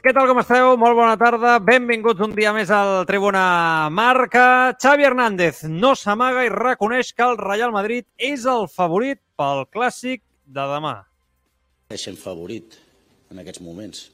Què 0.00 0.12
tal, 0.14 0.28
com 0.30 0.38
esteu? 0.40 0.76
Molt 0.80 0.94
bona 0.96 1.16
tarda. 1.20 1.56
Benvinguts 1.60 2.22
un 2.24 2.32
dia 2.36 2.52
més 2.56 2.70
al 2.72 3.02
Tribuna 3.04 3.90
Marca. 3.92 4.72
Xavi 4.80 5.04
Hernández 5.04 5.64
no 5.68 5.90
s'amaga 5.98 6.44
i 6.46 6.52
reconeix 6.52 7.10
que 7.12 7.26
el 7.26 7.36
Real 7.40 7.74
Madrid 7.74 8.06
és 8.16 8.46
el 8.48 8.68
favorit 8.72 9.20
pel 9.36 9.66
clàssic 9.74 10.22
de 10.46 10.64
demà. 10.70 10.94
Sent 11.92 12.16
favorit 12.20 12.78
en 13.34 13.42
aquests 13.42 13.60
moments, 13.66 14.04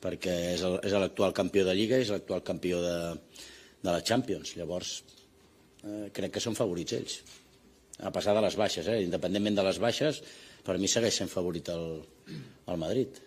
perquè 0.00 0.36
és 0.54 0.94
l'actual 0.94 1.34
campió 1.36 1.66
de 1.66 1.74
Lliga 1.76 1.98
i 1.98 2.06
és 2.06 2.14
l'actual 2.14 2.40
campió 2.46 2.80
de, 2.80 2.96
de 3.82 3.90
la 3.90 4.00
Champions. 4.00 4.54
Llavors, 4.60 4.94
eh, 5.82 6.06
crec 6.14 6.38
que 6.38 6.44
són 6.46 6.56
favorits 6.56 6.96
ells. 7.00 7.18
A 8.00 8.14
passar 8.14 8.32
de 8.38 8.46
les 8.46 8.56
baixes, 8.56 8.88
eh? 8.88 9.02
independentment 9.04 9.60
de 9.60 9.66
les 9.66 9.82
baixes, 9.82 10.22
per 10.64 10.78
mi 10.78 10.88
segueix 10.88 11.20
sent 11.20 11.32
favorit 11.32 11.68
el, 11.74 12.00
el 12.70 12.80
Madrid 12.80 13.20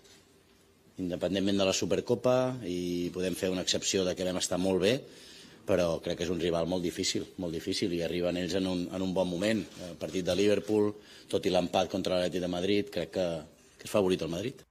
independentment 1.01 1.59
de 1.59 1.67
la 1.67 1.75
Supercopa 1.75 2.55
i 2.63 3.11
podem 3.13 3.35
fer 3.35 3.51
una 3.51 3.63
excepció 3.65 4.05
de 4.05 4.15
que 4.15 4.27
vam 4.27 4.39
estar 4.41 4.59
molt 4.61 4.83
bé 4.83 4.99
però 5.65 5.97
crec 6.03 6.19
que 6.19 6.27
és 6.27 6.31
un 6.31 6.39
rival 6.39 6.69
molt 6.69 6.85
difícil, 6.85 7.25
molt 7.41 7.55
difícil 7.57 7.93
i 7.97 8.03
arriben 8.05 8.37
ells 8.37 8.53
en 8.59 8.69
un, 8.69 8.85
en 8.93 9.01
un 9.01 9.11
bon 9.13 9.27
moment. 9.27 9.63
El 9.89 9.97
partit 9.97 10.25
de 10.25 10.37
Liverpool, 10.37 10.91
tot 11.31 11.45
i 11.45 11.53
l'empat 11.53 11.89
contra 11.91 12.19
l'Atleti 12.19 12.41
de 12.43 12.51
Madrid, 12.51 12.93
crec 12.93 13.11
que, 13.17 13.27
que 13.79 13.89
és 13.89 13.91
favorit 13.91 14.21
el 14.21 14.31
Madrid. 14.31 14.61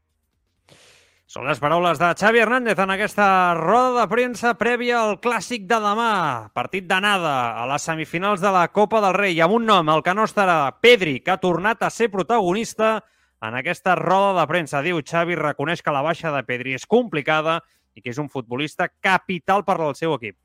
Són 1.35 1.49
les 1.49 1.59
paraules 1.59 1.99
de 1.99 2.13
Xavi 2.15 2.39
Hernández 2.39 2.79
en 2.79 2.93
aquesta 2.95 3.27
roda 3.59 3.97
de 3.97 4.05
premsa 4.13 4.53
prèvia 4.55 5.01
al 5.01 5.17
clàssic 5.25 5.65
de 5.67 5.81
demà. 5.83 6.13
Partit 6.55 6.87
d'anada 6.87 7.33
a 7.59 7.65
les 7.73 7.87
semifinals 7.89 8.45
de 8.45 8.53
la 8.55 8.69
Copa 8.71 9.01
del 9.03 9.17
Rei 9.19 9.41
amb 9.43 9.57
un 9.57 9.67
nom, 9.67 9.91
el 9.91 10.05
que 10.07 10.15
no 10.15 10.29
estarà 10.29 10.77
Pedri, 10.79 11.19
que 11.25 11.35
ha 11.35 11.43
tornat 11.43 11.83
a 11.83 11.91
ser 11.91 12.13
protagonista 12.13 13.01
en 13.49 13.55
aquesta 13.59 13.95
roda 13.95 14.41
de 14.41 14.47
premsa. 14.49 14.83
Diu 14.83 15.01
Xavi, 15.03 15.37
reconeix 15.39 15.83
que 15.83 15.95
la 15.95 16.03
baixa 16.05 16.33
de 16.35 16.43
Pedri 16.47 16.75
és 16.79 16.87
complicada 16.87 17.61
i 17.95 18.03
que 18.03 18.11
és 18.11 18.19
un 18.19 18.31
futbolista 18.31 18.89
capital 18.89 19.65
per 19.65 19.79
al 19.81 19.95
seu 19.99 20.15
equip. 20.17 20.37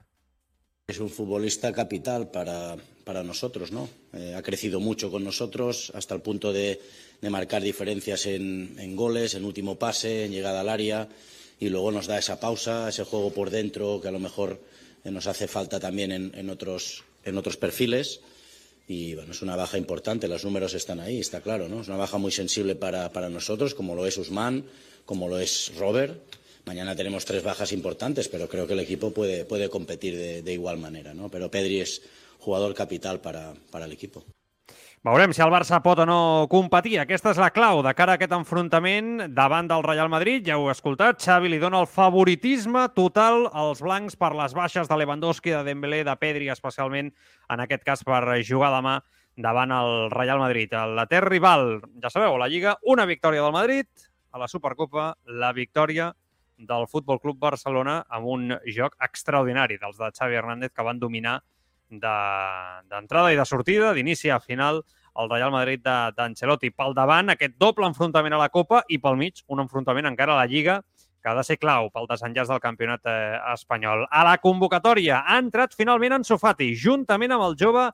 Es 0.89 0.99
un 0.99 1.09
futbolista 1.09 1.71
capital 1.71 2.29
para, 2.31 2.75
para 3.05 3.23
nosotros, 3.23 3.71
¿no? 3.71 3.87
Eh, 4.13 4.33
ha 4.35 4.41
crecido 4.41 4.79
mucho 4.79 5.11
con 5.11 5.23
nosotros 5.23 5.91
hasta 5.93 6.15
el 6.15 6.21
punto 6.21 6.51
de, 6.51 6.81
de 7.21 7.29
marcar 7.29 7.61
diferencias 7.61 8.25
en, 8.25 8.75
en 8.79 8.95
goles, 8.95 9.35
en 9.35 9.45
último 9.45 9.77
pase, 9.77 10.25
en 10.25 10.31
llegada 10.31 10.61
al 10.61 10.69
área 10.69 11.07
y 11.59 11.69
luego 11.69 11.91
nos 11.91 12.07
da 12.07 12.17
esa 12.17 12.39
pausa, 12.39 12.89
ese 12.89 13.03
juego 13.03 13.33
por 13.33 13.49
dentro 13.49 13.99
que 14.01 14.07
a 14.07 14.11
lo 14.11 14.19
mejor 14.19 14.59
nos 15.03 15.27
hace 15.27 15.47
falta 15.47 15.79
también 15.79 16.11
en, 16.11 16.31
en 16.35 16.49
otros, 16.49 17.03
en 17.23 17.37
otros 17.37 17.57
perfiles. 17.57 18.21
Y 18.89 19.13
bueno, 19.13 19.33
es 19.33 19.43
una 19.43 19.55
baja 19.55 19.77
importante, 19.77 20.27
los 20.27 20.43
números 20.43 20.73
están 20.73 20.99
ahí, 20.99 21.19
está 21.19 21.41
claro, 21.41 21.69
¿no? 21.69 21.81
Es 21.81 21.87
una 21.87 21.97
baja 21.97 22.17
muy 22.17 22.31
sensible 22.31 22.73
para, 22.73 23.29
nosotros, 23.29 23.75
como 23.75 23.93
lo 23.93 24.07
es 24.07 24.17
Usman, 24.17 24.65
como 25.05 25.27
lo 25.27 25.37
es 25.37 25.71
Robert. 25.77 26.19
Mañana 26.65 26.95
tenemos 26.95 27.23
tres 27.23 27.43
bajas 27.43 27.71
importantes, 27.71 28.27
pero 28.29 28.49
creo 28.49 28.65
que 28.65 28.73
el 28.73 28.79
equipo 28.79 29.11
puede, 29.11 29.69
competir 29.69 30.43
de, 30.43 30.53
igual 30.53 30.79
manera, 30.79 31.13
¿no? 31.13 31.29
Pero 31.29 31.51
Pedri 31.51 31.81
es 31.81 32.01
jugador 32.39 32.73
capital 32.73 33.21
para 33.21 33.85
el 33.85 33.91
equipo. 33.91 34.25
Veurem 34.99 35.31
si 35.31 35.39
el 35.39 35.47
Barça 35.47 35.77
pot 35.79 36.01
o 36.03 36.05
no 36.05 36.47
competir. 36.51 36.97
Aquesta 36.99 37.31
és 37.31 37.37
la 37.39 37.53
clau 37.55 37.79
de 37.85 37.93
cara 37.95 38.17
a 38.17 38.19
aquest 38.19 38.33
enfrontament 38.35 39.29
davant 39.31 39.69
del 39.69 39.85
Real 39.85 40.09
Madrid. 40.11 40.43
Ja 40.43 40.57
ho 40.59 40.65
he 40.67 40.73
escoltat, 40.73 41.21
Xavi 41.23 41.47
li 41.47 41.59
dona 41.61 41.79
el 41.79 41.87
favoritisme 41.87 42.81
total 42.97 43.45
als 43.55 43.79
blancs 43.79 44.17
per 44.19 44.33
les 44.35 44.51
baixes 44.57 44.89
de 44.91 44.97
Lewandowski, 44.99 45.53
de 45.55 45.61
Dembélé, 45.63 46.01
de 46.03 46.15
Pedri, 46.19 46.49
especialment 46.51 47.13
en 47.47 47.63
aquest 47.63 47.85
cas 47.87 48.03
per 48.03 48.19
jugar 48.43 48.73
demà 48.73 48.97
davant 49.39 49.71
el 49.71 50.11
Real 50.11 50.43
Madrid. 50.43 50.75
El 50.75 50.99
ter 51.07 51.23
rival, 51.23 51.79
ja 52.03 52.11
sabeu, 52.11 52.35
la 52.35 52.49
Lliga, 52.51 52.75
una 52.83 53.05
victòria 53.07 53.45
del 53.45 53.55
Madrid, 53.55 53.87
a 54.35 54.43
la 54.43 54.51
Supercopa, 54.51 55.13
la 55.23 55.53
victòria 55.55 56.09
del 56.57 56.89
Futbol 56.91 57.21
Club 57.23 57.39
Barcelona 57.39 58.01
amb 58.11 58.27
un 58.27 58.51
joc 58.67 58.99
extraordinari 58.99 59.79
dels 59.79 59.95
de 59.95 60.11
Xavi 60.11 60.35
Hernández 60.35 60.75
que 60.75 60.83
van 60.83 60.99
dominar 60.99 61.37
d'entrada 61.89 63.27
de, 63.27 63.33
i 63.33 63.39
de 63.39 63.45
sortida, 63.45 63.93
d'inici 63.93 64.29
a 64.29 64.39
final, 64.39 64.83
el 65.19 65.29
Real 65.29 65.51
Madrid 65.51 65.83
d'Ancelotti. 65.83 66.71
Pel 66.71 66.95
davant, 66.95 67.33
aquest 67.33 67.57
doble 67.59 67.87
enfrontament 67.89 68.35
a 68.35 68.41
la 68.41 68.49
Copa 68.53 68.83
i 68.87 68.99
pel 69.01 69.17
mig, 69.19 69.43
un 69.47 69.63
enfrontament 69.65 70.07
encara 70.09 70.35
a 70.35 70.41
la 70.43 70.49
Lliga 70.49 70.79
que 71.19 71.27
ha 71.27 71.35
de 71.35 71.43
ser 71.43 71.57
clau 71.59 71.89
pel 71.91 72.07
desenllaç 72.07 72.47
del 72.47 72.61
campionat 72.63 73.09
eh, 73.11 73.39
espanyol. 73.53 74.05
A 74.07 74.23
la 74.23 74.37
convocatòria 74.39 75.23
ha 75.27 75.39
entrat 75.41 75.75
finalment 75.75 76.15
en 76.15 76.23
Sofati, 76.23 76.71
juntament 76.79 77.35
amb 77.35 77.49
el 77.49 77.57
jove 77.59 77.89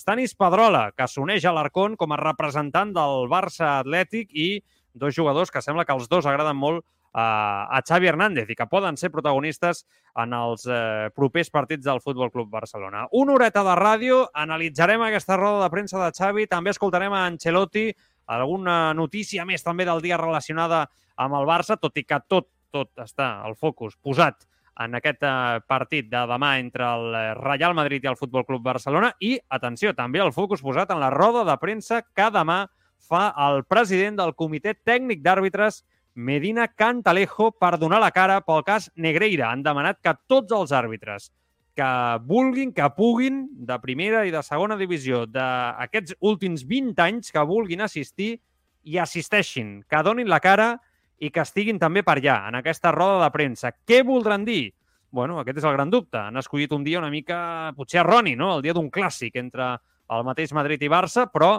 Stanis 0.00 0.34
Pedrola, 0.34 0.88
que 0.96 1.06
s'uneix 1.06 1.44
a 1.44 1.52
l'Arcón 1.54 1.94
com 2.00 2.14
a 2.14 2.18
representant 2.20 2.94
del 2.96 3.28
Barça 3.30 3.76
Atlètic 3.82 4.32
i 4.32 4.48
dos 4.94 5.14
jugadors 5.14 5.52
que 5.52 5.62
sembla 5.62 5.84
que 5.84 5.94
els 5.94 6.08
dos 6.08 6.26
agraden 6.26 6.56
molt 6.56 6.84
a 7.14 7.80
Xavi 7.86 8.08
Hernández 8.10 8.48
i 8.50 8.56
que 8.58 8.66
poden 8.66 8.96
ser 8.98 9.12
protagonistes 9.14 9.84
en 10.18 10.32
els 10.34 10.66
eh, 10.66 11.10
propers 11.14 11.50
partits 11.50 11.86
del 11.86 12.00
Futbol 12.02 12.32
Club 12.32 12.50
Barcelona. 12.50 13.04
Una 13.12 13.36
horeta 13.36 13.62
de 13.62 13.76
ràdio, 13.78 14.24
analitzarem 14.34 15.02
aquesta 15.06 15.38
roda 15.38 15.62
de 15.62 15.70
premsa 15.70 16.00
de 16.02 16.10
Xavi, 16.10 16.48
també 16.50 16.74
escoltarem 16.74 17.14
a 17.14 17.24
Ancelotti, 17.28 17.92
alguna 18.26 18.94
notícia 18.98 19.44
més 19.46 19.62
també 19.62 19.86
del 19.86 20.02
dia 20.02 20.18
relacionada 20.18 20.88
amb 21.14 21.38
el 21.38 21.46
Barça, 21.46 21.78
tot 21.78 21.94
i 21.96 22.04
que 22.04 22.18
tot, 22.26 22.50
tot 22.74 22.90
està 22.98 23.44
el 23.46 23.54
focus 23.54 23.94
posat 24.02 24.42
en 24.82 24.98
aquest 24.98 25.22
eh, 25.22 25.62
partit 25.70 26.10
de 26.10 26.26
demà 26.26 26.56
entre 26.58 26.82
el 26.82 27.18
Real 27.38 27.78
Madrid 27.78 28.02
i 28.02 28.10
el 28.10 28.18
Futbol 28.18 28.46
Club 28.48 28.64
Barcelona 28.66 29.12
i, 29.22 29.36
atenció, 29.54 29.94
també 29.94 30.18
el 30.18 30.34
focus 30.34 30.66
posat 30.66 30.90
en 30.90 30.98
la 30.98 31.14
roda 31.14 31.44
de 31.46 31.54
premsa 31.62 32.02
que 32.02 32.30
demà 32.34 32.64
fa 33.04 33.28
el 33.46 33.62
president 33.68 34.16
del 34.18 34.34
Comitè 34.34 34.74
Tècnic 34.82 35.22
d'Àrbitres 35.22 35.84
Medina 36.14 36.68
Cantalejo 36.68 37.50
per 37.58 37.76
donar 37.78 38.00
la 38.00 38.12
cara 38.14 38.40
pel 38.46 38.62
cas 38.66 38.90
Negreira. 38.94 39.50
Han 39.50 39.64
demanat 39.66 40.00
que 40.02 40.14
tots 40.30 40.54
els 40.54 40.72
àrbitres 40.72 41.30
que 41.74 41.90
vulguin, 42.22 42.72
que 42.72 42.86
puguin, 42.94 43.48
de 43.66 43.76
primera 43.82 44.22
i 44.26 44.30
de 44.30 44.42
segona 44.46 44.78
divisió, 44.78 45.24
d'aquests 45.26 46.14
últims 46.22 46.62
20 46.70 47.02
anys, 47.02 47.32
que 47.34 47.42
vulguin 47.42 47.82
assistir 47.82 48.36
i 48.84 48.98
assisteixin, 49.02 49.80
que 49.90 50.02
donin 50.06 50.30
la 50.30 50.38
cara 50.40 50.76
i 51.18 51.30
que 51.34 51.42
estiguin 51.42 51.80
també 51.82 52.04
per 52.06 52.18
allà, 52.20 52.38
en 52.48 52.60
aquesta 52.60 52.92
roda 52.94 53.24
de 53.24 53.32
premsa. 53.34 53.72
Què 53.86 54.04
voldran 54.06 54.46
dir? 54.46 54.72
Bueno, 55.14 55.38
aquest 55.40 55.60
és 55.60 55.66
el 55.66 55.74
gran 55.76 55.90
dubte. 55.90 56.18
Han 56.18 56.38
escollit 56.38 56.72
un 56.74 56.84
dia 56.86 56.98
una 56.98 57.10
mica, 57.10 57.72
potser 57.76 58.02
erroni, 58.02 58.34
no? 58.38 58.52
El 58.56 58.62
dia 58.62 58.74
d'un 58.74 58.90
clàssic 58.90 59.38
entre 59.38 59.76
el 60.14 60.24
mateix 60.26 60.52
Madrid 60.54 60.82
i 60.82 60.90
Barça, 60.90 61.26
però 61.30 61.56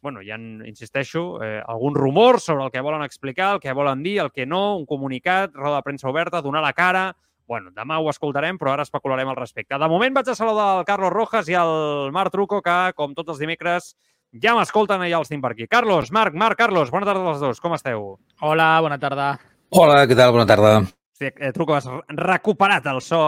bueno, 0.00 0.22
hi 0.22 0.30
ha, 0.30 0.38
insisteixo, 0.38 1.42
eh, 1.42 1.62
algun 1.66 1.94
rumor 1.94 2.40
sobre 2.40 2.64
el 2.64 2.70
que 2.70 2.80
volen 2.80 3.02
explicar, 3.02 3.54
el 3.54 3.60
que 3.60 3.72
volen 3.72 4.02
dir, 4.02 4.18
el 4.20 4.30
que 4.32 4.46
no, 4.46 4.76
un 4.76 4.86
comunicat, 4.86 5.54
roda 5.54 5.80
de 5.80 5.86
premsa 5.86 6.08
oberta, 6.08 6.42
donar 6.42 6.62
la 6.62 6.72
cara... 6.72 7.14
Bueno, 7.48 7.70
demà 7.72 7.96
ho 7.96 8.10
escoltarem, 8.12 8.58
però 8.60 8.74
ara 8.74 8.84
especularem 8.84 9.30
al 9.32 9.38
respecte. 9.38 9.78
De 9.80 9.86
moment 9.88 10.12
vaig 10.12 10.26
a 10.28 10.34
saludar 10.36 10.66
el 10.76 10.84
Carlos 10.84 11.14
Rojas 11.14 11.48
i 11.48 11.56
el 11.56 12.12
Marc 12.12 12.34
Truco, 12.34 12.60
que, 12.60 12.74
com 12.92 13.14
tots 13.16 13.32
els 13.32 13.40
dimecres, 13.40 13.94
ja 14.36 14.52
m'escolten 14.52 15.06
i 15.06 15.08
ja 15.14 15.22
els 15.22 15.32
tinc 15.32 15.40
per 15.40 15.54
aquí. 15.54 15.64
Carlos, 15.64 16.12
Marc, 16.12 16.36
Marc, 16.36 16.60
Carlos, 16.60 16.92
bona 16.92 17.08
tarda 17.08 17.24
als 17.32 17.40
dos. 17.40 17.64
Com 17.64 17.72
esteu? 17.80 18.18
Hola, 18.44 18.68
bona 18.84 19.00
tarda. 19.00 19.32
Hola, 19.72 20.02
què 20.04 20.12
tal? 20.12 20.36
Bona 20.36 20.44
tarda. 20.52 20.76
Sí, 21.18 21.26
eh, 21.26 21.50
Truco, 21.52 21.74
has 21.74 21.86
recuperat 22.06 22.84
el 22.86 23.00
so 23.02 23.18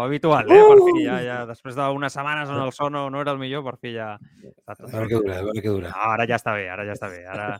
habitual, 0.00 0.46
eh? 0.48 0.60
Per 0.64 0.76
fi, 0.86 1.02
ja, 1.04 1.18
ja, 1.20 1.34
després 1.44 1.74
d'unes 1.76 2.14
setmanes 2.16 2.48
on 2.48 2.62
el 2.62 2.70
so 2.72 2.86
no, 2.88 3.02
no 3.12 3.20
era 3.20 3.34
el 3.34 3.40
millor, 3.42 3.60
per 3.66 3.74
fi 3.76 3.92
ja... 3.92 4.14
A 4.16 4.76
veure 4.80 5.10
què 5.10 5.18
dura, 5.18 5.34
a 5.36 5.44
veure 5.44 5.60
què 5.60 5.74
dura. 5.74 5.90
Ara 6.14 6.24
ja 6.30 6.38
està 6.40 6.54
bé, 6.56 6.62
ara 6.72 6.86
ja 6.88 6.94
està 6.96 7.10
bé. 7.12 7.20
Ara, 7.28 7.50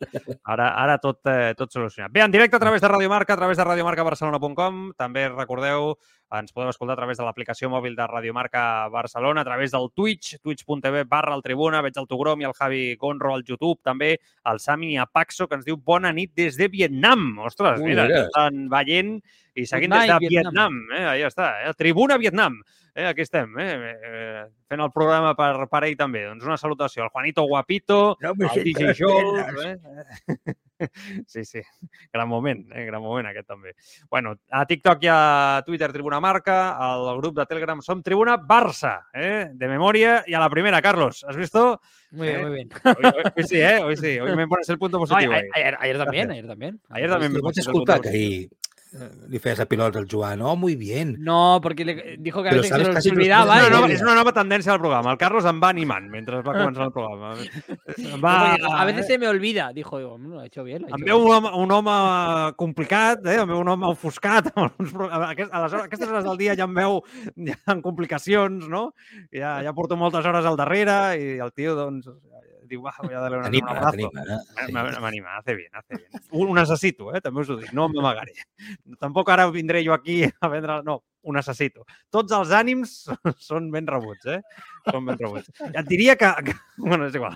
ara, 0.54 0.70
ara 0.86 0.96
tot, 1.02 1.20
eh, 1.28 1.52
tot 1.58 1.76
solucionat. 1.76 2.14
Bé, 2.16 2.22
en 2.24 2.32
directe 2.32 2.56
a 2.56 2.62
través 2.64 2.80
de 2.80 2.88
Radio 2.88 3.12
Marca, 3.12 3.36
a 3.36 3.42
través 3.42 3.60
de 3.60 3.68
radiomarcabarcelona.com. 3.68 4.80
També 4.96 5.26
recordeu, 5.28 5.98
ens 6.32 6.52
podeu 6.52 6.70
escoltar 6.72 6.94
a 6.96 7.00
través 7.00 7.18
de 7.18 7.24
l'aplicació 7.26 7.68
mòbil 7.70 7.94
de 7.96 8.06
Radio 8.08 8.34
Marca 8.34 8.88
Barcelona, 8.92 9.42
a 9.42 9.46
través 9.46 9.74
del 9.74 9.90
Twitch, 9.94 10.38
twitch.tv 10.42 11.04
barra 11.10 11.34
el 11.36 11.42
Tribuna. 11.44 11.82
Veig 11.84 11.98
el 12.00 12.08
Togrom 12.10 12.40
i 12.42 12.48
el 12.48 12.56
Javi 12.56 12.82
Gonro 13.00 13.34
al 13.34 13.44
YouTube. 13.44 13.80
També 13.84 14.14
el 14.50 14.60
Sami 14.60 14.96
Apaxo, 14.98 15.48
que 15.48 15.58
ens 15.60 15.66
diu 15.68 15.76
bona 15.76 16.12
nit 16.12 16.32
des 16.34 16.56
de 16.56 16.68
Vietnam. 16.68 17.38
Ostres, 17.44 17.80
Ui, 17.80 17.92
mira, 17.92 18.08
mira. 18.08 18.24
estan 18.26 18.68
veient 18.72 19.18
i 19.54 19.66
seguint 19.66 19.94
des 19.94 20.08
de 20.10 20.18
Vietnam. 20.26 20.80
Vietnam. 20.80 20.80
Eh? 20.96 21.04
Ahí 21.12 21.26
està, 21.28 21.52
eh? 21.62 21.74
Tribuna 21.78 22.18
Vietnam. 22.18 22.62
Eh, 22.96 23.06
aquí 23.06 23.22
estem, 23.22 23.50
eh, 23.58 23.96
eh, 24.06 24.44
fent 24.70 24.80
el 24.84 24.92
programa 24.94 25.32
per, 25.34 25.66
per 25.70 25.80
ell 25.88 25.96
també. 25.98 26.20
Doncs 26.28 26.44
una 26.46 26.56
salutació 26.60 27.02
al 27.02 27.08
Juanito 27.10 27.42
Guapito, 27.42 28.16
No 28.22 28.30
al 28.30 28.62
DJ 28.62 28.94
Joel... 28.98 29.40
Eh? 29.66 30.54
Sí, 31.26 31.44
sí, 31.46 31.60
gran 32.12 32.28
moment, 32.28 32.66
eh? 32.74 32.82
gran 32.84 33.00
moment 33.00 33.28
aquest 33.30 33.46
també. 33.48 33.70
Bueno, 34.10 34.32
a 34.50 34.64
TikTok 34.66 35.04
i 35.06 35.08
a 35.08 35.62
Twitter 35.64 35.86
Tribuna 35.94 36.18
Marca, 36.20 36.56
al 36.76 37.06
grup 37.20 37.36
de 37.38 37.46
Telegram 37.46 37.80
Som 37.80 38.02
Tribuna 38.02 38.34
Barça, 38.36 38.96
eh? 39.14 39.46
de 39.54 39.68
memòria 39.70 40.24
i 40.26 40.34
a 40.34 40.40
la 40.42 40.50
primera, 40.50 40.82
Carlos, 40.82 41.22
¿has 41.28 41.36
visto? 41.38 41.80
Muy 42.10 42.26
bien, 42.26 42.40
Eh, 42.40 42.42
muy 42.44 42.54
bien. 42.56 42.68
Hoy, 42.84 43.04
hoy- 43.04 43.32
hoy 43.36 43.44
sí, 43.44 43.60
¿eh? 43.62 43.78
Hoy 43.82 43.96
sí, 43.96 44.18
hoy 44.18 44.34
me 44.36 44.48
pones 44.48 44.68
el 44.68 44.78
punto 44.78 44.98
No, 44.98 45.06
positivo. 45.06 45.32
ayer, 45.32 45.44
ahí. 45.54 45.62
ayer- 45.62 45.76
ayer 45.80 45.98
también, 45.98 46.30
ayer 46.32 46.46
también. 46.46 46.80
Ayer 46.90 47.08
también 47.10 47.32
me 47.32 47.40
pusiste 47.40 47.70
el 47.70 47.72
punto 47.72 47.96
positivo. 47.96 48.56
Eh, 48.94 49.08
li 49.28 49.38
feies 49.38 49.60
a 49.60 49.66
pilots 49.66 49.96
al 49.96 50.06
Joan. 50.10 50.40
Oh, 50.42 50.54
muy 50.56 50.76
bien. 50.76 51.16
No, 51.18 51.60
porque 51.62 51.84
le 51.84 52.16
dijo 52.18 52.42
que 52.42 52.48
a 52.50 52.52
veces 52.54 52.68
se 52.70 52.78
los 52.78 53.06
olvidaba. 53.06 53.56
una, 53.58 53.68
nova, 53.70 53.86
Mira. 53.88 53.94
és 53.94 54.02
una 54.02 54.14
nova 54.14 54.32
tendència 54.32 54.72
al 54.72 54.78
programa. 54.80 55.12
El 55.12 55.18
Carlos 55.18 55.44
em 55.44 55.60
va 55.62 55.68
animant 55.70 56.08
mentre 56.10 56.40
va 56.42 56.54
començar 56.54 56.86
el 56.86 56.92
programa. 56.92 57.34
Va, 58.24 58.54
a 58.54 58.84
veces 58.84 59.06
se 59.06 59.18
me 59.18 59.28
olvida. 59.28 59.72
Dijo, 59.72 59.98
digo, 59.98 60.18
"Mm, 60.18 60.32
lo 60.32 60.40
ha 60.40 60.46
hecho 60.46 60.64
bien. 60.64 60.84
Ha 60.90 60.96
Em 60.96 61.04
veu 61.04 61.18
bien". 61.18 61.26
un 61.28 61.34
home, 61.34 61.50
un 61.64 61.72
home 61.72 62.52
complicat, 62.56 63.24
eh? 63.26 63.40
em 63.40 63.48
veu 63.48 63.58
un 63.60 63.68
home 63.68 63.86
ofuscat. 63.86 64.52
aquest- 64.54 65.52
a 65.52 65.62
les 65.62 65.72
hores, 65.72 65.84
aquestes 65.86 66.08
hores 66.08 66.24
del 66.24 66.36
dia 66.38 66.54
ja 66.56 66.64
em 66.64 66.74
veu 66.74 67.02
ja 67.36 67.58
en 67.72 67.82
complicacions, 67.82 68.68
no? 68.68 68.94
Ja, 69.32 69.62
ja 69.62 69.72
porto 69.72 69.96
moltes 69.96 70.24
hores 70.24 70.44
al 70.46 70.56
darrere 70.56 71.16
i 71.18 71.38
el 71.38 71.52
tio, 71.52 71.74
doncs, 71.74 72.08
diu, 72.74 72.82
va, 72.84 72.92
voy 73.00 73.14
a 73.14 73.22
darle 73.24 73.38
una, 73.40 73.48
un 73.48 73.54
T'anima, 73.54 73.72
abrazo. 73.78 74.10
M- 74.68 75.00
M'anima, 75.06 75.38
hace 75.38 75.54
bien, 75.56 75.70
hace 75.78 75.96
bien. 76.02 76.22
Ho 76.34 76.46
necessito, 76.54 77.08
eh? 77.14 77.22
també 77.24 77.46
us 77.46 77.50
ho 77.54 77.58
dic, 77.62 77.72
no 77.72 77.88
m'amagaré. 77.88 78.34
Tampoc 79.00 79.30
ara 79.32 79.48
vindré 79.54 79.84
jo 79.86 79.94
aquí 79.96 80.22
a 80.28 80.48
vendre... 80.52 80.82
No, 80.84 81.00
ho 81.24 81.32
necessito. 81.32 81.86
Tots 82.12 82.34
els 82.36 82.50
ànims 82.52 82.90
són 83.40 83.70
ben 83.72 83.86
rebuts, 83.88 84.26
eh? 84.28 84.42
Són 84.90 85.06
ben 85.08 85.16
rebuts. 85.16 85.48
Ja 85.72 85.80
et 85.80 85.88
diria 85.88 86.18
que... 86.20 86.28
que 86.50 86.54
bueno, 86.76 87.06
és 87.08 87.14
igual. 87.16 87.32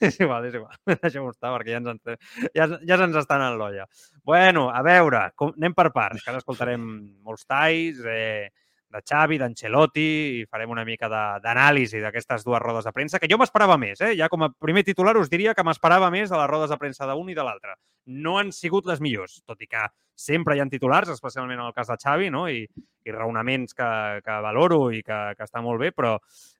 és 0.00 0.16
igual, 0.16 0.46
és 0.48 0.56
igual. 0.56 0.78
Deixem-ho 1.02 1.28
estar 1.34 1.50
perquè 1.52 1.74
ja 1.74 1.82
ens, 1.82 1.92
en- 1.92 2.48
ja, 2.56 2.70
ja 2.88 2.96
se'ns 3.02 3.18
estan 3.20 3.44
en 3.44 3.58
l'olla. 3.60 3.84
Bueno, 4.24 4.70
a 4.72 4.80
veure, 4.86 5.26
com, 5.36 5.52
anem 5.58 5.76
per 5.76 5.90
parts, 5.92 6.24
que 6.24 6.32
ara 6.32 6.40
escoltarem 6.40 6.88
molts 7.26 7.44
talls, 7.44 8.00
eh, 8.08 8.48
de 8.92 9.00
Xavi, 9.00 9.38
d'Ancelotti, 9.40 10.06
i 10.42 10.44
farem 10.50 10.70
una 10.74 10.84
mica 10.84 11.08
d'anàlisi 11.08 12.02
d'aquestes 12.02 12.44
dues 12.44 12.60
rodes 12.62 12.84
de 12.84 12.92
premsa, 12.92 13.20
que 13.20 13.30
jo 13.30 13.38
m'esperava 13.40 13.78
més. 13.80 14.02
Eh? 14.04 14.12
Ja 14.18 14.28
com 14.32 14.44
a 14.44 14.50
primer 14.52 14.84
titular 14.84 15.16
us 15.20 15.32
diria 15.32 15.54
que 15.56 15.64
m'esperava 15.64 16.10
més 16.12 16.30
de 16.30 16.38
les 16.38 16.50
rodes 16.50 16.70
de 16.70 16.78
premsa 16.80 17.08
d'un 17.08 17.32
i 17.32 17.36
de 17.38 17.46
l'altre. 17.46 17.76
No 18.06 18.36
han 18.38 18.52
sigut 18.52 18.86
les 18.90 19.00
millors, 19.00 19.40
tot 19.48 19.60
i 19.64 19.70
que 19.70 19.86
sempre 20.14 20.56
hi 20.56 20.60
ha 20.60 20.68
titulars, 20.70 21.10
especialment 21.14 21.58
en 21.58 21.66
el 21.70 21.74
cas 21.76 21.88
de 21.88 21.96
Xavi, 21.96 22.28
no? 22.30 22.44
I, 22.50 22.66
i 23.04 23.14
raonaments 23.16 23.74
que, 23.74 23.88
que 24.24 24.38
valoro 24.44 24.84
i 24.92 25.02
que, 25.02 25.20
que 25.38 25.48
està 25.48 25.64
molt 25.64 25.80
bé, 25.80 25.92
però 25.96 26.18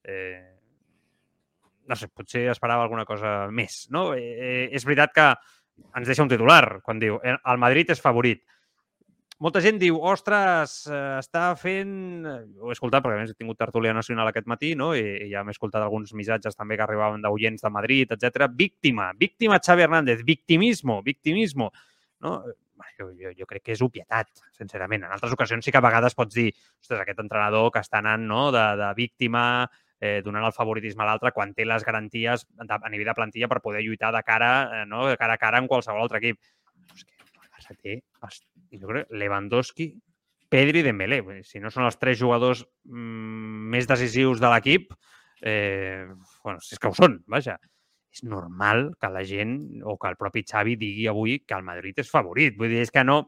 eh, 0.08 0.62
no 1.88 1.98
sé, 1.98 2.08
potser 2.08 2.46
esperava 2.50 2.86
alguna 2.86 3.04
cosa 3.04 3.50
més. 3.52 3.86
No? 3.92 4.12
Eh, 4.16 4.70
és 4.72 4.86
veritat 4.88 5.12
que 5.14 5.28
ens 5.98 6.08
deixa 6.08 6.24
un 6.24 6.30
titular 6.30 6.80
quan 6.84 7.00
diu 7.00 7.18
"El 7.22 7.38
el 7.38 7.60
Madrid 7.60 7.90
és 7.90 8.00
favorit. 8.00 8.42
Molta 9.42 9.58
gent 9.64 9.78
diu, 9.80 9.96
ostres, 10.06 10.74
eh, 10.86 11.18
està 11.18 11.48
fent... 11.58 11.94
Ho 12.62 12.70
he 12.70 12.74
escoltat 12.76 13.02
perquè 13.02 13.16
a 13.18 13.22
més 13.24 13.32
he 13.32 13.38
tingut 13.38 13.58
tertúlia 13.58 13.90
nacional 13.96 14.28
aquest 14.30 14.46
matí 14.46 14.74
no? 14.78 14.92
I, 14.94 15.02
i 15.24 15.30
ja 15.32 15.42
m'he 15.42 15.50
escoltat 15.56 15.82
alguns 15.82 16.12
missatges 16.14 16.54
també 16.54 16.76
que 16.78 16.84
arribaven 16.86 17.24
d'oients 17.24 17.64
de 17.64 17.70
Madrid, 17.74 18.12
etc. 18.14 18.46
Víctima, 18.54 19.08
víctima 19.18 19.58
Xavi 19.58 19.82
Hernández, 19.82 20.22
victimismo, 20.28 21.00
victimismo. 21.02 21.72
No? 22.22 22.36
Jo, 22.98 23.08
jo, 23.18 23.32
jo 23.34 23.46
crec 23.50 23.64
que 23.66 23.74
és 23.74 23.82
obvietat, 23.82 24.28
sincerament. 24.58 25.08
En 25.08 25.14
altres 25.16 25.34
ocasions 25.34 25.64
sí 25.64 25.74
que 25.74 25.78
a 25.80 25.84
vegades 25.84 26.14
pots 26.18 26.34
dir, 26.34 26.52
ostres, 26.78 27.00
aquest 27.02 27.18
entrenador 27.24 27.70
que 27.74 27.82
està 27.82 27.98
anant 27.98 28.22
no? 28.28 28.44
de, 28.54 28.62
de 28.78 28.92
víctima, 28.98 29.42
eh, 29.98 30.20
donant 30.22 30.46
el 30.46 30.54
favoritisme 30.54 31.02
a 31.02 31.08
l'altre 31.10 31.32
quan 31.34 31.54
té 31.54 31.66
les 31.66 31.82
garanties 31.86 32.46
de, 32.46 32.78
a 32.78 32.90
nivell 32.94 33.10
de 33.10 33.18
plantilla 33.18 33.50
per 33.50 33.62
poder 33.64 33.82
lluitar 33.86 34.12
de 34.14 34.22
cara, 34.26 34.52
eh, 34.82 34.86
no? 34.86 35.06
de 35.10 35.18
cara 35.18 35.34
a 35.38 35.42
cara 35.42 35.62
amb 35.62 35.70
qualsevol 35.70 36.06
altre 36.06 36.22
equip. 36.22 36.38
És 36.94 37.06
que 37.06 37.14
el 37.22 37.48
Barça 37.48 37.78
té, 37.78 37.98
els- 38.22 38.42
jo 38.80 38.90
crec, 38.90 39.10
Lewandowski, 39.10 39.92
Pedri 40.52 40.82
i 40.82 40.86
Dembélé. 40.86 41.22
Si 41.48 41.60
no 41.60 41.70
són 41.72 41.86
els 41.88 41.98
tres 42.00 42.18
jugadors 42.20 42.64
mm, 42.84 43.68
més 43.72 43.88
decisius 43.88 44.40
de 44.42 44.50
l'equip, 44.52 44.92
eh, 45.40 46.08
bueno, 46.44 46.60
si 46.60 46.76
és 46.76 46.80
que 46.80 46.90
ho 46.90 46.96
són, 46.96 47.20
vaja. 47.26 47.56
És 48.12 48.24
normal 48.28 48.90
que 49.00 49.08
la 49.08 49.22
gent 49.24 49.54
o 49.88 49.96
que 49.96 50.10
el 50.12 50.18
propi 50.20 50.42
Xavi 50.44 50.76
digui 50.76 51.06
avui 51.08 51.38
que 51.48 51.56
el 51.56 51.64
Madrid 51.64 52.02
és 52.02 52.10
favorit. 52.12 52.58
Vull 52.58 52.74
dir, 52.74 52.82
és 52.84 52.92
que 52.92 53.04
no... 53.04 53.22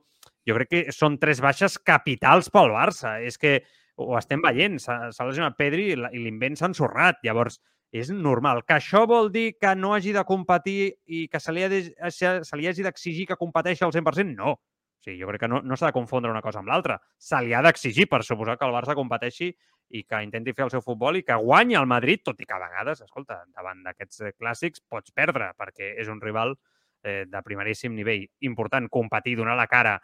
Jo 0.44 0.58
crec 0.58 0.68
que 0.68 0.92
són 0.92 1.16
tres 1.20 1.40
baixes 1.40 1.78
capitals 1.80 2.50
pel 2.52 2.74
Barça. 2.74 3.16
És 3.24 3.40
que 3.40 3.62
ho 3.96 4.18
estem 4.18 4.44
veient. 4.44 4.76
S'ha 4.76 5.08
lesionat 5.24 5.56
Pedri 5.56 5.94
i 5.94 6.20
l'invent 6.20 6.58
s'ha 6.60 6.68
ensorrat. 6.68 7.24
Llavors, 7.24 7.56
és 7.94 8.10
normal. 8.12 8.60
Que 8.68 8.76
això 8.76 9.04
vol 9.08 9.32
dir 9.32 9.54
que 9.56 9.72
no 9.78 9.94
hagi 9.94 10.12
de 10.12 10.26
competir 10.28 10.92
i 11.06 11.24
que 11.32 11.40
se 11.40 11.54
li, 11.54 11.64
ha 11.64 11.70
de, 11.72 11.80
se 12.10 12.60
li 12.60 12.68
hagi 12.68 12.84
d'exigir 12.84 13.28
que 13.30 13.40
competeixi 13.40 13.86
al 13.86 13.94
100%? 13.96 14.34
No. 14.36 14.58
Sigui, 15.04 15.18
jo 15.20 15.28
crec 15.28 15.44
que 15.44 15.50
no, 15.52 15.60
no 15.60 15.76
s'ha 15.76 15.90
de 15.90 15.96
confondre 15.96 16.32
una 16.32 16.42
cosa 16.42 16.62
amb 16.62 16.70
l'altra. 16.72 16.96
Se 17.20 17.40
li 17.44 17.52
ha 17.52 17.60
d'exigir 17.64 18.06
per 18.08 18.22
suposar 18.24 18.56
que 18.56 18.64
el 18.64 18.72
Barça 18.72 18.96
competeixi 18.96 19.50
i 19.94 20.02
que 20.08 20.20
intenti 20.24 20.54
fer 20.56 20.64
el 20.64 20.72
seu 20.72 20.82
futbol 20.84 21.18
i 21.18 21.24
que 21.26 21.36
guanyi 21.36 21.76
el 21.76 21.88
Madrid, 21.90 22.22
tot 22.24 22.40
i 22.40 22.48
que 22.48 22.56
a 22.56 22.62
vegades, 22.62 23.02
escolta, 23.04 23.42
davant 23.52 23.82
d'aquests 23.84 24.22
eh, 24.24 24.32
clàssics 24.38 24.80
pots 24.88 25.12
perdre, 25.12 25.50
perquè 25.60 25.92
és 26.00 26.08
un 26.08 26.22
rival 26.24 26.56
eh, 27.04 27.24
de 27.28 27.42
primeríssim 27.44 27.92
nivell. 27.94 28.24
Important, 28.48 28.88
competir, 28.88 29.36
donar 29.36 29.58
la 29.60 29.68
cara, 29.68 29.98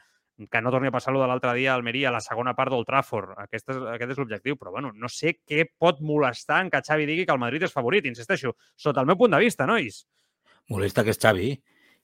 que 0.50 0.60
no 0.60 0.72
torni 0.72 0.88
a 0.88 0.94
passar 0.94 1.12
lo 1.12 1.20
de 1.20 1.28
l'altre 1.28 1.52
dia 1.56 1.72
a 1.72 1.78
Almeria, 1.80 2.08
a 2.08 2.14
la 2.14 2.22
segona 2.24 2.54
part 2.56 2.72
d'Old 2.72 2.88
Trafford. 2.88 3.34
Aquest 3.40 3.72
és, 3.72 3.80
aquest 3.96 4.14
és 4.14 4.20
l'objectiu, 4.20 4.56
però 4.60 4.72
bueno, 4.76 4.92
no 4.92 5.08
sé 5.12 5.38
què 5.40 5.66
pot 5.80 6.00
molestar 6.04 6.62
en 6.64 6.70
que 6.72 6.84
Xavi 6.86 7.08
digui 7.08 7.26
que 7.28 7.36
el 7.36 7.42
Madrid 7.42 7.64
és 7.66 7.74
favorit, 7.76 8.08
insisteixo, 8.08 8.54
sota 8.76 9.04
el 9.04 9.08
meu 9.10 9.18
punt 9.20 9.36
de 9.36 9.42
vista, 9.42 9.68
nois. 9.68 10.04
Molesta 10.70 11.04
que 11.04 11.16
és 11.16 11.20
Xavi 11.20 11.50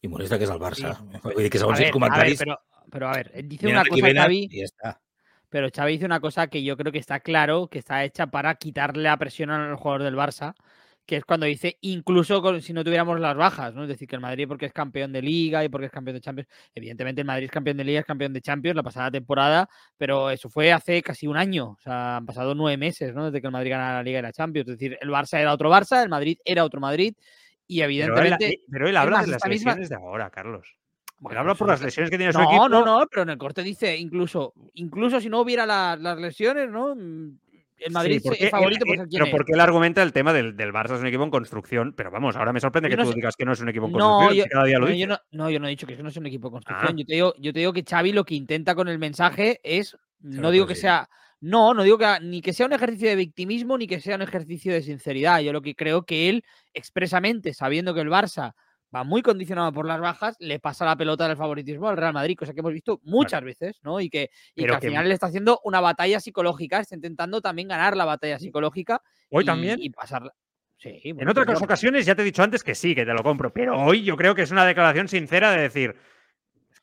i 0.05 0.11
molesta 0.13 0.41
que 0.41 0.49
és 0.49 0.53
el 0.53 0.61
Barça. 0.61 0.97
Vull 1.23 1.45
dir 1.45 1.53
que 1.53 1.63
segons 1.63 1.79
els 1.79 1.87
a 1.87 1.89
ver, 1.89 1.95
comentaris... 1.95 2.45
pero, 2.91 3.09
a 3.09 3.13
ver, 3.13 3.33
dice 3.45 3.67
vienen 3.67 3.83
una 3.83 3.89
cosa 3.89 4.23
Xavi, 4.23 4.49
y 4.51 4.59
ya 4.59 4.65
está. 4.65 5.01
pero 5.49 5.69
Xavi 5.75 5.93
dice 5.93 6.07
una 6.07 6.21
cosa 6.21 6.47
que 6.49 6.63
yo 6.63 6.77
creo 6.77 6.93
que 6.93 6.99
está 6.99 7.21
claro, 7.21 7.69
que 7.69 7.79
está 7.79 8.05
hecha 8.05 8.27
para 8.27 8.55
quitarle 8.57 9.05
la 9.05 9.17
presión 9.17 9.51
al 9.51 9.77
jugador 9.77 10.03
del 10.03 10.17
Barça, 10.17 10.55
que 11.07 11.17
es 11.19 11.25
cuando 11.25 11.47
dice, 11.47 11.79
incluso 11.83 12.43
con- 12.43 12.61
si 12.61 12.73
no 12.73 12.83
tuviéramos 12.83 13.21
las 13.21 13.37
bajas, 13.37 13.73
¿no? 13.75 13.85
Es 13.85 13.89
decir, 13.89 14.09
que 14.09 14.17
el 14.17 14.21
Madrid 14.21 14.49
porque 14.49 14.67
es 14.67 14.73
campeón 14.73 15.13
de 15.13 15.23
Liga 15.23 15.65
y 15.65 15.69
porque 15.69 15.87
es 15.87 15.93
campeón 15.93 16.17
de 16.17 16.21
Champions, 16.21 16.49
evidentemente 16.75 17.21
el 17.21 17.27
Madrid 17.29 17.45
es 17.45 17.53
campeón 17.53 17.77
de 17.77 17.85
Liga, 17.85 18.01
es 18.01 18.07
campeón 18.07 18.33
de 18.33 18.41
Champions 18.41 18.75
la 18.75 18.83
pasada 18.83 19.09
temporada, 19.13 19.69
pero 19.97 20.31
eso 20.31 20.51
fue 20.51 20.73
hace 20.73 21.01
casi 21.03 21.29
un 21.29 21.37
año, 21.37 21.71
o 21.71 21.79
sea, 21.81 22.17
han 22.17 22.27
pasado 22.27 22.57
nueve 22.57 22.77
meses, 22.77 23.15
¿no? 23.15 23.27
Desde 23.27 23.41
que 23.41 23.47
el 23.47 23.53
Madrid 23.53 23.71
ganara 23.71 23.99
la 23.99 24.03
Liga 24.03 24.19
y 24.19 24.23
la 24.23 24.33
Champions, 24.33 24.69
es 24.69 24.79
decir, 24.79 24.99
el 25.01 25.09
Barça 25.09 25.39
era 25.39 25.53
otro 25.53 25.71
Barça, 25.71 26.03
el 26.03 26.09
Madrid 26.09 26.39
era 26.45 26.65
otro 26.65 26.81
Madrid, 26.81 27.15
y 27.69 27.79
Pero 27.79 27.89
él, 27.89 27.95
evidentemente... 27.99 28.61
pero 28.69 28.89
él 28.89 28.97
habla 28.97 29.19
más, 29.19 29.27
de 29.27 29.33
las 29.33 29.45
misma- 29.45 29.77
de 29.77 29.95
ahora, 29.95 30.31
Carlos. 30.31 30.77
Bueno, 31.19 31.41
habla 31.41 31.53
pues 31.53 31.59
por 31.59 31.69
las 31.69 31.81
lesiones 31.83 32.11
que 32.11 32.19
tiene 32.19 32.33
su 32.33 32.39
No, 32.39 32.45
equipo. 32.45 32.69
no, 32.69 32.85
no, 32.85 33.07
pero 33.11 33.23
en 33.23 33.31
el 33.31 33.39
corte 33.39 33.63
dice, 33.63 33.97
incluso, 33.97 34.53
incluso 34.75 35.21
si 35.21 35.29
no 35.31 35.41
hubiera 35.41 35.65
la- 35.65 35.97
las 35.97 36.19
lesiones, 36.19 36.69
¿no? 36.71 36.95
Mm, 36.95 37.39
El 37.79 37.93
Madrid 37.93 38.21
Sí, 38.23 38.31
es 38.39 38.51
favorito 38.51 38.85
él- 38.87 38.97
por 38.97 38.97
ser 38.97 39.21
pero 39.21 39.31
porque 39.31 39.53
él 39.53 39.61
argumenta 39.61 40.03
el 40.03 40.13
tema 40.15 40.33
del, 40.33 40.57
del 40.57 40.73
Barça 40.73 40.95
es 40.95 41.01
un 41.01 41.07
equipo 41.09 41.25
en 41.25 41.31
construcción, 41.31 41.93
pero 41.95 42.11
vamos, 42.11 42.35
ahora 42.35 42.53
me 42.55 42.59
sorprende 42.61 42.89
Yo 42.89 42.93
que 42.93 42.97
no 42.97 43.05
tú 43.05 43.11
sé- 43.11 43.17
digas 43.17 43.37
que 43.37 43.45
no 43.45 43.53
es 43.53 43.61
un 43.61 43.69
equipo 43.69 43.85
en 43.87 43.93
No, 43.93 43.99
construcción, 43.99 44.35
yo, 44.35 44.43
si 44.45 44.49
cada 44.49 44.65
día 44.65 44.79
lo 44.79 44.87
no, 44.89 44.95
yo 44.95 45.07
no, 45.07 45.19
no, 45.33 45.51
yo 45.51 45.61
no 45.61 45.67
he 45.67 45.71
dicho 45.71 45.87
que 45.87 45.95
no 46.03 46.09
es 46.09 46.17
un 46.17 46.25
equipo 46.27 46.49
en 46.49 46.53
construcción. 46.53 46.93
Ah. 46.93 46.97
Yo, 46.99 47.05
te 47.05 47.15
digo, 47.15 47.35
yo 47.39 47.53
te 47.53 47.59
digo 47.61 47.73
que 47.75 47.85
Xavi 47.85 48.13
lo 48.13 48.25
que 48.25 48.35
intenta 48.35 48.75
con 48.75 48.89
el 48.89 48.99
mensaje 48.99 49.61
es, 49.63 49.95
no 50.21 50.51
digo 50.51 50.67
que 50.67 50.75
sea, 50.75 51.07
no, 51.41 51.75
no 51.75 51.83
digo 51.83 51.99
que 51.99 52.07
ni 52.23 52.41
que 52.41 52.55
sea 52.55 52.65
un 52.65 52.73
ejercicio 52.73 53.11
de 53.11 53.17
victimismo 53.17 53.77
ni 53.77 53.87
que 53.87 54.01
sea 54.01 54.17
un 54.17 54.23
ejercicio 54.23 54.73
de 54.73 54.81
sinceridad. 54.83 55.41
Yo 55.41 55.53
lo 55.53 55.61
que 55.61 55.75
creo 55.75 56.03
que 56.05 56.31
él 56.31 56.45
expresamente, 56.73 57.53
sabiendo 57.53 57.93
que 57.93 58.01
el 58.01 58.09
Barça 58.09 58.55
va 58.95 59.05
muy 59.05 59.23
condicionado 59.23 59.73
por 59.73 59.87
las 59.87 60.01
bajas, 60.01 60.37
le 60.39 60.59
pasa 60.59 60.85
la 60.85 60.97
pelota 60.97 61.27
del 61.29 61.37
favoritismo 61.37 61.89
al 61.89 61.97
Real 61.97 62.13
Madrid, 62.13 62.37
cosa 62.37 62.53
que 62.55 62.61
hemos 62.61 62.73
visto 62.73 63.01
muchas 63.03 63.43
veces, 63.43 63.79
¿no? 63.83 64.01
Y 64.01 64.09
que, 64.09 64.31
y 64.55 64.63
Pero 64.63 64.73
que 64.73 64.75
al 64.77 64.81
que- 64.81 64.89
final 64.89 65.09
le 65.09 65.15
está 65.15 65.27
haciendo 65.27 65.61
una 65.65 65.81
batalla 65.81 66.21
psicológica, 66.21 66.81
está 66.81 66.95
intentando 66.95 67.41
también 67.41 67.69
ganar 67.69 67.97
la 67.97 68.05
batalla 68.05 68.39
psicológica. 68.39 69.03
Hoy 69.31 69.43
y- 69.43 69.47
también. 69.47 69.79
Y 69.81 69.91
pasarla. 69.91 70.33
Sí, 70.79 71.01
En 71.05 71.17
bueno, 71.17 71.31
otras 71.31 71.63
ocasiones 71.63 72.05
ya 72.05 72.15
te 72.15 72.23
he 72.23 72.25
dicho 72.25 72.43
antes 72.43 72.63
que 72.63 72.75
sí, 72.75 72.95
que 72.95 73.07
te 73.07 73.13
lo 73.15 73.23
compro, 73.23 73.51
pero 73.53 73.81
hoy 73.83 74.05
yo 74.05 74.15
creo 74.17 74.35
que 74.35 74.43
es 74.43 74.51
una 74.51 74.67
declaración 74.67 75.09
sincera 75.09 75.51
de 75.51 75.63
decir, 75.63 75.97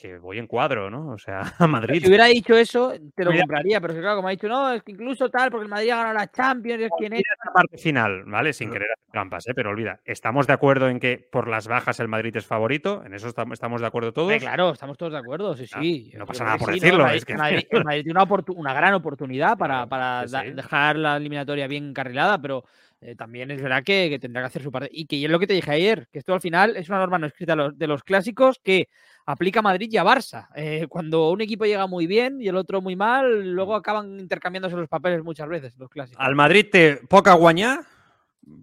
que 0.04 0.18
voy 0.18 0.38
en 0.38 0.48
cuadro, 0.48 0.90
¿no? 0.90 1.12
O 1.14 1.18
sea, 1.18 1.42
a 1.60 1.66
Madrid. 1.66 2.02
Si 2.02 2.08
hubiera 2.10 2.26
dicho 2.26 2.58
eso, 2.58 2.94
te 3.16 3.24
lo 3.24 3.32
Mira- 3.32 3.44
compraría, 3.44 3.80
pero 3.80 3.94
es 3.94 3.98
que 3.98 4.02
claro, 4.02 4.18
como 4.18 4.28
ha 4.28 4.32
dicho, 4.32 4.50
no, 4.50 4.74
es 4.74 4.84
que 4.84 4.92
incluso 4.92 5.30
tal, 5.30 5.50
porque 5.50 5.64
el 5.64 5.70
Madrid 5.70 5.92
ha 5.92 5.96
ganado 5.96 6.14
la 6.16 6.30
Champions, 6.30 6.84
es 6.84 6.92
quien 6.98 7.14
es. 7.14 7.20
Esa 7.22 7.54
parte 7.54 7.78
final, 7.78 8.26
¿vale? 8.26 8.52
Sin 8.52 8.70
querer 8.70 8.90
hacer 8.92 9.12
trampas, 9.14 9.48
¿eh? 9.48 9.54
Pero 9.56 9.70
olvida, 9.70 10.02
¿estamos 10.04 10.46
de 10.46 10.52
acuerdo 10.54 10.90
en 10.90 11.00
que 11.00 11.18
por 11.32 11.48
las 11.48 11.70
bajas 11.70 12.02
el 12.02 12.10
Madrid 12.10 12.36
es 12.36 12.46
favorito? 12.46 13.02
¿En 13.06 13.14
eso 13.14 13.30
estam- 13.30 13.54
estamos 13.54 13.80
de 13.80 13.88
acuerdo 13.88 14.12
todos? 14.12 14.34
Claro, 14.40 14.72
estamos 14.72 14.98
todos 14.98 15.14
de 15.14 15.20
acuerdo, 15.20 15.56
sí, 15.56 15.66
Ah, 15.72 15.80
sí. 15.82 16.12
no 16.18 16.26
pasa 16.26 16.44
nada 16.44 16.58
por 16.58 16.74
decirlo, 16.74 17.04
Madrid, 17.06 17.18
es 17.20 17.26
que- 17.26 17.36
Madrid- 17.36 17.68
Madrid 17.88 18.04
tiene 18.04 18.20
una, 18.58 18.74
gran 18.74 18.94
oportunidad 18.96 19.58
para, 19.58 19.74
Claro, 19.76 19.90
para 19.90 20.28
sí, 20.28 20.34
da- 20.34 20.42
sí. 20.44 20.52
dejar 20.52 20.98
la 20.98 21.16
eliminatoria 21.16 21.66
bien 21.68 21.88
encarrilada, 21.90 22.42
pero 22.42 22.66
eh, 23.06 23.16
también 23.16 23.52
es 23.52 23.62
verdad 23.62 23.84
que, 23.84 24.10
que 24.10 24.20
tendrá 24.20 24.42
que 24.42 24.48
hacer 24.48 24.64
su 24.64 24.72
parte. 24.72 24.90
Y 24.92 25.06
que 25.06 25.24
es 25.24 25.30
lo 25.30 25.40
que 25.40 25.48
te 25.48 25.54
dije 25.54 25.72
ayer, 25.72 26.08
que 26.12 26.20
esto 26.20 26.34
al 26.34 26.42
final 26.42 26.78
es 26.78 26.88
una 26.90 27.00
norma 27.00 27.20
no 27.20 27.28
escrita 27.28 27.56
de 27.74 27.88
los, 27.88 28.04
clásicos 28.04 28.60
que 28.64 28.88
aplica 29.26 29.60
a 29.60 29.64
Madrid 29.64 29.90
y 29.92 29.98
a 29.98 30.04
Barça. 30.04 30.48
Eh, 30.56 30.88
cuando 30.88 31.30
un 31.32 31.42
equipo 31.42 31.66
llega 31.66 31.86
muy 31.88 32.08
bien 32.08 32.42
y 32.42 32.48
el 32.48 32.56
otro 32.56 32.82
muy 32.82 32.96
mal, 32.96 33.52
luego 33.52 33.76
acaban 33.76 34.20
intercambiándose 34.20 34.76
los 34.76 34.88
papeles 34.88 35.24
muchas 35.24 35.50
veces, 35.50 35.78
los 35.78 35.90
clásicos. 35.90 36.26
El 36.26 36.36
Madrid 36.36 36.70
té 36.72 36.86
poc 37.10 37.28
a 37.28 37.36
guanyar 37.36 37.82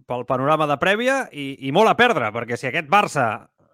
pel 0.08 0.26
panorama 0.28 0.66
de 0.68 0.76
prèvia 0.80 1.20
i, 1.32 1.52
i 1.68 1.72
molt 1.72 1.92
a 1.92 1.96
perdre, 1.96 2.32
perquè 2.32 2.56
si 2.56 2.68
aquest 2.68 2.88
Barça, 2.88 3.26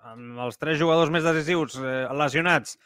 amb 0.06 0.42
els 0.46 0.58
tres 0.58 0.78
jugadors 0.78 1.10
més 1.14 1.26
decisius 1.26 1.78
eh, 1.78 2.06
lesionats, 2.14 2.78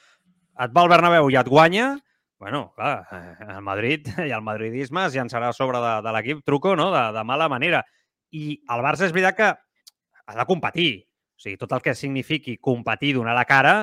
et 0.60 0.72
va 0.76 0.84
al 0.84 0.92
Bernabéu 0.92 1.32
i 1.32 1.40
et 1.40 1.48
guanya, 1.48 1.94
bueno, 2.40 2.72
clar, 2.74 3.06
eh, 3.12 3.36
el 3.54 3.62
Madrid 3.62 4.08
i 4.26 4.32
el 4.32 4.42
madridisme 4.42 5.04
es 5.06 5.14
llançarà 5.14 5.52
a 5.52 5.56
sobre 5.56 5.78
de, 5.78 5.94
de 6.02 6.14
l'equip 6.16 6.42
truco, 6.42 6.74
no?, 6.74 6.88
de, 6.90 7.04
de 7.12 7.24
mala 7.28 7.50
manera. 7.52 7.84
I 8.32 8.56
el 8.64 8.82
Barça 8.82 9.04
és 9.06 9.12
veritat 9.14 9.36
que 9.36 9.48
ha 9.52 10.36
de 10.38 10.46
competir. 10.48 10.90
O 11.36 11.42
sigui, 11.44 11.58
tot 11.60 11.72
el 11.76 11.82
que 11.84 11.94
signifiqui 11.94 12.56
competir, 12.56 13.14
donar 13.16 13.36
la 13.36 13.44
cara 13.44 13.74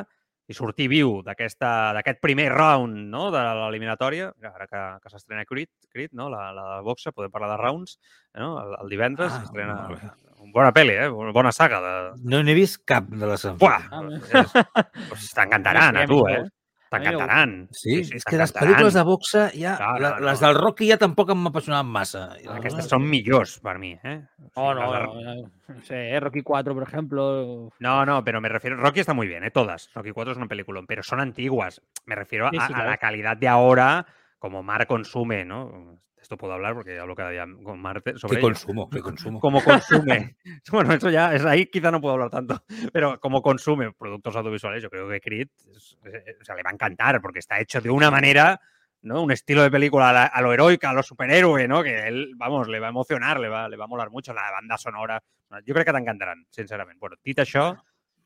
i 0.47 0.55
sortir 0.55 0.87
viu 0.87 1.17
d'aquest 1.25 2.21
primer 2.23 2.47
round 2.53 3.09
no? 3.11 3.27
de 3.33 3.39
l'eliminatòria, 3.59 4.29
ara 4.47 4.67
que, 4.69 4.83
que 5.03 5.11
s'estrena 5.11 5.43
Crit, 5.45 5.69
Crit 5.91 6.13
no? 6.15 6.29
la, 6.31 6.49
la 6.55 6.79
boxa, 6.85 7.11
podem 7.11 7.33
parlar 7.33 7.51
de 7.51 7.57
rounds, 7.59 7.97
no? 8.39 8.53
el, 8.63 8.77
el 8.81 8.93
divendres 8.93 9.33
Ah, 9.33 9.41
s'estrena 9.41 9.75
una 9.91 10.53
bona 10.53 10.71
pel·li, 10.71 10.95
eh? 10.95 11.09
una 11.11 11.33
bona 11.35 11.51
saga. 11.51 11.81
De... 11.83 11.95
No 12.31 12.39
n'he 12.41 12.55
vist 12.55 12.79
cap 12.87 13.09
de 13.11 13.27
les 13.27 13.43
Buah, 13.59 13.89
Ah, 13.91 14.05
pues 15.09 15.33
t'encantaran 15.35 15.99
a 15.99 16.07
tu, 16.07 16.23
eh? 16.31 16.45
T'encantaran. 16.91 17.53
Sí, 17.75 17.97
és 18.15 18.23
que 18.23 18.37
les 18.39 18.53
pel·lícules 18.55 18.95
de 18.95 19.03
boxa, 19.03 19.47
ja, 19.53 19.73
No, 19.81 19.99
no, 19.99 20.09
no. 20.19 20.25
les 20.29 20.39
del 20.39 20.55
Rocky 20.55 20.87
ja 20.89 20.97
tampoc 21.01 21.33
m'apassionaven 21.35 21.89
massa. 21.91 22.21
Aquestes 22.55 22.87
són 22.87 23.03
millors 23.09 23.57
per 23.59 23.77
mi, 23.81 23.91
eh? 24.03 24.21
O 24.55 24.73
No, 24.73 24.85
no, 24.93 25.13
no, 25.21 25.35
no 25.67 25.81
sé, 25.83 26.09
eh, 26.11 26.19
Rocky 26.19 26.41
4, 26.43 26.73
por 26.73 26.83
ejemplo. 26.83 27.69
No, 27.79 28.05
no, 28.05 28.23
pero 28.23 28.39
me 28.41 28.49
refiero. 28.49 28.77
Rocky 28.77 29.01
está 29.01 29.13
muy 29.13 29.27
bien, 29.27 29.43
¿eh? 29.43 29.51
Todas. 29.51 29.89
Rocky 29.93 30.11
4 30.11 30.31
es 30.31 30.37
una 30.37 30.47
película, 30.47 30.81
pero 30.87 31.03
son 31.03 31.19
antiguas. 31.19 31.81
Me 32.05 32.15
refiero 32.15 32.47
a, 32.47 32.51
Sí, 32.51 32.57
sí, 32.67 32.73
la 32.73 32.97
calidad 32.97 33.35
de 33.37 33.47
ahora, 33.47 34.05
como 34.39 34.63
Mar 34.63 34.87
consume, 34.87 35.43
¿no? 35.45 35.99
Esto 36.27 36.35
puedo 36.35 36.51
hablar 36.51 36.73
porque 36.73 36.99
hablo 36.99 37.15
cada 37.15 37.29
día 37.29 37.45
con 37.63 37.79
Mar 37.79 38.03
sobre 38.17 38.39
ello. 38.39 38.47
consumo, 38.49 38.89
que 38.89 38.99
consumo. 39.01 39.39
Como 39.39 39.63
consume. 39.63 40.35
bueno, 40.73 40.91
eso 40.93 41.09
ya 41.09 41.33
es 41.33 41.45
ahí, 41.45 41.67
quizá 41.67 41.89
no 41.89 42.01
puedo 42.01 42.15
hablar 42.15 42.29
tanto, 42.29 42.61
pero 42.91 43.17
como 43.21 43.41
consume 43.41 43.93
productos 43.93 44.35
audiovisuales, 44.35 44.83
yo 44.83 44.89
creo 44.89 45.07
que 45.07 45.21
Creed 45.21 45.47
es- 45.73 45.97
es- 46.03 46.41
o 46.41 46.43
sea, 46.43 46.55
le 46.55 46.63
va 46.63 46.71
a 46.71 46.73
encantar 46.73 47.21
porque 47.21 47.39
está 47.39 47.61
hecho 47.61 47.79
de 47.79 47.89
una 47.89 48.11
manera, 48.11 48.59
¿no? 49.03 49.23
Un 49.23 49.31
estilo 49.31 49.63
de 49.63 49.71
película 49.71 50.09
a, 50.09 50.13
la- 50.13 50.25
a 50.25 50.41
lo 50.41 50.51
heroica, 50.51 50.89
a 50.89 50.93
lo 50.93 51.01
superhéroe, 51.01 51.65
¿no? 51.65 51.81
Que 51.81 52.09
él, 52.09 52.33
vamos, 52.35 52.67
le 52.67 52.81
va 52.81 52.87
a 52.87 52.89
emocionar, 52.89 53.39
le 53.39 53.47
va, 53.47 53.69
le 53.69 53.77
va 53.77 53.85
a 53.85 53.87
molar 53.87 54.09
mucho 54.11 54.33
la 54.33 54.51
banda 54.51 54.77
sonora. 54.77 55.23
Jo 55.65 55.73
crec 55.73 55.85
que 55.87 55.93
t'encantaran, 55.93 56.43
sincerament. 56.51 56.99
Bueno, 56.99 57.15
dit 57.23 57.39
això, 57.39 57.69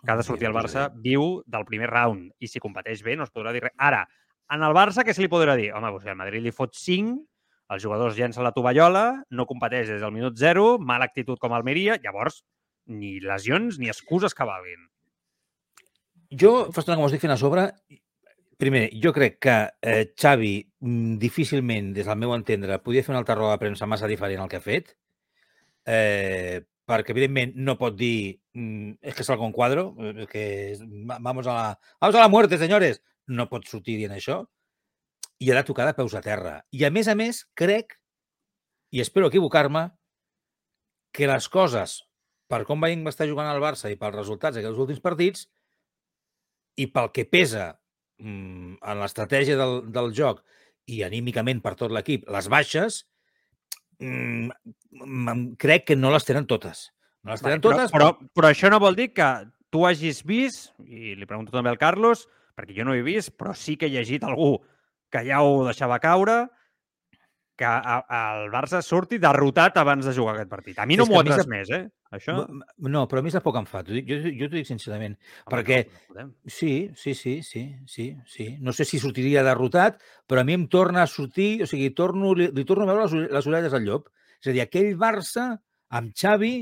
que 0.03 0.09
ha 0.09 0.17
de 0.17 0.23
sortir 0.25 0.47
el 0.49 0.55
Barça 0.57 0.87
viu 0.91 1.43
del 1.45 1.65
primer 1.69 1.91
round 1.91 2.31
i 2.39 2.47
si 2.49 2.57
competeix 2.59 3.03
bé 3.05 3.13
no 3.15 3.29
es 3.29 3.31
podrà 3.31 3.53
dir 3.53 3.61
res. 3.67 3.75
Ara, 3.77 4.07
en 4.49 4.63
el 4.65 4.73
Barça 4.73 5.05
què 5.05 5.13
se 5.13 5.21
li 5.21 5.29
podrà 5.29 5.53
dir? 5.55 5.69
Home, 5.71 5.91
doncs, 5.93 6.01
si 6.01 6.09
el 6.09 6.17
Madrid 6.17 6.41
li 6.41 6.51
fot 6.51 6.73
5, 6.73 7.19
els 7.71 7.83
jugadors 7.83 8.17
llencen 8.19 8.43
la 8.43 8.51
tovallola, 8.55 9.23
no 9.31 9.45
competeix 9.47 9.87
des 9.89 10.01
del 10.03 10.11
minut 10.11 10.35
0, 10.39 10.77
mala 10.79 11.05
actitud 11.07 11.39
com 11.39 11.53
Almeria, 11.55 11.97
llavors 12.03 12.41
ni 12.91 13.19
lesions 13.23 13.77
ni 13.79 13.87
excuses 13.91 14.33
que 14.35 14.47
valguin. 14.47 14.87
Jo, 16.31 16.51
fa 16.71 16.81
estona 16.81 16.95
que 16.97 17.03
m'ho 17.03 17.09
estic 17.11 17.23
fent 17.25 17.33
a 17.35 17.39
sobre, 17.39 17.65
primer, 18.61 18.85
jo 19.03 19.11
crec 19.15 19.37
que 19.43 19.55
eh, 19.81 20.03
Xavi 20.15 20.53
mm, 20.79 21.15
difícilment, 21.21 21.91
des 21.95 22.07
del 22.07 22.19
meu 22.19 22.33
entendre, 22.35 22.77
podia 22.83 23.03
fer 23.03 23.11
una 23.15 23.21
altra 23.23 23.35
roda 23.39 23.55
de 23.57 23.63
premsa 23.65 23.87
massa 23.89 24.07
diferent 24.11 24.43
al 24.43 24.51
que 24.51 24.59
ha 24.59 24.63
fet, 24.63 24.93
eh, 25.85 26.61
perquè, 26.87 27.11
evidentment, 27.15 27.53
no 27.55 27.77
pot 27.79 27.95
dir 27.99 28.37
mm, 28.55 28.97
és 29.01 29.15
que 29.17 29.23
salgo 29.27 29.47
en 29.47 29.55
quadro, 29.55 29.91
eh, 29.99 30.27
que 30.31 30.45
és, 30.73 30.81
va- 31.09 31.19
vamos 31.19 31.47
a 31.47 31.55
la, 31.57 31.67
vamos 31.99 32.15
a 32.15 32.23
la 32.25 32.29
muerte, 32.31 32.57
senyores. 32.61 33.01
No 33.27 33.47
pot 33.51 33.67
sortir 33.69 33.97
dient 33.99 34.11
això. 34.15 34.41
I 35.41 35.49
ha 35.49 35.57
de 35.57 35.65
tocar 35.65 35.87
de 35.89 35.95
peus 35.97 36.13
a 36.13 36.21
terra. 36.21 36.59
I, 36.69 36.85
a 36.85 36.91
més 36.93 37.09
a 37.09 37.15
més, 37.17 37.41
crec, 37.57 37.95
i 38.93 39.01
espero 39.01 39.31
equivocar-me, 39.31 39.87
que 41.11 41.27
les 41.27 41.47
coses, 41.51 41.97
per 42.51 42.63
com 42.67 42.83
veiem 42.83 43.03
que 43.03 43.11
està 43.11 43.27
jugant 43.27 43.49
el 43.49 43.61
Barça 43.63 43.91
i 43.91 43.97
pels 43.99 44.15
resultats 44.15 44.57
d'aquests 44.57 44.79
últims 44.79 45.03
partits, 45.03 45.47
i 46.79 46.87
pel 46.91 47.11
que 47.15 47.25
pesa 47.27 47.71
mm, 48.21 48.77
en 48.79 49.01
l'estratègia 49.01 49.57
del, 49.59 49.81
del 49.91 50.11
joc 50.15 50.43
i 50.91 51.01
anímicament 51.07 51.61
per 51.63 51.75
tot 51.79 51.91
l'equip, 51.93 52.27
les 52.31 52.47
baixes, 52.51 53.01
mm, 53.99 54.51
mm, 55.01 55.45
crec 55.61 55.89
que 55.89 55.97
no 55.99 56.13
les 56.13 56.27
tenen 56.27 56.47
totes. 56.47 56.89
No 57.25 57.35
les 57.35 57.43
tenen 57.43 57.63
totes, 57.63 57.91
però, 57.93 58.13
però, 58.15 58.29
però 58.37 58.51
això 58.51 58.71
no 58.71 58.81
vol 58.81 58.97
dir 58.97 59.11
que 59.13 59.31
tu 59.71 59.85
hagis 59.87 60.23
vist, 60.27 60.71
i 60.85 61.15
li 61.15 61.27
pregunto 61.27 61.53
també 61.53 61.71
al 61.71 61.81
Carlos, 61.81 62.27
perquè 62.57 62.75
jo 62.77 62.85
no 62.87 62.95
he 62.95 63.03
vist, 63.05 63.33
però 63.39 63.55
sí 63.55 63.77
que 63.79 63.87
he 63.87 63.93
llegit 63.93 64.25
algú 64.27 64.57
que 65.11 65.25
ja 65.27 65.41
ho 65.43 65.65
deixava 65.67 65.99
caure, 65.99 66.45
que 67.57 67.65
a, 67.67 67.77
a, 68.01 68.19
el 68.41 68.47
Barça 68.49 68.79
surti 68.81 69.19
derrotat 69.21 69.75
abans 69.77 70.05
de 70.07 70.13
jugar 70.15 70.33
aquest 70.33 70.49
partit. 70.49 70.79
A 70.81 70.85
mi 70.89 70.95
no 70.97 71.05
m'ho 71.05 71.19
ha 71.19 71.25
sap- 71.43 71.51
més, 71.51 71.69
eh? 71.75 71.83
Això... 72.11 72.33
No, 72.91 73.03
però 73.07 73.21
a 73.21 73.23
mi 73.23 73.29
és 73.29 73.35
de 73.37 73.41
poc 73.45 73.59
em 73.59 73.67
fa. 73.69 73.83
dic- 73.85 74.07
Jo, 74.09 74.17
jo 74.33 74.47
t'ho 74.49 74.55
dic 74.57 74.65
sincerament. 74.67 75.13
Home, 75.45 75.51
perquè- 75.53 75.83
no. 76.17 76.25
Sí, 76.47 76.89
sí, 76.97 77.13
sí, 77.13 77.35
sí, 77.45 77.61
sí, 77.87 78.07
sí. 78.25 78.47
No 78.59 78.73
sé 78.73 78.83
si 78.87 78.97
sortiria 78.99 79.43
derrotat, 79.45 80.01
però 80.27 80.41
a 80.41 80.47
mi 80.47 80.55
em 80.57 80.65
torna 80.71 81.03
a 81.03 81.07
sortir, 81.11 81.61
o 81.63 81.69
sigui, 81.69 81.91
torno, 81.93 82.33
li, 82.33 82.49
li 82.55 82.65
torno 82.65 82.87
a 82.87 82.91
veure 82.95 83.05
les, 83.05 83.29
les 83.37 83.47
orelles 83.51 83.73
al 83.77 83.85
llop. 83.85 84.09
És 84.41 84.49
a 84.49 84.55
dir, 84.57 84.63
aquell 84.65 84.95
Barça 84.97 85.51
amb 85.93 86.15
Xavi 86.17 86.55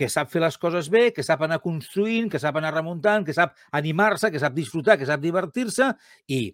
que 0.00 0.08
sap 0.08 0.30
fer 0.32 0.40
les 0.40 0.56
coses 0.56 0.88
bé, 0.88 1.10
que 1.12 1.22
sap 1.26 1.42
anar 1.44 1.58
construint, 1.60 2.30
que 2.32 2.38
sap 2.40 2.56
anar 2.56 2.72
remuntant, 2.72 3.26
que 3.26 3.34
sap 3.36 3.52
animar-se, 3.76 4.30
que 4.32 4.40
sap 4.40 4.54
disfrutar, 4.56 4.96
que 4.96 5.04
sap 5.04 5.20
divertir-se 5.20 5.90
i 6.32 6.46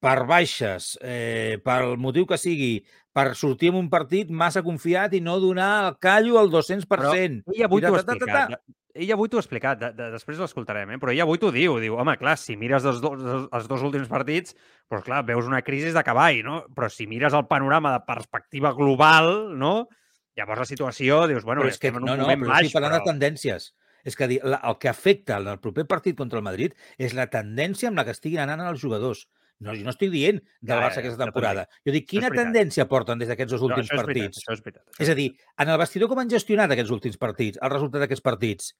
per 0.00 0.26
baixes, 0.28 0.98
eh, 1.02 1.58
pel 1.64 1.96
motiu 1.98 2.26
que 2.28 2.38
sigui, 2.38 2.84
per 3.16 3.30
sortir 3.34 3.70
en 3.72 3.78
un 3.80 3.86
partit 3.90 4.28
massa 4.30 4.62
confiat 4.62 5.14
i 5.16 5.22
no 5.24 5.38
donar 5.40 5.70
el 5.88 5.94
callo 5.98 6.38
al 6.38 6.50
200%. 6.52 7.44
Però 7.46 7.54
ell 7.56 7.64
avui 7.64 7.80
t'ho 7.80 7.94
ha 7.94 8.02
explicat. 8.02 8.50
de- 8.50 8.58
Ell 8.96 9.10
avui 9.12 9.28
t'ho 9.28 9.36
ha 9.36 9.42
explicat, 9.44 9.78
de, 9.78 9.90
de, 9.92 10.10
després 10.14 10.38
l'escoltarem, 10.40 10.94
eh? 10.94 10.98
però 10.98 11.12
ell 11.12 11.20
avui 11.20 11.36
t'ho 11.36 11.50
diu. 11.52 11.74
Diu, 11.80 11.98
home, 12.00 12.14
clar, 12.16 12.38
si 12.40 12.56
mires 12.56 12.84
els 12.88 13.00
dos, 13.04 13.20
els- 13.52 13.68
dos 13.68 13.82
últims 13.84 14.08
partits, 14.08 14.54
doncs 14.88 15.04
clar, 15.04 15.22
veus 15.28 15.44
una 15.44 15.60
crisi 15.60 15.92
de 15.92 16.02
cavall, 16.04 16.42
no? 16.44 16.62
Però 16.74 16.88
si 16.88 17.06
mires 17.06 17.34
el 17.36 17.44
panorama 17.46 17.92
de 17.92 18.04
perspectiva 18.06 18.72
global, 18.72 19.58
no? 19.58 19.88
Llavors 20.36 20.60
la 20.60 20.68
situació, 20.68 21.26
dius, 21.28 21.44
bueno, 21.44 21.60
però 21.62 21.68
és 21.72 21.78
que, 21.78 21.88
en 21.88 21.96
un 21.96 22.04
no, 22.04 22.16
no, 22.16 22.22
moment 22.24 22.40
però 22.44 22.54
baix, 22.54 22.72
però... 22.72 22.90
de 22.92 23.00
tendències. 23.04 23.72
És 24.06 24.14
que 24.16 24.24
el 24.24 24.76
que 24.78 24.88
afecta 24.88 25.36
el 25.42 25.58
proper 25.58 25.84
partit 25.86 26.16
contra 26.16 26.38
el 26.38 26.44
Madrid 26.44 26.72
és 26.96 27.12
la 27.12 27.26
tendència 27.26 27.88
amb 27.88 27.98
la 27.98 28.04
que 28.04 28.12
estiguin 28.16 28.38
anant 28.44 28.60
els 28.68 28.80
jugadors. 28.80 29.26
No, 29.60 29.72
jo 29.74 29.84
no 29.84 29.90
estic 29.94 30.10
dient 30.12 30.42
del 30.60 30.78
Barça 30.82 30.98
aquesta 31.00 31.24
temporada. 31.24 31.66
Jo 31.86 31.92
dic, 31.94 32.04
quina 32.10 32.28
tendència 32.28 32.84
porten 32.88 33.18
des 33.18 33.28
d'aquests 33.28 33.52
dos 33.56 33.62
No, 33.62 33.68
últims 33.70 33.88
això 33.88 34.00
és 34.00 34.06
veritat, 34.06 34.34
partits? 34.34 34.50
és 34.52 34.60
veritat. 34.66 34.82
Això 34.92 35.02
És 35.02 35.08
a 35.08 35.14
dir, 35.14 35.30
en 35.58 35.68
el 35.72 35.78
vestidor 35.78 36.08
com 36.10 36.18
han 36.18 36.28
gestionat 36.30 36.70
aquests 36.70 36.90
últims 36.92 37.16
partits, 37.16 37.58
el 37.62 37.70
resultat 37.70 38.00
d'aquests 38.04 38.22
partits? 38.22 38.74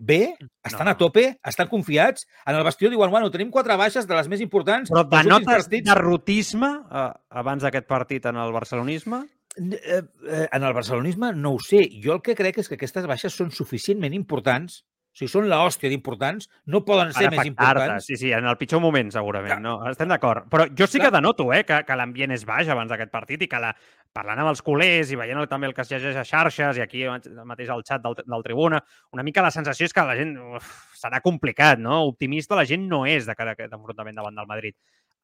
Bé? 0.00 0.36
Estan 0.64 0.86
No. 0.86 0.92
a 0.92 0.96
tope? 0.96 1.38
Estan 1.44 1.68
confiats? 1.68 2.26
En 2.46 2.54
el 2.54 2.62
vestidor 2.64 2.92
diuen, 2.92 3.10
bueno, 3.10 3.30
tenim 3.30 3.50
quatre 3.50 3.76
baixes 3.76 4.06
de 4.06 4.14
les 4.14 4.28
més 4.28 4.40
importants 4.40 4.90
Però 4.90 5.02
últims 5.04 5.24
denotes 5.24 5.46
partits. 5.64 5.84
derrotisme 5.84 6.68
eh, 6.90 7.12
abans 7.30 7.62
d'aquest 7.62 7.86
partit 7.86 8.24
en 8.26 8.36
el 8.36 8.52
barcelonisme? 8.52 9.24
Eh, 9.58 10.02
eh, 10.28 10.48
en 10.52 10.62
el 10.62 10.72
barcelonisme 10.72 11.32
no 11.34 11.54
ho 11.54 11.58
sé. 11.58 11.88
Jo 12.00 12.14
el 12.14 12.22
que 12.22 12.36
crec 12.36 12.58
és 12.58 12.68
que 12.68 12.76
aquestes 12.76 13.06
baixes 13.06 13.34
són 13.34 13.50
suficientment 13.50 14.14
importants, 14.14 14.84
sigui, 15.18 15.28
són 15.32 15.48
l'hòstia 15.50 15.90
d'importants, 15.90 16.48
no 16.70 16.84
poden 16.86 17.12
ser 17.12 17.28
més 17.32 17.46
importants. 17.50 18.06
sí, 18.06 18.16
sí, 18.16 18.32
en 18.32 18.46
el 18.46 18.56
pitjor 18.56 18.80
moment, 18.80 19.10
segurament. 19.12 19.50
Clar. 19.56 19.62
No, 19.64 19.76
estem 19.90 20.08
d'acord. 20.08 20.46
Però 20.52 20.68
jo 20.78 20.86
sí 20.86 21.00
que 21.02 21.10
denoto 21.10 21.48
eh, 21.52 21.64
que, 21.66 21.82
que 21.84 21.96
l'ambient 21.98 22.32
és 22.36 22.44
baix 22.46 22.68
abans 22.70 22.90
d'aquest 22.92 23.10
partit 23.10 23.42
i 23.42 23.48
que 23.50 23.60
la, 23.60 23.72
parlant 24.14 24.38
amb 24.44 24.52
els 24.52 24.62
culers 24.64 25.10
i 25.12 25.18
veient 25.20 25.42
també 25.50 25.68
el 25.68 25.74
que 25.76 25.82
es 25.84 25.90
llegeix 25.92 26.16
a 26.16 26.24
xarxes 26.24 26.78
i 26.78 26.84
aquí 26.84 27.02
mateix 27.44 27.68
al 27.74 27.82
xat 27.84 28.02
del, 28.04 28.14
del 28.24 28.46
Tribuna, 28.46 28.80
una 29.12 29.22
mica 29.26 29.42
la 29.44 29.50
sensació 29.50 29.84
és 29.90 29.92
que 29.92 30.06
la 30.06 30.16
gent 30.16 30.36
uf, 30.38 30.70
serà 30.96 31.20
complicat, 31.24 31.78
no? 31.82 32.04
Optimista 32.08 32.56
la 32.56 32.64
gent 32.68 32.86
no 32.88 33.04
és 33.06 33.26
de 33.26 33.34
cara 33.34 33.52
a 33.52 33.58
aquest 33.58 33.74
enfrontament 33.76 34.16
davant 34.16 34.38
del 34.38 34.46
Madrid. 34.48 34.74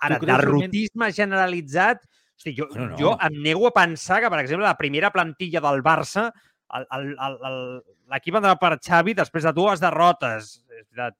Ara, 0.02 0.18
realment- 0.18 0.44
derrotisme 0.44 1.12
generalitzat... 1.14 2.02
Hosti, 2.34 2.50
jo, 2.58 2.66
Bueno, 2.72 2.88
no. 2.90 2.96
jo 2.98 3.12
em 3.22 3.36
nego 3.44 3.68
a 3.68 3.70
pensar 3.70 4.20
que, 4.20 4.28
per 4.28 4.40
exemple, 4.40 4.66
la 4.66 4.74
primera 4.76 5.12
plantilla 5.14 5.60
del 5.62 5.84
Barça 5.86 6.32
l'equip 6.72 8.38
andava 8.38 8.56
per 8.60 8.78
Xavi 8.78 9.14
després 9.14 9.44
de 9.46 9.52
dues 9.56 9.82
derrotes. 9.82 10.56
És 10.68 10.88
veritat, 10.88 11.18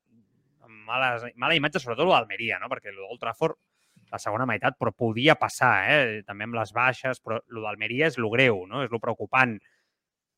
males, 0.88 1.28
mala 1.36 1.56
imatge, 1.56 1.82
sobretot 1.82 2.08
l'Almeria, 2.08 2.58
no? 2.62 2.70
perquè 2.72 2.92
l'Old 2.92 3.20
Trafford 3.20 3.58
la 4.14 4.20
segona 4.22 4.46
meitat, 4.46 4.76
però 4.78 4.92
podia 4.94 5.34
passar, 5.38 5.76
eh? 5.90 6.22
també 6.26 6.46
amb 6.46 6.58
les 6.58 6.72
baixes, 6.74 7.20
però 7.24 7.40
el 7.40 7.62
d'Almeria 7.64 8.10
és 8.10 8.18
lo 8.20 8.30
greu, 8.30 8.62
no? 8.70 8.84
és 8.84 8.92
lo 8.92 9.00
preocupant. 9.02 9.56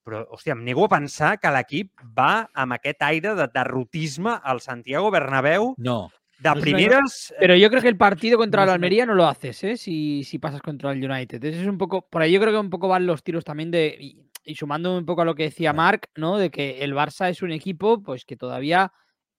Però, 0.07 0.23
hòstia, 0.33 0.55
em 0.55 0.63
nego 0.65 0.87
a 0.87 0.93
pensar 0.93 1.33
que 1.43 1.51
l'equip 1.51 2.05
va 2.17 2.47
amb 2.55 2.77
aquest 2.77 3.03
aire 3.03 3.35
de 3.35 3.49
derrotisme 3.53 4.37
al 4.39 4.63
Santiago 4.63 5.11
Bernabéu 5.11 5.75
No. 5.83 6.13
de 6.39 6.53
No 6.55 6.63
és 6.63 6.87
una-. 6.87 7.41
Pero 7.41 7.57
yo 7.57 7.69
creo 7.71 7.83
que 7.83 7.89
el 7.89 7.97
partido 7.97 8.39
contra 8.39 8.63
No 8.63 8.71
el 8.71 8.75
Almería 8.77 9.05
no 9.05 9.15
lo 9.15 9.27
haces, 9.27 9.65
¿eh? 9.65 9.77
Si, 9.77 10.23
si 10.23 10.39
pasas 10.39 10.63
contra 10.63 10.93
el 10.93 11.05
United. 11.05 11.43
Es 11.45 11.67
un 11.67 11.77
poco. 11.77 12.07
Por 12.09 12.23
ahí 12.23 12.33
yo 12.33 12.41
creo 12.41 12.53
que 12.53 12.59
un 12.59 12.71
poco 12.71 12.87
van 12.87 13.05
los 13.05 13.25
tiros 13.25 13.45
también 13.45 13.73
de. 13.73 14.15
Y, 14.47 14.55
sumando 14.55 14.97
un 14.97 15.05
poco 15.05 15.23
a 15.23 15.25
lo 15.25 15.35
que 15.35 15.45
decía. 15.45 15.73
Marc, 15.73 16.09
¿no? 16.17 16.39
De 16.39 16.51
que 16.51 16.83
el 16.85 16.95
Barça 16.95 17.29
es 17.29 17.43
un 17.43 17.53
equipo, 17.53 18.03
pues 18.03 18.25
que 18.25 18.37
todavía 18.37 18.93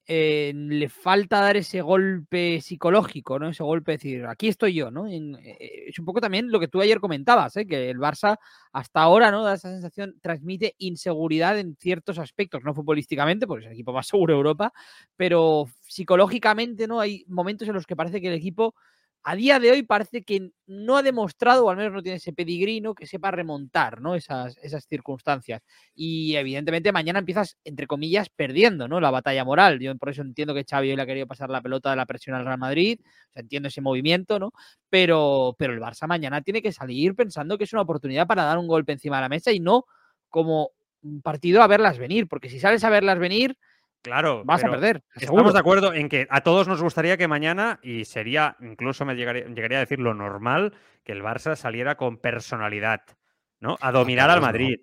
eh, 0.10 0.54
le 0.56 0.88
falta 0.88 1.42
dar 1.42 1.58
ese 1.58 1.82
golpe 1.82 2.62
psicológico, 2.62 3.40
¿no? 3.40 3.50
Ese 3.50 3.64
golpe 3.64 3.92
de 3.92 3.98
decir, 3.98 4.26
aquí 4.26 4.48
estoy 4.48 4.74
yo, 4.74 4.90
¿no? 4.90 5.06
En, 5.06 5.36
eh, 5.36 5.88
es 5.88 6.00
un 6.00 6.06
poco 6.06 6.22
también 6.22 6.50
lo 6.50 6.62
que 6.62 6.70
tú 6.70 6.80
ayer 6.80 7.02
comentabas, 7.02 7.58
¿eh? 7.58 7.68
que 7.68 7.90
el 7.90 7.98
Barça 7.98 8.38
hasta 8.72 9.02
ahora, 9.02 9.32
¿no? 9.32 9.44
Da 9.44 9.56
esa 9.56 9.70
sensación, 9.70 10.16
transmite 10.22 10.76
inseguridad 10.78 11.60
en 11.60 11.76
ciertos 11.76 12.20
aspectos, 12.20 12.64
no 12.64 12.74
futbolísticamente, 12.74 13.48
porque 13.48 13.66
es 13.66 13.68
el 13.68 13.74
equipo 13.74 13.92
más 13.92 14.08
seguro 14.08 14.34
de 14.34 14.38
Europa, 14.38 14.72
pero 15.18 15.66
psicológicamente, 15.82 16.88
¿no? 16.88 17.02
Hay 17.02 17.26
momentos 17.28 17.68
en 17.68 17.74
los 17.74 17.86
que 17.86 17.98
parece 17.98 18.22
que 18.22 18.30
el 18.30 18.36
equipo 18.36 18.76
a 19.30 19.36
día 19.36 19.60
de 19.60 19.72
hoy 19.72 19.84
parece 19.84 20.24
que 20.24 20.52
no 20.68 20.96
ha 20.96 21.04
demostrado, 21.04 21.66
o 21.66 21.70
al 21.70 21.76
menos 21.76 21.92
no 21.92 22.02
tiene 22.02 22.16
ese 22.16 22.32
pedigrino, 22.32 22.96
que 22.96 23.06
sepa 23.06 23.30
remontar 23.30 24.00
¿no? 24.00 24.16
esas, 24.16 24.58
esas 24.64 24.86
circunstancias. 24.88 25.62
Y 25.94 26.38
evidentemente 26.38 26.94
mañana 26.94 27.20
empiezas, 27.20 27.58
entre 27.66 27.88
comillas, 27.88 28.30
perdiendo 28.30 28.88
¿no? 28.88 29.02
la 29.02 29.12
batalla 29.12 29.44
moral. 29.44 29.82
Yo 29.82 29.94
por 29.98 30.12
eso 30.12 30.22
entiendo 30.22 30.54
que 30.54 30.64
Xavi 30.64 30.92
hoy 30.92 30.96
le 30.96 31.02
ha 31.02 31.06
querido 31.06 31.28
pasar 31.28 31.50
la 31.50 31.60
pelota 31.60 31.90
de 31.90 31.98
la 31.98 32.06
presión 32.06 32.38
al 32.38 32.46
Real 32.46 32.58
Madrid, 32.58 33.02
entiendo 33.36 33.68
ese 33.68 33.82
movimiento, 33.82 34.40
¿no? 34.40 34.54
Pero, 34.90 35.58
pero 35.60 35.74
el 35.74 35.82
Barça 35.82 36.08
mañana 36.08 36.42
tiene 36.42 36.62
que 36.62 36.72
salir 36.72 37.14
pensando 37.14 37.58
que 37.58 37.66
es 37.66 37.74
una 37.74 37.82
oportunidad 37.82 38.28
para 38.28 38.46
dar 38.46 38.58
un 38.58 38.68
golpe 38.68 38.94
encima 38.94 39.18
de 39.18 39.24
la 39.24 39.30
mesa 39.30 39.52
y 39.52 39.60
no 39.60 39.84
como 40.30 40.72
un 41.02 41.22
partido 41.22 41.62
a 41.62 41.68
verlas 41.68 41.98
venir, 41.98 42.30
porque 42.30 42.50
si 42.50 42.62
sales 42.62 42.86
a 42.86 42.90
verlas 42.90 43.20
venir, 43.20 43.58
Claro, 44.08 44.44
vas 44.46 44.64
a 44.64 44.70
perder. 44.70 45.04
Estamos 45.16 45.40
seguro. 45.40 45.54
de 45.54 45.60
acuerdo 45.60 45.94
en 45.94 46.10
que 46.10 46.28
a 46.30 46.42
todos 46.42 46.68
nos 46.68 46.82
gustaría 46.82 47.18
que 47.18 47.28
mañana, 47.28 47.80
y 47.84 48.06
sería, 48.06 48.56
incluso 48.62 49.06
me 49.06 49.16
llegaría, 49.16 49.46
llegaría 49.46 49.78
a 49.78 49.82
decir 49.82 50.00
lo 50.00 50.14
normal, 50.14 50.74
que 51.04 51.12
el 51.12 51.22
Barça 51.22 51.56
saliera 51.56 51.96
con 51.96 52.18
personalidad, 52.18 53.02
¿no? 53.60 53.78
A 53.82 53.92
dominar 53.92 54.30
al. 54.30 54.42
Madrid, 54.42 54.80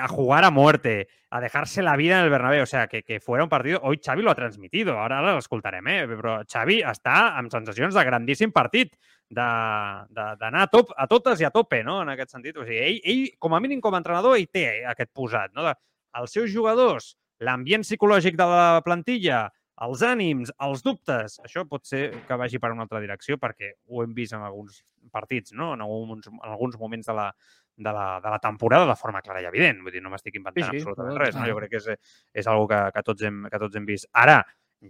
a 0.00 0.08
jugar 0.08 0.44
a 0.44 0.50
muerte, 0.50 1.08
a 1.30 1.40
dejarse 1.40 1.82
la 1.82 1.96
vida 1.96 2.18
en 2.18 2.24
el 2.24 2.30
Bernabéu, 2.30 2.64
o 2.64 2.66
sea, 2.66 2.88
que, 2.88 3.02
que 3.04 3.20
fuera 3.20 3.44
un 3.44 3.50
partido... 3.50 3.80
Hoy 3.82 4.00
Xavi 4.04 4.22
lo 4.22 4.30
ha 4.30 4.34
transmitido, 4.34 4.98
ara 4.98 5.20
l'escoltarem, 5.22 5.86
eh? 5.86 6.00
Però 6.10 6.40
Xavi 6.42 6.80
està 6.82 7.38
amb 7.38 7.52
sensacions 7.52 7.94
de 7.94 8.04
grandíssim 8.04 8.52
partit, 8.52 8.96
d'anar 9.30 10.64
a, 10.64 10.66
top, 10.72 10.90
a 10.96 11.06
totes 11.06 11.40
i 11.40 11.46
a 11.46 11.52
tope, 11.54 11.84
no?, 11.86 12.00
en 12.02 12.10
aquest 12.14 12.34
sentit. 12.34 12.58
O 12.58 12.66
sigui, 12.66 12.80
ell, 12.80 13.00
ell, 13.04 13.24
com 13.38 13.54
a 13.54 13.62
mínim 13.62 13.80
com 13.84 13.94
a 13.94 14.02
entrenador, 14.02 14.36
ell 14.36 14.50
té 14.50 14.82
aquest 14.88 15.12
posat, 15.14 15.54
no? 15.54 15.62
De, 15.68 15.76
els 16.18 16.34
seus 16.34 16.50
jugadors, 16.50 17.12
l'ambient 17.44 17.84
psicològic 17.86 18.36
de 18.38 18.46
la 18.50 18.82
plantilla, 18.84 19.46
els 19.86 20.02
ànims, 20.02 20.50
els 20.66 20.82
dubtes, 20.82 21.38
això 21.44 21.62
pot 21.70 21.86
ser 21.86 22.08
que 22.26 22.38
vagi 22.40 22.58
per 22.58 22.72
una 22.74 22.82
altra 22.86 23.00
direcció 23.02 23.38
perquè 23.38 23.76
ho 23.86 24.02
hem 24.02 24.14
vist 24.16 24.34
en 24.34 24.42
alguns 24.42 24.82
partits, 25.12 25.54
no? 25.54 25.72
en, 25.76 25.84
alguns, 25.84 26.26
en 26.26 26.50
alguns 26.50 26.74
moments 26.80 27.06
de 27.06 27.14
la, 27.14 27.28
de, 27.76 27.92
la, 27.92 28.06
de 28.24 28.32
la 28.34 28.40
temporada 28.42 28.88
de 28.90 28.96
forma 28.98 29.22
clara 29.22 29.42
i 29.42 29.46
evident. 29.48 29.80
Vull 29.84 29.94
dir, 29.94 30.02
no 30.02 30.10
m'estic 30.12 30.40
inventant 30.40 30.66
Sí, 30.66 30.80
sí, 30.80 30.82
absolutament 30.82 31.20
res. 31.22 31.38
No? 31.38 31.46
Jo 31.46 31.56
crec 31.60 31.76
que 31.76 31.80
és, 31.80 32.14
és 32.42 32.50
algo 32.50 32.66
que, 32.70 32.80
que, 32.94 33.04
tots 33.06 33.28
hem, 33.28 33.44
que 33.52 33.62
tots 33.62 33.78
hem 33.78 33.86
vist. 33.88 34.10
Ara, 34.18 34.40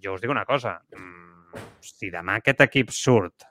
jo 0.03 0.17
us 0.17 0.25
dic 0.25 0.33
una 0.33 0.47
cosa. 0.49 0.79
mm, 0.97 1.67
Si 1.85 2.11
demà 2.13 2.41
aquest 2.41 2.65
equip 2.65 2.91
surt 2.93 3.45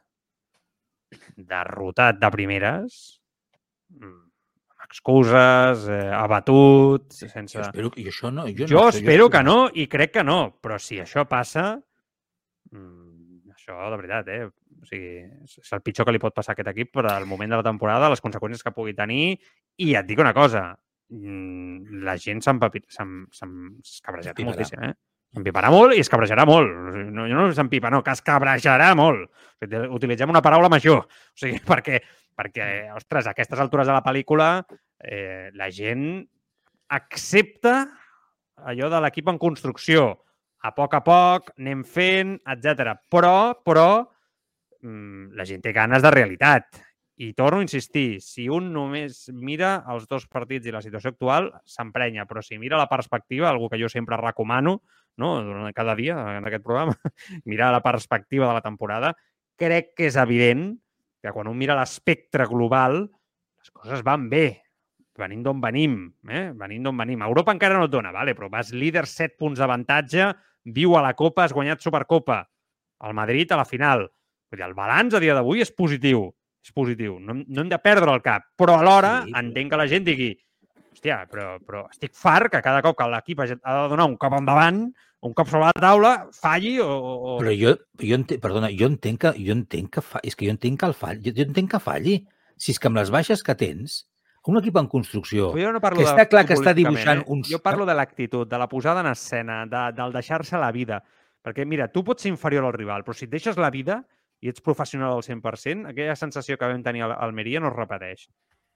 derrotat 1.38 2.18
de 2.20 2.30
primeres, 2.34 3.22
mm, 3.94 4.27
excuses, 4.90 5.88
eh, 5.90 6.10
abatut, 6.16 7.12
sense... 7.12 7.58
Jo 7.58 7.62
espero, 7.66 7.92
que- 7.92 8.02
i 8.02 8.08
això 8.08 8.32
no, 8.34 8.46
jo, 8.48 8.66
Jo 8.68 8.84
no, 8.84 8.88
espero 8.90 9.30
que 9.30 9.44
no 9.44 9.58
i 9.74 9.88
crec 9.92 10.14
que 10.18 10.24
no, 10.24 10.40
però 10.64 10.80
si 10.80 10.98
això 11.04 11.26
passa, 11.28 11.66
mm, 12.72 13.50
això 13.56 13.78
de 13.92 13.98
veritat, 14.00 14.28
eh? 14.34 14.46
O 14.48 14.86
sigui, 14.88 15.26
és 15.44 15.74
el 15.74 15.82
pitjor 15.84 16.06
que 16.08 16.14
li 16.16 16.20
pot 16.22 16.34
passar 16.36 16.54
a 16.54 16.56
aquest 16.56 16.70
equip 16.72 16.92
per 16.96 17.06
al 17.12 17.26
moment 17.28 17.50
de 17.52 17.58
la 17.60 17.66
temporada, 17.66 18.10
les 18.14 18.22
conseqüències 18.24 18.64
que 18.64 18.72
pugui 18.76 18.94
tenir, 18.96 19.38
i 19.84 19.94
et 20.00 20.06
dic 20.08 20.20
una 20.24 20.34
cosa, 20.38 20.70
mm, 21.10 22.04
la 22.08 22.16
gent 22.18 22.40
s'escabrejarà 22.46 24.32
S'empiparà. 24.32 24.46
moltíssim, 24.46 24.84
eh? 24.84 24.94
S'empiparà 25.38 25.70
molt 25.70 25.94
i 25.94 26.02
es 26.02 26.10
cabrejarà 26.10 26.48
molt. 26.50 26.72
No, 27.14 27.28
no 27.30 27.44
s'empipa, 27.54 27.92
no, 27.94 28.02
que 28.02 28.14
es 28.16 28.24
cabrejarà 28.26 28.94
molt. 28.98 29.30
Utilitzem 29.94 30.34
una 30.34 30.42
paraula 30.42 30.70
major. 30.74 31.04
O 31.06 31.38
sigui, 31.38 31.60
perquè, 31.72 32.02
perquè 32.38 32.90
ostres, 32.98 33.28
a 33.28 33.36
aquestes 33.36 33.62
altures 33.62 33.90
de 33.90 33.94
la 33.94 34.02
pel·lícula 34.06 34.50
eh, 34.98 35.54
la 35.54 35.70
gent 35.70 36.26
accepta 36.98 37.84
allò 38.66 38.90
de 38.90 39.04
l'equip 39.04 39.30
en 39.30 39.38
construcció. 39.38 40.10
A 40.66 40.74
poc 40.74 40.98
a 40.98 41.04
poc, 41.06 41.54
anem 41.62 41.84
fent, 41.86 42.40
etc. 42.50 42.96
Però, 43.14 43.54
però, 43.62 44.02
mm, 44.82 45.38
la 45.38 45.46
gent 45.46 45.62
té 45.62 45.74
ganes 45.76 46.02
de 46.02 46.12
realitat. 46.12 46.82
I 47.22 47.32
torno 47.34 47.62
a 47.62 47.66
insistir, 47.66 48.22
si 48.22 48.48
un 48.50 48.72
només 48.74 49.28
mira 49.34 49.84
els 49.90 50.06
dos 50.10 50.28
partits 50.30 50.66
i 50.66 50.74
la 50.74 50.82
situació 50.86 51.14
actual, 51.14 51.52
s'emprenya. 51.66 52.26
Però 52.26 52.42
si 52.42 52.58
mira 52.58 52.78
la 52.78 52.90
perspectiva, 52.90 53.50
algú 53.50 53.70
que 53.70 53.80
jo 53.82 53.90
sempre 53.90 54.18
recomano, 54.18 54.82
no? 55.18 55.38
durant 55.44 55.74
cada 55.76 55.96
dia 55.98 56.18
en 56.38 56.48
aquest 56.48 56.64
programa, 56.64 56.96
mirar 57.50 57.72
la 57.74 57.84
perspectiva 57.84 58.48
de 58.48 58.58
la 58.58 58.64
temporada, 58.66 59.14
crec 59.58 59.94
que 59.98 60.08
és 60.12 60.18
evident 60.22 60.72
que 61.24 61.34
quan 61.34 61.50
un 61.50 61.58
mira 61.58 61.76
l'espectre 61.78 62.46
global, 62.48 63.04
les 63.58 63.74
coses 63.74 64.04
van 64.06 64.30
bé. 64.30 64.62
Venim 65.18 65.42
d'on 65.42 65.60
venim, 65.60 65.98
eh? 66.30 66.52
Venim 66.54 66.84
d'on 66.86 66.98
venim. 66.98 67.24
Europa 67.26 67.56
encara 67.56 67.80
no 67.80 67.88
et 67.88 67.94
dona, 67.94 68.14
vale? 68.14 68.36
però 68.38 68.52
vas 68.54 68.70
líder 68.70 69.08
7 69.10 69.34
punts 69.40 69.58
d'avantatge, 69.58 70.30
viu 70.70 70.94
a 70.96 71.02
la 71.02 71.16
Copa, 71.18 71.44
has 71.44 71.56
guanyat 71.58 71.82
Supercopa. 71.82 72.44
El 73.02 73.18
Madrid 73.18 73.52
a 73.52 73.58
la 73.58 73.66
final. 73.66 74.06
Vull 74.52 74.62
dir, 74.62 74.66
el 74.68 74.76
balanç 74.78 75.18
a 75.18 75.22
dia 75.22 75.34
d'avui 75.34 75.66
és 75.66 75.74
positiu. 75.74 76.28
És 76.64 76.74
positiu. 76.74 77.18
No, 77.20 77.34
no 77.42 77.64
hem 77.64 77.70
de 77.72 77.80
perdre 77.82 78.14
el 78.14 78.22
cap. 78.22 78.46
Però 78.60 78.78
alhora 78.78 79.24
Sí, 79.26 79.34
entenc 79.40 79.74
que 79.74 79.80
la 79.80 79.88
gent 79.90 80.06
digui 80.06 80.36
hòstia, 80.98 81.28
però, 81.30 81.58
però 81.64 81.86
estic 81.92 82.16
fart 82.18 82.52
que 82.52 82.62
cada 82.66 82.82
cop 82.82 82.98
que 82.98 83.08
l'equip 83.12 83.40
ha 83.46 83.48
de 83.48 83.90
donar 83.90 84.08
un 84.10 84.18
cop 84.18 84.34
endavant, 84.34 84.88
un 85.22 85.34
cop 85.34 85.48
sobre 85.48 85.66
la 85.70 85.74
taula, 85.82 86.12
falli 86.34 86.80
o... 86.80 86.88
o... 86.90 87.38
Però 87.40 87.54
jo, 87.54 87.76
jo 88.02 88.18
entenc, 88.18 88.42
perdona, 88.42 88.70
jo 88.74 88.90
entenc 88.90 89.22
que, 89.22 89.32
jo 89.38 89.54
entenc 89.54 89.94
que 89.94 90.02
fa, 90.02 90.20
és 90.24 90.36
que 90.36 90.46
jo 90.46 90.54
entenc 90.54 90.80
que 90.82 90.90
el 90.90 90.94
fall, 90.98 91.22
jo, 91.24 91.34
jo 91.36 91.46
entenc 91.48 91.72
que 91.72 91.80
falli. 91.80 92.20
Si 92.58 92.74
és 92.74 92.80
que 92.82 92.90
amb 92.90 92.98
les 92.98 93.12
baixes 93.14 93.44
que 93.46 93.54
tens, 93.56 94.08
un 94.48 94.58
equip 94.58 94.78
en 94.80 94.88
construcció, 94.88 95.52
Però 95.54 95.68
jo 95.68 95.72
no 95.76 95.82
parlo 95.84 96.00
que 96.00 96.08
està 96.08 96.26
clar 96.30 96.46
que 96.48 96.56
està 96.56 96.74
dibuixant 96.74 97.20
eh? 97.22 97.26
uns- 97.28 97.50
Jo 97.52 97.60
parlo 97.62 97.86
de 97.86 97.94
l'actitud, 97.94 98.48
de 98.48 98.58
la 98.58 98.70
posada 98.72 99.02
en 99.04 99.12
escena, 99.12 99.66
de, 99.68 99.82
del 99.98 100.14
deixar-se 100.16 100.58
la 100.58 100.72
vida. 100.72 101.02
Perquè, 101.44 101.66
mira, 101.68 101.90
tu 101.92 102.04
pots 102.04 102.24
ser 102.24 102.32
inferior 102.32 102.66
al 102.66 102.74
rival, 102.74 103.04
però 103.04 103.14
si 103.16 103.26
et 103.28 103.32
deixes 103.34 103.58
la 103.60 103.70
vida 103.70 104.02
i 104.42 104.50
ets 104.50 104.62
professional 104.64 105.14
al 105.18 105.24
100%, 105.26 105.90
aquella 105.92 106.16
sensació 106.16 106.58
que 106.58 106.70
vam 106.70 106.82
tenir 106.86 107.04
a 107.04 107.12
Almeria 107.26 107.60
no 107.60 107.70
es 107.70 107.76
repeteix. 107.76 108.28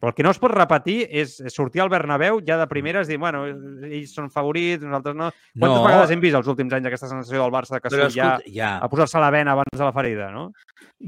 Però 0.02 0.10
el 0.10 0.16
que 0.18 0.24
no 0.26 0.32
es 0.34 0.40
pot 0.42 0.50
repetir 0.50 1.04
és 1.14 1.36
sortir 1.54 1.84
al 1.84 1.90
Bernabéu 1.94 2.40
ja 2.42 2.56
de 2.58 2.66
primeres 2.68 3.08
dir, 3.08 3.20
bueno, 3.22 3.44
ells 3.86 4.16
són 4.16 4.32
favorits, 4.34 4.82
nosaltres 4.84 5.14
no. 5.16 5.28
Quantes 5.54 5.78
No. 5.78 5.84
vegades 5.86 6.10
hem 6.12 6.20
vist 6.24 6.36
els 6.40 6.48
últims 6.50 6.74
anys 6.74 6.88
aquesta 6.90 7.08
sensació 7.12 7.44
del 7.44 7.52
Barça 7.54 7.78
que 7.80 7.88
però 7.88 8.08
surt 8.10 8.16
ja 8.18 8.32
escolta, 8.40 8.52
ja, 8.56 8.72
a 8.82 8.90
posar-se 8.90 9.20
la 9.22 9.30
vena 9.30 9.52
abans 9.54 9.78
de 9.78 9.84
la 9.86 9.94
ferida, 9.94 10.32
no? 10.32 10.52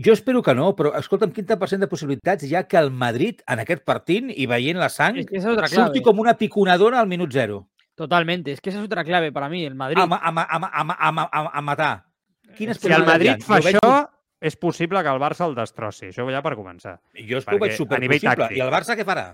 jo 0.06 0.14
espero 0.14 0.42
que 0.44 0.54
no, 0.54 0.76
però 0.76 0.94
escolta'm, 0.98 1.32
quin 1.34 1.46
tant 1.46 1.60
per 1.60 1.70
cent 1.70 1.82
de 1.82 1.88
possibilitats 1.88 2.46
ha 2.54 2.64
que 2.70 2.78
el 2.78 2.92
Madrid, 2.92 3.42
en 3.48 3.60
aquest 3.60 3.84
partit 3.84 4.30
i 4.30 4.46
veient 4.46 4.78
la 4.78 4.90
sang, 4.90 5.18
Es 5.18 5.26
que 5.26 5.42
surti 5.42 6.02
com 6.02 6.20
una 6.20 6.36
piconadora 6.38 7.00
al 7.00 7.08
minut 7.08 7.32
zero, 7.34 7.68
Totalmente. 7.96 8.52
Es 8.52 8.60
que 8.62 8.70
esa 8.72 8.80
es 8.80 8.86
otra 8.86 9.04
clave 9.04 9.32
para 9.32 9.50
mí, 9.50 9.66
el 9.66 9.76
Madrid. 9.76 10.00
a, 10.00 10.04
a, 10.04 10.08
a, 10.08 10.58
a, 10.58 11.08
a, 11.08 11.12
ma- 11.12 11.30
a, 11.32 11.58
a 11.58 11.62
matar. 11.62 12.06
Quines 12.58 12.78
Si 12.78 12.92
el 12.92 13.06
Madrid 13.06 13.42
fa 13.42 13.58
això, 13.60 14.10
és 14.44 14.58
possible 14.60 15.02
que 15.02 15.10
el 15.16 15.22
Barça 15.24 15.48
el 15.48 15.56
destrossi. 15.56 16.12
Això 16.12 16.28
ja 16.30 16.44
per 16.44 16.54
començar. 16.60 17.00
Jo 17.16 17.40
és 17.40 17.46
que 17.48 17.56
ho 17.56 17.60
veig 17.64 17.74
superpossible. 17.80 18.52
I 18.58 18.60
el 18.62 18.70
Barça 18.74 18.98
què 19.00 19.08
farà? 19.08 19.32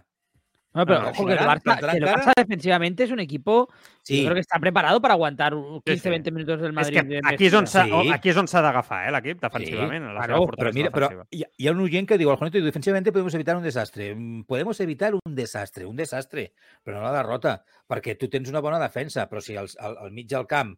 No, 0.71 0.85
pero 0.85 0.99
No, 1.01 1.09
ojo 1.09 1.25
que 1.25 1.33
el 1.33 1.39
Barça, 1.39 1.79
que 1.79 1.97
el. 1.97 2.03
Barça 2.05 2.31
defensivamente 2.37 3.03
es 3.03 3.09
un 3.09 3.19
equipo 3.19 3.69
Sí, 4.03 4.19
yo 4.19 4.25
creo 4.25 4.35
que 4.35 4.41
está 4.41 4.59
preparado 4.59 5.01
para 5.01 5.15
aguantar 5.15 5.53
Sí, 5.83 5.97
sí. 5.97 6.09
15-20 6.09 6.31
minutos 6.31 6.61
del 6.61 6.69
És 6.69 6.75
Madrid. 6.75 6.99
que 6.99 7.03
de 7.07 7.21
aquí 7.25 7.45
és 7.47 7.53
on 7.55 7.65
s'ha 7.65 7.85
Sí. 7.85 7.91
o- 7.91 8.13
aquí 8.13 8.29
és 8.29 8.37
on 8.37 8.47
s'ha 8.47 8.61
d'agafar, 8.61 9.07
eh, 9.07 9.11
l'equip, 9.11 9.41
defensivament, 9.41 10.03
en 10.05 10.13
la 10.13 10.19
claro, 10.27 10.35
Però 10.35 10.45
fortalesa 10.45 10.75
mira, 10.77 10.91
però 10.91 11.09
hi 11.31 11.41
ha, 11.43 11.47
hi 11.57 11.67
ha 11.67 11.71
un 11.71 11.79
oient 11.81 12.07
que 12.07 12.19
diu, 12.19 12.29
al 12.29 12.37
Juanito, 12.37 12.61
defensivamente 12.61 13.11
podemos 13.11 13.33
evitar 13.33 13.57
un 13.57 13.63
desastre. 13.63 14.15
Podemos 14.45 14.79
evitar 14.79 15.15
un 15.15 15.35
desastre, 15.35 15.87
un 15.87 15.95
desastre, 15.95 16.53
però 16.85 16.97
no 16.99 17.01
la 17.01 17.13
derrota, 17.17 17.63
perquè 17.89 18.15
tu 18.15 18.29
tens 18.29 18.47
una 18.47 18.59
bona 18.61 18.77
defensa, 18.77 19.27
però 19.27 19.41
si 19.41 19.55
al, 19.57 19.67
al, 19.79 19.97
al 19.97 20.11
mig 20.11 20.27
del 20.27 20.45
camp 20.45 20.77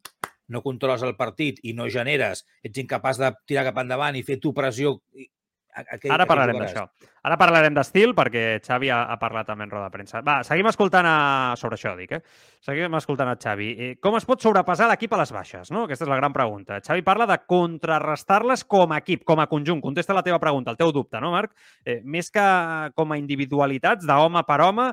no 0.52 0.62
controles 0.62 1.02
el 1.08 1.16
partit 1.16 1.60
i 1.64 1.74
no 1.74 1.88
generes, 1.90 2.46
ets 2.62 2.84
incapaç 2.84 3.18
de 3.24 3.32
tirar 3.48 3.64
cap 3.72 3.82
endavant 3.86 4.20
i 4.20 4.24
fer 4.28 4.40
tu 4.44 4.54
pressió... 4.54 5.00
i- 5.16 5.30
A, 5.72 5.86
a 5.96 5.98
què, 6.02 6.10
Ara 6.12 6.26
parlarem 6.28 6.58
d'això. 6.60 6.82
Ara 7.24 7.38
parlarem 7.40 7.72
d'estil 7.78 8.12
perquè 8.12 8.58
Xavi 8.60 8.90
ha, 8.92 8.98
ha 9.08 9.16
parlat 9.22 9.48
també 9.48 9.64
en 9.64 9.70
roda 9.72 9.86
de 9.88 9.94
premsa. 9.94 10.20
Va, 10.20 10.34
seguim 10.44 10.68
escoltant 10.68 11.08
a... 11.08 11.14
sobre 11.56 11.78
això, 11.80 11.94
dic, 11.96 12.12
eh? 12.18 12.20
Seguim 12.68 12.98
escoltant 13.00 13.32
a 13.32 13.38
Xavi. 13.40 13.70
Eh, 13.86 13.92
com 14.04 14.18
es 14.20 14.26
pot 14.28 14.44
sobrepassar 14.44 14.90
l'equip 14.92 15.16
a 15.16 15.22
les 15.22 15.32
baixes? 15.32 15.72
No? 15.72 15.86
Aquesta 15.88 16.04
és 16.04 16.12
la 16.12 16.18
gran 16.20 16.36
pregunta. 16.36 16.82
Xavi 16.84 17.06
parla 17.08 17.24
de 17.32 17.38
contrarrestar-les 17.48 18.66
com 18.68 18.92
a 18.92 19.00
equip, 19.00 19.24
com 19.24 19.40
a 19.40 19.48
conjunt. 19.48 19.80
Contesta 19.82 20.14
la 20.18 20.24
teva 20.28 20.40
pregunta, 20.44 20.72
el 20.76 20.78
teu 20.82 20.92
dubte, 20.92 21.22
no, 21.24 21.32
Marc? 21.32 21.56
Eh, 21.86 22.02
més 22.04 22.28
que 22.36 22.44
com 22.96 23.16
a 23.16 23.22
individualitats 23.24 24.04
d'home 24.06 24.44
per 24.52 24.60
home, 24.68 24.90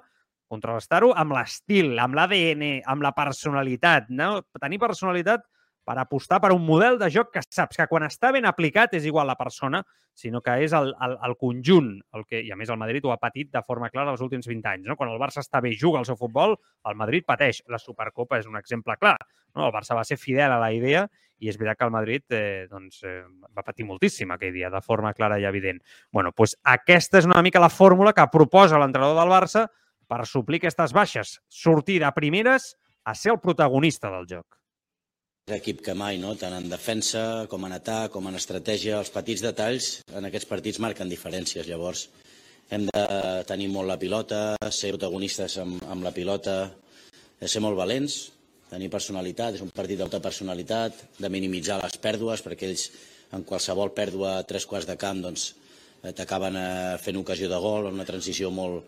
contrarrestar-ho 0.49 1.13
amb 1.17 1.37
l'estil, 1.37 1.95
amb 2.01 2.17
l'ADN, 2.19 2.65
amb 2.89 3.05
la 3.05 3.15
personalitat. 3.17 4.09
No? 4.09 4.39
Tenir 4.61 4.81
personalitat 4.83 5.45
per 5.89 5.97
apostar 6.01 6.37
per 6.45 6.51
un 6.53 6.67
model 6.67 6.99
de 7.01 7.09
joc 7.13 7.31
que 7.33 7.41
saps 7.45 7.79
que 7.79 7.87
quan 7.89 8.05
està 8.05 8.29
ben 8.35 8.45
aplicat 8.49 8.93
és 8.99 9.07
igual 9.09 9.29
la 9.31 9.39
persona, 9.41 9.81
sinó 10.19 10.43
que 10.45 10.57
és 10.65 10.75
el, 10.77 10.91
el, 11.05 11.15
el 11.25 11.37
conjunt, 11.41 11.93
el 12.19 12.27
que, 12.29 12.43
i 12.45 12.51
a 12.53 12.59
més 12.59 12.69
el 12.75 12.81
Madrid 12.81 13.07
ho 13.07 13.15
ha 13.15 13.21
patit 13.23 13.53
de 13.55 13.63
forma 13.65 13.89
clara 13.89 14.13
els 14.13 14.25
últims 14.25 14.51
20 14.51 14.69
anys. 14.69 14.89
No? 14.91 14.99
Quan 14.99 15.13
el 15.13 15.21
Barça 15.23 15.41
està 15.45 15.63
bé 15.65 15.73
i 15.73 15.79
juga 15.81 16.03
el 16.03 16.09
seu 16.09 16.19
futbol, 16.21 16.59
el 16.91 16.99
Madrid 16.99 17.25
pateix. 17.29 17.63
La 17.73 17.81
Supercopa 17.81 18.41
és 18.43 18.51
un 18.51 18.59
exemple 18.61 18.99
clar. 19.01 19.17
No? 19.55 19.69
El 19.69 19.73
Barça 19.73 19.97
va 19.97 20.05
ser 20.05 20.19
fidel 20.21 20.53
a 20.53 20.61
la 20.61 20.73
idea 20.75 21.07
i 21.39 21.49
és 21.49 21.57
veritat 21.57 21.79
que 21.79 21.87
el 21.87 21.95
Madrid 21.95 22.35
eh, 22.35 22.67
doncs, 22.69 23.01
eh, 23.07 23.23
va 23.55 23.65
patir 23.65 23.87
moltíssim 23.87 24.35
aquell 24.35 24.53
dia, 24.53 24.73
de 24.75 24.81
forma 24.83 25.15
clara 25.15 25.39
i 25.39 25.47
evident. 25.47 25.79
bueno, 26.13 26.35
doncs 26.37 26.57
aquesta 26.65 27.23
és 27.23 27.31
una 27.31 27.43
mica 27.47 27.63
la 27.63 27.71
fórmula 27.71 28.13
que 28.13 28.27
proposa 28.33 28.79
l'entrenador 28.79 29.17
del 29.17 29.31
Barça 29.33 29.69
per 30.09 30.25
suplir 30.27 30.63
aquestes 30.63 30.95
baixes, 30.97 31.39
sortir 31.49 32.01
de 32.03 32.13
primeres 32.17 32.75
a 33.05 33.15
ser 33.15 33.35
el 33.35 33.43
protagonista 33.45 34.11
del 34.15 34.29
joc 34.37 34.59
equip 35.55 35.79
que 35.81 35.95
mai, 35.97 36.19
no? 36.21 36.35
tant 36.37 36.53
en 36.53 36.67
defensa 36.69 37.47
com 37.49 37.63
en 37.65 37.73
atac, 37.73 38.11
com 38.13 38.27
en 38.29 38.37
estratègia. 38.37 38.99
Els 39.01 39.13
petits 39.15 39.41
detalls 39.41 39.87
en 40.13 40.29
aquests 40.29 40.49
partits 40.49 40.81
marquen 40.85 41.09
diferències. 41.09 41.65
Llavors, 41.69 42.09
hem 42.69 42.85
de 42.91 43.05
tenir 43.49 43.71
molt 43.73 43.89
la 43.89 43.99
pilota, 44.01 44.41
ser 44.69 44.93
protagonistes 44.93 45.57
amb, 45.63 45.81
amb 45.89 46.05
la 46.05 46.13
pilota, 46.13 46.59
ser 47.41 47.63
molt 47.65 47.79
valents, 47.79 48.19
tenir 48.69 48.91
personalitat, 48.93 49.57
és 49.57 49.65
un 49.65 49.73
partit 49.73 50.01
d'alta 50.01 50.21
personalitat, 50.21 50.99
de 51.17 51.33
minimitzar 51.33 51.81
les 51.81 51.97
pèrdues, 52.03 52.45
perquè 52.45 52.69
ells 52.69 52.91
en 53.33 53.45
qualsevol 53.49 53.95
pèrdua 53.97 54.39
a 54.39 54.45
tres 54.49 54.67
quarts 54.69 54.89
de 54.89 54.97
camp 55.01 55.23
doncs, 55.25 55.55
t'acaben 56.17 56.57
eh, 56.57 56.97
fent 57.03 57.17
ocasió 57.21 57.49
de 57.51 57.59
gol, 57.61 57.89
una 57.89 58.07
transició 58.09 58.53
molt, 58.55 58.85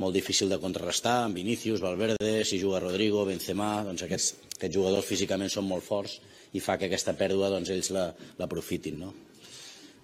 molt 0.00 0.16
difícil 0.16 0.48
de 0.48 0.58
contrarrestar, 0.62 1.26
amb 1.26 1.36
Vinícius, 1.36 1.82
Valverde, 1.84 2.44
si 2.48 2.58
juga 2.60 2.80
Rodrigo, 2.80 3.26
Benzema, 3.28 3.82
doncs 3.84 4.06
aquests, 4.06 4.34
aquests 4.56 4.76
jugadors 4.76 5.08
físicament 5.08 5.52
són 5.52 5.68
molt 5.68 5.84
forts 5.84 6.18
i 6.56 6.62
fa 6.64 6.78
que 6.80 6.88
aquesta 6.88 7.14
pèrdua 7.18 7.50
doncs, 7.52 7.70
ells 7.70 7.92
l'aprofitin. 8.40 9.02
No? 9.04 9.12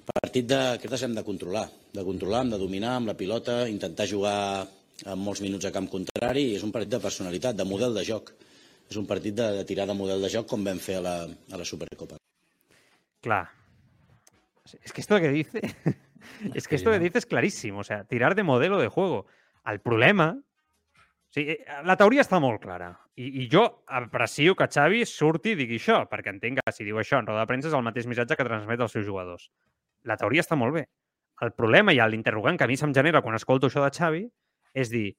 Partit 0.06 0.46
d'aquestes 0.46 1.02
hem 1.02 1.16
de 1.16 1.24
controlar, 1.26 1.64
de 1.96 2.04
controlar, 2.06 2.44
hem 2.44 2.52
de 2.54 2.60
dominar 2.60 2.96
amb 3.00 3.10
la 3.10 3.16
pilota, 3.18 3.64
intentar 3.72 4.06
jugar 4.06 4.36
amb 5.04 5.20
molts 5.22 5.42
minuts 5.44 5.66
a 5.66 5.72
camp 5.74 5.88
contrari 5.92 6.44
i 6.52 6.54
és 6.56 6.64
un 6.64 6.72
partit 6.74 6.92
de 6.92 7.02
personalitat, 7.02 7.56
de 7.58 7.66
model 7.66 7.96
de 7.96 8.04
joc. 8.06 8.30
És 8.86 8.96
un 9.00 9.06
partit 9.08 9.34
de, 9.34 9.48
de 9.58 9.64
tirar 9.66 9.88
de 9.90 9.96
model 9.98 10.22
de 10.22 10.30
joc 10.30 10.46
com 10.46 10.62
vam 10.64 10.78
fer 10.78 11.00
a 11.00 11.02
la, 11.02 11.14
a 11.26 11.58
la 11.58 11.66
Supercopa. 11.66 12.20
Clar. 13.26 13.42
Es 14.82 14.92
que 14.92 15.00
esto 15.00 15.18
que 15.18 15.28
dice, 15.28 15.60
es 16.54 16.68
que 16.68 16.76
esto 16.76 16.92
que 16.92 17.00
dice 17.00 17.18
es 17.18 17.26
clarísimo. 17.26 17.80
O 17.80 17.84
sea, 17.84 18.04
tirar 18.04 18.36
de 18.36 18.44
modelo 18.44 18.78
de 18.78 18.88
juego. 18.88 19.26
El 19.72 19.80
problema... 19.84 20.32
O 20.36 21.36
sigui, 21.36 21.56
eh, 21.58 21.80
la 21.84 21.96
teoria 21.98 22.22
està 22.24 22.38
molt 22.40 22.62
clara. 22.62 22.92
I, 23.18 23.26
I 23.42 23.48
jo 23.52 23.64
aprecio 23.98 24.54
que 24.56 24.68
Xavi 24.72 25.02
surti 25.08 25.52
i 25.52 25.58
digui 25.58 25.80
això, 25.80 25.98
perquè 26.10 26.32
entenc 26.32 26.62
que 26.62 26.72
si 26.72 26.86
diu 26.86 27.00
això 27.00 27.18
en 27.20 27.26
roda 27.28 27.42
de 27.42 27.50
premsa 27.50 27.68
és 27.70 27.76
el 27.76 27.84
mateix 27.84 28.06
missatge 28.08 28.38
que 28.38 28.46
transmet 28.46 28.80
als 28.80 28.94
seus 28.96 29.06
jugadors. 29.08 29.50
La 30.06 30.16
teoria 30.20 30.44
està 30.44 30.56
molt 30.56 30.76
bé. 30.78 30.86
El 31.42 31.52
problema 31.52 31.92
i 31.92 32.00
l'interrogant 32.00 32.56
que 32.56 32.64
a 32.64 32.70
mi 32.70 32.78
se'm 32.80 32.94
genera 32.96 33.20
quan 33.24 33.36
escolto 33.36 33.68
això 33.68 33.82
de 33.84 33.92
Xavi 33.92 34.22
és 34.76 34.92
dir, 34.92 35.10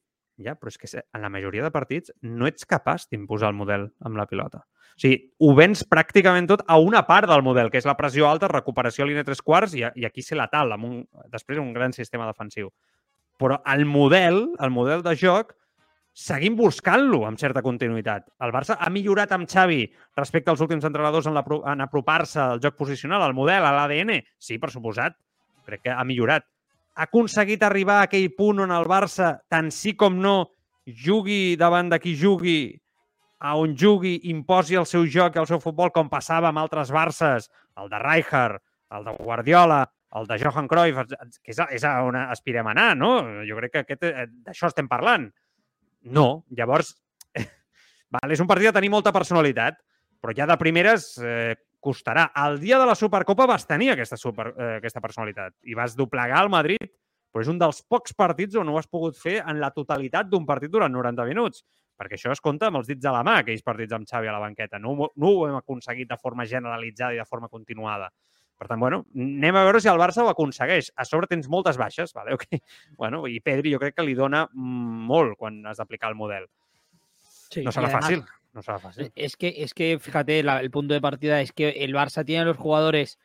ja, 0.41 0.55
però 0.55 0.71
és 0.71 0.77
que 0.77 0.89
en 1.01 1.21
la 1.21 1.29
majoria 1.33 1.65
de 1.65 1.73
partits 1.73 2.13
no 2.21 2.47
ets 2.49 2.65
capaç 2.65 3.07
d'imposar 3.11 3.51
el 3.51 3.59
model 3.59 3.87
amb 4.05 4.17
la 4.17 4.25
pilota. 4.29 4.63
O 4.97 5.01
sigui, 5.01 5.19
ho 5.37 5.53
vens 5.57 5.83
pràcticament 5.85 6.47
tot 6.49 6.63
a 6.65 6.79
una 6.81 7.03
part 7.05 7.29
del 7.29 7.43
model, 7.45 7.69
que 7.69 7.77
és 7.81 7.85
la 7.85 7.97
pressió 7.97 8.29
alta, 8.29 8.49
recuperació 8.49 9.05
a 9.05 9.09
línia 9.09 9.25
tres 9.27 9.43
quarts 9.45 9.75
i, 9.77 9.83
i 9.85 10.07
aquí 10.07 10.25
ser 10.25 10.39
letal, 10.39 10.73
amb 10.73 10.87
un, 10.87 10.95
després 11.33 11.61
un 11.61 11.73
gran 11.75 11.93
sistema 11.93 12.25
defensiv. 12.29 12.71
Però 13.37 13.59
el 13.69 13.85
model, 13.85 14.43
el 14.59 14.73
model 14.73 15.03
de 15.05 15.13
joc, 15.17 15.53
seguim 16.17 16.55
buscant-lo 16.57 17.21
amb 17.27 17.37
certa 17.37 17.61
continuïtat. 17.61 18.25
El 18.41 18.53
Barça 18.55 18.79
ha 18.81 18.89
millorat 18.89 19.35
amb 19.35 19.45
Xavi 19.49 19.83
respecte 20.17 20.49
als 20.49 20.63
últims 20.65 20.87
entrenadors 20.89 21.29
en, 21.29 21.37
la, 21.37 21.43
en 21.73 21.85
apropar-se 21.85 22.41
al 22.41 22.61
joc 22.63 22.77
posicional, 22.79 23.21
al 23.21 23.37
model, 23.37 23.65
a 23.65 23.73
l'ADN? 23.75 24.15
Sí, 24.41 24.57
per 24.57 24.71
suposat. 24.73 25.13
Crec 25.69 25.85
que 25.85 25.93
ha 25.93 26.05
millorat. 26.07 26.47
Ha 26.97 27.05
aconseguit 27.05 27.61
arribar 27.61 27.99
a 28.01 28.07
aquell 28.07 28.31
punt 28.33 28.63
on 28.65 28.73
el 28.73 28.89
Barça, 28.89 29.35
tant 29.53 29.69
sí 29.69 29.93
com 29.93 30.17
no, 30.17 30.49
jugui 30.87 31.55
davant 31.59 31.91
de 31.93 31.99
qui 32.01 32.15
jugui, 32.17 32.59
a 33.37 33.53
on 33.59 33.75
jugui, 33.77 34.15
imposi 34.31 34.79
el 34.79 34.87
seu 34.89 35.05
joc 35.05 35.35
i 35.35 35.43
el 35.43 35.49
seu 35.49 35.61
futbol, 35.61 35.91
com 35.93 36.09
passava 36.09 36.49
amb 36.49 36.63
altres 36.63 36.89
Barces, 36.89 37.51
el 37.77 37.91
de 37.91 37.99
Rijkaard, 38.01 38.63
el 38.97 39.05
de 39.05 39.13
Guardiola, 39.19 39.83
el 40.15 40.27
de 40.27 40.37
Johan 40.39 40.67
Cruyff, 40.71 41.03
que 41.43 41.51
és, 41.51 41.59
és 41.75 41.85
on 41.87 42.15
aspirem 42.19 42.67
a 42.67 42.73
anar, 42.75 42.91
no? 42.97 43.11
Jo 43.47 43.57
crec 43.59 43.73
que 43.73 43.83
aquest, 43.83 44.07
eh, 44.07 44.27
d'això 44.47 44.71
estem 44.71 44.87
parlant. 44.87 45.27
No. 46.07 46.45
Llavors, 46.55 46.93
val, 48.15 48.31
és 48.31 48.43
un 48.43 48.49
partit 48.49 48.69
de 48.69 48.75
tenir 48.79 48.91
molta 48.93 49.13
personalitat, 49.15 49.81
però 50.21 50.35
ja 50.35 50.47
de 50.49 50.57
primeres 50.59 51.09
eh, 51.19 51.55
costarà. 51.83 52.29
El 52.45 52.61
dia 52.63 52.79
de 52.79 52.87
la 52.87 52.95
Supercopa 52.95 53.47
vas 53.49 53.67
tenir 53.67 53.91
aquesta, 53.93 54.17
super, 54.17 54.51
eh, 54.55 54.77
aquesta 54.77 55.03
personalitat 55.03 55.57
i 55.67 55.75
vas 55.77 55.95
doblegar 55.97 56.45
el 56.45 56.53
Madrid, 56.53 56.87
però 57.31 57.43
és 57.43 57.51
un 57.51 57.59
dels 57.59 57.83
pocs 57.85 58.15
partits 58.17 58.55
on 58.57 58.71
ho 58.71 58.77
has 58.79 58.87
pogut 58.87 59.19
fer 59.19 59.41
en 59.43 59.59
la 59.61 59.73
totalitat 59.75 60.31
d'un 60.31 60.47
partit 60.47 60.71
durant 60.71 60.93
90 60.93 61.27
minuts 61.27 61.65
perquè 61.97 62.17
això 62.17 62.31
es 62.31 62.41
compta 62.43 62.69
amb 62.69 62.79
els 62.79 62.87
dits 62.89 63.01
de 63.01 63.11
la 63.11 63.23
mà, 63.25 63.39
aquells 63.41 63.65
partits 63.65 63.95
amb 63.97 64.07
Xavi 64.07 64.29
a 64.29 64.35
la 64.35 64.41
banqueta. 64.43 64.77
No, 64.77 64.93
no 65.17 65.31
ho 65.33 65.47
hem 65.47 65.57
aconseguit 65.57 66.09
de 66.09 66.17
forma 66.21 66.45
generalitzada 66.45 67.15
i 67.15 67.21
de 67.21 67.25
forma 67.25 67.49
continuada. 67.49 68.11
Per 68.57 68.65
tant, 68.65 68.79
bueno, 68.81 69.03
anem 69.13 69.57
a 69.59 69.63
veure 69.67 69.79
si 69.83 69.89
el 69.91 69.99
Barça 70.01 70.23
ho 70.23 70.31
aconsegueix. 70.31 70.89
A 70.97 71.05
sobre 71.05 71.29
tens 71.29 71.49
moltes 71.51 71.77
baixes, 71.77 72.13
vale? 72.17 72.33
okay. 72.33 72.61
bueno, 72.97 73.25
i 73.29 73.39
Pedri 73.39 73.73
jo 73.75 73.81
crec 73.81 73.97
que 73.97 74.05
li 74.05 74.17
dona 74.17 74.47
molt 74.53 75.37
quan 75.37 75.61
has 75.69 75.77
d'aplicar 75.77 76.09
el 76.09 76.17
model. 76.17 76.49
Sí, 77.21 77.63
no 77.63 77.71
serà 77.71 77.91
además, 77.91 78.05
fàcil. 78.05 78.25
No 78.57 78.63
será 78.65 78.79
fácil. 78.81 79.11
Es 79.15 79.37
que, 79.37 79.53
es 79.63 79.73
que 79.73 79.97
fíjate, 79.99 80.41
la, 80.43 80.59
el 80.61 80.71
punto 80.71 80.93
de 80.93 81.01
partida 81.01 81.41
es 81.41 81.51
que 81.51 81.69
el 81.69 81.93
Barça 81.93 82.25
tiene 82.25 82.45
los 82.45 82.57
jugadores 82.57 83.19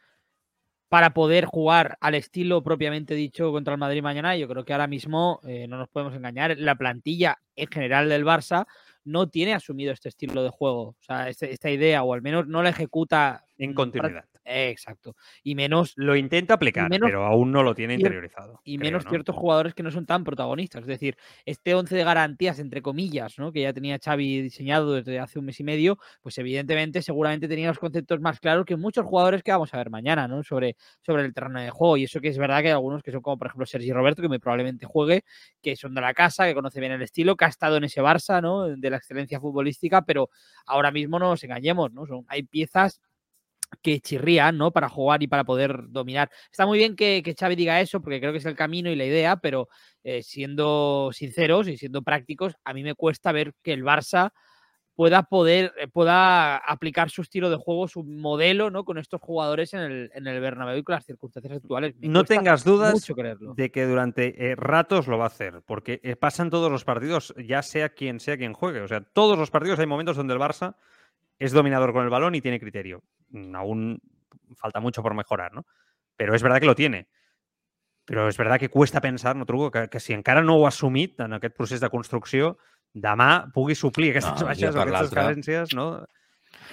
para 0.93 1.15
poder 1.15 1.47
jugar 1.47 1.97
al 2.03 2.15
estilo 2.15 2.63
propiamente 2.63 3.15
dicho 3.15 3.51
contra 3.51 3.73
el 3.73 3.81
Madrid 3.81 4.03
mañana. 4.03 4.37
Yo 4.37 4.47
creo 4.47 4.67
que 4.67 4.75
ahora 4.75 4.87
mismo, 4.87 5.41
eh, 5.49 5.67
no 5.67 5.79
nos 5.79 5.89
podemos 5.89 6.15
engañar, 6.15 6.59
la 6.59 6.75
plantilla 6.75 7.39
en 7.57 7.69
general 7.69 8.11
del 8.11 8.27
Barça 8.27 8.67
no 9.05 9.31
tiene 9.31 9.55
asumido 9.55 9.93
este 9.93 10.11
estilo 10.11 10.43
de 10.43 10.51
juego. 10.51 10.89
O 10.89 10.97
sea, 11.01 11.31
este, 11.31 11.51
esta 11.51 11.71
idea, 11.71 12.03
o 12.03 12.13
al 12.13 12.21
menos 12.21 12.47
no 12.47 12.63
la 12.63 12.69
ejecuta 12.69 13.47
en 13.57 13.73
continuidad. 13.73 14.27
Exacto. 14.45 15.15
Y 15.43 15.55
menos. 15.55 15.93
Lo 15.97 16.17
intenta 16.17 16.55
aplicar, 16.55 16.91
pero 16.91 17.25
aún 17.25 17.53
no 17.53 17.63
lo 17.63 17.75
tiene 17.75 17.95
interiorizado. 17.95 18.61
Y 18.65 18.79
menos 18.79 19.05
ciertos 19.09 19.37
jugadores 19.37 19.75
que 19.75 19.83
no 19.83 19.91
son 19.91 20.07
tan 20.07 20.25
protagonistas. 20.25 20.83
Es 20.83 20.87
decir, 20.89 21.17
este 21.47 21.75
11 21.75 21.95
de 21.95 22.05
garantías, 22.05 22.59
entre 22.59 22.83
comillas, 22.83 23.39
¿no? 23.39 23.53
que 23.53 23.63
ya 23.63 23.73
tenía 23.73 23.99
Xavi 24.03 24.43
diseñado 24.43 24.95
desde 24.95 25.19
hace 25.19 25.39
un 25.39 25.45
mes 25.45 25.61
y 25.61 25.65
medio, 25.65 25.99
pues 26.23 26.39
evidentemente, 26.39 27.03
seguramente 27.03 27.49
tenía 27.49 27.69
los 27.69 27.79
conceptos 27.79 28.21
más 28.21 28.41
claros 28.41 28.67
que 28.67 28.77
muchos 28.77 29.05
jugadores 29.07 29.43
que 29.43 29.53
vamos 29.53 29.73
a 29.75 29.77
ver 29.77 29.91
mañana, 29.91 30.27
¿no? 30.27 30.43
Sobre, 30.43 30.77
sobre 31.01 31.25
el 31.25 31.33
terreno 31.33 31.61
de 31.61 31.71
juego. 31.71 31.97
Y 31.97 32.05
eso 32.05 32.21
que 32.21 32.29
es 32.29 32.39
verdad 32.39 32.61
que 32.61 32.69
hay 32.69 32.73
algunos 32.73 33.03
que 33.03 33.13
son 33.13 33.23
como, 33.23 33.39
por 33.39 33.47
ejemplo, 33.49 33.67
Sergi 33.67 33.93
Roberto, 33.93 34.23
que 34.23 34.29
muy 34.29 34.39
probablemente 34.39 34.87
juegue, 34.87 35.25
que 35.63 35.77
son 35.77 35.95
de 35.95 36.01
la 36.01 36.15
casa, 36.15 36.47
que 36.47 36.55
conoce 36.55 36.81
bien 36.81 36.93
el 36.93 37.03
estilo, 37.03 37.37
que 37.37 37.45
ha 37.45 37.49
estado 37.49 37.77
en 37.77 37.85
ese 37.85 38.03
Barça, 38.03 38.43
¿no? 38.43 38.69
De 38.69 38.91
la 38.91 38.97
excelencia 38.97 39.41
futbolística, 39.41 40.03
pero 40.03 40.31
ahora 40.67 40.91
mismo 40.91 41.19
no 41.19 41.29
nos 41.31 41.45
engañemos, 41.45 41.93
¿no? 41.93 42.07
Son, 42.07 42.25
hay 42.29 42.43
piezas 42.43 43.01
que 43.81 44.01
chirrían, 44.01 44.59
¿no? 44.59 44.71
Para 44.71 44.89
jugar 44.89 45.23
y 45.23 45.29
para 45.29 45.45
poder 45.45 45.85
dominar. 45.89 46.31
Está 46.51 46.67
muy 46.67 46.79
bien 46.79 46.97
que, 46.97 47.23
que 47.25 47.35
Xavi 47.35 47.57
diga 47.57 47.81
eso, 47.81 48.01
porque 48.01 48.21
creo 48.21 48.33
que 48.33 48.39
es 48.39 48.47
el 48.47 48.57
camino 48.57 48.91
y 48.91 48.97
la 48.97 49.05
idea, 49.05 49.37
pero 49.37 49.69
eh, 50.05 50.23
siendo 50.23 51.11
sinceros 51.13 51.69
y 51.69 51.77
siendo 51.77 52.03
prácticos, 52.03 52.55
a 52.65 52.75
mí 52.75 52.83
me 52.83 52.95
cuesta 52.95 53.31
ver 53.31 53.55
que 53.63 53.73
el 53.73 53.85
Barça 53.85 54.33
pueda 54.95 55.23
poder, 55.23 55.73
eh, 55.79 55.87
pueda 55.89 56.57
aplicar 56.57 57.09
su 57.09 57.23
estilo 57.23 57.51
de 57.51 57.57
juego, 57.57 57.87
su 57.87 58.03
modelo, 58.03 58.71
¿no? 58.71 58.85
Con 58.85 58.99
estos 58.99 59.21
jugadores 59.21 59.73
en 59.75 59.81
el, 59.81 60.11
en 60.13 60.27
el 60.27 60.41
Bernabéu 60.41 60.79
y 60.79 60.83
con 60.83 60.95
las 60.95 61.07
circunstancias 61.07 61.55
actuales. 61.55 61.95
no 62.01 62.25
tengas 62.25 62.65
dudas 62.65 63.07
de 63.57 63.71
que 63.71 63.87
durante 63.87 64.51
eh, 64.51 64.57
ratos 64.57 65.07
lo 65.07 65.19
va 65.19 65.25
a 65.25 65.29
hacer, 65.29 65.63
porque 65.67 66.17
pasan 66.21 66.51
todos 66.51 66.71
los 66.71 66.85
partidos, 66.85 67.33
ya 67.39 67.63
sea 67.63 67.91
quien 67.91 68.19
sea 68.19 68.37
quien 68.37 68.53
juegue. 68.53 68.81
O 68.81 68.89
sea, 68.89 69.01
todos 69.01 69.39
los 69.39 69.51
partidos 69.51 69.79
hay 69.79 69.87
momentos 69.87 70.17
donde 70.17 70.35
el 70.35 70.41
Barça 70.41 70.75
es 71.39 71.53
dominador 71.53 71.93
con 71.93 72.05
el 72.05 72.11
balón 72.11 72.35
y 72.35 72.41
tiene 72.41 72.61
criterio. 72.61 73.03
Mm, 73.31 73.55
aún 73.57 74.01
falta 74.57 74.81
mucho 74.81 75.03
por 75.03 75.15
mejorar, 75.15 75.53
¿no? 75.53 75.65
Però 76.17 76.37
és 76.37 76.43
veritat 76.45 76.63
que 76.63 76.69
lo 76.71 76.77
tiene. 76.77 77.07
Però 78.07 78.27
és 78.29 78.37
veritat 78.39 78.61
que 78.61 78.71
cuesta 78.71 79.01
pensar, 79.01 79.35
no 79.37 79.47
truco, 79.49 79.71
que, 79.71 79.87
que 79.89 80.01
si 80.01 80.13
encara 80.13 80.43
no 80.43 80.59
ho 80.59 80.67
ha 80.67 80.73
assumit 80.73 81.21
en 81.25 81.39
aquest 81.39 81.57
procés 81.57 81.81
de 81.81 81.91
construcció, 81.91 82.57
demà 82.93 83.49
pugui 83.55 83.75
suplir 83.79 84.11
aquestes 84.13 84.43
no, 84.43 84.51
baixes 84.51 84.77
o 84.77 84.83
aquestes 84.83 85.15
carències, 85.17 85.73
no? 85.79 85.87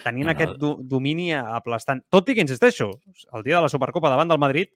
Tenint 0.04 0.28
no, 0.28 0.34
aquest 0.34 0.58
do, 0.60 0.74
domini 0.84 1.32
aplastant. 1.34 2.04
Tot 2.12 2.30
i 2.30 2.36
que, 2.36 2.44
insisteixo, 2.44 2.92
el 3.34 3.46
dia 3.48 3.58
de 3.58 3.64
la 3.66 3.72
Supercopa 3.72 4.12
davant 4.12 4.30
del 4.30 4.42
Madrid 4.42 4.74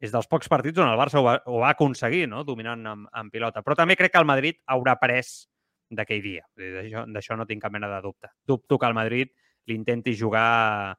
és 0.00 0.12
dels 0.12 0.28
pocs 0.28 0.50
partits 0.52 0.78
on 0.78 0.90
el 0.90 0.98
Barça 1.00 1.18
ho 1.18 1.24
va, 1.24 1.38
ho 1.48 1.60
va 1.64 1.72
aconseguir, 1.72 2.26
no? 2.30 2.44
dominant 2.44 2.84
amb, 2.86 3.10
amb 3.12 3.32
pilota. 3.32 3.64
Però 3.64 3.76
també 3.78 3.96
crec 3.96 4.12
que 4.14 4.22
el 4.22 4.28
Madrid 4.28 4.60
haurà 4.70 4.98
pres 5.00 5.48
d'aquell 5.88 6.22
dia. 6.22 6.46
D'això 6.56 7.36
no 7.36 7.46
tinc 7.46 7.62
cap 7.62 7.72
mena 7.72 7.90
de 7.90 8.00
dubte. 8.02 8.32
Dubto 8.46 8.78
que 8.78 8.86
el 8.86 8.94
Madrid 8.94 9.32
l'intenti 9.66 10.16
jugar 10.18 10.96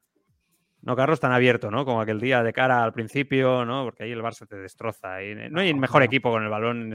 no, 0.81 0.95
Carlos, 0.95 1.19
tan 1.19 1.33
abierto, 1.33 1.69
¿no? 1.71 1.83
Como 1.83 1.99
aquel 1.99 2.19
día 2.19 2.43
de 2.43 2.53
cara 2.53 2.83
al 2.83 2.93
principio, 2.93 3.65
¿no? 3.65 3.83
Porque 3.83 4.03
ahí 4.03 4.11
el 4.11 4.21
Barça 4.21 4.47
te 4.47 4.55
destroza. 4.55 5.21
Y 5.21 5.35
no 5.49 5.59
hay 5.59 5.73
mejor 5.73 6.03
equipo 6.03 6.31
con 6.31 6.43
el 6.43 6.49
balón, 6.49 6.93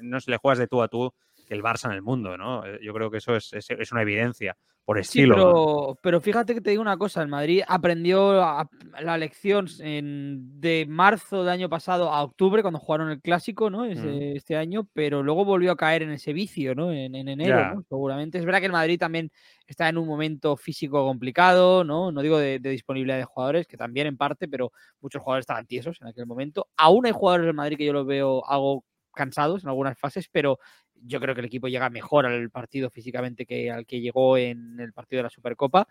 no 0.00 0.20
se 0.20 0.30
le 0.30 0.36
juegas 0.38 0.58
de 0.58 0.66
tú 0.66 0.82
a 0.82 0.88
tú 0.88 1.12
que 1.46 1.54
el 1.54 1.62
Barça 1.62 1.86
en 1.86 1.92
el 1.92 2.02
mundo, 2.02 2.36
¿no? 2.36 2.66
Eh, 2.66 2.80
yo 2.82 2.92
creo 2.92 3.10
que 3.10 3.18
eso 3.18 3.36
es, 3.36 3.52
es, 3.52 3.70
es 3.70 3.92
una 3.92 4.02
evidencia. 4.02 4.56
Por 4.88 4.98
estilo. 4.98 5.34
Sí, 5.34 5.38
pero, 5.38 5.98
pero, 6.00 6.20
fíjate 6.22 6.54
que 6.54 6.62
te 6.62 6.70
digo 6.70 6.80
una 6.80 6.96
cosa, 6.96 7.20
el 7.20 7.28
Madrid 7.28 7.60
aprendió 7.68 8.32
la 8.32 9.18
lección 9.18 9.66
de 9.68 10.86
marzo 10.88 11.40
del 11.44 11.50
año 11.50 11.68
pasado 11.68 12.10
a 12.10 12.22
octubre, 12.22 12.62
cuando 12.62 12.80
jugaron 12.80 13.10
el 13.10 13.20
clásico, 13.20 13.68
¿no? 13.68 13.84
Mm. 13.84 14.36
Este 14.36 14.56
año, 14.56 14.88
pero 14.94 15.22
luego 15.22 15.44
volvió 15.44 15.72
a 15.72 15.76
caer 15.76 16.04
en 16.04 16.12
ese 16.12 16.32
vicio, 16.32 16.74
¿no? 16.74 16.90
En, 16.90 17.14
enero, 17.14 17.84
Seguramente. 17.86 18.38
Es 18.38 18.46
verdad 18.46 18.60
que 18.60 18.66
el 18.66 18.72
Madrid 18.72 18.98
también 18.98 19.30
está 19.66 19.90
en 19.90 19.98
un 19.98 20.08
momento 20.08 20.56
físico 20.56 21.04
complicado, 21.04 21.84
¿no? 21.84 22.10
No 22.10 22.22
digo 22.22 22.38
de, 22.38 22.58
disponibilidad 22.58 23.18
de 23.18 23.24
jugadores, 23.24 23.66
que 23.66 23.76
también 23.76 24.06
en 24.06 24.16
parte, 24.16 24.48
pero 24.48 24.72
muchos 25.02 25.20
jugadores 25.20 25.42
estaban 25.42 25.66
tiesos 25.66 25.98
en 26.00 26.06
aquel 26.06 26.24
momento. 26.24 26.66
Aún 26.78 27.04
hay 27.04 27.12
jugadores 27.12 27.44
del 27.44 27.54
Madrid 27.54 27.76
que 27.76 27.84
yo 27.84 27.92
los 27.92 28.06
veo 28.06 28.42
algo 28.46 28.86
cansados 29.12 29.64
en 29.64 29.68
algunas 29.68 29.98
fases, 29.98 30.30
pero 30.32 30.58
yo 31.02 31.20
creo 31.20 31.34
que 31.34 31.40
el 31.40 31.46
equipo 31.46 31.68
llega 31.68 31.90
mejor 31.90 32.26
al 32.26 32.50
partido 32.50 32.90
físicamente 32.90 33.46
que 33.46 33.70
al 33.70 33.86
que 33.86 34.00
llegó 34.00 34.36
en 34.36 34.78
el 34.80 34.92
partido 34.92 35.18
de 35.18 35.24
la 35.24 35.30
Supercopa. 35.30 35.86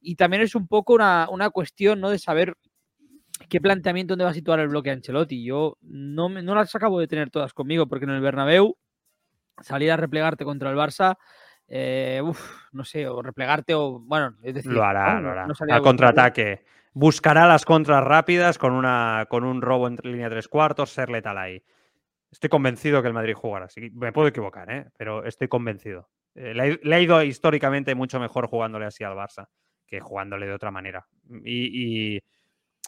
Y 0.00 0.16
también 0.16 0.42
es 0.42 0.54
un 0.54 0.66
poco 0.66 0.94
una, 0.94 1.50
cuestión 1.52 2.00
¿no? 2.00 2.10
de 2.10 2.18
saber 2.18 2.56
qué 3.48 3.60
planteamiento 3.60 4.12
dónde 4.12 4.24
va 4.24 4.30
a 4.30 4.34
situar 4.34 4.60
el 4.60 4.68
bloque 4.68 4.90
Ancelotti. 4.90 5.44
Yo 5.44 5.76
no, 5.82 6.28
no 6.28 6.54
las 6.54 6.74
acabo 6.74 7.00
de 7.00 7.08
tener 7.08 7.30
todas 7.30 7.52
conmigo, 7.52 7.86
porque 7.86 8.04
en 8.04 8.12
el 8.12 8.20
Bernabéu 8.20 8.76
salir 9.60 9.90
a 9.92 9.96
replegarte 9.96 10.44
contra 10.44 10.70
el 10.70 10.76
Barça, 10.76 11.16
eh, 11.68 12.22
no 12.72 12.84
sé, 12.84 13.08
o 13.08 13.22
replegarte 13.22 13.74
o, 13.74 14.00
bueno, 14.00 14.34
es 14.42 14.54
decir... 14.54 14.72
Lo 14.72 14.84
hará, 14.84 15.20
lo 15.20 15.30
hará. 15.30 15.46
Al 15.70 15.82
contraataque. 15.82 16.64
Buscará 16.92 17.46
las 17.46 17.64
contras 17.64 18.02
rápidas 18.02 18.58
con, 18.58 18.72
una, 18.72 19.26
con 19.28 19.44
un 19.44 19.62
robo 19.62 19.86
en 19.86 19.96
línea 20.02 20.28
tres 20.28 20.48
cuartos, 20.48 20.90
ser 20.90 21.08
letal 21.08 21.38
ahí. 21.38 21.62
Estoy 22.30 22.48
convencido 22.48 23.02
que 23.02 23.08
el 23.08 23.14
Madrid 23.14 23.34
jugará. 23.34 23.66
me 23.92 24.12
puedo 24.12 24.28
equivocar, 24.28 24.70
¿eh? 24.70 24.86
pero 24.96 25.24
estoy 25.24 25.48
convencido. 25.48 26.08
Eh, 26.34 26.54
le, 26.54 26.94
ha 26.94 27.00
ido 27.00 27.22
históricamente 27.22 27.94
mucho 27.94 28.20
mejor 28.20 28.46
jugándole 28.46 28.86
así 28.86 29.02
al 29.02 29.16
Barça 29.16 29.48
que 29.86 30.00
jugándole 30.00 30.46
de 30.46 30.54
otra 30.54 30.70
manera. 30.70 31.06
Y, 31.44 32.20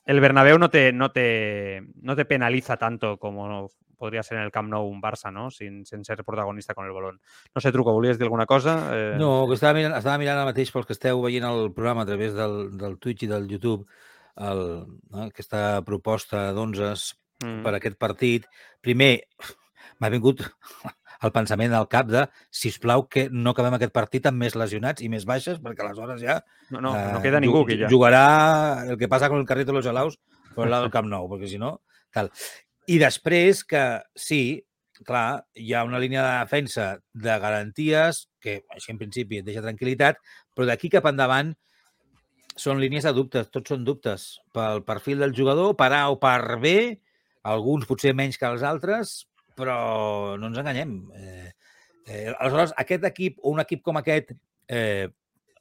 el 0.04 0.20
Bernabéu 0.20 0.58
no 0.58 0.68
te, 0.68 0.92
no, 0.92 1.12
te, 1.12 1.82
no 2.00 2.16
te 2.16 2.24
penaliza 2.24 2.76
tanto 2.76 3.18
como 3.18 3.68
podría 3.96 4.24
ser 4.24 4.38
en 4.38 4.44
el 4.44 4.50
Camp 4.50 4.68
Nou 4.68 4.88
un 4.90 5.00
Barça, 5.00 5.30
no? 5.30 5.50
Sin, 5.50 5.84
ser 5.86 6.24
protagonista 6.24 6.74
con 6.74 6.86
el 6.86 6.92
balón. 6.92 7.20
No 7.54 7.60
sé, 7.60 7.70
Truco, 7.70 7.92
volies 7.92 8.18
dir 8.18 8.24
alguna 8.24 8.46
cosa? 8.46 8.90
Eh... 8.90 9.14
No, 9.16 9.46
que 9.46 9.54
estava 9.54 9.74
mirant, 9.78 9.94
estava 9.94 10.18
mirant 10.18 10.40
ara 10.40 10.48
mateix 10.50 10.72
pels 10.74 10.88
que 10.88 10.96
esteu 10.96 11.22
veient 11.22 11.46
el 11.46 11.70
programa 11.70 12.02
a 12.02 12.08
través 12.08 12.34
del, 12.34 12.74
del 12.78 12.98
Twitch 12.98 13.22
i 13.22 13.30
del 13.30 13.46
YouTube 13.46 13.86
el, 14.42 14.64
no? 15.10 15.28
aquesta 15.28 15.82
proposta 15.86 16.48
d'11 16.50 16.90
mm. 17.42 17.60
per 17.66 17.76
aquest 17.78 17.98
partit. 18.00 18.48
Primer, 18.82 19.14
m'ha 20.00 20.10
vingut 20.12 20.42
el 21.22 21.30
pensament 21.34 21.74
al 21.76 21.86
cap 21.90 22.08
de, 22.10 22.24
si 22.50 22.72
us 22.72 22.80
plau, 22.82 23.06
que 23.10 23.28
no 23.30 23.52
acabem 23.54 23.76
aquest 23.76 23.94
partit 23.94 24.26
amb 24.26 24.42
més 24.42 24.56
lesionats 24.58 25.04
i 25.04 25.10
més 25.12 25.26
baixes, 25.28 25.60
perquè 25.62 25.84
aleshores 25.84 26.22
ja... 26.22 26.40
No, 26.72 26.80
no, 26.82 26.96
eh, 26.98 27.12
no 27.14 27.22
queda 27.22 27.40
ningú 27.42 27.62
aquí 27.62 27.78
ja. 27.84 27.90
Jugarà 27.92 28.26
el 28.88 28.98
que 28.98 29.10
passa 29.12 29.30
con 29.30 29.38
el 29.38 29.46
carrito 29.46 29.70
de 29.70 29.78
los 29.78 29.86
gelaus 29.86 30.18
per 30.56 30.66
el 30.66 30.74
del 30.74 30.92
Camp 30.94 31.08
Nou, 31.10 31.30
perquè 31.30 31.50
si 31.52 31.62
no... 31.62 31.76
Tal. 32.12 32.28
I 32.90 32.98
després 33.00 33.62
que 33.64 33.82
sí, 34.18 34.42
clar, 35.06 35.44
hi 35.54 35.72
ha 35.72 35.84
una 35.86 36.00
línia 36.02 36.24
de 36.26 36.38
defensa 36.42 36.88
de 37.14 37.36
garanties 37.40 38.26
que 38.42 38.58
així 38.74 38.90
en 38.92 38.98
principi 39.00 39.38
et 39.38 39.46
deixa 39.46 39.62
tranquil·litat, 39.64 40.18
però 40.52 40.66
d'aquí 40.68 40.90
cap 40.92 41.06
endavant 41.08 41.54
són 42.58 42.82
línies 42.82 43.06
de 43.06 43.14
dubtes, 43.16 43.48
tots 43.54 43.72
són 43.72 43.86
dubtes 43.86 44.26
pel 44.52 44.82
perfil 44.84 45.22
del 45.22 45.32
jugador, 45.36 45.76
per 45.78 45.92
A 45.96 46.02
o 46.12 46.18
per 46.20 46.58
B, 46.60 46.74
alguns 47.42 47.86
potser 47.88 48.14
menys 48.14 48.38
que 48.38 48.48
els 48.48 48.62
altres, 48.66 49.14
però 49.58 50.36
no 50.38 50.50
ens 50.50 50.60
enganyem. 50.62 50.94
Eh, 51.18 51.50
eh, 52.06 52.28
aleshores, 52.38 52.74
aquest 52.78 53.06
equip, 53.08 53.40
o 53.42 53.52
un 53.54 53.62
equip 53.62 53.82
com 53.82 53.98
aquest, 54.00 54.32
eh, 54.68 55.08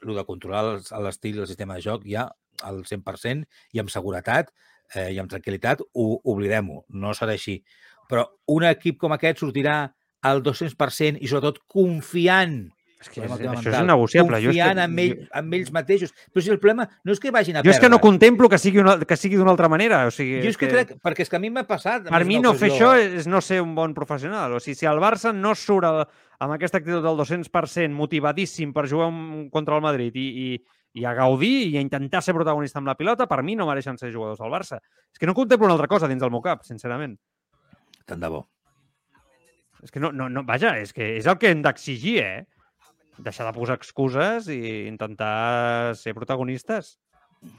el 0.02 0.18
de 0.18 0.26
controlar 0.26 0.64
l'estil 1.06 1.38
i 1.38 1.44
el 1.44 1.50
sistema 1.50 1.78
de 1.78 1.86
joc 1.86 2.06
ja 2.10 2.26
al 2.66 2.84
100% 2.86 3.46
i 3.74 3.82
amb 3.82 3.92
seguretat 3.94 4.50
eh, 4.96 5.12
i 5.14 5.20
amb 5.22 5.30
tranquil·litat, 5.32 5.84
oblidem-ho, 5.94 6.84
no 6.90 7.14
serà 7.18 7.36
així. 7.38 7.62
Però 8.10 8.28
un 8.52 8.66
equip 8.68 9.00
com 9.02 9.14
aquest 9.16 9.42
sortirà 9.42 9.76
al 10.28 10.44
200% 10.46 11.22
i 11.22 11.30
sobretot 11.30 11.62
confiant 11.70 12.64
és 13.02 13.10
que 13.10 13.24
és, 13.26 13.32
això 13.32 13.72
és 13.72 13.78
innegociable. 13.82 14.40
Confiant 14.44 14.78
jo 14.78 14.84
en, 14.84 15.00
ell, 15.02 15.14
en 15.40 15.54
ells 15.58 15.72
mateixos. 15.74 16.12
Però 16.30 16.44
si 16.46 16.52
el 16.54 16.60
problema 16.62 16.86
no 17.04 17.16
és 17.16 17.22
que 17.22 17.32
vagin 17.34 17.58
a 17.58 17.62
jo 17.62 17.66
perdre. 17.66 17.74
Jo 17.74 17.78
és 17.78 17.82
que 17.82 17.90
no 17.90 18.00
contemplo 18.04 18.50
que 18.52 18.60
sigui 18.62 18.82
una, 18.84 18.98
que 19.10 19.18
sigui 19.18 19.40
d'una 19.40 19.54
altra 19.56 19.70
manera. 19.72 20.04
O 20.06 20.12
sigui, 20.14 20.42
jo 20.44 20.52
és 20.54 20.60
que, 20.60 20.70
que 20.70 20.76
crec, 20.76 20.92
perquè 21.02 21.26
és 21.26 21.32
que 21.32 21.40
a 21.40 21.42
mi 21.42 21.50
m'ha 21.54 21.66
passat. 21.70 22.06
Per 22.12 22.22
mi 22.30 22.38
no 22.44 22.54
fer 22.58 22.70
això 22.76 22.92
és 23.02 23.26
no 23.30 23.42
ser 23.42 23.62
un 23.66 23.74
bon 23.78 23.96
professional. 23.98 24.54
O 24.54 24.62
sigui, 24.62 24.78
si 24.78 24.90
el 24.90 25.02
Barça 25.02 25.34
no 25.34 25.56
surt 25.58 25.90
el, 25.90 26.04
amb 26.46 26.56
aquesta 26.58 26.82
actitud 26.82 27.02
del 27.06 27.18
200% 27.18 27.90
motivadíssim 27.98 28.72
per 28.74 28.86
jugar 28.92 29.10
un, 29.10 29.50
contra 29.54 29.78
el 29.78 29.84
Madrid 29.86 30.16
i, 30.22 30.30
i, 30.46 30.48
i 31.02 31.10
a 31.10 31.18
gaudir 31.18 31.54
i 31.72 31.76
a 31.82 31.84
intentar 31.84 32.22
ser 32.22 32.38
protagonista 32.38 32.82
amb 32.82 32.94
la 32.94 32.98
pilota, 33.00 33.26
per 33.30 33.42
mi 33.42 33.58
no 33.58 33.70
mereixen 33.70 33.98
ser 33.98 34.14
jugadors 34.14 34.42
del 34.42 34.54
Barça. 34.54 34.78
És 35.10 35.18
que 35.18 35.30
no 35.30 35.38
contemplo 35.38 35.66
una 35.66 35.78
altra 35.80 35.90
cosa 35.90 36.10
dins 36.12 36.22
del 36.22 36.34
meu 36.34 36.46
cap, 36.46 36.62
sincerament. 36.70 37.18
Tant 38.06 38.22
de 38.22 38.30
bo. 38.30 38.46
És 39.82 39.90
que 39.90 40.02
no, 40.02 40.12
no, 40.14 40.30
no, 40.30 40.46
vaja, 40.46 40.76
és 40.78 40.94
que 40.94 41.16
és 41.18 41.26
el 41.26 41.40
que 41.42 41.50
hem 41.50 41.62
d'exigir, 41.66 42.20
eh? 42.22 42.42
Deixar 43.18 43.48
de 43.48 43.54
posar 43.58 43.76
excuses 43.76 44.48
i 44.50 44.88
intentar 44.88 45.96
ser 45.96 46.16
protagonistes. 46.16 46.98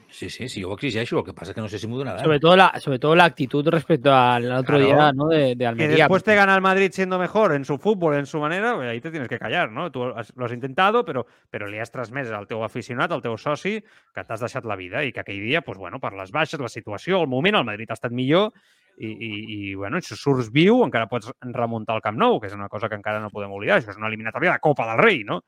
Sí, 0.09 0.31
sí, 0.31 0.49
sí, 0.49 0.61
yo 0.61 0.69
lo 0.69 0.75
exigeixo, 0.75 1.17
lo 1.17 1.25
que 1.25 1.33
pasa 1.33 1.51
es 1.51 1.55
que 1.57 1.61
no 1.61 1.69
sé 1.69 1.77
si 1.77 1.89
me 1.89 1.97
donará. 1.97 2.23
Sobre 2.23 2.39
todo 2.39 2.55
la, 2.55 2.79
sobre 2.79 3.01
todo 3.01 3.17
la 3.17 3.25
actitud 3.25 3.67
respecto 3.67 4.15
al 4.15 4.53
otro 4.53 4.77
claro. 4.77 4.85
día, 4.85 5.13
¿no? 5.13 5.27
De, 5.27 5.57
de 5.57 5.67
Almería. 5.67 5.97
Que 5.97 6.03
después 6.03 6.23
te 6.23 6.37
gana 6.37 6.55
el 6.55 6.61
Madrid 6.61 6.91
siendo 6.93 7.19
mejor 7.19 7.53
en 7.53 7.65
su 7.65 7.79
fútbol, 7.79 8.15
en 8.15 8.27
su 8.27 8.39
manera, 8.39 8.79
ahí 8.89 9.01
te 9.01 9.11
tienes 9.11 9.29
que 9.29 9.41
callar, 9.41 9.73
¿no? 9.73 9.91
Tú 9.91 10.05
lo 10.05 10.45
has 10.45 10.53
intentado, 10.53 11.05
però, 11.05 11.25
però 11.51 11.67
li 11.67 11.83
has 11.83 11.91
transmès 11.91 12.31
al 12.31 12.47
teu 12.47 12.63
aficionat, 12.63 13.11
al 13.11 13.25
teu 13.25 13.35
soci, 13.35 13.81
que 14.15 14.23
t'has 14.23 14.45
deixat 14.45 14.69
la 14.71 14.79
vida 14.79 15.03
i 15.03 15.11
que 15.11 15.25
aquell 15.25 15.43
dia, 15.43 15.65
pues, 15.67 15.79
bueno, 15.79 15.99
per 15.99 16.13
les 16.15 16.31
baixes, 16.31 16.63
la 16.63 16.71
situació, 16.71 17.19
el 17.19 17.33
moment, 17.33 17.59
el 17.59 17.67
Madrid 17.67 17.91
ha 17.91 17.99
estat 17.99 18.15
millor 18.15 18.53
i, 18.99 19.09
i, 19.09 19.33
i 19.55 19.75
bueno, 19.75 20.01
si 20.05 20.17
surts 20.19 20.51
viu 20.53 20.83
encara 20.85 21.09
pots 21.11 21.33
remuntar 21.55 21.97
el 21.97 22.05
Camp 22.05 22.19
Nou, 22.21 22.39
que 22.41 22.51
és 22.51 22.57
una 22.57 22.69
cosa 22.73 22.91
que 22.91 22.99
encara 22.99 23.23
no 23.23 23.33
podem 23.33 23.53
oblidar. 23.55 23.81
Això 23.81 23.93
és 23.95 24.01
una 24.01 24.11
eliminatòria 24.11 24.55
de 24.55 24.63
Copa 24.63 24.87
del 24.91 25.03
Rei, 25.03 25.23
no? 25.29 25.41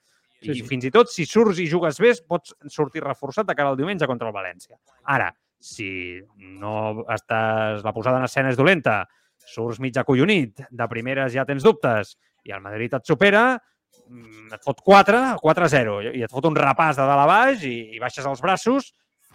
I 0.44 0.50
sí, 0.50 0.61
sí. 0.61 0.66
fins 0.68 0.85
i 0.88 0.92
tot, 0.92 1.12
si 1.12 1.24
surts 1.28 1.61
i 1.62 1.68
jugues 1.70 1.98
bé, 2.02 2.12
pots 2.28 2.54
sortir 2.72 3.04
reforçat 3.04 3.48
de 3.48 3.57
cara 3.57 3.72
al 3.72 3.78
diumenge 3.80 4.09
contra 4.11 4.28
el 4.28 4.37
València. 4.37 4.76
Ara, 5.14 5.30
si 5.64 6.20
no 6.61 7.04
estàs... 7.09 7.85
la 7.85 7.92
posada 7.96 8.20
en 8.20 8.26
escena 8.28 8.50
és 8.52 8.59
dolenta, 8.61 9.02
surts 9.48 9.80
mig 9.80 9.96
acollonit, 9.96 10.66
de 10.70 10.88
primeres 10.90 11.33
ja 11.33 11.46
tens 11.48 11.64
dubtes, 11.64 12.16
i 12.44 12.52
el 12.52 12.61
Madrid 12.64 12.92
et 12.98 13.09
supera, 13.09 13.44
mm, 14.09 14.52
et 14.57 14.66
fot 14.66 14.83
4, 14.85 15.22
4-0, 15.40 15.96
i 16.12 16.24
et 16.26 16.33
fot 16.33 16.50
un 16.50 16.59
repàs 16.59 17.00
de 17.00 17.09
dalt 17.09 17.24
a 17.24 17.30
baix 17.30 17.64
i, 17.64 17.76
i 17.96 18.02
baixes 18.02 18.28
els 18.28 18.44
braços, 18.44 18.92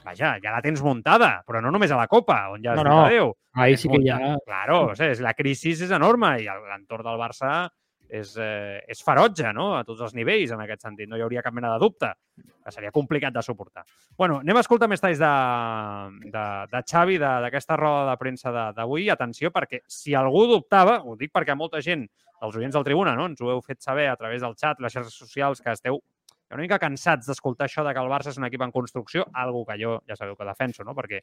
vaja, 0.10 0.36
ja 0.44 0.54
la 0.56 0.62
tens 0.66 0.82
muntada, 0.86 1.40
però 1.48 1.62
no 1.64 1.72
només 1.74 1.92
a 1.92 2.00
la 2.00 2.08
Copa, 2.12 2.48
on 2.54 2.64
ja 2.66 2.76
no, 2.78 2.86
no. 2.88 3.02
Déu. 3.10 3.34
Ahí 3.54 3.78
sí 3.78 3.90
que 3.90 4.02
ja... 4.06 4.38
Claro, 4.46 4.90
o 4.92 4.96
sigui, 4.98 5.22
la 5.26 5.36
crisi 5.38 5.76
és 5.76 5.92
enorme 5.92 6.36
i 6.42 6.48
l'entorn 6.48 7.06
del 7.08 7.20
Barça 7.20 7.68
és, 8.10 8.34
eh, 8.42 8.82
és 8.90 9.02
ferotge, 9.06 9.52
no?, 9.54 9.76
a 9.78 9.84
tots 9.86 10.02
els 10.02 10.16
nivells, 10.18 10.52
en 10.52 10.64
aquest 10.64 10.86
sentit. 10.86 11.10
No 11.10 11.18
hi 11.18 11.24
hauria 11.26 11.44
cap 11.46 11.54
mena 11.54 11.72
de 11.76 11.82
dubte, 11.82 12.12
que 12.36 12.74
seria 12.74 12.92
complicat 12.92 13.34
de 13.34 13.44
suportar. 13.46 13.86
bueno, 14.18 14.40
anem 14.44 14.58
a 14.58 14.64
escoltar 14.66 14.90
més 14.90 15.02
talls 15.02 15.20
de, 15.22 15.34
de, 16.34 16.46
de 16.72 16.82
Xavi, 16.92 17.20
d'aquesta 17.22 17.78
roda 17.78 18.10
de 18.10 18.18
premsa 18.18 18.52
d'avui. 18.76 19.10
Atenció, 19.10 19.52
perquè 19.52 19.84
si 19.88 20.16
algú 20.18 20.46
dubtava, 20.50 21.00
ho 21.06 21.16
dic 21.16 21.32
perquè 21.32 21.56
molta 21.56 21.82
gent, 21.82 22.08
els 22.42 22.56
oients 22.56 22.76
del 22.76 22.84
Tribuna, 22.88 23.16
no?, 23.16 23.30
ens 23.30 23.42
ho 23.42 23.52
heu 23.54 23.62
fet 23.62 23.82
saber 23.84 24.10
a 24.10 24.18
través 24.18 24.42
del 24.42 24.58
xat, 24.58 24.82
les 24.82 24.94
xarxes 24.94 25.14
socials, 25.16 25.62
que 25.62 25.72
esteu 25.72 26.02
una 26.56 26.64
mica 26.66 26.80
cansats 26.82 27.30
d'escoltar 27.30 27.68
això 27.68 27.84
de 27.86 27.94
que 27.94 28.02
el 28.02 28.10
Barça 28.10 28.34
és 28.34 28.40
un 28.42 28.48
equip 28.48 28.64
en 28.66 28.74
construcció, 28.74 29.26
algo 29.34 29.66
que 29.68 29.78
jo 29.82 30.00
ja 30.08 30.18
sabeu 30.18 30.36
que 30.36 30.48
defenso, 30.48 30.84
no? 30.84 30.96
perquè 30.98 31.22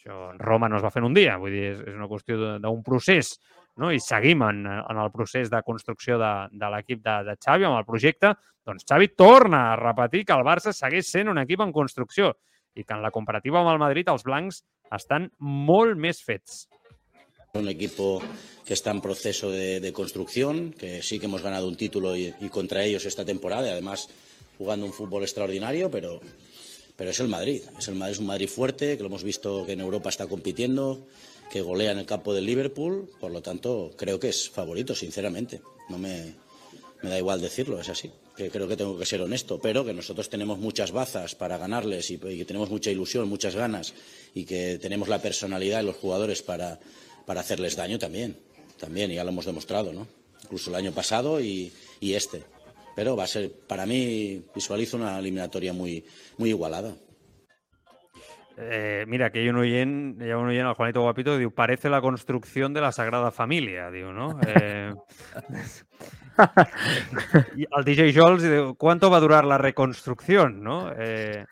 això 0.00 0.30
en 0.32 0.38
Roma 0.40 0.68
no 0.68 0.76
es 0.78 0.84
va 0.84 0.90
fer 0.92 1.00
en 1.02 1.10
un 1.10 1.16
dia, 1.16 1.38
vull 1.40 1.54
dir, 1.54 1.64
és, 1.74 1.80
és 1.92 1.96
una 1.96 2.08
qüestió 2.08 2.58
d'un 2.60 2.82
procés 2.84 3.34
no? 3.80 3.90
i 3.92 4.00
seguim 4.00 4.44
en, 4.44 4.64
en 4.68 5.00
el 5.00 5.10
procés 5.12 5.50
de 5.52 5.62
construcció 5.66 6.18
de, 6.20 6.32
de 6.52 6.70
l'equip 6.74 7.02
de, 7.04 7.16
de 7.28 7.36
Xavi, 7.40 7.68
amb 7.68 7.80
el 7.80 7.88
projecte, 7.88 8.34
doncs 8.66 8.84
Xavi 8.88 9.12
torna 9.16 9.70
a 9.70 9.76
repetir 9.80 10.26
que 10.28 10.36
el 10.36 10.44
Barça 10.46 10.74
segueix 10.76 11.08
sent 11.08 11.32
un 11.32 11.40
equip 11.40 11.64
en 11.64 11.72
construcció 11.72 12.34
i 12.76 12.84
que 12.84 12.94
en 12.94 13.02
la 13.02 13.10
comparativa 13.10 13.60
amb 13.60 13.72
el 13.72 13.80
Madrid 13.82 14.08
els 14.12 14.24
blancs 14.26 14.62
estan 14.94 15.30
molt 15.40 15.98
més 15.98 16.20
fets. 16.22 16.66
Un 17.58 17.66
equipo 17.66 18.20
que 18.64 18.74
está 18.74 18.92
en 18.92 19.00
proceso 19.00 19.50
de, 19.50 19.80
de 19.80 19.92
construcción, 19.92 20.72
que 20.72 21.02
sí 21.02 21.18
que 21.18 21.26
hemos 21.26 21.42
ganado 21.42 21.66
un 21.66 21.76
título 21.76 22.14
y, 22.14 22.32
y, 22.38 22.48
contra 22.48 22.84
ellos 22.84 23.06
esta 23.06 23.24
temporada, 23.24 23.66
y 23.66 23.70
además 23.70 24.08
jugando 24.60 24.84
un 24.84 24.92
fútbol 24.92 25.22
extraordinario, 25.22 25.90
pero, 25.90 26.20
pero 26.94 27.10
es 27.10 27.18
el 27.18 27.28
Madrid. 27.28 27.62
Es 27.78 27.88
el 27.88 28.00
es 28.02 28.18
un 28.18 28.26
Madrid 28.26 28.46
fuerte, 28.46 28.98
que 28.98 29.02
lo 29.02 29.08
hemos 29.08 29.24
visto 29.24 29.64
que 29.64 29.72
en 29.72 29.80
Europa 29.80 30.10
está 30.10 30.26
compitiendo, 30.26 31.06
que 31.50 31.62
golea 31.62 31.92
en 31.92 31.98
el 31.98 32.04
campo 32.04 32.34
del 32.34 32.44
Liverpool, 32.44 33.10
por 33.18 33.30
lo 33.30 33.40
tanto 33.40 33.90
creo 33.96 34.20
que 34.20 34.28
es 34.28 34.50
favorito, 34.50 34.94
sinceramente. 34.94 35.62
No 35.88 35.96
me, 35.96 36.34
me 37.02 37.08
da 37.08 37.16
igual 37.16 37.40
decirlo, 37.40 37.80
es 37.80 37.88
así. 37.88 38.10
Que 38.36 38.50
creo 38.50 38.68
que 38.68 38.76
tengo 38.76 38.98
que 38.98 39.06
ser 39.06 39.22
honesto, 39.22 39.58
pero 39.62 39.82
que 39.82 39.94
nosotros 39.94 40.28
tenemos 40.28 40.58
muchas 40.58 40.92
bazas 40.92 41.34
para 41.34 41.56
ganarles 41.56 42.10
y, 42.10 42.16
y 42.16 42.36
que 42.36 42.44
tenemos 42.44 42.68
mucha 42.68 42.90
ilusión, 42.90 43.30
muchas 43.30 43.56
ganas 43.56 43.94
y 44.34 44.44
que 44.44 44.78
tenemos 44.78 45.08
la 45.08 45.22
personalidad 45.22 45.78
de 45.78 45.84
los 45.84 45.96
jugadores 45.96 46.42
para, 46.42 46.78
para 47.24 47.40
hacerles 47.40 47.76
daño 47.76 47.98
también. 47.98 48.36
También, 48.78 49.10
ya 49.10 49.24
lo 49.24 49.30
hemos 49.30 49.46
demostrado, 49.46 49.94
¿no? 49.94 50.06
Incluso 50.44 50.68
el 50.68 50.76
año 50.76 50.92
pasado 50.92 51.40
y, 51.40 51.72
y 51.98 52.12
este. 52.12 52.42
Pero 53.00 53.16
va 53.16 53.24
a 53.24 53.26
ser, 53.26 53.50
para 53.66 53.86
mí, 53.86 54.44
visualizo 54.54 54.98
una 54.98 55.18
eliminatoria 55.18 55.72
muy, 55.72 56.04
muy 56.36 56.50
igualada. 56.50 56.92
Eh, 58.58 59.06
mira, 59.08 59.32
que 59.32 59.38
hay 59.38 59.48
un 59.48 59.56
oient, 59.56 60.20
hi 60.20 60.28
ha 60.28 60.36
un 60.36 60.50
el 60.50 60.74
Juanito 60.74 61.00
Guapito, 61.00 61.38
parece 61.50 61.88
la 61.88 62.02
construcción 62.02 62.74
de 62.74 62.82
la 62.82 62.92
Sagrada 62.92 63.30
Família, 63.30 63.90
diu, 63.90 64.12
no? 64.12 64.38
Eh, 64.46 64.92
DJ 67.86 68.12
Jols 68.12 68.42
diu, 68.42 68.74
¿cuánto 68.76 69.08
va 69.08 69.16
a 69.16 69.24
durar 69.24 69.46
la 69.46 69.56
reconstrucción, 69.56 70.62
no? 70.62 70.92
Eh, 70.92 71.46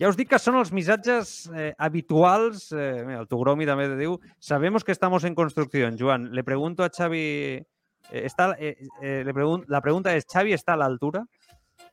ja 0.00 0.08
us 0.08 0.16
dic 0.16 0.32
que 0.32 0.40
són 0.40 0.56
els 0.56 0.72
missatges 0.72 1.50
eh, 1.52 1.74
habituals. 1.76 2.72
Eh, 2.72 3.04
mira, 3.04 3.76
sabemos 4.38 4.84
que 4.84 4.92
estamos 4.92 5.24
en 5.24 5.34
construcción. 5.34 5.98
Joan, 6.00 6.32
le 6.32 6.44
pregunto 6.44 6.82
a 6.82 6.88
Xavi, 6.88 7.60
está, 8.24 8.54
eh, 8.58 8.76
eh, 9.02 9.22
le 9.26 9.34
pregun 9.34 9.64
la 9.68 9.80
pregunta 9.82 10.14
és, 10.14 10.26
Xavi 10.30 10.54
està 10.54 10.76
a? 10.78 11.24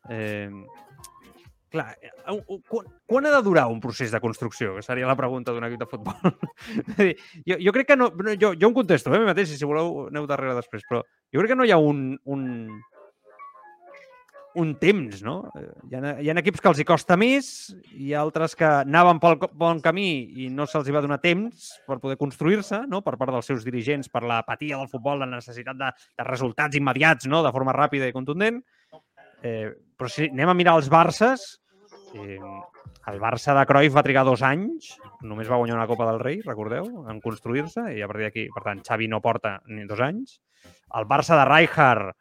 Eh, 0.09 0.49
clar, 1.71 1.95
eh, 2.01 2.11
un- 2.33 2.61
quan, 2.67 2.85
quan 3.07 3.25
ha 3.25 3.31
de 3.31 3.41
durar 3.41 3.67
un 3.71 3.79
procés 3.79 4.11
de 4.11 4.19
construcció? 4.19 4.75
Que 4.75 4.83
seria 4.83 5.07
la 5.07 5.15
pregunta 5.15 5.51
d'un 5.51 5.63
equip 5.65 5.79
de 5.79 5.87
futbol. 5.87 6.15
Dir, 6.97 7.15
jo, 7.47 7.57
jo 7.63 7.71
crec 7.73 7.87
que 7.87 7.97
no... 7.97 8.09
no, 8.11 8.35
Jo, 8.39 8.53
jo 8.59 8.67
em 8.69 8.73
contesto, 8.75 9.13
eh, 9.15 9.23
mateix, 9.25 9.55
si 9.57 9.65
voleu 9.65 10.07
aneu 10.09 10.27
darrere 10.27 10.57
després, 10.59 10.83
però 10.89 11.01
jo 11.31 11.39
crec 11.41 11.53
que 11.53 11.59
no 11.59 11.65
hi 11.65 11.71
ha 11.71 11.79
un, 11.79 12.19
un, 12.25 12.45
un 14.55 14.73
temps, 14.79 15.21
no? 15.23 15.35
Eh, 15.55 15.67
Hi 15.91 15.95
ha, 15.95 16.13
hi 16.19 16.29
ha 16.29 16.35
equips 16.41 16.61
que 16.63 16.69
els 16.71 16.81
hi 16.81 16.85
costa 16.87 17.17
més, 17.19 17.47
hi 17.95 18.11
ha 18.13 18.21
altres 18.23 18.55
que 18.59 18.67
anaven 18.67 19.21
pel 19.23 19.37
bon 19.59 19.79
camí 19.83 20.09
i 20.43 20.49
no 20.51 20.67
se'ls 20.67 20.89
hi 20.89 20.95
va 20.95 21.03
donar 21.03 21.21
temps 21.23 21.69
per 21.87 21.99
poder 22.03 22.17
construir-se, 22.19 22.83
no? 22.91 23.01
per 23.05 23.17
part 23.19 23.33
dels 23.35 23.47
seus 23.47 23.65
dirigents, 23.67 24.11
per 24.11 24.23
l'apatia 24.27 24.79
del 24.79 24.91
futbol, 24.91 25.23
la 25.23 25.29
necessitat 25.29 25.79
de, 25.79 25.93
de 26.17 26.27
resultats 26.27 26.77
immediats, 26.79 27.29
no? 27.31 27.43
de 27.45 27.53
forma 27.55 27.75
ràpida 27.75 28.09
i 28.09 28.15
contundent. 28.15 28.61
Eh, 29.41 29.71
però 29.97 30.11
si 30.11 30.27
anem 30.29 30.51
a 30.51 30.57
mirar 30.57 30.75
els 30.77 30.91
Barces, 30.91 31.47
eh, 32.13 32.39
el 33.09 33.19
Barça 33.19 33.55
de 33.57 33.65
Cruyff 33.65 33.95
va 33.97 34.05
trigar 34.05 34.25
dos 34.27 34.43
anys, 34.45 34.93
només 35.25 35.49
va 35.49 35.57
guanyar 35.57 35.79
una 35.79 35.87
Copa 35.89 36.05
del 36.11 36.19
Rei, 36.21 36.41
recordeu, 36.45 36.85
en 37.09 37.21
construir-se, 37.23 37.87
i 37.95 38.03
a 38.03 38.09
partir 38.09 38.27
d'aquí, 38.27 38.47
per 38.53 38.65
tant, 38.67 38.83
Xavi 38.85 39.07
no 39.09 39.21
porta 39.23 39.55
ni 39.71 39.87
dos 39.89 40.03
anys. 40.05 40.37
El 40.97 41.07
Barça 41.09 41.39
de 41.39 41.47
Rijkaard, 41.49 42.11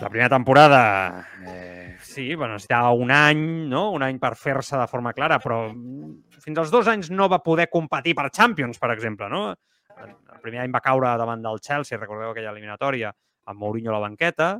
la 0.00 0.10
primera 0.10 0.28
temporada, 0.28 1.26
eh, 1.46 1.96
sí, 2.02 2.34
va 2.34 2.48
necessitar 2.50 2.92
un 2.92 3.10
any, 3.10 3.40
no? 3.68 3.90
un 3.96 4.04
any 4.04 4.18
per 4.20 4.34
fer-se 4.36 4.76
de 4.76 4.86
forma 4.90 5.14
clara, 5.16 5.38
però 5.40 5.66
mm, 5.72 6.40
fins 6.44 6.60
als 6.60 6.72
dos 6.72 6.88
anys 6.92 7.10
no 7.10 7.28
va 7.32 7.42
poder 7.44 7.68
competir 7.72 8.14
per 8.14 8.30
Champions, 8.30 8.78
per 8.78 8.90
exemple. 8.92 9.30
No? 9.32 9.54
El 9.96 10.40
primer 10.44 10.60
any 10.62 10.74
va 10.74 10.84
caure 10.84 11.14
davant 11.16 11.44
del 11.44 11.62
Chelsea, 11.64 11.98
recordeu 11.98 12.34
aquella 12.34 12.52
eliminatòria, 12.52 13.12
amb 13.48 13.60
Mourinho 13.60 13.92
a 13.92 13.96
la 13.96 14.04
banqueta. 14.04 14.56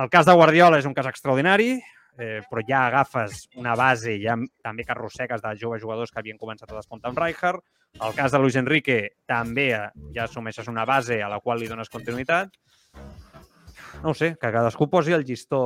El 0.00 0.08
cas 0.08 0.24
de 0.24 0.36
Guardiola 0.38 0.80
és 0.80 0.88
un 0.88 0.96
cas 0.96 1.10
extraordinari, 1.10 1.74
eh, 2.16 2.40
però 2.48 2.64
ja 2.64 2.86
agafes 2.86 3.46
una 3.60 3.74
base, 3.76 4.16
ja 4.22 4.38
també 4.64 4.86
que 4.86 4.96
arrossegues 4.96 5.42
de 5.44 5.52
joves 5.60 5.82
jugadors 5.82 6.10
que 6.10 6.20
havien 6.22 6.40
començat 6.40 6.70
a 6.70 6.78
despuntar 6.78 7.12
amb 7.12 7.20
Rijkaard. 7.20 7.60
El 8.00 8.14
cas 8.16 8.32
de 8.32 8.40
Luis 8.40 8.56
Enrique 8.56 9.18
també 9.28 9.68
eh, 9.76 9.84
ja 10.16 10.24
assumeixes 10.24 10.68
una 10.72 10.86
base 10.88 11.20
a 11.22 11.28
la 11.28 11.40
qual 11.44 11.60
li 11.60 11.68
dones 11.68 11.92
continuïtat. 11.92 12.56
No 14.02 14.10
ho 14.10 14.14
sé, 14.18 14.32
que 14.34 14.50
cadascú 14.50 14.88
posi 14.90 15.14
el 15.14 15.24
llistó 15.24 15.60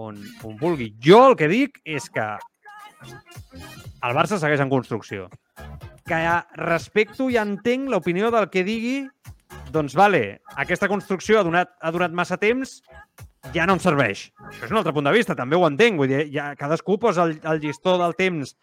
on, 0.00 0.16
on 0.42 0.56
vulgui. 0.60 0.94
Jo 1.04 1.20
el 1.30 1.36
que 1.36 1.48
dic 1.50 1.80
és 1.84 2.08
que 2.12 2.24
el 3.04 4.16
Barça 4.16 4.38
segueix 4.40 4.62
en 4.64 4.72
construcció. 4.72 5.28
Que 6.08 6.20
respecto 6.60 7.28
i 7.32 7.36
entenc 7.40 7.92
l'opinió 7.92 8.30
del 8.32 8.48
que 8.52 8.64
digui 8.64 9.02
doncs 9.74 9.94
vale, 9.98 10.40
aquesta 10.60 10.88
construcció 10.88 11.40
ha 11.40 11.44
donat, 11.46 11.72
ha 11.82 11.90
donat 11.94 12.12
massa 12.14 12.38
temps, 12.40 12.78
ja 13.54 13.66
no 13.66 13.76
em 13.76 13.82
serveix. 13.82 14.28
Això 14.48 14.68
és 14.68 14.72
un 14.72 14.80
altre 14.80 14.94
punt 14.94 15.08
de 15.08 15.12
vista, 15.14 15.36
també 15.36 15.58
ho 15.58 15.66
entenc. 15.66 15.98
Vull 16.00 16.12
dir, 16.12 16.22
ja, 16.32 16.52
cadascú 16.58 16.96
posa 17.02 17.26
el, 17.26 17.36
el 17.42 17.60
llistó 17.62 17.96
del 18.00 18.14
temps 18.16 18.54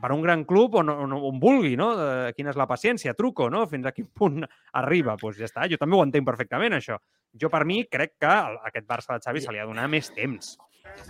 per 0.00 0.12
un 0.14 0.22
gran 0.22 0.44
club 0.46 0.76
on, 0.78 0.92
on, 0.92 1.16
on 1.18 1.40
vulgui, 1.42 1.74
no? 1.76 1.90
De, 1.98 2.08
quina 2.36 2.52
és 2.52 2.58
la 2.58 2.68
paciència, 2.70 3.16
truco, 3.18 3.48
no? 3.50 3.64
Fins 3.70 3.88
a 3.88 3.92
quin 3.96 4.06
punt 4.14 4.46
arriba. 4.78 5.16
Doncs 5.16 5.24
pues 5.24 5.40
ja 5.42 5.50
està, 5.50 5.66
jo 5.70 5.80
també 5.80 5.98
ho 5.98 6.04
entenc 6.06 6.28
perfectament, 6.28 6.78
això. 6.78 7.00
Jo, 7.40 7.48
per 7.50 7.64
mi, 7.64 7.84
crec 7.86 8.14
que 8.20 8.26
el- 8.26 8.58
aquest 8.64 8.86
Barça 8.86 9.14
de 9.14 9.20
Xavi 9.24 9.40
se 9.40 9.52
li 9.52 9.58
ha 9.58 9.62
de 9.62 9.68
donar 9.68 9.88
més 9.88 10.10
temps. 10.14 10.58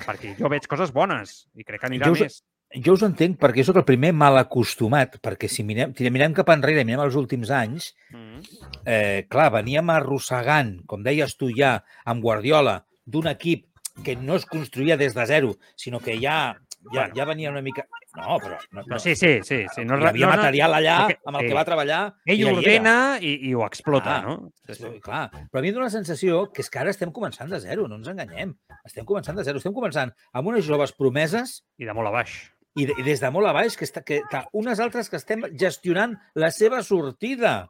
Perquè 0.07 0.37
jo 0.39 0.49
veig 0.49 0.67
coses 0.71 0.93
bones 0.93 1.49
i 1.57 1.65
crec 1.65 1.81
que 1.81 1.87
anirà 1.89 2.07
Jo 2.07 2.13
us- 2.13 2.21
més. 2.21 2.43
Jo 2.85 2.95
us 2.95 3.03
entenc 3.03 3.39
perquè 3.39 3.65
sóc 3.65 3.77
el 3.77 3.85
primer 3.85 4.13
mal 4.15 4.39
acostumat, 4.39 5.19
perquè 5.21 5.49
si 5.49 5.63
mirem, 5.63 5.93
si 5.95 6.09
mirem 6.11 6.33
cap 6.33 6.49
enrere 6.49 6.85
mirem 6.87 7.01
els 7.05 7.15
últims 7.17 7.51
anys, 7.51 7.95
Mm. 8.11 8.41
eh, 8.87 9.27
clar, 9.29 9.51
veníem 9.53 9.91
arrossegant, 9.91 10.85
com 10.87 11.03
deies 11.03 11.37
tu 11.37 11.51
ja, 11.55 11.85
amb 12.05 12.23
Guardiola, 12.23 12.87
d'un 13.05 13.27
equip 13.29 13.67
que 14.05 14.17
no 14.17 14.37
es 14.37 14.47
construïa 14.47 14.97
des 14.97 15.13
de 15.15 15.27
zero, 15.27 15.57
sinó 15.77 16.01
que 16.01 16.15
ja, 16.19 16.57
ja, 16.93 17.01
Bueno. 17.09 17.15
ja 17.15 17.25
venia 17.27 17.51
una 17.51 17.61
mica... 17.61 17.87
No, 18.15 18.37
però... 18.43 18.59
No, 18.77 18.83
No, 18.87 18.99
sí, 19.01 19.15
sí, 19.17 19.39
sí. 19.43 19.63
sí. 19.75 19.85
No, 19.89 19.97
hi 19.97 20.05
havia 20.11 20.27
no, 20.29 20.33
material 20.37 20.75
allà 20.77 20.97
amb 21.09 21.39
el 21.41 21.47
que 21.49 21.55
va 21.57 21.65
treballar. 21.65 22.01
i 22.27 22.35
Ell 22.35 22.43
era. 22.47 22.57
ordena 22.59 22.95
i, 23.25 23.31
i 23.49 23.55
ho 23.57 23.63
explota, 23.65 24.19
Ah, 24.19 24.23
no? 24.27 24.51
Sí, 24.67 24.75
Sí, 24.75 24.83
sí. 24.83 25.01
clar, 25.01 25.31
però 25.51 25.61
a 25.61 25.63
mi 25.65 25.71
em 25.73 25.75
dóna 25.79 25.87
la 25.89 25.95
sensació 25.95 26.43
que 26.53 26.61
és 26.61 26.69
que 26.69 26.79
ara 26.83 26.91
estem 26.93 27.11
començant 27.13 27.49
de 27.49 27.61
zero, 27.61 27.87
no 27.89 27.97
ens 27.97 28.09
enganyem. 28.13 28.53
Estem 28.85 29.07
començant 29.09 29.37
de 29.41 29.45
zero, 29.49 29.59
estem 29.63 29.73
començant 29.73 30.13
amb 30.33 30.49
unes 30.53 30.65
joves 30.69 30.93
promeses 30.93 31.63
I 31.79 31.89
de 31.89 31.95
molt 31.97 32.09
a 32.13 32.15
baix. 32.19 32.35
i, 32.77 32.87
de, 32.87 32.99
i 32.99 33.03
des 33.03 33.21
de 33.21 33.31
molt 33.31 33.49
a 33.49 33.53
baix, 33.57 33.77
que, 33.77 33.85
està, 33.89 34.03
que, 34.05 34.21
que 34.29 34.45
unes 34.53 34.81
altres 34.81 35.09
que 35.09 35.17
estem 35.17 35.43
gestionant 35.57 36.19
la 36.35 36.51
seva 36.53 36.83
sortida, 36.83 37.69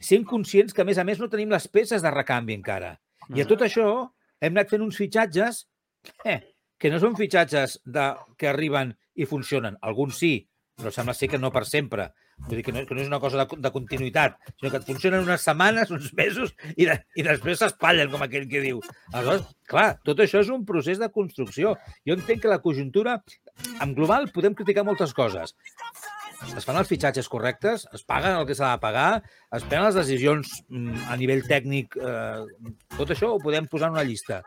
sent 0.00 0.24
conscients 0.26 0.74
que, 0.74 0.82
a 0.82 0.84
més 0.86 0.98
a 0.98 1.04
més, 1.04 1.18
no 1.22 1.28
tenim 1.30 1.50
les 1.50 1.66
peces 1.68 2.02
de 2.02 2.10
recanvi 2.10 2.54
encara. 2.58 2.96
I 3.34 3.42
a 3.42 3.46
tot 3.46 3.62
això 3.62 4.08
hem 4.40 4.54
anat 4.54 4.70
fent 4.70 4.82
uns 4.82 4.96
fitxatges 4.96 5.64
eh, 6.24 6.40
que 6.78 6.90
no 6.92 7.00
són 7.02 7.18
fitxatges 7.18 7.80
de, 7.84 8.12
que 8.38 8.48
arriben 8.50 8.94
i 9.18 9.26
funcionen. 9.26 9.76
Alguns 9.82 10.20
sí, 10.22 10.32
però 10.78 10.92
sembla 10.94 11.14
ser 11.16 11.28
que 11.32 11.40
no 11.42 11.50
per 11.54 11.64
sempre. 11.66 12.12
Vull 12.46 12.60
dir 12.60 12.64
que 12.68 12.72
no, 12.74 12.84
que 12.86 12.94
no 12.94 13.02
és 13.02 13.08
una 13.10 13.18
cosa 13.18 13.42
de, 13.42 13.56
de 13.64 13.70
continuïtat, 13.74 14.36
sinó 14.54 14.70
que 14.70 14.78
et 14.78 14.86
funcionen 14.86 15.24
unes 15.26 15.42
setmanes, 15.42 15.90
uns 15.94 16.12
mesos 16.14 16.52
i, 16.76 16.86
de, 16.86 16.94
i 17.18 17.24
després 17.26 17.58
s'espatllen, 17.58 18.12
com 18.12 18.22
aquell 18.22 18.46
que 18.50 18.62
diu. 18.62 18.78
Aleshores, 19.10 19.48
clar, 19.68 19.88
tot 20.06 20.22
això 20.22 20.44
és 20.44 20.52
un 20.54 20.62
procés 20.68 21.02
de 21.02 21.10
construcció. 21.14 21.74
Jo 22.06 22.14
entenc 22.14 22.44
que 22.44 22.52
la 22.52 22.60
conjuntura, 22.62 23.18
en 23.82 23.96
global, 23.98 24.30
podem 24.34 24.54
criticar 24.54 24.86
moltes 24.86 25.16
coses. 25.18 25.56
Es 26.54 26.62
fan 26.62 26.78
els 26.78 26.86
fitxatges 26.86 27.26
correctes, 27.26 27.88
es 27.96 28.06
paguen 28.06 28.38
el 28.38 28.46
que 28.46 28.54
s'ha 28.54 28.70
de 28.76 28.82
pagar, 28.84 29.24
es 29.50 29.64
prenen 29.66 29.88
les 29.88 29.98
decisions 29.98 30.60
mm, 30.68 31.08
a 31.10 31.18
nivell 31.18 31.42
tècnic, 31.50 31.98
eh, 31.98 32.76
tot 32.94 33.10
això 33.10 33.32
ho 33.34 33.42
podem 33.42 33.66
posar 33.66 33.90
en 33.90 33.98
una 33.98 34.06
llista. 34.06 34.44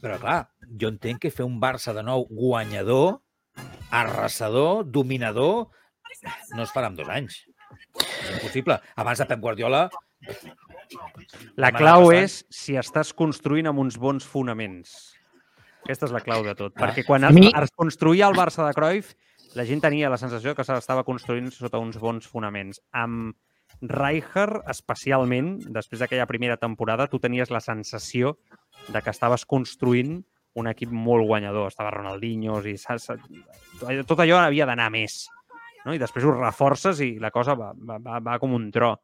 Però, 0.00 0.14
clar, 0.22 0.44
jo 0.78 0.90
entenc 0.92 1.22
que 1.24 1.30
fer 1.34 1.46
un 1.46 1.58
Barça 1.62 1.94
de 1.96 2.02
nou 2.06 2.26
guanyador, 2.30 3.20
arrasador, 3.90 4.84
dominador, 4.86 5.68
no 6.54 6.62
es 6.62 6.72
farà 6.74 6.90
en 6.90 6.98
dos 6.98 7.08
anys. 7.10 7.42
És 8.00 8.30
impossible. 8.36 8.78
Abans 8.96 9.18
de 9.22 9.26
Pep 9.30 9.40
Guardiola... 9.40 9.88
La 11.56 11.70
clau 11.70 12.10
és 12.12 12.40
si 12.50 12.74
estàs 12.76 13.12
construint 13.16 13.68
amb 13.70 13.78
uns 13.78 13.96
bons 14.00 14.24
fonaments. 14.26 15.14
Aquesta 15.84 16.08
és 16.08 16.14
la 16.14 16.20
clau 16.24 16.42
de 16.44 16.54
tot. 16.58 16.74
Ah. 16.74 16.82
Perquè 16.82 17.04
quan 17.06 17.24
es, 17.28 17.34
mi- 17.36 17.52
es 17.54 17.70
construïa 17.78 18.26
el 18.28 18.36
Barça 18.36 18.66
de 18.66 18.74
Cruyff, 18.76 19.14
la 19.56 19.64
gent 19.66 19.80
tenia 19.82 20.10
la 20.10 20.18
sensació 20.20 20.54
que 20.54 20.66
s'estava 20.66 21.06
construint 21.06 21.48
sota 21.54 21.80
uns 21.80 21.96
bons 21.98 22.26
fonaments. 22.28 22.82
Amb 22.92 23.36
Rijkaard, 23.86 24.64
especialment, 24.68 25.54
després 25.72 26.02
d'aquella 26.02 26.26
primera 26.28 26.58
temporada, 26.60 27.06
tu 27.08 27.22
tenies 27.22 27.50
la 27.54 27.62
sensació 27.64 28.34
de 28.90 29.00
que 29.00 29.14
estaves 29.14 29.46
construint 29.46 30.20
un 30.58 30.70
equip 30.70 30.90
molt 30.90 31.26
guanyador. 31.28 31.68
Estava 31.70 31.92
Ronaldinho 31.94 32.58
i 32.66 32.76
tot 34.06 34.18
allò 34.18 34.40
havia 34.40 34.66
d'anar 34.66 34.90
més. 34.94 35.22
No? 35.84 35.94
I 35.94 36.00
després 36.00 36.26
ho 36.26 36.34
reforces 36.36 37.00
i 37.04 37.14
la 37.22 37.30
cosa 37.34 37.56
va, 37.58 37.72
va, 37.74 37.98
va, 38.02 38.18
va 38.24 38.38
com 38.42 38.54
un 38.56 38.70
tro. 38.74 38.94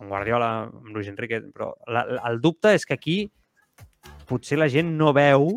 Amb 0.00 0.10
Guardiola, 0.10 0.52
amb 0.68 0.94
Luis 0.94 1.10
Enrique... 1.10 1.42
Però 1.54 1.72
la, 1.86 2.04
la, 2.08 2.22
el 2.30 2.40
dubte 2.42 2.74
és 2.76 2.86
que 2.86 2.98
aquí 2.98 3.18
potser 4.28 4.58
la 4.58 4.70
gent 4.70 4.96
no 4.98 5.12
veu 5.14 5.48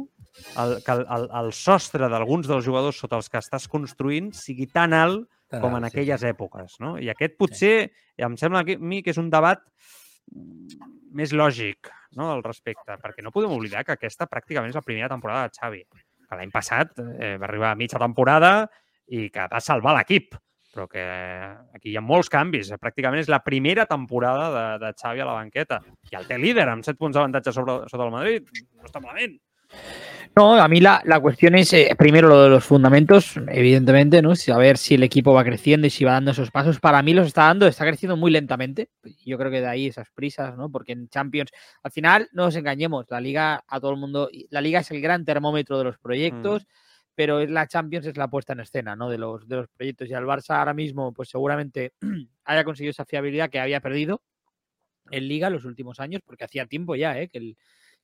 el, 0.60 0.76
que 0.84 0.92
el, 0.92 1.06
el, 1.16 1.30
el 1.40 1.54
sostre 1.56 2.10
d'alguns 2.12 2.48
dels 2.50 2.66
jugadors 2.66 3.00
sota 3.02 3.18
els 3.20 3.32
que 3.32 3.40
estàs 3.42 3.70
construint 3.72 4.32
sigui 4.36 4.68
tan 4.68 4.94
alt 4.94 5.26
com 5.62 5.78
en 5.78 5.86
sí, 5.86 5.92
aquelles 5.92 6.22
sí. 6.22 6.32
èpoques. 6.32 6.80
No? 6.84 6.96
I 7.00 7.10
aquest 7.14 7.38
potser, 7.40 7.76
em 8.18 8.36
sembla 8.40 8.64
a 8.64 8.78
mi 8.80 9.02
que 9.04 9.14
és 9.14 9.22
un 9.22 9.30
debat 9.34 9.64
més 11.16 11.34
lògic 11.34 11.92
no, 12.20 12.32
al 12.32 12.44
respecte, 12.44 12.98
perquè 13.02 13.24
no 13.24 13.34
podem 13.36 13.54
oblidar 13.56 13.84
que 13.86 13.96
aquesta 13.96 14.28
pràcticament 14.32 14.72
és 14.72 14.80
la 14.80 14.86
primera 14.86 15.12
temporada 15.12 15.48
de 15.48 15.56
Xavi. 15.60 15.84
Que 16.26 16.40
l'any 16.40 16.52
passat 16.54 16.96
eh, 17.00 17.36
va 17.38 17.48
arribar 17.50 17.72
a 17.74 17.80
mitja 17.80 18.02
temporada 18.02 18.68
i 19.14 19.28
que 19.30 19.48
va 19.52 19.62
salvar 19.62 19.94
l'equip, 19.98 20.36
però 20.74 20.88
que 20.92 21.04
aquí 21.76 21.92
hi 21.92 21.98
ha 22.00 22.04
molts 22.04 22.32
canvis. 22.32 22.72
Pràcticament 22.82 23.22
és 23.22 23.32
la 23.32 23.44
primera 23.46 23.86
temporada 23.88 24.48
de, 24.56 24.66
de 24.86 24.94
Xavi 25.02 25.24
a 25.24 25.30
la 25.30 25.38
banqueta. 25.38 25.82
I 26.12 26.20
el 26.20 26.28
té 26.28 26.40
líder 26.42 26.68
amb 26.72 26.88
7 26.88 27.00
punts 27.00 27.16
d'avantatge 27.16 27.54
sobre, 27.56 27.82
sobre 27.92 28.08
el 28.10 28.16
Madrid. 28.16 28.50
No 28.76 28.90
està 28.90 29.04
malament. 29.04 29.38
No, 30.38 30.56
a 30.56 30.68
mí 30.68 30.82
la, 30.82 31.02
la 31.06 31.22
cuestión 31.22 31.56
es 31.56 31.72
eh, 31.72 31.96
primero 31.98 32.28
lo 32.28 32.44
de 32.44 32.50
los 32.50 32.66
fundamentos, 32.66 33.40
evidentemente, 33.48 34.22
¿no? 34.22 34.36
Saber 34.36 34.78
si 34.78 34.96
el 34.96 35.04
equipo 35.04 35.34
va 35.34 35.46
creciendo 35.46 35.88
y 35.88 35.90
si 35.90 36.04
va 36.04 36.12
dando 36.12 36.32
esos 36.32 36.52
pasos. 36.52 36.82
Para 36.82 37.02
mí 37.02 37.14
los 37.14 37.28
está 37.28 37.44
dando, 37.44 37.68
está 37.68 37.86
creciendo 37.86 38.18
muy 38.18 38.32
lentamente. 38.32 38.90
Yo 39.26 39.38
creo 39.38 39.50
que 39.50 39.62
de 39.62 39.68
ahí 39.68 39.88
esas 39.88 40.10
prisas, 40.12 40.58
¿no? 40.58 40.70
Porque 40.70 40.92
en 40.92 41.08
Champions, 41.08 41.52
al 41.84 41.92
final, 41.92 42.28
no 42.34 42.44
nos 42.44 42.56
engañemos, 42.58 43.06
la 43.10 43.22
liga 43.22 43.64
a 43.66 43.80
todo 43.80 43.92
el 43.92 43.98
mundo, 43.98 44.30
la 44.50 44.60
liga 44.60 44.82
es 44.82 44.92
el 44.92 45.00
gran 45.00 45.24
termómetro 45.24 45.78
de 45.78 45.86
los 45.86 45.98
proyectos. 46.00 46.64
Mm. 46.64 46.68
Pero 47.16 47.46
la 47.46 47.66
Champions 47.66 48.06
es 48.06 48.18
la 48.18 48.28
puesta 48.28 48.52
en 48.52 48.60
escena 48.60 48.94
¿no? 48.98 49.10
de, 49.10 49.18
los, 49.18 49.48
de 49.48 49.56
los 49.56 49.70
proyectos. 49.70 50.10
Y 50.10 50.14
al 50.14 50.26
Barça 50.26 50.58
ahora 50.58 50.74
mismo, 50.74 51.14
pues 51.14 51.30
seguramente 51.30 51.94
haya 52.44 52.66
conseguido 52.66 52.92
esa 52.92 53.06
fiabilidad 53.06 53.50
que 53.50 53.62
había 53.62 53.80
perdido 53.80 54.22
en 55.12 55.30
Liga 55.30 55.50
los 55.50 55.64
últimos 55.64 56.02
años, 56.02 56.22
porque 56.26 56.44
hacía 56.44 56.66
tiempo 56.66 56.98
ya 56.98 57.18
¿eh? 57.18 57.30
que, 57.30 57.38
el, 57.38 57.58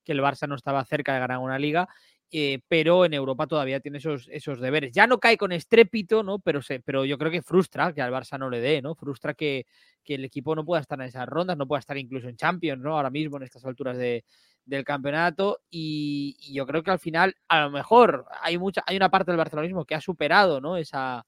que 0.03 0.11
el 0.11 0.21
Barça 0.21 0.47
no 0.47 0.55
estaba 0.55 0.83
cerca 0.85 1.13
de 1.13 1.19
ganar 1.19 1.39
una 1.39 1.59
liga 1.59 1.87
eh, 2.33 2.59
pero 2.69 3.03
en 3.03 3.13
Europa 3.13 3.45
todavía 3.45 3.81
tiene 3.81 3.97
esos, 3.97 4.29
esos 4.31 4.61
deberes. 4.61 4.93
Ya 4.93 5.05
no 5.05 5.19
cae 5.19 5.35
con 5.35 5.51
estrépito, 5.51 6.23
¿no? 6.23 6.39
Pero, 6.39 6.61
se, 6.61 6.79
pero 6.79 7.03
yo 7.03 7.17
creo 7.17 7.29
que 7.29 7.41
frustra 7.41 7.91
que 7.93 8.01
al 8.01 8.11
Barça 8.11 8.39
no 8.39 8.49
le 8.49 8.61
dé, 8.61 8.81
¿no? 8.81 8.95
Frustra 8.95 9.33
que, 9.33 9.65
que, 10.01 10.15
el 10.15 10.23
equipo 10.23 10.55
no 10.55 10.63
pueda 10.63 10.79
estar 10.79 10.97
en 11.01 11.07
esas 11.07 11.27
rondas, 11.27 11.57
no 11.57 11.67
pueda 11.67 11.81
estar 11.81 11.97
incluso 11.97 12.29
en 12.29 12.37
Champions, 12.37 12.81
¿no? 12.81 12.95
Ahora 12.95 13.09
mismo 13.09 13.35
en 13.35 13.43
estas 13.43 13.65
alturas 13.65 13.97
de, 13.97 14.23
del 14.65 14.85
campeonato 14.85 15.59
y, 15.69 16.37
yo 16.53 16.65
creo 16.65 16.83
que 16.83 16.91
al 16.91 16.99
final 16.99 17.35
a 17.49 17.61
lo 17.61 17.71
mejor 17.71 18.25
hay 18.41 18.57
mucha 18.57 18.83
hay 18.85 18.95
una 18.95 19.09
parte 19.09 19.31
del 19.31 19.37
barcelonismo 19.37 19.85
que 19.85 19.95
ha 19.95 20.01
superado 20.01 20.61
no 20.61 20.77
esa 20.77 21.25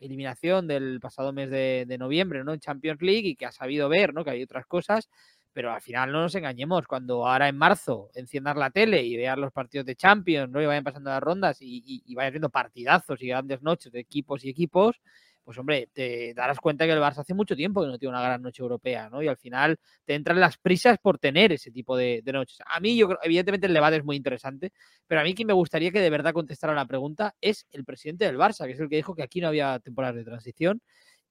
eliminación 0.00 0.66
del 0.66 0.98
pasado 1.00 1.32
mes 1.32 1.50
de, 1.50 1.84
de, 1.86 1.98
noviembre 1.98 2.44
no 2.44 2.52
en 2.52 2.60
Champions 2.60 3.02
League 3.02 3.28
y 3.28 3.36
que 3.36 3.46
ha 3.46 3.52
sabido 3.52 3.88
ver 3.88 4.14
no 4.14 4.24
que 4.24 4.30
hay 4.30 4.42
otras 4.42 4.66
cosas 4.66 5.08
pero 5.52 5.72
al 5.72 5.80
final 5.80 6.12
no 6.12 6.22
nos 6.22 6.34
engañemos, 6.34 6.86
cuando 6.86 7.26
ahora 7.26 7.48
en 7.48 7.56
marzo 7.56 8.10
enciendas 8.14 8.56
la 8.56 8.70
tele 8.70 9.02
y 9.02 9.16
veas 9.16 9.38
los 9.38 9.52
partidos 9.52 9.86
de 9.86 9.96
Champions, 9.96 10.50
¿no? 10.50 10.62
Y 10.62 10.66
vayan 10.66 10.84
pasando 10.84 11.10
las 11.10 11.22
rondas 11.22 11.60
y, 11.60 11.82
y, 11.84 12.02
y 12.06 12.14
vayas 12.14 12.32
viendo 12.32 12.50
partidazos 12.50 13.22
y 13.22 13.28
grandes 13.28 13.62
noches 13.62 13.92
de 13.92 14.00
equipos 14.00 14.44
y 14.44 14.50
equipos, 14.50 15.00
pues 15.44 15.58
hombre, 15.58 15.88
te 15.92 16.34
darás 16.34 16.58
cuenta 16.60 16.86
que 16.86 16.92
el 16.92 17.00
Barça 17.00 17.18
hace 17.18 17.34
mucho 17.34 17.56
tiempo 17.56 17.82
que 17.82 17.88
no 17.88 17.98
tiene 17.98 18.10
una 18.10 18.22
gran 18.22 18.42
noche 18.42 18.62
europea, 18.62 19.08
¿no? 19.10 19.22
Y 19.22 19.28
al 19.28 19.36
final 19.36 19.78
te 20.04 20.14
entran 20.14 20.38
las 20.40 20.56
prisas 20.56 20.98
por 20.98 21.18
tener 21.18 21.52
ese 21.52 21.70
tipo 21.70 21.96
de, 21.96 22.22
noches. 22.32 22.58
A 22.66 22.80
mí, 22.80 22.96
yo 22.96 23.08
creo, 23.08 23.18
evidentemente 23.22 23.66
el 23.66 23.74
debate 23.74 23.96
es 23.96 24.04
muy 24.04 24.16
interesante, 24.16 24.72
pero 25.06 25.20
a 25.20 25.24
mí 25.24 25.34
quien 25.34 25.48
me 25.48 25.52
gustaría 25.54 25.90
que 25.90 26.00
de 26.00 26.10
verdad 26.10 26.32
contestara 26.32 26.74
la 26.74 26.86
pregunta 26.86 27.34
es 27.40 27.66
el 27.72 27.84
presidente 27.84 28.24
del 28.24 28.38
Barça, 28.38 28.66
que 28.66 28.72
es 28.72 28.80
el 28.80 28.88
que 28.88 28.96
dijo 28.96 29.14
que 29.14 29.22
aquí 29.22 29.40
no 29.40 29.48
había 29.48 29.78
temporadas 29.80 30.16
de 30.16 30.24
transición 30.24 30.80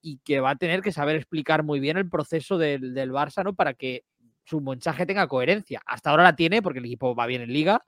y 0.02 0.20
que 0.20 0.40
va 0.40 0.52
a 0.52 0.56
tener 0.56 0.82
que 0.82 0.92
saber 0.92 1.16
explicar 1.16 1.64
muy 1.64 1.80
bien 1.80 1.98
el 1.98 2.10
proceso 2.10 2.58
del, 2.58 2.94
del 2.94 3.12
Barça, 3.12 3.44
¿no? 3.44 3.54
Para 3.56 3.74
que 3.74 4.04
su 4.44 4.62
mensaje 4.62 5.06
tenga 5.06 5.28
coherencia. 5.28 5.82
Hasta 5.86 6.10
ahora 6.10 6.24
la 6.24 6.36
tiene 6.36 6.62
porque 6.62 6.80
el 6.80 6.86
equipo 6.86 7.16
va 7.16 7.26
bien 7.26 7.42
en 7.42 7.54
liga 7.54 7.86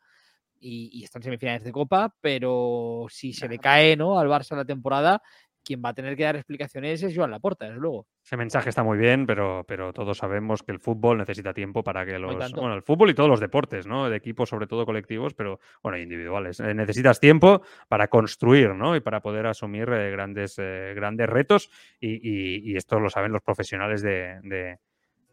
y, 0.59 0.89
y 0.93 1.03
está 1.03 1.19
en 1.19 1.23
semifinales 1.23 1.63
de 1.63 1.71
Copa, 1.71 2.13
pero 2.21 3.07
si 3.09 3.33
se 3.33 3.47
le 3.47 3.59
cae 3.59 3.95
¿no? 3.95 4.19
al 4.19 4.27
Barça 4.27 4.55
la 4.55 4.65
temporada, 4.65 5.21
quien 5.63 5.81
va 5.83 5.89
a 5.89 5.93
tener 5.93 6.15
que 6.15 6.23
dar 6.23 6.35
explicaciones 6.35 7.01
es 7.01 7.15
Joan 7.15 7.31
Laporta, 7.31 7.65
desde 7.65 7.79
luego. 7.79 8.05
Ese 8.23 8.37
mensaje 8.37 8.69
está 8.69 8.83
muy 8.83 8.97
bien, 8.97 9.25
pero, 9.25 9.63
pero 9.67 9.93
todos 9.93 10.17
sabemos 10.17 10.63
que 10.63 10.71
el 10.71 10.79
fútbol 10.79 11.17
necesita 11.17 11.53
tiempo 11.53 11.83
para 11.83 12.05
que 12.05 12.19
los. 12.19 12.35
Bueno, 12.53 12.75
el 12.75 12.83
fútbol 12.83 13.09
y 13.09 13.13
todos 13.13 13.29
los 13.29 13.39
deportes, 13.39 13.87
¿no? 13.87 14.09
De 14.09 14.17
equipos, 14.17 14.49
sobre 14.49 14.67
todo 14.67 14.85
colectivos, 14.85 15.33
pero 15.33 15.59
bueno, 15.81 15.97
individuales. 15.97 16.59
Eh, 16.59 16.73
necesitas 16.73 17.19
tiempo 17.19 17.63
para 17.87 18.07
construir, 18.07 18.75
¿no? 18.75 18.95
Y 18.95 19.01
para 19.01 19.21
poder 19.21 19.47
asumir 19.47 19.89
eh, 19.89 20.11
grandes, 20.11 20.55
eh, 20.57 20.93
grandes 20.95 21.27
retos. 21.27 21.69
Y, 21.99 22.15
y, 22.15 22.71
y, 22.71 22.75
esto 22.75 22.99
lo 22.99 23.09
saben 23.09 23.31
los 23.31 23.41
profesionales 23.41 24.01
de, 24.01 24.39
de, 24.43 24.79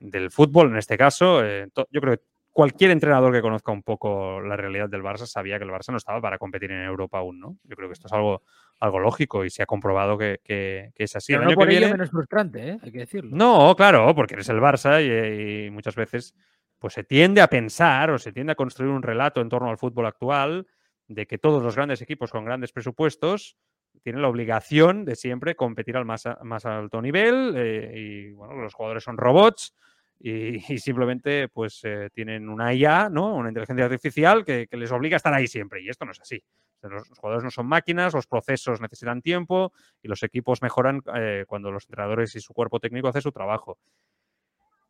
del 0.00 0.30
fútbol, 0.30 0.70
en 0.70 0.78
este 0.78 0.96
caso. 0.96 1.42
yo 1.42 2.00
creo 2.00 2.16
que 2.16 2.24
cualquier 2.52 2.90
entrenador 2.90 3.32
que 3.32 3.42
conozca 3.42 3.70
un 3.70 3.82
poco 3.82 4.40
la 4.40 4.56
realidad 4.56 4.88
del 4.88 5.02
Barça 5.02 5.26
sabía 5.26 5.58
que 5.58 5.64
el 5.64 5.70
Barça 5.70 5.90
no 5.90 5.98
estaba 5.98 6.20
para 6.20 6.38
competir 6.38 6.72
en 6.72 6.82
Europa 6.82 7.18
aún, 7.18 7.38
¿no? 7.38 7.56
Yo 7.64 7.76
creo 7.76 7.88
que 7.88 7.92
esto 7.92 8.08
es 8.08 8.12
algo, 8.12 8.42
algo 8.80 8.98
lógico 8.98 9.44
y 9.44 9.50
se 9.50 9.62
ha 9.62 9.66
comprobado 9.66 10.18
que, 10.18 10.40
que, 10.42 10.90
que 10.94 11.04
es 11.04 11.14
así. 11.14 11.32
Pero 11.32 11.48
no 11.48 11.54
por 11.54 11.70
ello 11.70 11.78
viene... 11.78 11.92
menos 11.92 12.10
frustrante, 12.10 12.70
¿eh? 12.70 12.78
hay 12.82 12.92
que 12.92 12.98
decirlo. 12.98 13.30
No, 13.36 13.74
claro, 13.76 14.12
porque 14.14 14.34
eres 14.34 14.48
el 14.48 14.58
Barça 14.58 15.00
y, 15.00 15.66
y, 15.66 15.70
muchas 15.70 15.94
veces 15.94 16.34
pues 16.78 16.94
se 16.94 17.04
tiende 17.04 17.40
a 17.40 17.48
pensar 17.48 18.10
o 18.10 18.18
se 18.18 18.32
tiende 18.32 18.52
a 18.52 18.56
construir 18.56 18.90
un 18.90 19.02
relato 19.02 19.40
en 19.40 19.48
torno 19.48 19.70
al 19.70 19.78
fútbol 19.78 20.06
actual 20.06 20.66
de 21.08 21.26
que 21.26 21.38
todos 21.38 21.62
los 21.62 21.76
grandes 21.76 22.00
equipos 22.00 22.30
con 22.30 22.44
grandes 22.44 22.72
presupuestos 22.72 23.56
tienen 24.02 24.22
la 24.22 24.28
obligación 24.28 25.04
de 25.04 25.14
siempre 25.14 25.56
competir 25.56 25.96
al 25.96 26.06
más, 26.06 26.24
más 26.42 26.64
alto 26.64 27.02
nivel 27.02 27.54
eh, 27.56 27.92
y 27.94 28.32
bueno, 28.32 28.54
los 28.54 28.72
jugadores 28.72 29.04
son 29.04 29.18
robots 29.18 29.74
y, 30.22 30.78
simplemente 30.78 31.48
pues 31.48 31.80
eh, 31.84 32.10
tienen 32.12 32.48
una 32.50 32.74
IA, 32.74 33.08
¿no? 33.08 33.34
Una 33.34 33.48
inteligencia 33.48 33.86
artificial 33.86 34.44
que, 34.44 34.68
les 34.70 34.92
obliga 34.92 35.16
a 35.16 35.18
estar 35.18 35.32
ahí 35.32 35.46
siempre. 35.46 35.82
Y 35.82 35.88
esto 35.88 36.04
no 36.04 36.12
es 36.12 36.20
así. 36.20 36.42
Los, 36.82 37.08
jugadores 37.08 37.44
no 37.44 37.50
son 37.50 37.66
máquinas, 37.66 38.12
los 38.12 38.26
procesos 38.26 38.80
necesitan 38.80 39.22
tiempo 39.22 39.72
y 40.02 40.08
los 40.08 40.22
equipos 40.22 40.60
mejoran 40.60 41.02
eh, 41.14 41.44
cuando 41.46 41.72
los 41.72 41.86
entrenadores 41.86 42.34
y 42.36 42.40
su 42.40 42.52
cuerpo 42.52 42.80
técnico 42.80 43.08
hacen 43.08 43.22
su 43.22 43.32
trabajo. 43.32 43.78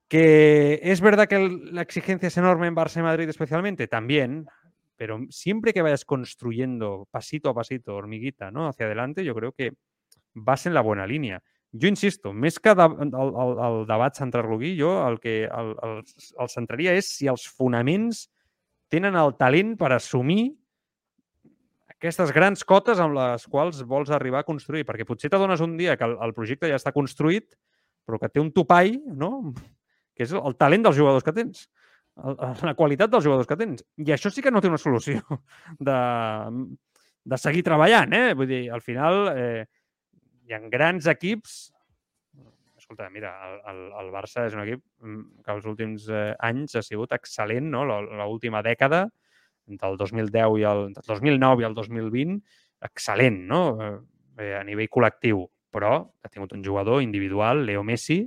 Que 0.08 0.80
es 0.82 1.00
verdad 1.00 1.28
que 1.28 1.38
la 1.38 1.82
exigencia 1.82 2.26
es 2.26 2.36
enorme 2.36 2.66
en 2.66 2.74
Barça 2.74 2.98
y 2.98 3.02
Madrid 3.02 3.28
especialmente, 3.28 3.86
también, 3.86 4.46
pero 4.96 5.20
siempre 5.30 5.72
que 5.72 5.82
vayas 5.82 6.04
construyendo 6.04 7.06
pasito 7.12 7.50
a 7.50 7.54
pasito, 7.54 7.94
hormiguita, 7.94 8.50
¿no? 8.50 8.66
Hacia 8.66 8.86
adelante, 8.86 9.24
yo 9.24 9.34
creo 9.36 9.52
que 9.52 9.74
vas 10.34 10.66
en 10.66 10.74
la 10.74 10.80
buena 10.80 11.06
línea. 11.06 11.40
Jo 11.70 11.86
insisto, 11.86 12.32
més 12.34 12.58
que 12.58 12.72
de, 12.74 12.86
el, 13.06 13.12
el, 13.14 13.52
el 13.66 13.76
debat 13.86 14.16
centrarloguí, 14.18 14.72
jo 14.78 14.90
el 15.06 15.20
que 15.22 15.44
el, 15.46 15.74
el, 15.86 16.00
el 16.42 16.50
centraria 16.50 16.96
és 16.98 17.12
si 17.14 17.28
els 17.30 17.44
fonaments 17.46 18.24
tenen 18.90 19.14
el 19.14 19.36
talent 19.38 19.76
per 19.78 19.92
assumir 19.94 20.48
aquestes 21.94 22.32
grans 22.34 22.64
cotes 22.66 22.98
amb 22.98 23.14
les 23.14 23.44
quals 23.46 23.84
vols 23.86 24.10
arribar 24.10 24.40
a 24.42 24.48
construir, 24.48 24.86
perquè 24.88 25.06
potser 25.06 25.30
t'adones 25.30 25.60
un 25.62 25.76
dia 25.78 25.98
que 26.00 26.08
el, 26.08 26.16
el 26.24 26.34
projecte 26.34 26.70
ja 26.70 26.78
està 26.80 26.94
construït, 26.96 27.54
però 28.08 28.18
que 28.18 28.30
té 28.32 28.42
un 28.42 28.50
topall, 28.56 28.96
no? 29.14 29.52
que 30.16 30.24
és 30.26 30.32
el 30.34 30.56
talent 30.58 30.88
dels 30.88 30.96
jugadors 30.96 31.26
que 31.26 31.34
tens, 31.36 31.68
la 32.66 32.74
qualitat 32.76 33.12
dels 33.12 33.24
jugadors 33.24 33.48
que 33.48 33.58
tens. 33.60 33.84
I 34.00 34.16
això 34.16 34.32
sí 34.32 34.42
que 34.42 34.50
no 34.50 34.62
té 34.64 34.68
una 34.72 34.80
solució 34.80 35.20
de, 35.78 35.98
de 37.30 37.38
seguir 37.38 37.62
treballant. 37.68 38.16
Eh? 38.16 38.32
Vull 38.34 38.50
dir, 38.50 38.64
al 38.74 38.82
final... 38.84 39.28
Eh, 39.36 39.68
hi 40.50 40.56
ha 40.56 40.64
grans 40.68 41.06
equips 41.10 41.60
escolta, 42.90 43.08
mira, 43.10 43.30
el, 43.46 43.60
el, 43.70 43.80
el 44.00 44.08
Barça 44.10 44.44
és 44.48 44.54
un 44.56 44.64
equip 44.64 44.82
mm, 45.04 45.44
que 45.44 45.54
els 45.54 45.66
últims 45.70 46.08
eh, 46.10 46.32
anys 46.42 46.74
ha 46.74 46.82
sigut 46.82 47.12
excel·lent, 47.14 47.68
no? 47.70 47.84
L'última 47.86 48.64
dècada, 48.66 49.04
entre 49.70 49.92
el 49.92 49.98
2010 50.00 50.58
i 50.58 50.66
el, 50.66 50.82
entre 50.90 51.04
el 51.04 51.12
2009 51.12 51.62
i 51.62 51.68
el 51.68 51.76
2020, 51.76 52.40
excel·lent, 52.90 53.38
no? 53.46 53.62
Eh, 54.40 54.52
a 54.58 54.64
nivell 54.66 54.90
col·lectiu. 54.90 55.44
Però 55.70 55.92
ha 56.02 56.32
tingut 56.32 56.56
un 56.56 56.64
jugador 56.66 57.04
individual, 57.04 57.62
Leo 57.68 57.84
Messi, 57.86 58.24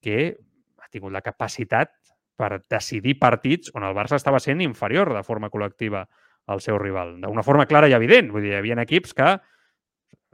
que 0.00 0.36
ha 0.78 0.90
tingut 0.92 1.10
la 1.10 1.24
capacitat 1.24 1.96
per 2.38 2.62
decidir 2.70 3.18
partits 3.20 3.72
on 3.74 3.84
el 3.84 3.96
Barça 3.96 4.16
estava 4.16 4.38
sent 4.40 4.62
inferior 4.64 5.10
de 5.12 5.24
forma 5.26 5.50
col·lectiva 5.50 6.06
al 6.46 6.62
seu 6.62 6.78
rival. 6.78 7.16
D'una 7.20 7.42
forma 7.44 7.66
clara 7.66 7.90
i 7.90 7.96
evident. 7.96 8.30
Vull 8.30 8.46
dir, 8.46 8.54
hi 8.54 8.60
havia 8.60 8.78
equips 8.86 9.16
que 9.18 9.34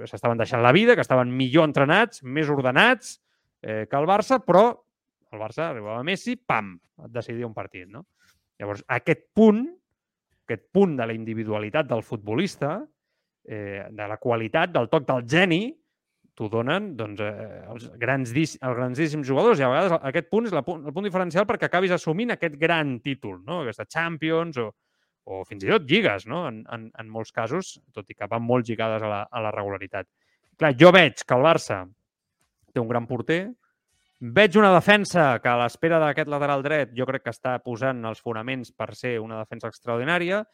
s'estaven 0.05 0.39
deixant 0.39 0.63
la 0.63 0.75
vida, 0.77 0.95
que 0.95 1.05
estaven 1.05 1.33
millor 1.33 1.69
entrenats, 1.69 2.23
més 2.23 2.51
ordenats 2.53 3.17
eh, 3.63 3.87
que 3.89 3.97
el 3.97 4.09
Barça, 4.09 4.41
però 4.45 4.69
el 5.33 5.41
Barça 5.41 5.71
arribava 5.71 6.01
a 6.01 6.07
Messi, 6.07 6.37
pam, 6.37 6.75
decidia 7.13 7.49
un 7.49 7.55
partit. 7.57 7.89
No? 7.89 8.05
Llavors, 8.61 8.85
aquest 8.93 9.27
punt, 9.37 9.65
aquest 10.47 10.69
punt 10.73 10.95
de 10.99 11.09
la 11.09 11.17
individualitat 11.17 11.89
del 11.89 12.05
futbolista, 12.07 12.79
eh, 13.47 13.87
de 13.91 14.07
la 14.09 14.21
qualitat, 14.21 14.73
del 14.75 14.89
toc 14.93 15.09
del 15.09 15.27
geni, 15.29 15.65
t'ho 16.37 16.51
donen 16.53 16.91
doncs, 16.97 17.21
eh, 17.25 17.63
els, 17.73 17.87
grans, 17.97 18.33
els 18.37 18.77
grandíssims 18.77 19.27
jugadors. 19.27 19.61
I 19.61 19.65
a 19.65 19.71
vegades 19.73 20.09
aquest 20.11 20.29
punt 20.33 20.49
és 20.49 20.55
la, 20.55 20.61
el 20.61 20.93
punt 20.93 21.09
diferencial 21.09 21.47
perquè 21.49 21.71
acabis 21.71 21.95
assumint 21.97 22.35
aquest 22.35 22.59
gran 22.61 22.99
títol, 23.01 23.41
no? 23.47 23.63
aquesta 23.63 23.89
Champions 23.89 24.61
o, 24.61 24.69
o 25.27 25.43
fins 25.45 25.67
i 25.67 25.71
tot 25.71 25.87
lligues, 25.91 26.27
no? 26.31 26.45
En, 26.49 26.63
en, 26.73 26.89
en 26.95 27.11
molts 27.11 27.35
casos, 27.35 27.77
tot 27.95 28.09
i 28.11 28.15
que 28.15 28.29
van 28.31 28.45
molt 28.47 28.69
lligades 28.69 29.03
a 29.03 29.11
la, 29.11 29.21
a 29.27 29.43
la 29.43 29.53
regularitat. 29.55 30.09
Clar, 30.57 30.73
jo 30.79 30.93
veig 30.95 31.23
que 31.27 31.37
el 31.37 31.45
Barça 31.45 31.83
té 32.73 32.81
un 32.81 32.89
gran 32.89 33.09
porter, 33.11 33.41
veig 34.21 34.57
una 34.57 34.73
defensa 34.73 35.35
que 35.43 35.51
a 35.51 35.59
l'espera 35.61 35.99
d'aquest 36.01 36.31
lateral 36.33 36.63
dret 36.65 36.95
jo 36.97 37.05
crec 37.09 37.27
que 37.27 37.35
està 37.35 37.59
posant 37.65 38.05
els 38.09 38.23
fonaments 38.25 38.73
per 38.73 38.95
ser 38.97 39.19
una 39.21 39.43
defensa 39.43 39.69
extraordinària, 39.69 40.45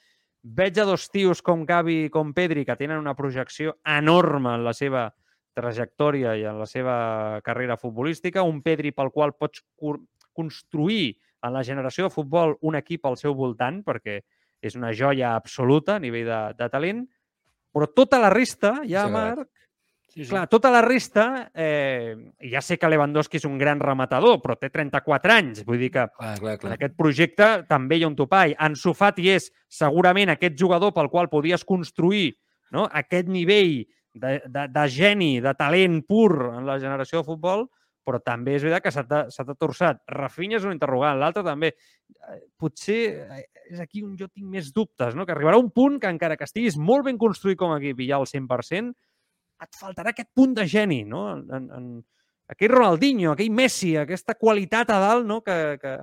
veig 0.42 0.78
a 0.80 0.86
dos 0.88 1.06
tios 1.12 1.42
com 1.42 1.66
Gavi 1.68 2.06
i 2.06 2.10
com 2.10 2.32
Pedri 2.34 2.64
que 2.66 2.76
tenen 2.80 2.98
una 2.98 3.14
projecció 3.14 3.76
enorme 3.86 4.56
en 4.56 4.64
la 4.66 4.72
seva 4.74 5.10
trajectòria 5.54 6.34
i 6.40 6.46
en 6.48 6.58
la 6.58 6.66
seva 6.66 7.40
carrera 7.44 7.76
futbolística, 7.76 8.42
un 8.42 8.62
Pedri 8.64 8.90
pel 8.96 9.12
qual 9.12 9.36
pots 9.38 9.62
construir 10.32 11.18
en 11.42 11.52
la 11.52 11.62
generació 11.62 12.08
de 12.08 12.14
futbol 12.14 12.56
un 12.62 12.78
equip 12.78 13.06
al 13.06 13.18
seu 13.20 13.34
voltant, 13.36 13.82
perquè 13.84 14.22
és 14.62 14.78
una 14.78 14.92
joia 14.94 15.34
absoluta 15.34 15.96
a 15.96 16.02
nivell 16.02 16.28
de, 16.28 16.42
de 16.58 16.70
talent, 16.72 17.02
però 17.72 17.88
tota 17.90 18.20
la 18.22 18.30
resta, 18.30 18.78
ja, 18.86 19.08
sí, 19.08 19.14
Marc, 19.16 19.48
Sí, 20.12 20.26
sí. 20.26 20.28
Clar, 20.28 20.44
tota 20.44 20.68
la 20.68 20.82
resta, 20.84 21.50
eh, 21.54 22.12
ja 22.52 22.60
sé 22.60 22.76
que 22.76 22.88
Lewandowski 22.90 23.38
és 23.38 23.46
un 23.48 23.54
gran 23.56 23.80
rematador, 23.80 24.42
però 24.42 24.58
té 24.60 24.68
34 24.68 25.32
anys. 25.32 25.62
Vull 25.64 25.80
dir 25.80 25.88
que 25.94 26.04
Clar, 26.18 26.34
clar, 26.36 26.56
en 26.68 26.74
aquest 26.74 26.98
projecte 27.00 27.46
també 27.64 27.96
hi 27.96 28.04
ha 28.04 28.10
un 28.10 28.16
topall. 28.18 28.52
Ansu 28.60 28.92
Fati 28.92 29.30
és 29.32 29.48
segurament 29.72 30.34
aquest 30.34 30.58
jugador 30.60 30.92
pel 30.92 31.08
qual 31.08 31.30
podies 31.32 31.64
construir 31.64 32.34
no? 32.76 32.84
aquest 32.92 33.30
nivell 33.32 33.86
de, 34.12 34.42
de, 34.44 34.66
de 34.68 34.84
geni, 34.92 35.38
de 35.40 35.54
talent 35.56 36.02
pur 36.04 36.28
en 36.58 36.68
la 36.68 36.76
generació 36.82 37.22
de 37.22 37.30
futbol, 37.32 37.64
però 38.06 38.18
també 38.22 38.56
és 38.56 38.64
veritat 38.64 38.84
que 38.84 38.92
s'ha 39.32 39.54
torçat. 39.54 40.02
Rafinha 40.10 40.58
és 40.58 40.66
un 40.66 40.74
interrogant, 40.74 41.18
l'altre 41.20 41.44
també. 41.46 41.72
Eh, 41.72 42.38
Potser 42.58 43.00
eh, 43.22 43.44
és 43.70 43.80
aquí 43.82 44.02
on 44.04 44.16
jo 44.18 44.28
tinc 44.28 44.48
més 44.50 44.72
dubtes, 44.74 45.16
no? 45.18 45.26
que 45.26 45.34
arribarà 45.34 45.60
un 45.60 45.70
punt 45.74 46.00
que 46.02 46.10
encara 46.10 46.36
que 46.36 46.48
estiguis 46.48 46.78
molt 46.78 47.06
ben 47.08 47.20
construït 47.20 47.60
com 47.60 47.72
a 47.72 47.78
equip 47.80 48.02
i 48.02 48.10
ja 48.10 48.18
al 48.18 48.28
100%, 48.30 48.92
et 49.62 49.78
faltarà 49.78 50.10
aquest 50.10 50.32
punt 50.34 50.56
de 50.58 50.66
geni, 50.66 51.02
no? 51.06 51.22
En, 51.38 51.68
en 51.70 51.86
aquell 52.50 52.72
Ronaldinho, 52.72 53.32
aquell 53.32 53.52
Messi, 53.54 53.94
aquesta 53.96 54.34
qualitat 54.38 54.90
a 54.90 54.98
dalt, 55.02 55.28
no? 55.28 55.40
Que, 55.46 55.78
que, 55.82 55.94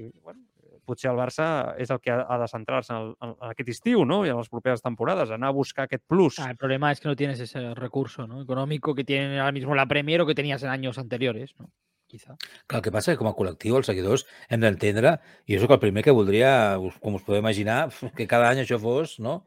i, 0.00 0.08
bueno, 0.22 0.40
potser 0.84 1.10
el 1.12 1.16
Barça 1.18 1.46
és 1.80 1.90
el 1.90 2.00
que 2.00 2.10
ha, 2.10 2.20
ha 2.28 2.38
de 2.40 2.48
centrar-se 2.50 2.92
en, 2.92 2.98
el- 3.02 3.14
en, 3.28 3.34
aquest 3.50 3.68
estiu, 3.74 4.04
no? 4.04 4.24
I 4.26 4.30
en 4.32 4.38
les 4.40 4.48
properes 4.50 4.82
temporades, 4.82 5.30
anar 5.30 5.48
a 5.52 5.56
buscar 5.56 5.84
aquest 5.86 6.04
plus. 6.06 6.38
Ah, 6.38 6.50
el 6.50 6.56
problema 6.56 6.90
es 6.92 7.00
que 7.00 7.08
no 7.08 7.16
tienes 7.16 7.40
ese 7.40 7.74
recurso 7.74 8.26
¿no? 8.26 8.42
económico 8.42 8.94
que 8.94 9.04
tiene 9.04 9.38
ahora 9.40 9.52
mismo 9.52 9.74
la 9.74 9.86
Premier 9.86 10.20
o 10.20 10.26
que 10.26 10.34
tenías 10.34 10.62
en 10.62 10.70
años 10.70 10.98
anteriores, 10.98 11.54
¿no? 11.58 11.70
Quizá. 12.06 12.36
Clar, 12.66 12.80
el 12.80 12.84
que 12.84 12.90
passa 12.92 13.12
és 13.12 13.16
que 13.16 13.22
com 13.24 13.30
a 13.30 13.32
col·lectiu, 13.32 13.78
els 13.78 13.86
seguidors, 13.88 14.26
hem 14.52 14.60
d'entendre, 14.60 15.14
i 15.48 15.54
jo 15.56 15.62
sóc 15.62 15.70
el 15.72 15.80
primer 15.80 16.02
que 16.04 16.12
voldria, 16.12 16.76
com 17.00 17.14
us 17.16 17.22
podeu 17.24 17.40
imaginar, 17.40 17.86
que 18.18 18.26
cada 18.28 18.50
any 18.50 18.60
això 18.60 18.76
fos 18.82 19.14
no? 19.18 19.46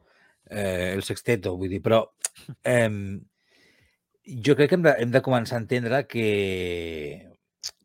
eh, 0.50 0.90
el 0.96 1.04
sexteto, 1.06 1.52
vull 1.60 1.70
dir, 1.70 1.78
però 1.84 2.00
eh, 2.66 2.90
jo 4.26 4.56
crec 4.58 4.72
que 4.72 4.78
hem 4.80 4.82
de, 4.82 4.94
hem 5.04 5.12
de 5.14 5.22
començar 5.22 5.60
a 5.60 5.62
entendre 5.62 6.02
que, 6.10 6.26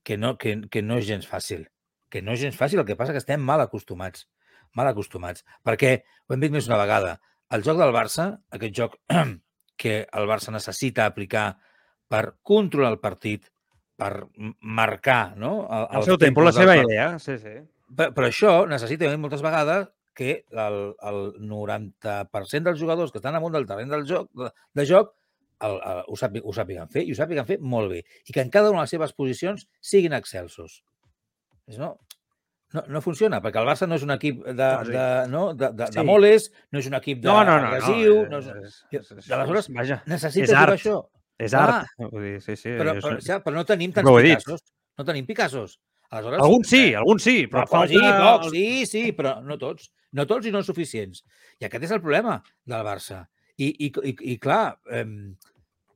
que, 0.03 0.17
no, 0.17 0.33
que, 0.41 0.55
que 0.73 0.81
no 0.81 0.97
és 0.97 1.05
gens 1.05 1.29
fàcil. 1.29 1.67
Que 2.12 2.22
no 2.22 2.34
és 2.36 2.41
gens 2.43 2.57
fàcil, 2.59 2.82
el 2.84 2.88
que 2.88 2.97
passa 2.99 3.14
que 3.16 3.22
estem 3.24 3.41
mal 3.41 3.62
acostumats. 3.64 4.28
Mal 4.76 4.89
acostumats. 4.91 5.45
Perquè, 5.68 5.93
ho 6.28 6.36
hem 6.36 6.43
dit 6.43 6.51
més 6.53 6.68
una 6.68 6.80
vegada, 6.82 7.16
el 7.55 7.64
joc 7.64 7.80
del 7.80 7.93
Barça, 7.95 8.30
aquest 8.51 8.76
joc 8.78 8.97
que 9.82 9.95
el 10.05 10.28
Barça 10.30 10.51
necessita 10.53 11.07
aplicar 11.07 11.53
per 12.12 12.36
controlar 12.43 12.91
el 12.93 12.99
partit, 12.99 13.47
per 14.01 14.28
marcar 14.59 15.36
no? 15.38 15.62
el, 15.70 15.88
Al 15.88 16.01
els 16.01 16.07
seu 16.09 16.18
temps, 16.20 16.43
la 16.43 16.51
seva 16.55 16.76
part- 16.76 16.89
idea. 16.89 17.07
Sí, 17.20 17.38
sí. 17.39 17.55
però, 17.95 18.12
però 18.18 18.28
això 18.32 18.53
necessita 18.68 19.09
moltes 19.18 19.43
vegades 19.45 19.88
que 20.18 20.43
el, 20.51 20.78
el 21.07 21.20
90% 21.47 22.68
dels 22.68 22.80
jugadors 22.82 23.12
que 23.14 23.20
estan 23.22 23.36
amunt 23.38 23.53
del 23.55 23.68
terreny 23.70 23.91
del 23.93 24.05
joc, 24.09 24.30
de, 24.36 24.49
de 24.76 24.86
joc 24.89 25.14
el, 25.62 25.78
el, 25.78 26.01
ho, 26.07 26.18
sàpiguen, 26.20 26.47
ho 26.49 26.55
sàpiguen 26.57 26.89
fer 26.91 27.03
i 27.05 27.14
ho 27.14 27.18
sàpiguen 27.20 27.45
fer 27.47 27.59
molt 27.62 27.91
bé. 27.93 28.01
I 28.28 28.34
que 28.34 28.41
en 28.43 28.49
cada 28.53 28.72
una 28.74 28.82
de 28.82 28.88
les 28.88 28.95
seves 28.95 29.14
posicions 29.14 29.68
siguin 29.80 30.16
excelsos. 30.18 30.82
És, 31.68 31.78
no, 31.78 31.97
no, 32.74 32.84
no 32.88 33.01
funciona, 33.03 33.41
perquè 33.43 33.59
el 33.62 33.68
Barça 33.68 33.88
no 33.88 33.95
és 33.99 34.03
un 34.03 34.12
equip 34.16 34.41
de, 34.47 34.64
Ah, 34.64 34.84
sí. 34.86 34.91
de, 34.91 35.05
no, 35.32 35.53
de, 35.53 35.70
de, 35.76 35.88
Sí. 35.88 35.97
de 35.99 36.03
moles, 36.07 36.51
no 36.72 36.80
és 36.80 36.88
un 36.88 36.93
equip 36.95 37.20
de, 37.22 37.28
No, 37.28 37.43
no, 37.43 37.59
no. 37.59 37.68
agressiu, 37.68 38.16
no, 38.30 38.39
no, 38.39 38.39
és, 38.39 38.47
és, 38.91 39.01
és, 39.01 39.12
és, 39.18 39.32
aleshores, 39.32 39.70
vaja, 39.70 40.01
és 40.07 40.53
art. 40.53 40.74
això. 40.78 40.97
és 41.38 41.53
art. 41.53 41.88
Vull 41.97 42.22
dir, 42.24 42.41
sí, 42.41 42.55
sí. 42.55 42.70
Però, 42.70 42.95
és- 42.97 43.03
però, 43.03 43.20
ja, 43.26 43.39
però 43.43 43.53
no 43.55 43.66
tenim 43.66 43.91
tants. 43.91 44.09
Picassos. 44.09 44.62
No 44.97 45.05
tenim 45.05 45.26
Picassos. 45.26 45.80
Aleshores, 46.12 46.39
Alguns 46.43 46.68
sí, 46.68 46.93
alguns 46.93 47.24
sí, 47.24 47.47
però 47.47 47.66
falta... 47.68 47.88
sí, 47.88 47.99
pocs, 47.99 48.49
sí, 48.51 48.86
sí, 48.86 49.12
però 49.14 49.41
no 49.41 49.57
tots. 49.57 49.91
No 50.12 50.26
tots 50.28 50.45
i 50.45 50.51
no 50.51 50.62
suficients. 50.62 51.24
I 51.57 51.66
aquest 51.66 51.86
és 51.88 51.91
el 51.91 52.01
problema 52.01 52.43
del 52.66 52.84
Barça. 52.84 53.22
I, 53.57 53.70
i, 53.88 53.91
i, 54.09 54.16
i 54.34 54.38
clar, 54.38 54.78
eh, 54.91 55.05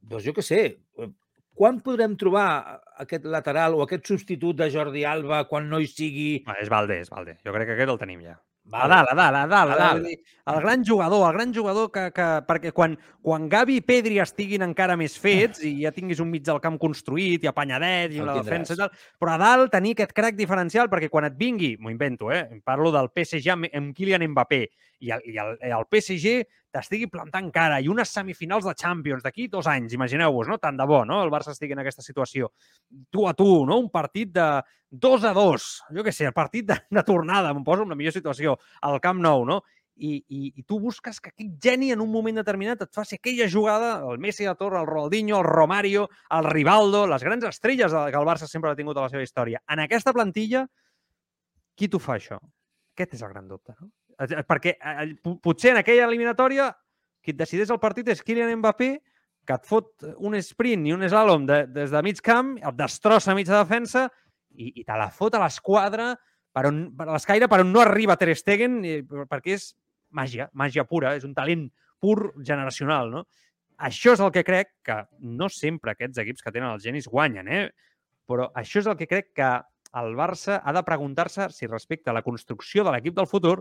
doncs 0.01 0.23
jo 0.23 0.31
què 0.33 0.41
sé, 0.41 0.61
eh, 0.97 1.09
quan 1.55 1.79
podrem 1.83 2.17
trobar 2.19 2.47
aquest 3.01 3.25
lateral 3.31 3.77
o 3.77 3.85
aquest 3.85 4.11
substitut 4.11 4.59
de 4.59 4.67
Jordi 4.73 5.05
Alba 5.07 5.45
quan 5.49 5.69
no 5.71 5.79
hi 5.79 5.87
sigui... 5.89 6.27
Va, 6.47 6.59
és 6.61 6.71
Valde, 6.71 6.99
és 7.05 7.11
Valde. 7.11 7.39
Jo 7.45 7.55
crec 7.55 7.71
que 7.71 7.79
aquest 7.79 7.95
el 7.95 8.01
tenim 8.01 8.27
ja. 8.27 8.35
A 8.65 8.87
Vale. 8.87 8.95
dalt, 8.95 9.09
a 9.11 9.15
dalt, 9.15 9.35
a 9.35 9.47
dalt. 9.47 9.71
A 9.71 9.75
A 9.75 9.93
dalt. 9.93 10.07
El 10.45 10.61
gran 10.61 10.83
jugador, 10.83 11.27
el 11.27 11.33
gran 11.37 11.53
jugador 11.53 11.91
que... 11.91 12.11
que 12.11 12.25
perquè 12.47 12.71
quan, 12.73 12.95
quan 13.21 13.47
Gavi 13.49 13.77
i 13.77 13.83
Pedri 13.85 14.17
estiguin 14.21 14.65
encara 14.65 14.95
més 14.97 15.19
fets 15.21 15.61
i 15.61 15.83
ja 15.83 15.91
tinguis 15.93 16.19
un 16.19 16.31
mig 16.31 16.41
del 16.45 16.59
camp 16.61 16.79
construït 16.81 17.45
i 17.45 17.49
apanyadet 17.49 18.15
i 18.15 18.23
El 18.23 18.25
la 18.25 18.39
defensa 18.41 18.73
i 18.73 18.79
tal, 18.79 18.89
però 19.21 19.35
a 19.35 19.37
dalt 19.37 19.71
tenir 19.71 19.93
aquest 19.93 20.15
crack 20.17 20.37
diferencial 20.37 20.89
perquè 20.89 21.11
quan 21.13 21.29
et 21.29 21.37
vingui, 21.37 21.75
m'ho 21.77 21.93
invento, 21.93 22.31
eh? 22.33 22.59
parlo 22.65 22.91
del 22.93 23.11
PSG 23.13 23.53
amb, 23.53 23.69
amb 23.69 23.93
Kylian 23.95 24.25
Mbappé 24.33 24.63
i 25.05 25.13
el, 25.13 25.21
i 25.29 25.37
el, 25.37 25.57
el 25.61 25.85
PSG 25.85 26.35
t'estigui 26.75 27.07
plantant 27.11 27.47
cara 27.55 27.79
i 27.79 27.87
unes 27.91 28.11
semifinals 28.11 28.67
de 28.67 28.75
Champions 28.75 29.23
d'aquí 29.23 29.47
dos 29.51 29.67
anys, 29.71 29.95
imagineu-vos, 29.95 30.49
no? 30.51 30.59
Tant 30.61 30.77
de 30.79 30.87
bo, 30.89 31.03
no? 31.07 31.21
El 31.23 31.31
Barça 31.33 31.55
estigui 31.55 31.75
en 31.77 31.83
aquesta 31.83 32.03
situació. 32.03 32.51
Tu 33.11 33.23
a 33.27 33.33
tu, 33.37 33.47
no? 33.67 33.79
Un 33.79 33.89
partit 33.93 34.33
de 34.35 34.49
2 34.91 35.25
a 35.27 35.33
2, 35.35 35.69
jo 35.95 36.05
què 36.05 36.13
sé, 36.15 36.27
el 36.29 36.35
partit 36.35 36.67
de, 36.67 36.77
de 36.91 37.03
tornada, 37.07 37.51
em 37.55 37.63
poso 37.63 37.83
en 37.83 37.95
la 37.95 37.97
millor 37.99 38.15
situació, 38.15 38.59
al 38.85 39.01
Camp 39.03 39.19
Nou, 39.23 39.45
no? 39.47 39.61
I, 39.95 40.17
i, 40.27 40.49
i 40.59 40.63
tu 40.67 40.77
busques 40.83 41.21
que 41.23 41.31
aquell 41.31 41.53
geni 41.63 41.93
en 41.93 42.01
un 42.03 42.09
moment 42.11 42.35
determinat 42.41 42.81
et 42.83 42.91
faci 42.95 43.15
aquella 43.15 43.47
jugada, 43.51 43.93
el 44.11 44.19
Messi 44.19 44.47
de 44.47 44.55
Torre, 44.59 44.81
el 44.81 44.89
Ronaldinho, 44.89 45.37
el 45.39 45.47
Romario, 45.47 46.09
el 46.35 46.49
Rivaldo, 46.51 47.05
les 47.07 47.23
grans 47.23 47.47
estrelles 47.47 47.95
que 47.95 48.19
el 48.19 48.27
Barça 48.27 48.49
sempre 48.51 48.71
ha 48.71 48.75
tingut 48.75 48.99
a 48.99 49.07
la 49.07 49.13
seva 49.13 49.23
història. 49.23 49.63
En 49.71 49.79
aquesta 49.85 50.11
plantilla, 50.15 50.65
qui 51.79 51.87
t'ho 51.87 52.03
fa 52.03 52.19
això? 52.19 52.41
Aquest 52.95 53.15
és 53.15 53.23
el 53.23 53.31
gran 53.31 53.47
dubte, 53.47 53.75
no? 53.79 53.91
Eh, 54.19 54.27
eh, 54.31 54.43
Perquè 54.47 54.75
eh, 54.77 55.15
po- 55.23 55.37
potser 55.43 55.73
en 55.73 55.81
aquella 55.81 56.07
eliminatòria 56.07 56.69
qui 57.23 57.33
et 57.33 57.39
decideix 57.39 57.71
el 57.73 57.81
partit 57.81 58.07
és 58.13 58.21
Kylian 58.23 58.53
Mbappé, 58.59 58.91
que 59.45 59.53
et 59.53 59.65
fot 59.65 60.05
un 60.25 60.35
sprint 60.41 60.85
i 60.87 60.93
un 60.93 61.03
slalom 61.05 61.45
de, 61.49 61.63
des 61.69 61.91
de 61.93 62.01
mig 62.05 62.21
camp, 62.25 62.55
et 62.57 62.77
destrossa 62.77 63.31
a 63.33 63.35
mitja 63.37 63.57
defensa 63.61 64.07
i, 64.55 64.71
i 64.81 64.83
te 64.85 64.97
la 64.97 65.09
fot 65.13 65.35
a 65.37 65.41
l'esquadra 65.43 66.13
per, 66.55 66.67
on, 66.69 66.79
per 66.97 67.09
l'escaire 67.11 67.49
per 67.51 67.59
on 67.65 67.73
no 67.73 67.81
arriba 67.83 68.15
Ter 68.17 68.33
Stegen 68.37 68.79
i, 68.85 68.99
perquè 69.05 69.57
és 69.57 69.71
màgia, 70.15 70.47
màgia 70.53 70.85
pura, 70.87 71.15
és 71.17 71.25
un 71.27 71.33
talent 71.37 71.67
pur 72.01 72.31
generacional, 72.45 73.11
no? 73.11 73.25
Això 73.85 74.13
és 74.15 74.21
el 74.23 74.31
que 74.31 74.45
crec 74.47 74.69
que 74.87 75.01
no 75.19 75.49
sempre 75.51 75.91
aquests 75.91 76.21
equips 76.23 76.45
que 76.45 76.53
tenen 76.55 76.71
els 76.71 76.85
genis 76.85 77.09
guanyen, 77.11 77.49
eh? 77.51 77.65
Però 78.25 78.47
això 78.55 78.79
és 78.79 78.87
el 78.87 78.95
que 78.97 79.09
crec 79.09 79.33
que 79.35 79.49
el 79.99 80.15
Barça 80.15 80.61
ha 80.63 80.73
de 80.73 80.83
preguntar-se 80.87 81.49
si 81.51 81.67
respecte 81.67 82.09
a 82.09 82.15
la 82.15 82.23
construcció 82.23 82.85
de 82.85 82.93
l'equip 82.95 83.17
del 83.17 83.27
futur 83.27 83.59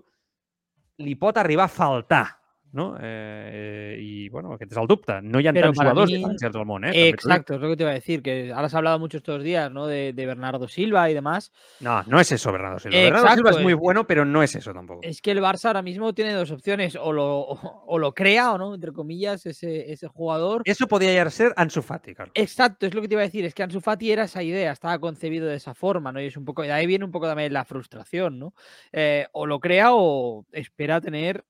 li 1.02 1.14
pot 1.18 1.38
arribar 1.38 1.66
a 1.66 1.72
faltar, 1.72 2.26
no? 2.74 2.96
Eh, 3.00 3.96
I, 4.00 4.28
bueno, 4.28 4.52
aquest 4.54 4.72
és 4.72 4.78
el 4.78 4.88
dubte. 4.90 5.20
No 5.22 5.40
hi 5.40 5.48
ha 5.48 5.52
Pero 5.54 5.70
tants 5.70 5.78
jugadors 5.78 6.10
diferenciats 6.10 6.56
al 6.56 6.66
món, 6.66 6.84
eh? 6.84 7.08
Exacto, 7.08 7.54
es 7.54 7.60
lo 7.60 7.70
que 7.70 7.76
te 7.76 7.84
iba 7.84 7.92
a 7.92 7.94
decir, 7.94 8.22
que 8.22 8.52
ahora 8.52 8.68
se 8.68 8.76
ha 8.76 8.78
hablado 8.78 8.98
mucho 8.98 9.18
estos 9.18 9.42
días, 9.42 9.70
¿no? 9.72 9.86
De, 9.86 10.12
de 10.12 10.26
Bernardo 10.26 10.68
Silva 10.68 11.08
y 11.10 11.14
demás. 11.14 11.52
No, 11.80 12.02
no 12.04 12.20
es 12.20 12.32
eso, 12.32 12.52
Bernardo 12.52 12.78
Silva. 12.78 12.98
Bernardo 12.98 13.34
Silva 13.34 13.50
es 13.50 13.62
muy 13.62 13.74
bueno, 13.74 14.06
pero 14.06 14.24
no 14.24 14.42
es 14.42 14.54
eso 14.56 14.72
tampoco. 14.72 15.00
Es 15.02 15.22
que 15.22 15.30
el 15.30 15.40
Barça 15.40 15.66
ahora 15.66 15.82
mismo 15.82 16.12
tiene 16.12 16.32
dos 16.32 16.50
opciones, 16.50 16.96
o 16.96 17.12
lo, 17.12 17.40
o 17.40 17.98
lo 17.98 18.12
crea 18.12 18.52
o 18.52 18.58
no, 18.58 18.74
entre 18.74 18.92
comillas, 18.92 19.46
ese, 19.46 19.92
ese 19.92 20.08
jugador. 20.08 20.62
Eso 20.64 20.86
podía 20.88 21.14
ya 21.14 21.30
ser 21.30 21.52
Ansu 21.56 21.82
Fati, 21.82 22.14
Carlos. 22.14 22.32
Exacto, 22.34 22.86
es 22.86 22.94
lo 22.94 23.00
que 23.00 23.08
te 23.08 23.14
iba 23.14 23.22
a 23.22 23.26
decir, 23.26 23.44
es 23.44 23.54
que 23.54 23.62
Ansu 23.62 23.80
Fati 23.80 24.10
era 24.10 24.24
esa 24.24 24.42
idea, 24.42 24.72
estaba 24.72 24.98
concebido 24.98 25.46
de 25.46 25.56
esa 25.56 25.74
forma, 25.74 26.12
¿no? 26.12 26.20
Y 26.20 26.26
es 26.26 26.36
un 26.36 26.44
poco, 26.44 26.62
de 26.62 26.72
ahí 26.72 26.86
viene 26.86 27.04
un 27.04 27.12
poco 27.12 27.26
también 27.26 27.52
la 27.52 27.64
frustración, 27.64 28.38
¿no? 28.38 28.54
Eh, 28.92 29.26
o 29.32 29.46
lo 29.46 29.60
crea 29.60 29.94
o 29.94 30.44
espera 30.52 31.00
tener 31.00 31.44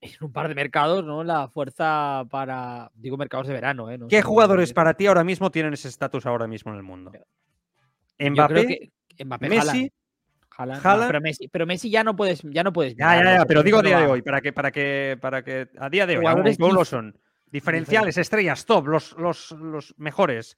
en 0.00 0.10
un 0.20 0.32
par 0.32 0.48
de 0.48 0.54
mercados, 0.54 1.04
¿no? 1.04 1.22
La 1.24 1.48
fuerza 1.48 2.24
para, 2.30 2.90
digo, 2.94 3.16
mercados 3.16 3.46
de 3.46 3.52
verano, 3.52 3.90
¿eh? 3.90 3.98
No 3.98 4.08
¿Qué 4.08 4.22
jugadores 4.22 4.72
para 4.72 4.94
ti 4.94 5.06
ahora 5.06 5.24
mismo 5.24 5.50
tienen 5.50 5.74
ese 5.74 5.88
estatus 5.88 6.26
ahora 6.26 6.46
mismo 6.46 6.72
en 6.72 6.78
el 6.78 6.82
mundo? 6.82 7.12
Mbappé, 8.18 8.54
creo 8.54 8.66
que 8.66 9.24
Mbappé, 9.24 9.48
Messi. 9.48 9.68
Haaland, 9.68 9.90
Haaland, 10.56 10.82
no, 10.82 10.90
Haaland. 10.90 11.08
pero 11.08 11.20
Messi, 11.20 11.48
pero 11.48 11.66
Messi 11.66 11.90
ya 11.90 12.04
no 12.04 12.16
puedes, 12.16 12.42
ya 12.42 12.62
no 12.62 12.72
puedes. 12.72 12.96
Ya, 12.96 13.22
ya, 13.22 13.38
ya, 13.38 13.44
pero 13.44 13.62
digo 13.62 13.78
a 13.78 13.82
día 13.82 14.00
de 14.00 14.06
hoy, 14.06 14.22
para 14.22 14.40
que, 14.40 14.52
para 14.52 14.70
que, 14.70 15.18
para 15.20 15.42
que 15.42 15.68
a 15.78 15.88
día 15.90 16.06
de 16.06 16.18
hoy, 16.18 16.26
aún 16.26 16.74
lo 16.74 16.84
son. 16.84 17.18
Diferenciales, 17.50 18.16
estrellas, 18.16 18.64
top, 18.64 18.86
los, 18.86 19.12
los, 19.18 19.50
los 19.50 19.92
mejores, 19.98 20.56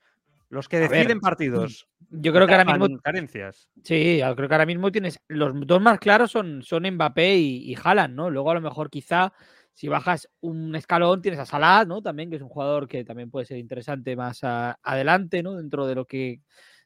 los 0.53 0.69
que 0.69 0.81
ver, 0.81 0.91
deciden 0.91 1.21
partidos. 1.21 1.89
Yo 2.11 2.31
creo 2.33 2.47
que 2.47 2.53
ahora 2.53 2.67
mismo 2.77 3.01
carencias. 3.01 3.71
Sí, 3.83 4.19
yo 4.19 4.37
creo 4.37 4.49
que 4.49 4.55
ahora 4.55 4.67
mismo 4.67 4.93
tienes. 4.93 5.19
Los 5.27 5.55
dos 5.67 5.81
más 5.81 5.99
claros 5.99 6.31
son, 6.31 6.63
son 6.63 6.83
Mbappé 6.87 7.37
y, 7.37 7.73
y 7.73 7.75
Haaland, 7.83 8.15
¿no? 8.15 8.29
Luego 8.29 8.51
a 8.51 8.55
lo 8.55 8.61
mejor 8.61 8.91
quizá 8.91 9.33
si 9.73 9.89
bajas 9.89 10.29
un 10.41 10.77
escalón 10.77 11.23
tienes 11.23 11.41
a 11.41 11.47
Salah, 11.47 11.87
¿no? 11.87 12.03
También, 12.03 12.29
que 12.29 12.37
es 12.37 12.43
un 12.43 12.51
jugador 12.51 12.87
que 12.87 13.03
también 13.03 13.31
puede 13.31 13.47
ser 13.47 13.57
interesante 13.57 14.15
más 14.15 14.45
a- 14.45 14.79
adelante, 14.83 15.43
¿no? 15.43 15.55
Dentro 15.57 15.87
de 15.87 15.95
lo 15.95 16.05
que 16.05 16.41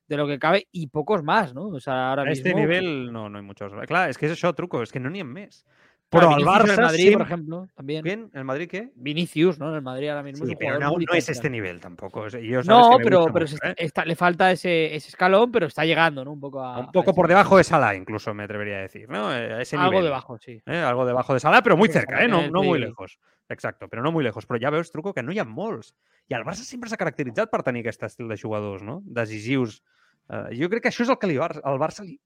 de 0.07 0.17
lo 0.17 0.29
que 0.29 0.39
cabe, 0.39 0.69
y 0.71 0.87
pocos 0.87 1.25
más, 1.25 1.53
¿no? 1.53 1.67
O 1.67 1.81
sea, 1.81 2.11
ahora 2.11 2.23
A 2.23 2.31
este 2.31 2.55
nivel 2.55 3.12
no, 3.12 3.29
no 3.29 3.39
hay 3.39 3.45
muchos. 3.45 3.73
Claro, 3.89 4.09
es 4.09 4.17
que 4.17 4.27
es 4.27 4.33
eso 4.33 4.55
truco, 4.55 4.81
es 4.81 4.93
que 4.93 5.01
no 5.01 5.11
ni 5.11 5.19
en 5.19 5.33
mes. 5.33 5.67
Vinicius 6.11 6.38
en 6.40 6.46
Barça 6.46 6.70
el 6.70 6.80
Madrid, 6.84 6.98
siempre- 7.02 7.18
por 7.18 7.26
ejemplo, 7.26 7.68
también. 7.74 8.02
¿Quién? 8.02 8.30
¿El 8.32 8.44
Madrid 8.44 8.68
qué? 8.70 8.92
Vinicius, 8.94 9.59
¿no? 9.59 9.68
En 9.70 9.74
el 9.74 9.82
Madrid 9.82 10.09
ahora 10.09 10.22
mismo. 10.22 10.44
es 10.44 10.48
Sí, 10.48 10.54
un 10.54 10.59
pero 10.59 10.78
no, 10.78 10.90
no 10.96 11.14
es 11.14 11.28
este 11.28 11.50
nivel 11.50 11.80
tampoco. 11.80 12.26
es- 12.26 12.34
yo 12.34 12.62
No, 12.62 12.96
pero, 13.02 13.26
pero 13.32 13.44
mucho, 13.46 13.57
¿eh? 13.62 13.74
está- 13.76 14.04
le 14.04 14.14
falta 14.14 14.50
ese, 14.52 14.94
ese 14.94 15.09
escalón, 15.09 15.50
pero 15.50 15.66
está 15.66 15.84
llegando, 15.84 16.24
¿no? 16.24 16.32
Un 16.32 16.40
poco 16.40 16.61
a. 16.62 16.78
Un 16.78 16.92
poco 16.92 17.12
por 17.14 17.26
debajo 17.26 17.57
de 17.59 17.64
Salah, 17.64 17.94
incluso 17.96 18.32
me 18.34 18.44
atrevería 18.44 18.76
a 18.78 18.82
decir, 18.82 19.09
¿no? 19.09 19.34
Eh, 19.34 19.54
A 19.54 19.61
ese 19.62 19.76
Algo 19.76 20.02
debajo, 20.02 20.38
sí. 20.38 20.62
Eh, 20.64 20.78
algo 20.78 21.04
debajo 21.04 21.34
de 21.34 21.40
Salah, 21.40 21.61
però 21.62 21.76
muy 21.76 21.88
Sí, 21.88 21.94
cerca, 21.94 22.22
eh? 22.24 22.28
no, 22.28 22.48
no 22.50 22.62
muy 22.62 22.78
lejos. 22.78 23.18
Exacte, 23.48 23.86
però 23.88 24.02
no 24.02 24.12
muy 24.12 24.22
lejos. 24.24 24.46
Però 24.46 24.59
ja 24.61 24.70
veus, 24.70 24.90
Truco, 24.92 25.12
que 25.12 25.22
no 25.22 25.32
hi 25.32 25.38
ha 25.38 25.44
molts. 25.44 25.94
I 26.28 26.34
el 26.34 26.42
Barça 26.44 26.64
sempre 26.66 26.88
s'ha 26.90 26.96
caracteritzat 26.96 27.50
per 27.50 27.62
tenir 27.62 27.82
aquest 27.84 28.02
estil 28.02 28.26
de 28.28 28.36
jugadors, 28.36 28.82
no? 28.82 29.02
Decisius. 29.04 29.82
Uh, 30.28 30.50
jo 30.50 30.68
crec 30.68 30.82
que 30.82 30.88
això 30.90 31.02
és 31.04 31.09
el 31.11 31.18
que 31.18 31.28
li, 31.28 31.36
al 31.38 31.78
Barça 31.78 32.02
li- 32.04 32.18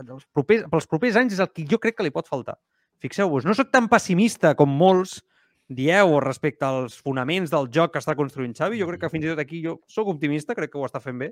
els 0.00 0.26
propers, 0.34 0.66
pels 0.70 0.88
propers 0.90 1.18
anys 1.20 1.36
és 1.36 1.42
el 1.42 1.50
que 1.52 1.66
jo 1.68 1.78
crec 1.82 1.98
que 1.98 2.06
li 2.06 2.14
pot 2.14 2.28
faltar. 2.28 2.56
Fixeu-vos, 3.00 3.46
no 3.48 3.56
sóc 3.56 3.70
tan 3.72 3.88
pessimista 3.88 4.54
com 4.58 4.72
molts 4.76 5.20
dieu 5.70 6.18
respecte 6.20 6.66
als 6.66 6.98
fonaments 6.98 7.52
del 7.52 7.68
joc 7.72 7.94
que 7.94 8.02
està 8.02 8.16
construint 8.18 8.52
Xavi. 8.56 8.80
Jo 8.80 8.88
crec 8.90 9.04
que 9.04 9.12
fins 9.12 9.24
i 9.24 9.30
tot 9.30 9.40
aquí 9.40 9.62
jo 9.64 9.78
sóc 9.88 10.10
optimista, 10.10 10.56
crec 10.58 10.72
que 10.72 10.80
ho 10.80 10.86
està 10.88 11.00
fent 11.02 11.18
bé. 11.22 11.30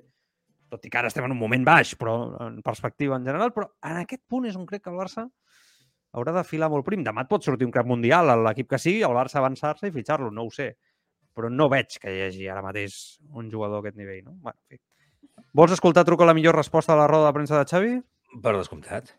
Tot 0.68 0.84
i 0.84 0.90
que 0.92 1.00
ara 1.00 1.08
estem 1.10 1.24
en 1.24 1.32
un 1.32 1.40
moment 1.40 1.64
baix, 1.64 1.94
però 1.98 2.14
en 2.44 2.60
perspectiva 2.62 3.16
en 3.16 3.24
general. 3.26 3.52
Però 3.56 3.70
en 3.88 4.02
aquest 4.04 4.22
punt 4.28 4.46
és 4.46 4.56
on 4.56 4.66
crec 4.68 4.84
que 4.84 4.92
el 4.92 5.00
Barça 5.00 5.26
haurà 6.14 6.34
de 6.36 6.44
filar 6.44 6.68
molt 6.70 6.86
prim. 6.86 7.02
Demà 7.04 7.24
et 7.24 7.30
pot 7.30 7.44
sortir 7.44 7.66
un 7.66 7.74
cap 7.74 7.88
mundial 7.88 8.30
a 8.30 8.36
l'equip 8.48 8.68
que 8.70 8.80
sigui, 8.80 9.02
el 9.04 9.16
Barça 9.16 9.40
avançar-se 9.40 9.88
i 9.88 9.94
fitxar-lo, 9.94 10.30
no 10.30 10.46
ho 10.46 10.52
sé. 10.54 10.74
Però 11.34 11.50
no 11.50 11.68
veig 11.72 11.98
que 12.02 12.12
hi 12.12 12.22
hagi 12.26 12.46
ara 12.52 12.62
mateix 12.64 13.18
un 13.32 13.50
jugador 13.50 13.80
a 13.80 13.86
aquest 13.86 13.98
nivell. 13.98 14.22
No? 14.28 14.36
Bueno, 14.42 14.58
en 14.60 14.76
fi. 14.76 14.82
Vols 15.56 15.72
escoltar, 15.72 16.04
Truco, 16.04 16.26
la 16.28 16.36
millor 16.36 16.56
resposta 16.56 16.92
a 16.92 17.00
la 17.00 17.08
roda 17.10 17.28
de 17.28 17.34
premsa 17.36 17.58
de 17.58 17.66
Xavi? 17.66 17.92
Per 18.42 18.54
descomptat. 18.56 19.14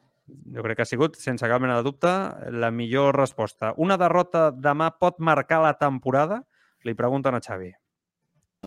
Jo 0.53 0.64
crec 0.66 0.78
que 0.78 0.86
ha 0.86 0.89
sigut, 0.89 1.18
sense 1.18 1.47
cap 1.49 1.62
mena 1.62 1.80
de 1.80 1.86
dubte, 1.88 2.10
la 2.53 2.70
millor 2.72 3.18
resposta. 3.18 3.74
Una 3.82 3.97
derrota 3.97 4.49
demà 4.53 4.91
pot 5.01 5.18
marcar 5.20 5.62
la 5.64 5.74
temporada? 5.80 6.43
Li 6.86 6.93
pregunten 6.95 7.36
a 7.36 7.41
Xavi. 7.43 7.72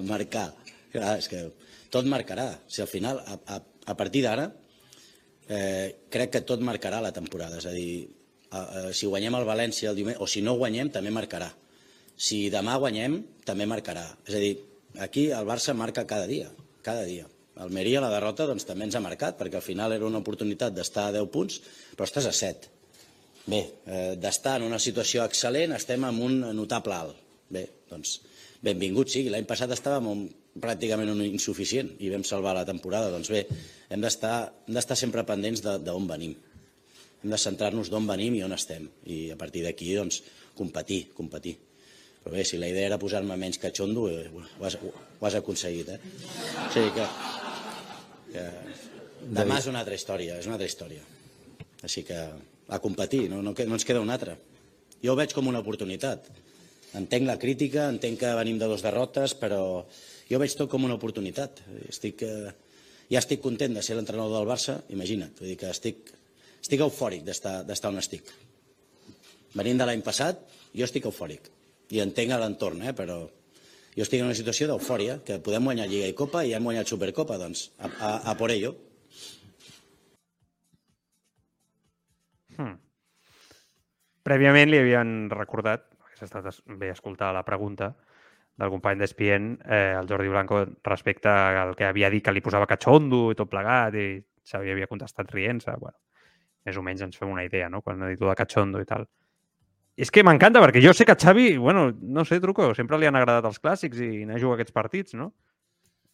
Marcar. 0.09 0.51
Clar, 0.93 1.15
és 1.21 1.29
que 1.31 1.45
tot 1.93 2.09
marcarà. 2.11 2.49
Si 2.69 2.83
al 2.83 2.91
final, 2.91 3.23
a, 3.25 3.39
a, 3.55 3.61
a 3.63 3.97
partir 3.97 4.25
d'ara, 4.27 4.51
eh, 5.49 6.09
crec 6.13 6.35
que 6.35 6.43
tot 6.49 6.61
marcarà 6.65 7.01
la 7.05 7.13
temporada. 7.17 7.61
És 7.63 7.69
a 7.71 7.75
dir, 7.77 8.11
a, 8.51 8.61
a, 8.61 8.83
si 8.97 9.09
guanyem 9.09 9.39
el 9.39 9.49
València 9.49 9.93
el 9.93 10.01
diumenge, 10.01 10.21
o 10.21 10.29
si 10.29 10.43
no 10.45 10.59
guanyem, 10.61 10.93
també 10.93 11.15
marcarà. 11.15 11.53
Si 12.17 12.45
demà 12.53 12.77
guanyem, 12.83 13.21
també 13.49 13.69
marcarà. 13.71 14.05
És 14.29 14.37
a 14.37 14.43
dir, 14.43 14.57
aquí 15.01 15.31
el 15.33 15.49
Barça 15.49 15.75
marca 15.79 16.07
cada 16.11 16.29
dia, 16.29 16.51
cada 16.83 17.07
dia. 17.09 17.29
Almeria, 17.61 18.01
la 18.01 18.09
derrota, 18.11 18.47
doncs 18.49 18.65
també 18.65 18.87
ens 18.87 18.95
ha 18.97 19.01
marcat, 19.05 19.37
perquè 19.39 19.59
al 19.61 19.65
final 19.65 19.93
era 19.93 20.07
una 20.09 20.19
oportunitat 20.23 20.73
d'estar 20.73 21.09
a 21.11 21.13
10 21.13 21.29
punts, 21.31 21.59
però 21.97 22.07
estàs 22.09 22.27
a 22.27 22.33
7. 22.33 22.71
Bé, 23.47 23.59
eh, 23.87 24.15
d'estar 24.17 24.57
en 24.61 24.69
una 24.69 24.79
situació 24.79 25.25
excel·lent, 25.27 25.75
estem 25.77 26.05
en 26.09 26.21
un 26.23 26.39
notable 26.57 26.95
alt. 26.95 27.17
Bé, 27.53 27.67
doncs, 27.91 28.21
benvingut 28.63 29.11
sigui. 29.13 29.29
L'any 29.35 29.45
passat 29.45 29.71
estàvem 29.75 30.07
un, 30.09 30.23
pràcticament 30.63 31.11
un 31.13 31.21
insuficient 31.27 31.91
i 32.01 32.09
vam 32.13 32.25
salvar 32.25 32.55
la 32.55 32.65
temporada. 32.65 33.11
Doncs 33.11 33.29
bé, 33.29 33.47
hem 33.91 34.01
d'estar 34.01 34.97
sempre 34.97 35.25
pendents 35.29 35.61
de- 35.63 35.79
d'on 35.79 36.07
venim. 36.09 36.35
Hem 37.23 37.31
de 37.31 37.39
centrar-nos 37.39 37.91
d'on 37.91 38.07
venim 38.07 38.35
i 38.35 38.43
on 38.43 38.53
estem. 38.53 38.89
I 39.07 39.31
a 39.31 39.37
partir 39.37 39.63
d'aquí, 39.65 39.93
doncs, 39.95 40.23
competir, 40.57 41.11
competir. 41.15 41.59
Però 42.23 42.37
bé, 42.37 42.45
si 42.47 42.59
la 42.61 42.69
idea 42.71 42.87
era 42.87 43.01
posar-me 43.03 43.37
menys 43.39 43.59
catxondo, 43.63 44.07
eh, 44.11 44.29
ho, 44.31 44.45
has, 44.67 44.79
ho 44.79 45.27
has 45.27 45.37
aconseguit, 45.39 45.91
eh? 45.91 45.99
O 46.67 46.71
sigui 46.75 46.93
que, 46.95 47.09
que... 48.31 48.47
Demà 49.23 49.59
és 49.63 49.69
una 49.71 49.83
altra 49.83 49.99
història, 49.99 50.39
és 50.39 50.47
una 50.47 50.57
altra 50.59 50.69
història. 50.71 51.03
Així 51.83 52.03
que 52.07 52.19
a 52.73 52.79
competir, 52.83 53.27
no, 53.31 53.43
no, 53.43 53.55
no 53.55 53.77
ens 53.79 53.87
queda 53.87 54.03
una 54.03 54.17
altra. 54.19 54.37
Jo 55.03 55.15
ho 55.15 55.19
veig 55.19 55.35
com 55.35 55.51
una 55.51 55.63
oportunitat. 55.63 56.29
Entenc 56.99 57.27
la 57.27 57.39
crítica, 57.43 57.89
entenc 57.91 58.21
que 58.21 58.35
venim 58.39 58.59
de 58.61 58.69
dos 58.71 58.85
derrotes, 58.85 59.35
però 59.39 59.63
jo 60.29 60.41
veig 60.43 60.55
tot 60.59 60.71
com 60.71 60.87
una 60.87 60.99
oportunitat. 60.99 61.63
Estic, 61.89 62.23
eh, 62.27 62.53
ja 63.11 63.23
estic 63.23 63.43
content 63.43 63.75
de 63.75 63.83
ser 63.83 63.99
l'entrenador 63.99 64.39
del 64.39 64.51
Barça, 64.51 64.79
imagina't. 64.95 65.35
Vull 65.41 65.53
dir 65.53 65.59
que 65.61 65.73
estic, 65.73 66.13
estic 66.61 66.85
eufòric 66.87 67.27
d'estar 67.27 67.91
on 67.91 67.99
estic. 68.03 68.31
Venint 69.59 69.83
de 69.83 69.89
l'any 69.89 70.05
passat, 70.07 70.47
jo 70.73 70.87
estic 70.87 71.11
eufòric. 71.11 71.51
I 71.93 72.01
entenc 72.01 72.33
l'entorn, 72.41 72.83
eh, 72.89 72.95
però 72.97 73.19
jo 73.93 74.05
estic 74.07 74.23
en 74.23 74.31
una 74.31 74.37
situació 74.39 74.71
d'eufòria, 74.71 75.19
que 75.27 75.37
podem 75.45 75.67
guanyar 75.69 75.89
Lliga 75.91 76.09
i 76.09 76.17
Copa 76.17 76.45
i 76.49 76.55
hem 76.57 76.65
guanyat 76.65 76.89
Supercopa, 76.89 77.37
doncs 77.41 77.67
a, 77.79 77.91
a, 77.93 78.13
a 78.33 78.37
por 78.39 78.55
ello. 78.55 78.73
Hmm. 82.57 82.79
Prèviament 84.23 84.71
li 84.71 84.79
havien 84.79 85.13
recordat, 85.33 85.87
hagués 86.07 86.25
estat 86.29 86.47
es- 86.53 86.63
bé 86.67 86.93
escoltar 86.93 87.33
la 87.35 87.45
pregunta 87.45 87.93
del 88.61 88.71
company 88.71 88.99
d'ESPN, 89.01 89.59
eh, 89.65 89.97
el 89.99 90.09
Jordi 90.09 90.29
Blanco, 90.29 90.65
respecte 90.85 91.29
al 91.29 91.75
que 91.75 91.85
havia 91.89 92.11
dit 92.11 92.25
que 92.25 92.33
li 92.33 92.45
posava 92.45 92.69
catxondo 92.69 93.31
i 93.33 93.35
tot 93.35 93.51
plegat, 93.51 93.97
i 93.97 94.23
Xavi 94.45 94.71
havia 94.71 94.87
contestat 94.87 95.33
rient-se. 95.33 95.75
Bueno, 95.81 95.99
més 96.65 96.77
o 96.77 96.83
menys 96.83 97.03
ens 97.03 97.19
fem 97.19 97.31
una 97.33 97.45
idea, 97.45 97.69
no?, 97.69 97.81
quan 97.83 98.03
ha 98.03 98.09
dit 98.13 98.21
de 98.21 98.35
catxondo 98.39 98.81
i 98.81 98.85
tal. 98.87 99.09
És 99.97 100.11
que 100.11 100.23
m'encanta, 100.25 100.61
perquè 100.65 100.81
jo 100.81 100.95
sé 100.97 101.05
que 101.05 101.13
a 101.13 101.21
Xavi, 101.21 101.57
bueno, 101.61 101.91
no 102.01 102.25
sé, 102.25 102.41
Truco, 102.41 102.71
sempre 102.75 102.99
li 102.99 103.07
han 103.07 103.17
agradat 103.19 103.45
els 103.51 103.61
clàssics 103.61 104.01
i 104.01 104.23
anar 104.25 104.39
a 104.39 104.41
jugar 104.41 104.57
aquests 104.57 104.73
partits, 104.73 105.15
no? 105.19 105.33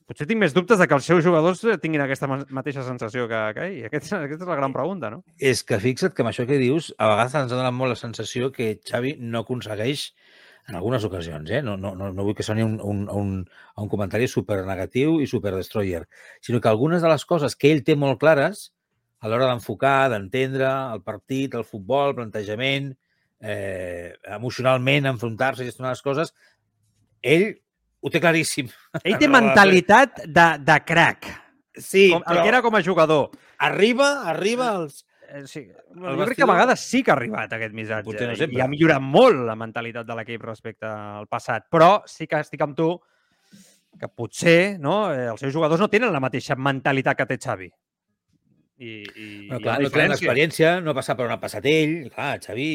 Potser 0.08 0.24
tinc 0.26 0.40
més 0.40 0.54
dubtes 0.56 0.80
de 0.80 0.86
que 0.88 0.96
els 0.96 1.04
seus 1.04 1.20
jugadors 1.22 1.60
tinguin 1.82 2.00
aquesta 2.00 2.26
ma- 2.26 2.40
mateixa 2.56 2.82
sensació 2.82 3.26
que, 3.28 3.38
que 3.54 3.66
ell. 3.66 3.78
Aquest, 3.90 4.14
aquesta 4.16 4.46
és 4.46 4.50
la 4.50 4.56
gran 4.56 4.72
pregunta, 4.72 5.10
no? 5.12 5.20
És 5.36 5.60
que 5.68 5.78
fixa't 5.82 6.14
que 6.16 6.24
amb 6.24 6.32
això 6.32 6.46
que 6.48 6.56
dius, 6.58 6.94
a 6.96 7.10
vegades 7.12 7.36
ens 7.36 7.52
ha 7.52 7.58
donat 7.60 7.76
molt 7.76 7.92
la 7.92 7.98
sensació 8.00 8.48
que 8.54 8.78
Xavi 8.88 9.18
no 9.20 9.44
aconsegueix 9.44 10.08
en 10.68 10.76
algunes 10.76 11.04
ocasions, 11.04 11.50
eh? 11.50 11.60
no, 11.64 11.76
no, 11.80 11.94
no, 11.96 12.10
no 12.12 12.24
vull 12.24 12.34
que 12.36 12.44
soni 12.44 12.64
un, 12.64 12.74
un, 12.84 13.06
un, 13.08 13.28
un 13.80 13.88
comentari 13.88 14.26
super 14.28 14.58
negatiu 14.66 15.14
i 15.24 15.28
super 15.28 15.54
destroyer, 15.54 16.02
sinó 16.44 16.60
que 16.60 16.68
algunes 16.68 17.00
de 17.00 17.08
les 17.08 17.24
coses 17.24 17.56
que 17.56 17.70
ell 17.72 17.80
té 17.84 17.96
molt 17.96 18.20
clares 18.20 18.66
a 19.20 19.30
l'hora 19.30 19.48
d'enfocar, 19.48 20.10
d'entendre 20.12 20.68
el 20.92 21.00
partit, 21.06 21.56
el 21.56 21.64
futbol, 21.64 22.10
el 22.10 22.18
plantejament, 22.20 22.90
eh, 23.40 24.14
emocionalment 24.34 25.06
enfrontar-se 25.12 25.62
i 25.62 25.68
gestionar 25.70 25.92
les 25.94 26.02
coses, 26.02 26.32
ell 27.22 27.50
ho 28.00 28.10
té 28.14 28.20
claríssim. 28.22 28.68
Ell 29.04 29.18
té 29.18 29.26
Però, 29.26 29.34
mentalitat 29.40 30.24
de, 30.26 30.48
de 30.62 30.76
crack. 30.86 31.26
Sí, 31.78 32.08
Com, 32.12 32.22
el 32.30 32.42
que 32.42 32.48
era 32.50 32.60
com 32.62 32.74
a 32.78 32.82
jugador. 32.82 33.30
arriba, 33.58 34.22
arriba 34.30 34.68
als... 34.76 35.04
Eh, 35.28 35.42
sí. 35.46 35.66
Jo 35.92 36.14
crec 36.24 36.36
que 36.38 36.42
a 36.46 36.48
vegades 36.48 36.80
sí 36.80 37.02
que 37.04 37.10
ha 37.10 37.14
arribat 37.18 37.52
aquest 37.52 37.74
missatge. 37.76 38.06
Potser 38.06 38.28
no 38.30 38.32
i- 38.32 38.38
sempre. 38.40 38.58
I 38.58 38.62
ha 38.64 38.68
millorat 38.70 39.02
molt 39.02 39.42
la 39.46 39.54
mentalitat 39.58 40.06
de 40.08 40.14
l'equip 40.16 40.42
respecte 40.46 40.86
al 40.88 41.26
passat. 41.28 41.66
Però 41.70 42.02
sí 42.08 42.26
que 42.30 42.40
estic 42.40 42.62
amb 42.64 42.74
tu 42.78 42.88
que 43.98 44.08
potser 44.08 44.78
no, 44.80 45.10
eh, 45.12 45.26
els 45.32 45.40
seus 45.42 45.52
jugadors 45.52 45.80
no 45.82 45.90
tenen 45.90 46.12
la 46.14 46.22
mateixa 46.22 46.54
mentalitat 46.56 47.18
que 47.18 47.26
té 47.26 47.38
Xavi. 47.42 47.68
I, 48.78 48.88
i, 49.02 49.48
Bueno, 49.48 49.60
clar, 49.60 49.74
no 49.82 49.90
tenen 49.90 49.90
diferència. 49.90 50.08
l'experiència, 50.14 50.72
no 50.80 50.92
ha 50.94 50.98
passat 51.02 51.18
per 51.18 51.26
on 51.26 51.34
ha 51.34 51.40
passat 51.42 51.66
ell. 51.66 51.96
Clar, 52.14 52.36
Xavi 52.46 52.68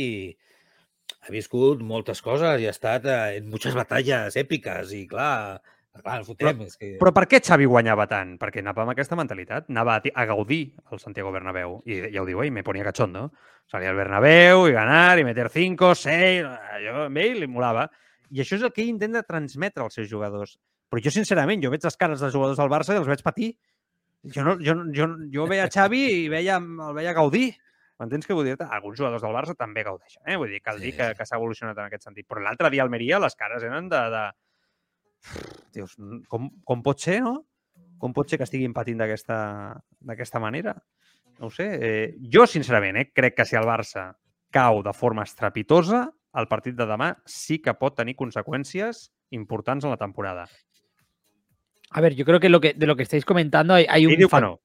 ha 1.23 1.31
viscut 1.31 1.83
moltes 1.87 2.21
coses 2.23 2.61
i 2.61 2.67
ha 2.67 2.73
estat 2.73 3.05
eh, 3.07 3.37
en 3.37 3.47
muchas 3.51 3.75
batalles 3.77 4.35
èpiques 4.39 4.91
i 4.97 5.05
clar, 5.07 5.61
clar, 6.01 6.17
el 6.19 6.25
fotem. 6.27 6.63
és 6.67 6.75
que... 6.77 6.91
Però 6.99 7.13
per 7.15 7.25
què 7.31 7.39
Xavi 7.43 7.67
guanyava 7.69 8.07
tant? 8.11 8.35
Perquè 8.41 8.63
anava 8.63 8.83
amb 8.83 8.93
aquesta 8.93 9.17
mentalitat, 9.19 9.69
anava 9.71 9.97
a, 9.99 10.03
a 10.03 10.27
gaudir 10.33 10.61
al 10.91 10.99
Santiago 10.99 11.31
Bernabéu. 11.35 11.79
I 11.87 12.13
ja 12.13 12.23
ho 12.23 12.27
diu 12.27 12.43
ell, 12.43 12.51
me 12.51 12.65
ponía 12.67 12.85
cachondo. 12.87 13.29
Salir 13.71 13.87
al 13.87 13.99
Bernabéu 13.99 14.67
i 14.67 14.75
ganar 14.75 15.19
i 15.19 15.27
meter 15.27 15.47
5, 15.53 15.93
6... 16.03 16.47
Allò, 16.77 17.07
a 17.07 17.23
ell 17.23 17.39
li 17.39 17.49
molava. 17.49 17.87
I 18.33 18.43
això 18.43 18.57
és 18.57 18.65
el 18.65 18.73
que 18.75 18.83
ell 18.83 18.91
intenta 18.91 19.23
transmetre 19.23 19.85
als 19.85 19.95
seus 19.99 20.09
jugadors. 20.11 20.57
Però 20.91 21.01
jo, 21.01 21.13
sincerament, 21.13 21.63
jo 21.63 21.71
veig 21.73 21.85
les 21.87 21.97
cares 21.97 22.21
dels 22.21 22.33
jugadors 22.35 22.59
del 22.59 22.71
Barça 22.73 22.97
i 22.97 22.99
els 22.99 23.07
veig 23.09 23.23
patir. 23.25 23.53
Jo, 24.23 24.43
no, 24.45 24.57
jo, 24.61 24.75
jo, 24.95 25.07
jo 25.31 25.45
veia 25.49 25.69
Xavi 25.71 26.03
i 26.23 26.27
veia, 26.31 26.59
el 26.59 26.97
veia 26.97 27.15
gaudir. 27.15 27.53
M'entens 28.03 28.27
què 28.27 28.35
vull 28.35 28.45
dir? 28.51 28.57
Alguns 28.67 28.99
jugadors 28.99 29.23
del 29.23 29.33
Barça 29.33 29.55
també 29.57 29.83
gaudeixen, 29.87 30.21
eh? 30.27 30.35
Vull 30.37 30.51
dir, 30.51 30.59
cal 30.61 30.77
Sí, 30.81 30.89
dir 30.89 30.95
que, 30.97 31.07
sí. 31.13 31.17
que 31.17 31.25
s'ha 31.29 31.39
evolucionat 31.39 31.77
en 31.79 31.87
aquest 31.87 32.03
sentit. 32.05 32.27
Però 32.27 32.43
l'altre 32.43 32.69
dia 32.73 32.83
a 32.83 32.85
Almeria 32.89 33.19
les 33.23 33.35
cares 33.39 33.63
eren 33.63 33.87
de... 33.89 34.01
de... 34.13 34.23
Dius, 35.73 35.95
com, 36.27 36.49
com 36.67 36.83
pot 36.83 36.99
ser, 36.99 37.21
no? 37.23 37.37
Com 37.97 38.11
pot 38.13 38.27
ser 38.29 38.37
que 38.41 38.43
estiguin 38.43 38.73
patint 38.75 38.99
d'aquesta 38.99 39.37
d'aquesta 40.03 40.41
manera? 40.43 40.73
No 41.39 41.47
ho 41.47 41.53
sé. 41.53 41.69
Eh, 41.79 42.07
jo, 42.33 42.43
sincerament, 42.45 42.99
eh, 42.99 43.07
crec 43.15 43.37
que 43.39 43.45
si 43.47 43.55
el 43.55 43.63
Barça 43.65 44.09
cau 44.53 44.83
de 44.85 44.91
forma 44.93 45.23
estrepitosa, 45.23 46.03
el 46.37 46.47
partit 46.51 46.75
de 46.75 46.85
demà 46.89 47.13
sí 47.25 47.61
que 47.63 47.73
pot 47.79 47.95
tenir 47.95 48.17
conseqüències 48.19 49.07
importants 49.37 49.85
en 49.87 49.93
la 49.95 49.97
temporada. 50.01 50.43
A 51.91 52.01
ver, 52.01 52.15
yo 52.15 52.25
creo 52.25 52.39
que, 52.39 52.49
lo 52.49 52.59
que 52.59 52.73
de 52.73 52.87
lo 52.87 52.95
que 52.95 53.03
estáis 53.03 53.23
comentando 53.23 53.73
hay, 53.75 53.85
hay 53.87 54.05
un 54.05 54.15
que 54.17 54.27
fac- 54.27 54.41
no. 54.41 54.59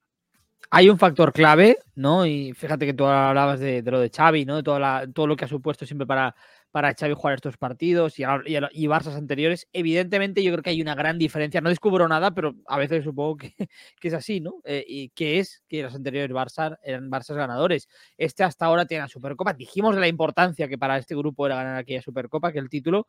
Hay 0.70 0.90
un 0.90 0.98
factor 0.98 1.32
clave, 1.32 1.78
¿no? 1.94 2.26
Y 2.26 2.52
fíjate 2.52 2.84
que 2.84 2.92
tú 2.92 3.06
hablabas 3.06 3.58
de, 3.58 3.82
lo 3.82 4.00
de 4.00 4.10
Xavi, 4.10 4.44
¿no? 4.44 4.56
De 4.56 4.62
la- 4.78 5.06
todo 5.14 5.26
lo 5.26 5.34
que 5.36 5.46
ha 5.46 5.48
supuesto 5.48 5.86
siempre 5.86 6.06
para, 6.06 6.34
para 6.70 6.92
Xavi 6.94 7.14
jugar 7.14 7.34
estos 7.36 7.56
partidos 7.56 8.18
y, 8.18 8.24
y, 8.44 8.86
anteriores. 9.16 9.66
Evidentemente, 9.72 10.42
yo 10.42 10.52
creo 10.52 10.62
que 10.62 10.70
hay 10.70 10.82
una 10.82 10.94
gran 10.94 11.18
diferencia. 11.18 11.62
No 11.62 11.70
descubro 11.70 12.06
nada, 12.06 12.32
pero 12.32 12.54
a 12.66 12.76
veces 12.78 13.02
supongo 13.04 13.38
que, 13.38 13.54
que 14.00 14.08
es 14.08 14.14
así, 14.14 14.40
¿no? 14.40 14.60
Eh, 14.64 14.84
y 14.86 15.08
que 15.10 15.38
es 15.38 15.62
que 15.68 15.82
los 15.82 15.94
anteriores 15.94 16.30
Barça 16.36 16.78
eran 16.82 17.10
Barças 17.10 17.36
ganadores. 17.36 17.88
Este 18.18 18.44
hasta 18.44 18.66
ahora 18.66 18.84
tiene 18.84 19.02
la 19.02 19.08
Supercopa. 19.08 19.54
Dijimos 19.54 19.94
de 19.94 20.02
la 20.02 20.08
importancia 20.08 20.68
que 20.68 20.76
para 20.76 20.98
este 20.98 21.14
grupo 21.16 21.46
era 21.46 21.56
ganar 21.56 21.76
aquella 21.76 22.02
Supercopa, 22.02 22.52
que 22.52 22.58
el 22.58 22.68
título, 22.68 23.06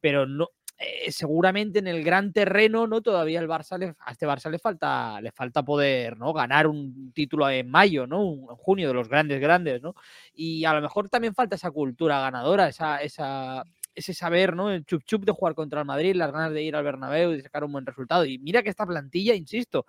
pero 0.00 0.26
no, 0.26 0.48
eh, 0.78 1.10
seguramente 1.10 1.78
en 1.78 1.86
el 1.86 2.04
gran 2.04 2.32
terreno, 2.32 2.86
¿no? 2.86 3.00
Todavía 3.00 3.40
el 3.40 3.48
Barça 3.48 3.78
le, 3.78 3.94
a 3.98 4.12
este 4.12 4.26
Barça 4.26 4.50
le 4.50 4.58
falta, 4.58 5.20
le 5.22 5.32
falta 5.32 5.62
poder, 5.62 6.18
¿no? 6.18 6.34
Ganar 6.34 6.66
un 6.66 7.12
título 7.12 7.48
en 7.48 7.70
mayo, 7.70 8.06
¿no? 8.06 8.22
Un, 8.24 8.50
en 8.50 8.56
junio 8.56 8.88
de 8.88 8.94
los 8.94 9.08
grandes, 9.08 9.40
grandes, 9.40 9.80
¿no? 9.80 9.94
Y 10.34 10.66
a 10.66 10.74
lo 10.74 10.82
mejor 10.82 11.08
también 11.08 11.34
falta 11.34 11.56
esa 11.56 11.70
cultura 11.70 12.20
ganadora, 12.20 12.68
esa, 12.68 12.98
esa, 12.98 13.64
ese 13.94 14.12
saber, 14.12 14.54
¿no? 14.54 14.70
El 14.70 14.84
chup 14.84 15.02
chup 15.04 15.24
de 15.24 15.32
jugar 15.32 15.54
contra 15.54 15.80
el 15.80 15.86
Madrid, 15.86 16.14
las 16.14 16.30
ganas 16.30 16.52
de 16.52 16.62
ir 16.62 16.76
al 16.76 16.84
Bernabéu 16.84 17.32
y 17.32 17.40
sacar 17.40 17.64
un 17.64 17.72
buen 17.72 17.86
resultado. 17.86 18.26
Y 18.26 18.38
mira 18.38 18.62
que 18.62 18.68
esta 18.68 18.84
plantilla, 18.84 19.34
insisto, 19.34 19.86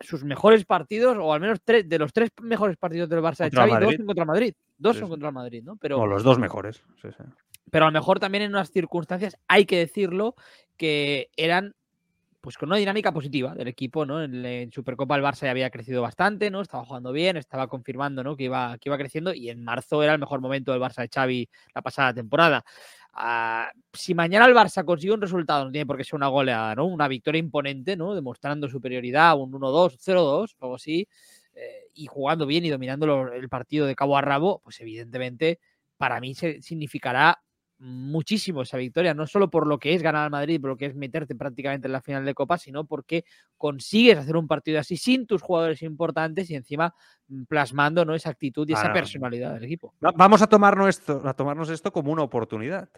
sus 0.00 0.24
mejores 0.24 0.64
partidos, 0.64 1.16
o 1.18 1.32
al 1.32 1.40
menos 1.40 1.60
tres, 1.64 1.88
de 1.88 1.98
los 1.98 2.12
tres 2.12 2.30
mejores 2.42 2.76
partidos 2.76 3.08
del 3.08 3.20
Barça 3.20 3.44
Contra 3.44 3.64
de 3.64 3.70
Xavi, 3.70 3.72
Madrid. 3.72 3.86
dos 3.86 3.96
son 3.96 4.06
contra 4.06 4.24
Madrid. 4.24 4.54
Dos 4.78 4.96
Sí, 4.96 5.00
son 5.00 5.08
contra 5.08 5.28
el 5.28 5.34
Madrid, 5.34 5.62
¿no? 5.62 5.76
Pero, 5.76 6.00
O 6.00 6.06
los 6.06 6.22
dos 6.22 6.38
mejores. 6.38 6.82
Sí, 7.00 7.08
sí. 7.16 7.24
Pero 7.70 7.84
a 7.86 7.88
lo 7.88 7.92
mejor 7.92 8.20
también 8.20 8.44
en 8.44 8.50
unas 8.52 8.70
circunstancias, 8.70 9.36
hay 9.48 9.66
que 9.66 9.78
decirlo, 9.78 10.34
que 10.76 11.30
eran 11.36 11.74
pues 12.40 12.56
con 12.58 12.68
una 12.68 12.76
dinámica 12.78 13.12
positiva 13.12 13.54
del 13.56 13.66
equipo, 13.68 14.06
¿no? 14.06 14.22
En, 14.22 14.44
en 14.44 14.70
Supercopa 14.70 15.16
el 15.16 15.22
Barça 15.22 15.42
ya 15.46 15.50
había 15.50 15.70
crecido 15.70 16.00
bastante, 16.02 16.50
¿no? 16.50 16.60
Estaba 16.62 16.84
jugando 16.84 17.10
bien, 17.12 17.36
estaba 17.36 17.66
confirmando, 17.66 18.22
¿no? 18.22 18.36
Que 18.36 18.44
iba, 18.44 18.78
que 18.78 18.88
iba 18.88 18.96
creciendo 18.98 19.34
y 19.34 19.50
en 19.50 19.64
marzo 19.64 20.02
era 20.02 20.12
el 20.12 20.20
mejor 20.20 20.40
momento 20.40 20.70
del 20.72 20.80
Barça 20.80 21.02
de 21.02 21.08
Xavi 21.12 21.48
la 21.74 21.82
pasada 21.82 22.14
temporada. 22.14 22.64
Ah, 23.12 23.70
si 23.92 24.14
mañana 24.14 24.46
el 24.46 24.54
Barça 24.54 24.84
consigue 24.84 25.12
un 25.14 25.20
resultado, 25.22 25.64
no 25.64 25.72
tiene 25.72 25.86
por 25.86 25.96
qué 25.96 26.04
ser 26.04 26.16
una 26.16 26.28
goleada, 26.28 26.74
¿no? 26.76 26.84
Una 26.86 27.08
victoria 27.08 27.38
imponente, 27.40 27.96
¿no? 27.96 28.14
Demostrando 28.14 28.68
superioridad, 28.68 29.36
un 29.38 29.54
1-2, 29.54 29.96
0-2, 29.98 30.56
algo 30.60 30.76
así, 30.76 31.08
eh, 31.54 31.88
y 31.94 32.06
jugando 32.06 32.46
bien 32.46 32.64
y 32.64 32.70
dominando 32.70 33.26
el 33.32 33.48
partido 33.48 33.86
de 33.86 33.94
cabo 33.96 34.16
a 34.18 34.20
rabo, 34.22 34.60
pues 34.62 34.80
evidentemente 34.80 35.58
para 35.96 36.20
mí 36.20 36.34
se- 36.34 36.60
significará 36.62 37.40
muchísimo 37.78 38.62
esa 38.62 38.76
victoria, 38.78 39.12
no 39.12 39.26
solo 39.26 39.50
por 39.50 39.66
lo 39.66 39.78
que 39.78 39.92
es 39.94 40.02
ganar 40.02 40.24
al 40.24 40.30
Madrid, 40.30 40.60
por 40.60 40.70
lo 40.70 40.76
que 40.76 40.86
es 40.86 40.94
meterte 40.94 41.34
prácticamente 41.34 41.88
en 41.88 41.92
la 41.92 42.00
final 42.00 42.24
de 42.24 42.32
Copa, 42.34 42.56
sino 42.58 42.84
porque 42.86 43.24
consigues 43.56 44.16
hacer 44.18 44.36
un 44.36 44.46
partido 44.48 44.80
así 44.80 44.96
sin 44.96 45.26
tus 45.26 45.42
jugadores 45.42 45.82
importantes 45.82 46.48
y 46.50 46.54
encima 46.54 46.94
mm, 47.28 47.44
plasmando 47.44 48.04
¿no? 48.04 48.14
esa 48.14 48.30
actitud 48.30 48.66
y 48.68 48.72
esa 48.72 48.92
personalidad 48.94 49.54
del 49.54 49.64
equipo. 49.64 49.94
Va- 50.04 50.12
Vamos 50.16 50.40
a 50.42 50.46
tomarnos 50.46 50.88
esto, 50.88 51.20
a 51.24 51.34
tomarnos 51.34 51.68
esto 51.70 51.92
com 51.92 52.08
una 52.08 52.22
oportunitat. 52.22 52.88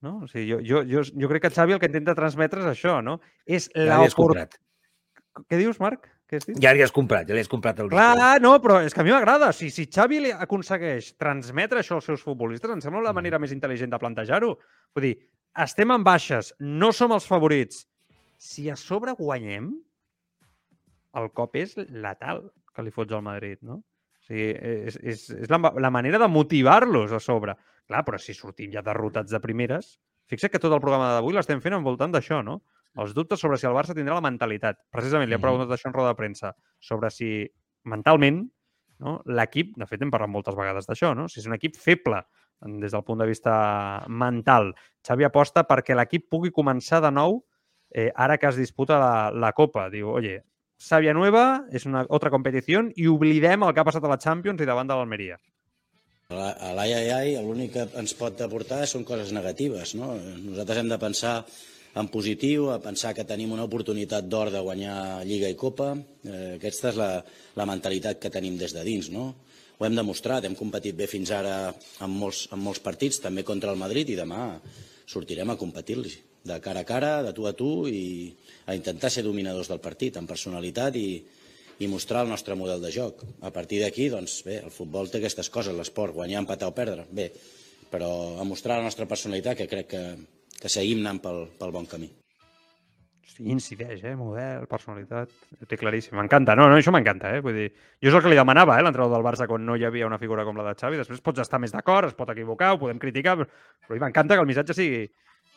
No? 0.00 0.18
O 0.18 0.26
jo, 0.26 0.58
jo, 0.60 0.82
jo, 0.84 1.00
jo 1.04 1.28
crec 1.28 1.42
que 1.42 1.50
Xavi 1.50 1.72
el 1.72 1.78
que 1.80 1.86
intenta 1.86 2.14
transmetre 2.14 2.60
és 2.60 2.66
això, 2.66 2.98
no? 3.02 3.20
És 3.46 3.70
la 3.74 3.98
l'hi 4.00 4.06
has 4.08 4.12
oportunitat. 4.16 4.58
comprat. 4.58 5.46
Què 5.48 5.56
dius, 5.56 5.80
Marc? 5.80 6.08
Ja 6.62 6.72
l'hi 6.72 6.82
has 6.82 6.92
comprat, 6.94 7.28
ja 7.28 7.34
l'hi 7.36 7.42
has 7.44 7.50
comprat 7.52 7.78
el. 7.84 7.90
Clar, 7.92 8.40
no, 8.42 8.54
però 8.64 8.78
és 8.82 8.94
que 8.96 9.02
a 9.02 9.04
mi 9.06 9.12
m'agrada. 9.12 9.52
Si, 9.52 9.68
si 9.70 9.84
Xavi 9.92 10.20
li 10.24 10.32
aconsegueix 10.32 11.12
transmetre 11.20 11.82
això 11.82 11.98
als 12.00 12.08
seus 12.08 12.24
futbolistes, 12.24 12.70
em 12.72 12.80
sembla 12.80 13.02
la 13.04 13.12
Mm. 13.12 13.20
manera 13.20 13.38
més 13.38 13.52
intel·ligent 13.52 13.92
de 13.92 13.98
plantejar-ho. 14.00 14.54
Vull 14.94 15.06
dir, 15.08 15.14
estem 15.64 15.90
en 15.94 16.02
baixes, 16.02 16.54
no 16.58 16.92
som 16.92 17.12
els 17.12 17.26
favorits. 17.28 17.84
Si 18.38 18.70
a 18.70 18.76
sobre 18.76 19.12
guanyem, 19.14 19.70
el 21.14 21.30
cop 21.32 21.54
és 21.60 21.76
letal 21.76 22.50
que 22.74 22.82
li 22.82 22.90
fots 22.90 23.12
al 23.14 23.22
Madrid, 23.22 23.60
no? 23.62 23.82
O 23.84 24.26
sigui, 24.26 24.48
és, 24.56 24.96
és, 25.02 25.28
és 25.44 25.50
la, 25.52 25.60
la 25.78 25.90
manera 25.92 26.18
de 26.18 26.28
motivar-los 26.28 27.12
a 27.12 27.20
sobre. 27.20 27.54
Clar, 27.86 28.00
però 28.06 28.18
si 28.18 28.34
sortim 28.34 28.72
ja 28.72 28.82
derrotats 28.82 29.30
de 29.30 29.40
primeres... 29.44 29.98
Fixa't 30.24 30.48
que 30.48 30.58
tot 30.58 30.72
el 30.72 30.80
programa 30.80 31.10
d'avui 31.12 31.34
l'estem 31.36 31.60
fent 31.60 31.74
envoltant 31.76 32.10
d'això, 32.10 32.38
no? 32.42 32.62
Els 32.96 33.14
dubtes 33.14 33.40
sobre 33.40 33.58
si 33.58 33.66
el 33.66 33.74
Barça 33.74 33.94
tindrà 33.96 34.14
la 34.14 34.24
mentalitat. 34.24 34.78
Precisament 34.90 35.28
li 35.28 35.34
he 35.34 35.38
Mhm. 35.38 35.42
preguntat 35.42 35.74
això 35.74 35.88
en 35.88 35.94
roda 35.94 36.08
de 36.12 36.14
premsa, 36.20 36.54
sobre 36.80 37.10
si 37.10 37.50
mentalment 37.84 38.48
no, 39.00 39.20
l'equip, 39.26 39.76
de 39.76 39.86
fet 39.86 40.00
hem 40.02 40.10
parlat 40.10 40.30
moltes 40.30 40.54
vegades 40.54 40.86
d'això, 40.86 41.14
no? 41.16 41.28
si 41.28 41.40
és 41.40 41.46
un 41.46 41.54
equip 41.54 41.74
feble 41.76 42.22
des 42.60 42.92
del 42.92 43.02
punt 43.02 43.18
de 43.18 43.26
vista 43.26 44.04
mental. 44.08 44.72
Xavi 45.06 45.24
aposta 45.24 45.66
perquè 45.66 45.96
l'equip 45.96 46.28
pugui 46.30 46.50
començar 46.54 47.00
de 47.02 47.10
nou 47.10 47.44
eh, 47.90 48.10
ara 48.14 48.38
que 48.38 48.46
es 48.48 48.56
disputa 48.56 48.98
la, 48.98 49.30
la 49.30 49.52
Copa. 49.52 49.88
Diu, 49.90 50.08
oye, 50.10 50.44
Sàvia 50.78 51.12
Nueva 51.14 51.66
és 51.72 51.84
una 51.86 52.06
altra 52.08 52.30
competició 52.30 52.82
i 52.96 53.06
oblidem 53.06 53.62
el 53.62 53.74
que 53.74 53.80
ha 53.80 53.84
passat 53.84 54.04
a 54.04 54.08
la 54.08 54.18
Champions 54.18 54.60
i 54.62 54.66
davant 54.66 54.86
de 54.88 54.94
l'Almeria. 54.94 55.38
A 56.30 56.48
a 56.70 56.72
l'ai, 56.74 56.92
ai, 56.92 57.10
ai, 57.10 57.34
l'únic 57.44 57.72
que 57.74 57.84
ens 58.00 58.14
pot 58.18 58.40
aportar 58.40 58.86
són 58.88 59.04
coses 59.04 59.30
negatives. 59.32 59.94
No? 59.94 60.14
Nosaltres 60.14 60.78
hem 60.78 60.88
de 60.88 60.98
pensar 60.98 61.44
en 61.94 62.10
positiu, 62.10 62.68
a 62.74 62.80
pensar 62.82 63.14
que 63.14 63.26
tenim 63.26 63.52
una 63.54 63.66
oportunitat 63.68 64.26
d'or 64.26 64.50
de 64.50 64.62
guanyar 64.66 65.22
Lliga 65.26 65.50
i 65.50 65.58
Copa. 65.58 65.92
Eh, 66.26 66.56
aquesta 66.56 66.90
és 66.90 66.98
la, 66.98 67.10
la 67.54 67.66
mentalitat 67.70 68.18
que 68.22 68.32
tenim 68.34 68.58
des 68.58 68.74
de 68.74 68.82
dins. 68.86 69.10
No? 69.14 69.30
Ho 69.78 69.86
hem 69.86 69.94
demostrat, 69.94 70.44
hem 70.44 70.58
competit 70.58 70.96
bé 70.98 71.06
fins 71.10 71.30
ara 71.34 71.72
en 72.02 72.10
molts, 72.10 72.48
en 72.54 72.62
molts 72.62 72.82
partits, 72.82 73.22
també 73.22 73.46
contra 73.46 73.70
el 73.70 73.78
Madrid, 73.78 74.10
i 74.10 74.18
demà 74.18 74.58
sortirem 75.06 75.50
a 75.50 75.58
competir-li 75.60 76.14
de 76.44 76.58
cara 76.60 76.82
a 76.84 76.88
cara, 76.88 77.22
de 77.24 77.32
tu 77.32 77.46
a 77.48 77.54
tu, 77.56 77.86
i 77.88 78.34
a 78.66 78.74
intentar 78.76 79.10
ser 79.10 79.24
dominadors 79.24 79.70
del 79.72 79.80
partit, 79.80 80.18
amb 80.18 80.28
personalitat 80.28 80.96
i, 81.00 81.08
i 81.80 81.88
mostrar 81.88 82.24
el 82.24 82.32
nostre 82.32 82.56
model 82.58 82.82
de 82.84 82.92
joc. 82.92 83.24
A 83.40 83.50
partir 83.54 83.80
d'aquí, 83.80 84.10
doncs, 84.12 84.42
bé, 84.44 84.60
el 84.66 84.74
futbol 84.74 85.08
té 85.10 85.22
aquestes 85.22 85.48
coses, 85.50 85.76
l'esport, 85.76 86.14
guanyar, 86.14 86.42
empatar 86.42 86.68
o 86.68 86.76
perdre, 86.76 87.06
bé, 87.10 87.30
però 87.90 88.10
a 88.40 88.44
mostrar 88.44 88.78
la 88.78 88.90
nostra 88.90 89.08
personalitat, 89.08 89.56
que 89.62 89.70
crec 89.70 89.88
que, 89.94 90.04
que 90.64 90.72
seguim 90.72 91.02
anant 91.02 91.18
pel, 91.20 91.42
pel 91.60 91.72
bon 91.74 91.84
camí. 91.84 92.06
Sí, 93.28 93.42
incideix, 93.52 93.98
eh? 94.06 94.14
Model, 94.16 94.64
personalitat... 94.70 95.32
Ho 95.58 95.66
té 95.68 95.76
claríssim. 95.76 96.14
M'encanta. 96.16 96.54
No, 96.56 96.70
no, 96.70 96.78
això 96.78 96.92
m'encanta, 96.94 97.34
eh? 97.36 97.42
Vull 97.44 97.58
dir, 97.58 97.66
jo 98.00 98.08
és 98.08 98.16
el 98.16 98.22
que 98.24 98.30
li 98.32 98.38
demanava, 98.38 98.78
eh? 98.78 98.84
L'entrenador 98.86 99.18
del 99.18 99.26
Barça 99.26 99.48
quan 99.50 99.66
no 99.66 99.76
hi 99.76 99.84
havia 99.84 100.08
una 100.08 100.20
figura 100.22 100.46
com 100.48 100.56
la 100.56 100.64
de 100.70 100.76
Xavi. 100.80 101.02
Després 101.02 101.20
pots 101.24 101.42
estar 101.44 101.60
més 101.60 101.74
d'acord, 101.74 102.08
es 102.08 102.16
pot 102.16 102.32
equivocar, 102.32 102.72
ho 102.72 102.80
podem 102.80 103.02
criticar, 103.02 103.36
però 103.40 103.48
però 103.84 104.00
m'encanta 104.00 104.38
que 104.38 104.46
el 104.46 104.48
missatge 104.48 104.78
sigui, 104.78 105.02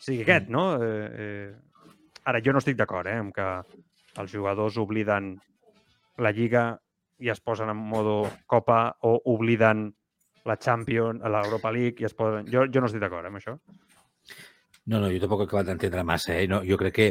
sigui 0.04 0.26
aquest, 0.26 0.52
no? 0.52 0.66
Eh, 0.84 1.08
eh... 1.24 1.88
Ara, 2.28 2.44
jo 2.44 2.52
no 2.52 2.60
estic 2.60 2.76
d'acord, 2.76 3.08
eh? 3.08 3.16
Amb 3.22 3.32
que 3.36 3.48
els 4.20 4.34
jugadors 4.34 4.82
obliden 4.82 5.38
la 6.20 6.36
Lliga 6.36 6.72
i 7.24 7.32
es 7.32 7.40
posen 7.40 7.72
en 7.72 7.80
modo 7.80 8.24
Copa 8.46 8.98
o 9.08 9.20
obliden 9.32 9.88
la 10.50 10.60
Champions, 10.60 11.24
l'Europa 11.24 11.72
League 11.72 12.04
i 12.04 12.10
es 12.10 12.18
posen... 12.18 12.50
Jo, 12.52 12.68
jo 12.68 12.84
no 12.84 12.92
estic 12.92 13.06
d'acord 13.06 13.30
amb 13.30 13.40
això. 13.40 13.56
No, 14.88 15.00
no, 15.04 15.10
jo 15.12 15.20
tampoc 15.20 15.42
he 15.44 15.48
acabat 15.50 15.68
d'entendre 15.68 16.04
massa, 16.08 16.36
eh? 16.40 16.48
No, 16.48 16.62
jo 16.64 16.78
crec 16.80 16.94
que... 16.96 17.08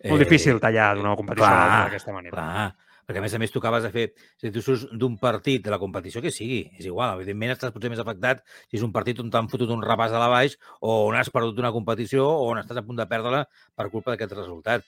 Eh, 0.00 0.10
Molt 0.10 0.22
difícil 0.24 0.60
tallar 0.62 0.94
d'una 0.96 1.14
competició 1.18 1.48
d'aquesta 1.84 2.12
manera. 2.14 2.32
Clar, 2.32 2.68
perquè 3.08 3.20
a 3.20 3.24
més 3.24 3.34
a 3.36 3.40
més 3.42 3.52
tu 3.52 3.60
acabes 3.60 3.82
de 3.84 3.90
fer, 3.92 4.06
si 4.40 4.50
tu 4.54 4.62
surts 4.64 4.86
d'un 5.00 5.18
partit 5.20 5.62
de 5.64 5.72
la 5.72 5.78
competició 5.80 6.22
que 6.24 6.32
sigui, 6.32 6.62
és 6.78 6.86
igual, 6.88 7.18
evidentment 7.18 7.52
estàs 7.54 7.72
potser 7.74 7.90
més 7.92 8.00
afectat 8.00 8.40
si 8.70 8.78
és 8.80 8.84
un 8.86 8.92
partit 8.96 9.20
on 9.20 9.28
t'han 9.32 9.48
fotut 9.52 9.70
un 9.74 9.84
repàs 9.84 10.12
a 10.16 10.20
la 10.22 10.28
baix 10.32 10.56
o 10.80 11.02
on 11.10 11.16
has 11.20 11.28
perdut 11.34 11.58
una 11.60 11.72
competició 11.74 12.24
o 12.28 12.48
on 12.52 12.60
estàs 12.62 12.80
a 12.80 12.84
punt 12.86 12.96
de 13.00 13.06
perdre-la 13.10 13.44
per 13.76 13.88
culpa 13.92 14.12
d'aquest 14.14 14.32
resultat. 14.38 14.84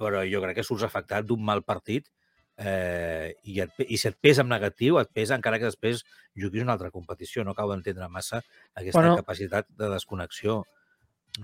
Però 0.00 0.24
jo 0.24 0.40
crec 0.44 0.56
que 0.60 0.64
surts 0.64 0.84
afectat 0.88 1.24
d'un 1.28 1.44
mal 1.44 1.60
partit 1.62 2.08
eh, 2.56 3.34
i, 3.44 3.58
et, 3.60 3.72
i 3.88 3.96
si 4.00 4.08
et 4.08 4.16
pesa 4.20 4.42
en 4.44 4.48
negatiu, 4.52 4.98
et 5.00 5.10
pesa 5.12 5.36
encara 5.36 5.58
que 5.60 5.68
després 5.68 6.04
juguis 6.38 6.64
una 6.64 6.72
altra 6.76 6.90
competició. 6.90 7.44
No 7.44 7.52
acabo 7.52 7.72
d'entendre 7.74 8.08
massa 8.08 8.40
aquesta 8.74 9.00
Bueno. 9.00 9.16
capacitat 9.16 9.68
de 9.68 9.88
desconnexió. 9.92 10.62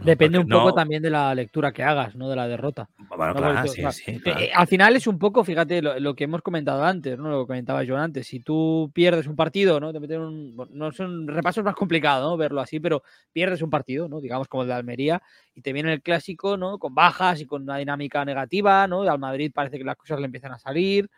Depende 0.05 0.39
un 0.39 0.47
poco 0.49 0.69
no- 0.69 0.75
también 0.75 1.03
de 1.03 1.09
la 1.09 1.35
lectura 1.35 1.73
que 1.73 1.83
hagas, 1.83 2.15
¿no? 2.15 2.29
De 2.29 2.37
la 2.37 2.47
derrota. 2.47 2.91
Bueno, 3.09 3.33
No, 3.33 3.41
clar, 3.41 3.55
porque, 3.55 3.69
sí, 3.71 3.81
o 3.81 3.91
sea, 3.91 3.93
sí, 3.93 4.21
clar. 4.21 4.39
al 4.55 4.67
final 4.67 4.97
es 4.97 5.07
un 5.07 5.19
poco, 5.19 5.43
fíjate, 5.43 5.81
lo, 5.81 5.99
lo 5.99 6.15
que 6.15 6.25
hemos 6.25 6.43
comentado 6.43 6.85
antes, 6.85 7.19
¿no? 7.19 7.31
Lo 7.31 7.41
que 7.41 7.47
comentaba 7.47 7.83
yo 7.85 7.97
antes. 7.97 8.27
Si 8.27 8.41
tú 8.41 8.91
pierdes 8.93 9.27
un 9.27 9.35
partido, 9.35 9.81
¿no? 9.81 9.91
Te 9.93 9.99
meten 9.99 10.21
un. 10.21 10.57
no 10.73 10.93
son 10.93 11.27
repasos 11.27 11.65
más 11.65 11.75
complicado, 11.75 12.29
¿no? 12.31 12.37
Verlo 12.37 12.61
así, 12.61 12.81
pero 12.81 13.03
pierdes 13.33 13.63
un 13.63 13.71
partido, 13.71 14.09
¿no? 14.11 14.21
Digamos 14.21 14.47
como 14.47 14.63
el 14.63 14.69
de 14.69 14.75
Almería, 14.75 15.23
y 15.55 15.63
te 15.63 15.73
viene 15.73 15.91
el 15.95 16.03
clásico, 16.03 16.59
¿no? 16.59 16.79
Con 16.79 16.95
bajas 16.95 17.41
y 17.41 17.47
con 17.47 17.63
una 17.63 17.79
dinámica 17.79 18.23
negativa, 18.27 18.87
¿no? 18.87 19.05
Y 19.05 19.09
al 19.09 19.19
Madrid 19.19 19.51
parece 19.55 19.79
que 19.79 19.85
las 19.85 19.97
cosas 19.97 20.19
le 20.21 20.27
empiezan 20.27 20.53
a 20.53 20.59
salir. 20.59 21.09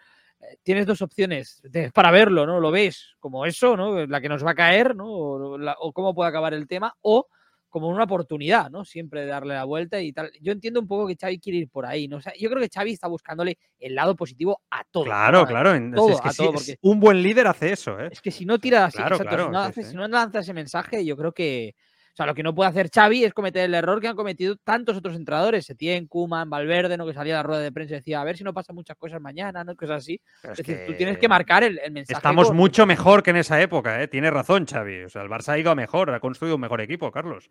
Eh, 0.41 0.59
Tienes 0.63 0.87
dos 0.87 1.03
opciones 1.03 1.61
de- 1.65 1.91
para 1.91 2.13
verlo, 2.13 2.47
¿no? 2.47 2.61
Lo 2.61 2.71
ves 2.71 3.17
como 3.19 3.45
eso, 3.47 3.77
¿no? 3.77 4.07
La 4.07 4.21
que 4.21 4.29
nos 4.29 4.47
va 4.47 4.53
a 4.53 4.55
caer, 4.55 4.95
¿no? 4.95 5.07
O, 5.09 5.59
la- 5.59 5.77
o 5.81 5.93
cómo 5.93 6.15
puede 6.15 6.29
acabar 6.31 6.55
el 6.55 6.69
tema, 6.69 6.95
o 7.03 7.27
como 7.71 7.89
una 7.89 8.05
oportunidad, 8.05 8.69
¿no? 8.71 8.85
Siempre 8.85 9.21
de 9.23 9.27
darle 9.29 9.55
la 9.55 9.65
vuelta 9.65 10.01
y 10.01 10.13
tal. 10.13 10.31
Yo 10.43 10.53
entiendo 10.53 10.81
un 10.81 10.87
poco 10.89 11.07
que 11.07 11.17
Xavi 11.19 11.39
quiere 11.39 11.59
ir 11.61 11.69
por 11.71 11.87
ahí, 11.87 12.09
¿no? 12.09 12.19
O 12.19 12.21
sea, 12.21 12.35
yo 12.39 12.51
creo 12.51 12.61
que 12.61 12.69
Xavi 12.69 12.93
está 12.93 13.09
buscándole 13.09 13.57
el 13.79 13.95
lado 13.95 14.15
positivo 14.17 14.61
a 14.71 14.83
todo. 14.91 15.05
Claro, 15.05 15.41
¿no? 15.43 15.47
claro. 15.47 15.71
todo, 15.95 16.11
es 16.11 16.21
que 16.21 16.29
a 16.29 16.33
todo, 16.33 16.53
porque- 16.53 16.77
un 16.83 17.01
buen 17.01 17.23
líder 17.23 17.47
hace 17.47 17.73
eso, 17.73 17.99
¿eh? 17.99 18.09
Es 18.13 18.21
que 18.21 18.31
si 18.31 18.45
no 18.45 18.59
tira 18.59 18.85
así, 18.85 18.99
Claro, 18.99 19.17
exacto, 19.17 19.29
claro, 19.37 19.45
si, 19.47 19.53
no 19.53 19.63
sí, 19.65 19.71
hace- 19.71 19.83
sí. 19.85 19.91
si 19.91 19.97
no 19.97 20.09
lanza 20.09 20.41
ese 20.41 20.53
mensaje, 20.53 21.05
yo 21.07 21.17
creo 21.17 21.33
que. 21.33 21.75
Sea, 22.21 22.27
lo 22.27 22.35
que 22.35 22.43
no 22.43 22.55
puede 22.55 22.69
hacer 22.69 22.91
Xavi 22.95 23.25
es 23.25 23.33
cometer 23.33 23.65
el 23.65 23.75
error 23.75 23.99
que 23.99 24.09
han 24.09 24.15
cometido 24.15 24.55
tantos 24.57 24.95
otros 24.97 25.17
entrenadores, 25.17 25.65
Setién, 25.65 26.07
Kuman, 26.07 26.51
Valverde, 26.51 26.99
¿no? 26.99 27.07
que 27.07 27.15
salía 27.15 27.35
a 27.35 27.37
la 27.39 27.43
rueda 27.45 27.61
de 27.63 27.73
prensa 27.73 27.95
y 27.95 27.99
decía, 27.99 28.21
a 28.21 28.25
ver 28.25 28.37
si 28.37 28.45
no 28.45 28.53
pasan 28.53 28.77
muchas 28.77 28.97
cosas 28.99 29.23
mañana, 29.23 29.65
¿no? 29.65 29.75
Cosas 29.75 30.03
así. 30.03 30.21
Es, 30.43 30.51
es 30.51 30.57
decir, 30.59 30.85
tú 30.87 30.93
tienes 30.95 31.17
que 31.17 31.29
marcar 31.29 31.65
el, 31.65 31.79
el 31.79 31.93
mensaje. 31.93 32.19
Estamos 32.19 32.49
con- 32.49 32.57
mucho 32.59 32.85
mejor 32.85 33.23
que 33.23 33.31
en 33.31 33.37
esa 33.37 33.61
época, 33.63 34.03
¿eh? 34.03 34.09
Tiene 34.09 34.31
razón, 34.31 34.67
Xavi. 34.67 35.05
O 35.05 35.09
sea, 35.09 35.23
el 35.23 35.31
Barça 35.31 35.55
ha 35.55 35.59
ido 35.59 35.71
a 35.71 35.75
mejor, 35.75 36.11
ha 36.11 36.21
construido 36.21 36.57
un 36.57 36.61
mejor 36.61 36.83
equipo, 36.83 37.11
Carlos. 37.11 37.49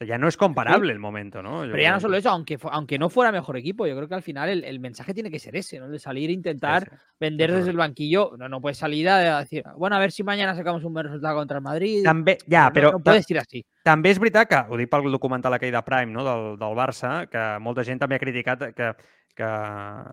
O 0.00 0.04
sea, 0.04 0.14
ya 0.14 0.16
no 0.18 0.28
es 0.28 0.36
comparable 0.36 0.92
el 0.92 1.00
momento, 1.00 1.42
¿no? 1.42 1.64
Yo 1.64 1.72
Pero 1.72 1.82
ya 1.82 1.90
no 1.90 1.98
solo 1.98 2.16
eso, 2.16 2.30
aunque, 2.30 2.56
aunque 2.70 3.00
no 3.00 3.08
fuera 3.10 3.32
mejor 3.32 3.56
equipo, 3.56 3.84
yo 3.84 3.96
creo 3.96 4.06
que 4.08 4.14
al 4.14 4.22
final 4.22 4.48
el, 4.48 4.62
el 4.62 4.78
mensaje 4.78 5.12
tiene 5.12 5.28
que 5.28 5.40
ser 5.40 5.56
ese, 5.56 5.80
¿no? 5.80 5.88
De 5.88 5.98
salir 5.98 6.30
e 6.30 6.32
intentar 6.34 6.88
vender 7.18 7.50
es 7.50 7.56
desde 7.56 7.70
el 7.72 7.76
banquillo. 7.78 8.30
No, 8.38 8.48
no 8.48 8.60
puedes 8.60 8.78
salir 8.78 9.08
a 9.08 9.40
decir, 9.40 9.64
bueno, 9.76 9.96
a 9.96 9.98
ver 9.98 10.12
si 10.12 10.22
mañana 10.22 10.54
sacamos 10.54 10.84
un 10.84 10.92
buen 10.94 11.06
resultado 11.06 11.34
contra 11.36 11.56
el 11.58 11.64
Madrid. 11.64 12.04
També, 12.04 12.38
ja, 12.48 12.68
No- 12.68 12.72
però 12.72 12.92
no, 12.92 12.98
ta- 12.98 13.10
puedes 13.10 13.28
ir 13.28 13.38
así. 13.40 13.64
també 13.82 14.10
és 14.10 14.20
veritat 14.20 14.46
que, 14.48 14.62
ho 14.68 14.76
dic 14.76 14.88
pel 14.88 15.10
documental 15.10 15.52
aquell 15.54 15.72
de 15.72 15.82
Prime, 15.82 16.12
no? 16.12 16.22
del, 16.22 16.58
del 16.60 16.76
Barça, 16.78 17.26
que 17.26 17.58
molta 17.58 17.82
gent 17.82 17.98
també 17.98 18.14
ha 18.14 18.22
criticat 18.22 18.68
que, 18.76 18.92
que 19.34 19.48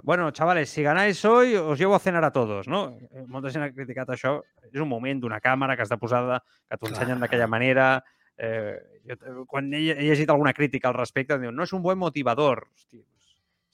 bueno, 0.01 0.31
chavales, 0.31 0.69
si 0.69 0.81
ganáis 0.81 1.23
hoy, 1.25 1.55
os 1.55 1.77
llevo 1.77 1.93
a 1.93 1.99
cenar 1.99 2.23
a 2.23 2.31
todos, 2.31 2.67
no? 2.67 2.97
Eh, 3.11 3.25
Molta 3.27 3.51
gent 3.51 3.65
ha 3.65 3.71
criticat 3.71 4.09
això. 4.09 4.39
És 4.73 4.81
un 4.81 4.89
moment 4.89 5.19
d'una 5.21 5.39
càmera 5.39 5.75
que 5.77 5.83
està 5.85 5.97
posada, 6.01 6.41
que 6.69 6.77
t'ho 6.77 6.87
ensenyen 6.89 7.19
d'aquella 7.19 7.47
manera. 7.47 8.03
Eh, 8.37 8.75
jo, 9.07 9.45
quan 9.47 9.69
he, 9.73 9.83
he 9.93 10.07
llegit 10.09 10.29
alguna 10.29 10.53
crítica 10.53 10.89
al 10.89 10.97
respecte, 10.97 11.37
diuen, 11.39 11.55
no 11.55 11.63
és 11.63 11.73
un 11.73 11.81
bon 11.83 11.97
motivador. 11.97 12.65
Hosti, 12.75 13.03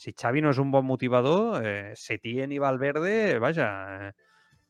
si 0.02 0.14
Xavi 0.18 0.42
no 0.42 0.50
és 0.54 0.60
un 0.62 0.72
bon 0.74 0.86
motivador, 0.86 1.62
eh, 1.66 1.94
Setién 1.96 2.52
i 2.52 2.60
Valverde, 2.62 3.40
vaja, 3.40 3.70
eh, 4.10 4.12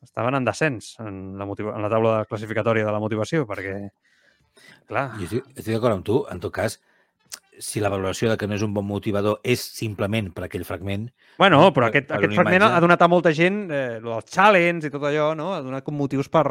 estaven 0.02 0.34
en 0.34 0.44
descens 0.44 0.94
en 1.00 1.38
la, 1.38 1.44
en 1.44 1.82
la 1.82 1.88
taula 1.92 2.24
classificatòria 2.28 2.84
de 2.86 2.92
la 2.92 3.00
motivació, 3.00 3.46
perquè, 3.46 3.76
clar, 4.88 5.10
Jo 5.18 5.24
estic, 5.28 5.46
estic 5.56 5.72
d'acord 5.76 5.94
amb 5.98 6.04
tu. 6.04 6.22
En 6.32 6.40
tot 6.42 6.52
cas, 6.52 6.78
si 7.62 7.80
la 7.80 7.88
valoració 7.92 8.30
de 8.32 8.36
que 8.40 8.48
no 8.48 8.56
és 8.56 8.62
un 8.64 8.72
bon 8.74 8.84
motivador 8.88 9.40
és 9.44 9.60
simplement 9.60 10.30
per 10.34 10.44
aquell 10.48 10.64
fragment, 10.68 11.10
Bueno, 11.38 11.60
no? 11.60 11.70
però 11.72 11.86
Per- 11.86 11.90
aquest, 11.92 12.08
per 12.08 12.16
aquest 12.18 12.34
fragment 12.34 12.62
imatge. 12.62 12.76
ha 12.76 12.80
donat 12.84 13.02
a 13.02 13.08
molta 13.08 13.32
gent 13.32 13.70
eh, 13.70 14.00
lo 14.00 14.12
dels 14.16 14.30
challenge 14.32 14.88
i 14.88 14.90
tot 14.92 15.04
allò, 15.08 15.34
no? 15.36 15.52
Ha 15.54 15.60
donat 15.64 15.84
com 15.84 15.96
motius 15.96 16.28
per... 16.32 16.46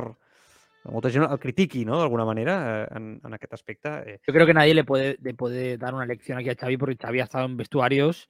Molta 0.89 1.11
gent 1.13 1.27
el 1.29 1.37
critiqui, 1.39 1.83
no?, 1.85 1.99
d'alguna 1.99 2.25
manera, 2.25 2.55
eh, 2.83 2.87
en, 2.97 3.19
en 3.23 3.33
aquest 3.33 3.53
aspecte. 3.53 3.89
Eh. 4.05 4.19
Yo 4.25 4.33
creo 4.33 4.47
que 4.47 4.53
nadie 4.53 4.73
le 4.73 4.83
puede, 4.83 5.17
le 5.21 5.33
puede 5.35 5.77
dar 5.77 5.93
una 5.93 6.05
lección 6.05 6.39
aquí 6.39 6.49
a 6.49 6.55
Xavi 6.55 6.77
porque 6.77 6.97
Xavi 6.97 7.19
ha 7.19 7.25
estado 7.25 7.45
en 7.45 7.55
vestuarios 7.57 8.27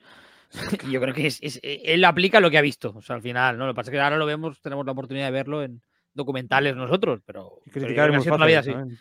y 0.87 0.91
yo 0.91 0.99
creo 0.99 1.13
que 1.13 1.27
es, 1.27 1.39
es- 1.41 1.59
él 1.63 2.03
aplica 2.03 2.41
lo 2.41 2.51
que 2.51 2.57
ha 2.57 2.61
visto. 2.61 2.91
O 2.95 3.01
sea, 3.01 3.15
al 3.15 3.21
final, 3.21 3.57
¿no? 3.57 3.67
Lo 3.67 3.71
que 3.73 3.77
pasa 3.77 3.89
es 3.89 3.93
que 3.95 4.01
ahora 4.01 4.17
lo 4.17 4.25
vemos, 4.25 4.59
tenemos 4.61 4.85
la 4.85 4.91
oportunidad 4.91 5.27
de 5.27 5.31
verlo 5.31 5.63
en 5.63 5.81
documentales 6.13 6.75
nosotros, 6.75 7.21
pero, 7.25 7.61
I 7.65 7.71
criticar 7.71 8.09
és 8.11 8.27
molt 8.27 8.39
la 8.41 8.45
vida 8.49 8.59
así. 8.59 8.73
també. 8.75 8.97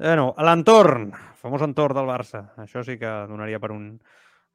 Bueno, 0.00 0.34
l'entorn, 0.42 1.12
famós 1.38 1.62
entorn 1.62 1.94
del 1.94 2.08
Barça. 2.08 2.40
Això 2.58 2.82
sí 2.82 2.96
que 2.98 3.06
donaria 3.30 3.60
per 3.62 3.70
un, 3.70 4.00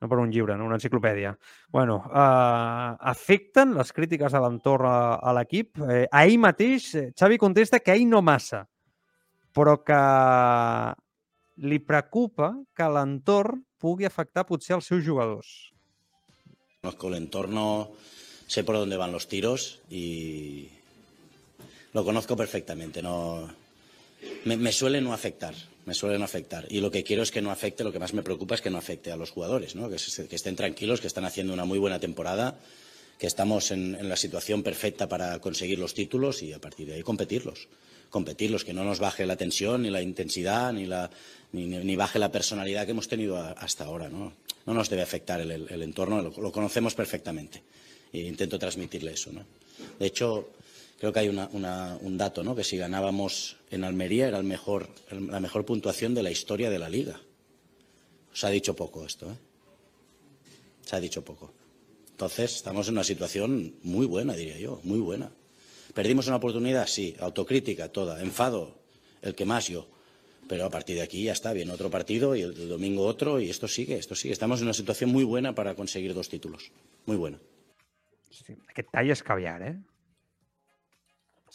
no 0.02 0.10
per 0.12 0.20
un 0.20 0.32
llibre, 0.32 0.58
no? 0.58 0.66
una 0.68 0.78
enciclopèdia. 0.80 1.34
Bueno, 1.72 2.02
uh, 2.08 2.96
afecten 3.12 3.74
les 3.78 3.94
crítiques 3.96 4.34
a 4.34 4.42
l'entorn 4.44 4.90
a, 4.90 4.98
a 5.18 5.34
l'equip. 5.38 5.80
Eh, 5.88 6.06
ahir 6.12 6.40
mateix, 6.42 6.90
eh, 7.00 7.08
Xavi 7.18 7.40
contesta 7.42 7.80
que 7.80 7.96
ell 7.96 8.08
no 8.10 8.22
massa, 8.26 8.66
però 9.56 9.78
que 9.88 10.02
li 11.64 11.80
preocupa 11.80 12.52
que 12.76 12.90
l'entorn 12.92 13.64
pugui 13.80 14.08
afectar 14.08 14.46
potser 14.48 14.76
els 14.78 14.90
seus 14.92 15.06
jugadors. 15.06 15.54
Conozco 16.82 17.08
el 17.10 17.16
entorno, 17.22 17.66
sé 18.48 18.64
por 18.64 18.76
dónde 18.76 18.98
van 18.98 19.12
los 19.12 19.28
tiros 19.28 19.82
y 19.90 20.70
lo 21.94 22.04
conozco 22.04 22.36
perfectamente. 22.36 23.02
No, 23.02 23.48
me, 24.46 24.58
me 24.58 24.72
suele 24.72 25.02
no 25.02 25.14
afectar, 25.14 25.56
me 25.86 25.94
suele 25.94 26.18
no 26.18 26.26
afectar. 26.26 26.66
Y 26.70 26.82
lo 26.82 26.92
que 26.92 27.04
quiero 27.04 27.24
es 27.24 27.32
que 27.32 27.42
no 27.42 27.52
afecte, 27.52 27.84
lo 27.84 27.92
que 27.92 28.00
más 28.00 28.14
me 28.14 28.24
preocupa 28.24 28.56
es 28.56 28.62
que 28.62 28.70
no 28.70 28.78
afecte 28.78 29.12
a 29.12 29.16
los 29.16 29.32
jugadores, 29.32 29.76
¿no? 29.76 29.90
que, 29.90 29.96
estén 29.96 30.56
tranquilos, 30.56 31.00
que 31.00 31.08
están 31.08 31.26
haciendo 31.26 31.54
una 31.54 31.66
muy 31.66 31.80
buena 31.80 32.00
temporada, 32.00 32.60
que 33.20 33.28
estamos 33.28 33.72
en, 33.72 34.10
la 34.10 34.16
situación 34.16 34.64
perfecta 34.64 35.08
para 35.08 35.40
conseguir 35.40 35.80
los 35.80 35.94
títulos 35.94 36.42
y 36.42 36.54
a 36.54 36.60
partir 36.60 36.88
de 36.88 36.96
ahí 36.96 37.04
competirlos. 37.04 37.68
Competirlos, 38.10 38.64
que 38.64 38.74
no 38.74 38.84
nos 38.84 39.00
baje 39.00 39.26
la 39.26 39.36
tensión, 39.36 39.84
ni 39.84 39.90
la 39.90 40.02
intensidad, 40.02 40.74
ni, 40.74 41.96
baje 41.96 42.20
la 42.20 42.32
personalidad 42.32 42.86
que 42.86 42.92
hemos 42.92 43.08
tenido 43.08 43.38
hasta 43.38 43.86
ahora. 43.86 44.10
No, 44.10 44.34
no 44.66 44.74
nos 44.74 44.90
debe 44.90 45.02
afectar 45.02 45.42
el, 45.42 45.82
entorno, 45.82 46.22
lo, 46.22 46.52
conocemos 46.52 46.96
perfectamente. 46.96 47.62
E 48.14 48.22
intento 48.22 48.58
transmitirle 48.58 49.12
eso. 49.12 49.32
De 50.00 50.06
hecho, 50.06 50.50
creo 51.00 51.12
que 51.14 51.20
hay 51.20 51.30
una- 51.30 51.48
un 52.02 52.18
dato, 52.18 52.44
¿no? 52.44 52.56
que 52.56 52.64
si 52.64 52.78
ganábamos 52.78 53.58
en 53.72 53.84
Almería 53.84 54.28
era 54.28 54.38
la 54.42 55.40
mejor 55.40 55.66
puntuación 55.66 56.14
de 56.14 56.24
la 56.24 56.32
historia 56.32 56.70
de 56.70 56.80
la 56.80 56.90
liga. 56.90 57.20
Se 58.34 58.48
ha 58.48 58.50
dicho 58.50 58.76
poco 58.76 59.06
esto, 59.06 59.32
¿eh? 59.32 59.36
Se 60.86 60.96
ha 60.96 61.00
dicho 61.00 61.24
poco. 61.24 61.52
Entonces, 62.12 62.56
estamos 62.56 62.88
en 62.88 62.94
una 62.94 63.04
situación 63.04 63.76
muy 63.84 64.06
buena, 64.06 64.34
diría 64.36 64.58
yo, 64.58 64.80
muy 64.84 65.00
buena. 65.00 65.32
¿Perdimos 65.94 66.28
una 66.28 66.36
oportunidad? 66.38 66.88
Sí. 66.88 67.16
Autocrítica, 67.20 67.90
toda. 67.90 68.22
Enfado, 68.22 68.76
el 69.22 69.34
que 69.36 69.46
más 69.46 69.68
yo. 69.68 69.88
Pero 70.48 70.66
a 70.66 70.70
partir 70.70 70.96
de 70.98 71.02
aquí 71.02 71.24
ya 71.24 71.32
está, 71.34 71.54
viene 71.54 71.72
otro 71.72 71.90
partido 71.90 72.36
y 72.36 72.42
el, 72.42 72.70
domingo 72.70 73.06
otro 73.06 73.40
y 73.40 73.50
esto 73.50 73.68
sigue, 73.68 73.98
esto 73.98 74.14
sigue. 74.16 74.32
Estamos 74.34 74.60
en 74.60 74.66
una 74.68 74.74
situación 74.74 75.10
muy 75.10 75.24
buena 75.24 75.56
para 75.56 75.74
conseguir 75.76 76.14
dos 76.14 76.30
títulos. 76.30 76.72
Muy 77.06 77.18
buena. 77.18 77.40
Hosti, 78.30 78.54
aquest 78.68 78.90
tall 78.92 79.10
és 79.10 79.24
caviar, 79.24 79.62
eh? 79.64 79.76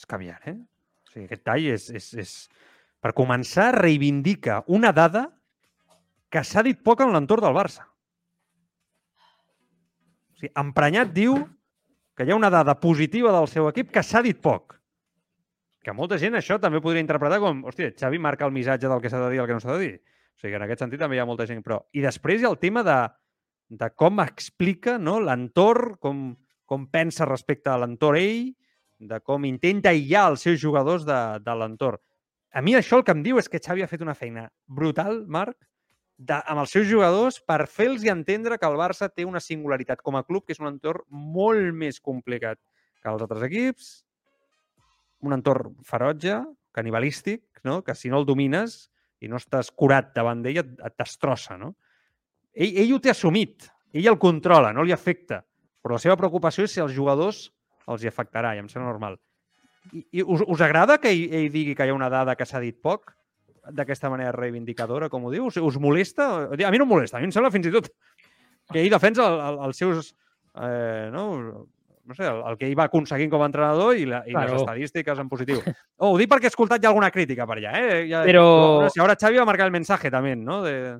És 0.01 0.09
caviar, 0.09 0.41
eh? 0.49 0.57
O 0.57 1.13
sigui, 1.13 1.27
aquest 1.29 1.45
tall 1.45 1.69
és, 1.75 1.91
és, 1.93 2.09
és... 2.25 2.35
Per 3.01 3.13
començar, 3.17 3.71
reivindica 3.77 4.61
una 4.69 4.93
dada 4.97 5.27
que 6.33 6.43
s'ha 6.45 6.65
dit 6.65 6.81
poc 6.85 7.01
en 7.05 7.13
l'entorn 7.13 7.45
del 7.45 7.57
Barça. 7.57 7.85
O 9.21 10.41
sigui, 10.41 10.53
emprenyat 10.63 11.13
diu 11.17 11.37
que 12.17 12.25
hi 12.25 12.33
ha 12.33 12.39
una 12.39 12.53
dada 12.53 12.77
positiva 12.81 13.33
del 13.33 13.49
seu 13.49 13.69
equip 13.69 13.93
que 13.93 14.05
s'ha 14.05 14.23
dit 14.25 14.41
poc. 14.41 14.77
Que 15.85 15.93
molta 15.97 16.19
gent 16.21 16.37
això 16.37 16.59
també 16.61 16.81
podria 16.85 17.01
interpretar 17.05 17.41
com, 17.41 17.65
hòstia, 17.69 17.93
Xavi 17.97 18.21
marca 18.21 18.45
el 18.49 18.53
missatge 18.53 18.89
del 18.89 19.01
que 19.01 19.13
s'ha 19.13 19.21
de 19.23 19.31
dir 19.33 19.41
i 19.41 19.43
el 19.45 19.49
que 19.49 19.57
no 19.57 19.65
s'ha 19.65 19.77
de 19.77 19.85
dir. 19.85 19.95
O 20.37 20.41
sigui, 20.41 20.57
en 20.57 20.65
aquest 20.65 20.85
sentit 20.85 21.01
també 21.01 21.17
hi 21.17 21.23
ha 21.25 21.29
molta 21.29 21.49
gent. 21.49 21.61
Però... 21.65 21.81
I 21.97 22.05
després 22.05 22.41
hi 22.41 22.49
ha 22.49 22.53
el 22.53 22.61
tema 22.61 22.85
de, 22.85 22.99
de 23.81 23.89
com 23.97 24.21
explica 24.25 24.97
no, 25.01 25.19
l'entorn, 25.25 25.97
com, 26.01 26.25
com 26.69 26.89
pensa 26.93 27.29
respecte 27.29 27.73
a 27.73 27.79
l'entorn 27.81 28.21
ell, 28.21 28.51
de 29.01 29.19
com 29.25 29.49
intenta 29.49 29.91
aïllar 29.91 30.29
els 30.35 30.45
seus 30.45 30.61
jugadors 30.61 31.07
de, 31.09 31.19
de 31.41 31.57
l'entorn. 31.57 32.01
A 32.53 32.61
mi 32.63 32.75
això 32.77 32.99
el 32.99 33.05
que 33.07 33.15
em 33.15 33.23
diu 33.25 33.39
és 33.41 33.49
que 33.49 33.61
Xavi 33.63 33.85
ha 33.85 33.91
fet 33.91 34.03
una 34.05 34.17
feina 34.19 34.49
brutal, 34.67 35.23
Marc, 35.27 35.57
de, 36.21 36.37
amb 36.37 36.61
els 36.61 36.75
seus 36.75 36.87
jugadors 36.91 37.39
per 37.41 37.65
fer-los 37.71 38.05
entendre 38.11 38.59
que 38.61 38.69
el 38.69 38.77
Barça 38.77 39.09
té 39.09 39.25
una 39.25 39.41
singularitat 39.41 40.03
com 40.05 40.19
a 40.19 40.25
club, 40.27 40.45
que 40.45 40.53
és 40.53 40.61
un 40.61 40.69
entorn 40.69 41.07
molt 41.09 41.73
més 41.75 42.01
complicat 42.01 42.61
que 43.01 43.09
els 43.09 43.23
altres 43.25 43.47
equips, 43.47 43.91
un 45.25 45.37
entorn 45.37 45.79
ferotge, 45.87 46.43
canibalístic, 46.77 47.45
no? 47.65 47.81
que 47.85 47.95
si 47.95 48.11
no 48.13 48.21
el 48.21 48.29
domines 48.29 48.91
i 49.21 49.29
no 49.29 49.41
estàs 49.41 49.71
curat 49.73 50.13
davant 50.17 50.43
d'ell, 50.45 50.61
et, 50.61 50.99
destrossa. 50.99 51.57
No? 51.61 51.75
Ell, 52.53 52.77
ell 52.85 52.95
ho 52.97 53.01
té 53.01 53.15
assumit, 53.15 53.71
ell 53.95 54.11
el 54.13 54.21
controla, 54.21 54.75
no 54.77 54.85
li 54.85 54.93
afecta, 54.97 55.43
però 55.81 55.97
la 55.97 56.03
seva 56.03 56.19
preocupació 56.21 56.67
és 56.67 56.77
si 56.77 56.85
els 56.85 56.93
jugadors 56.97 57.49
els 57.91 58.05
hi 58.05 58.09
afectarà, 58.11 58.55
i 58.57 58.62
em 58.62 58.68
sembla 58.70 58.91
normal. 58.93 59.18
I, 59.93 60.05
i 60.20 60.22
us, 60.22 60.43
us 60.47 60.61
agrada 60.61 60.99
que 61.01 61.11
ell, 61.11 61.26
ell 61.34 61.51
digui 61.53 61.74
que 61.74 61.86
hi 61.86 61.91
ha 61.93 61.97
una 61.97 62.11
dada 62.12 62.36
que 62.36 62.47
s'ha 62.47 62.61
dit 62.62 62.76
poc, 62.82 63.12
d'aquesta 63.70 64.09
manera 64.11 64.32
reivindicadora, 64.32 65.09
com 65.12 65.24
ho 65.26 65.30
diu? 65.32 65.47
Us, 65.51 65.57
us 65.61 65.76
molesta? 65.78 66.30
A 66.51 66.70
mi 66.72 66.78
no 66.80 66.86
em 66.86 66.91
molesta, 66.95 67.18
a 67.18 67.20
mi 67.20 67.28
em 67.28 67.32
sembla 67.34 67.51
fins 67.53 67.68
i 67.68 67.74
tot 67.74 67.91
que 68.72 68.80
ell 68.84 68.91
defensa 68.93 69.26
el, 69.28 69.41
el, 69.51 69.59
els 69.68 69.76
seus... 69.82 70.14
Eh, 70.61 71.11
no? 71.12 71.26
no 72.11 72.14
sé, 72.16 72.24
el, 72.26 72.41
el 72.51 72.57
que 72.59 72.66
ell 72.66 72.74
va 72.78 72.88
aconseguint 72.88 73.30
com 73.30 73.43
a 73.45 73.47
entrenador 73.47 73.95
i, 73.95 74.07
la, 74.09 74.22
i 74.26 74.32
Claro. 74.32 74.53
les 74.57 74.62
estadístiques 74.64 75.18
en 75.22 75.28
positiu. 75.30 75.61
Oh, 76.01 76.14
ho 76.14 76.18
dic 76.18 76.30
perquè 76.32 76.49
he 76.49 76.51
escoltat 76.51 76.82
ja 76.82 76.88
alguna 76.91 77.11
crítica 77.14 77.47
per 77.47 77.59
allà, 77.61 77.74
eh? 77.78 78.01
Ja, 78.11 78.24
Però- 78.26 78.88
Si 78.91 78.99
ahora 78.99 79.14
Xavi 79.20 79.38
va 79.38 79.45
marcar 79.47 79.66
el 79.68 79.72
mensaje 79.76 80.11
también, 80.11 80.43
¿no? 80.45 80.62
De, 80.64 80.99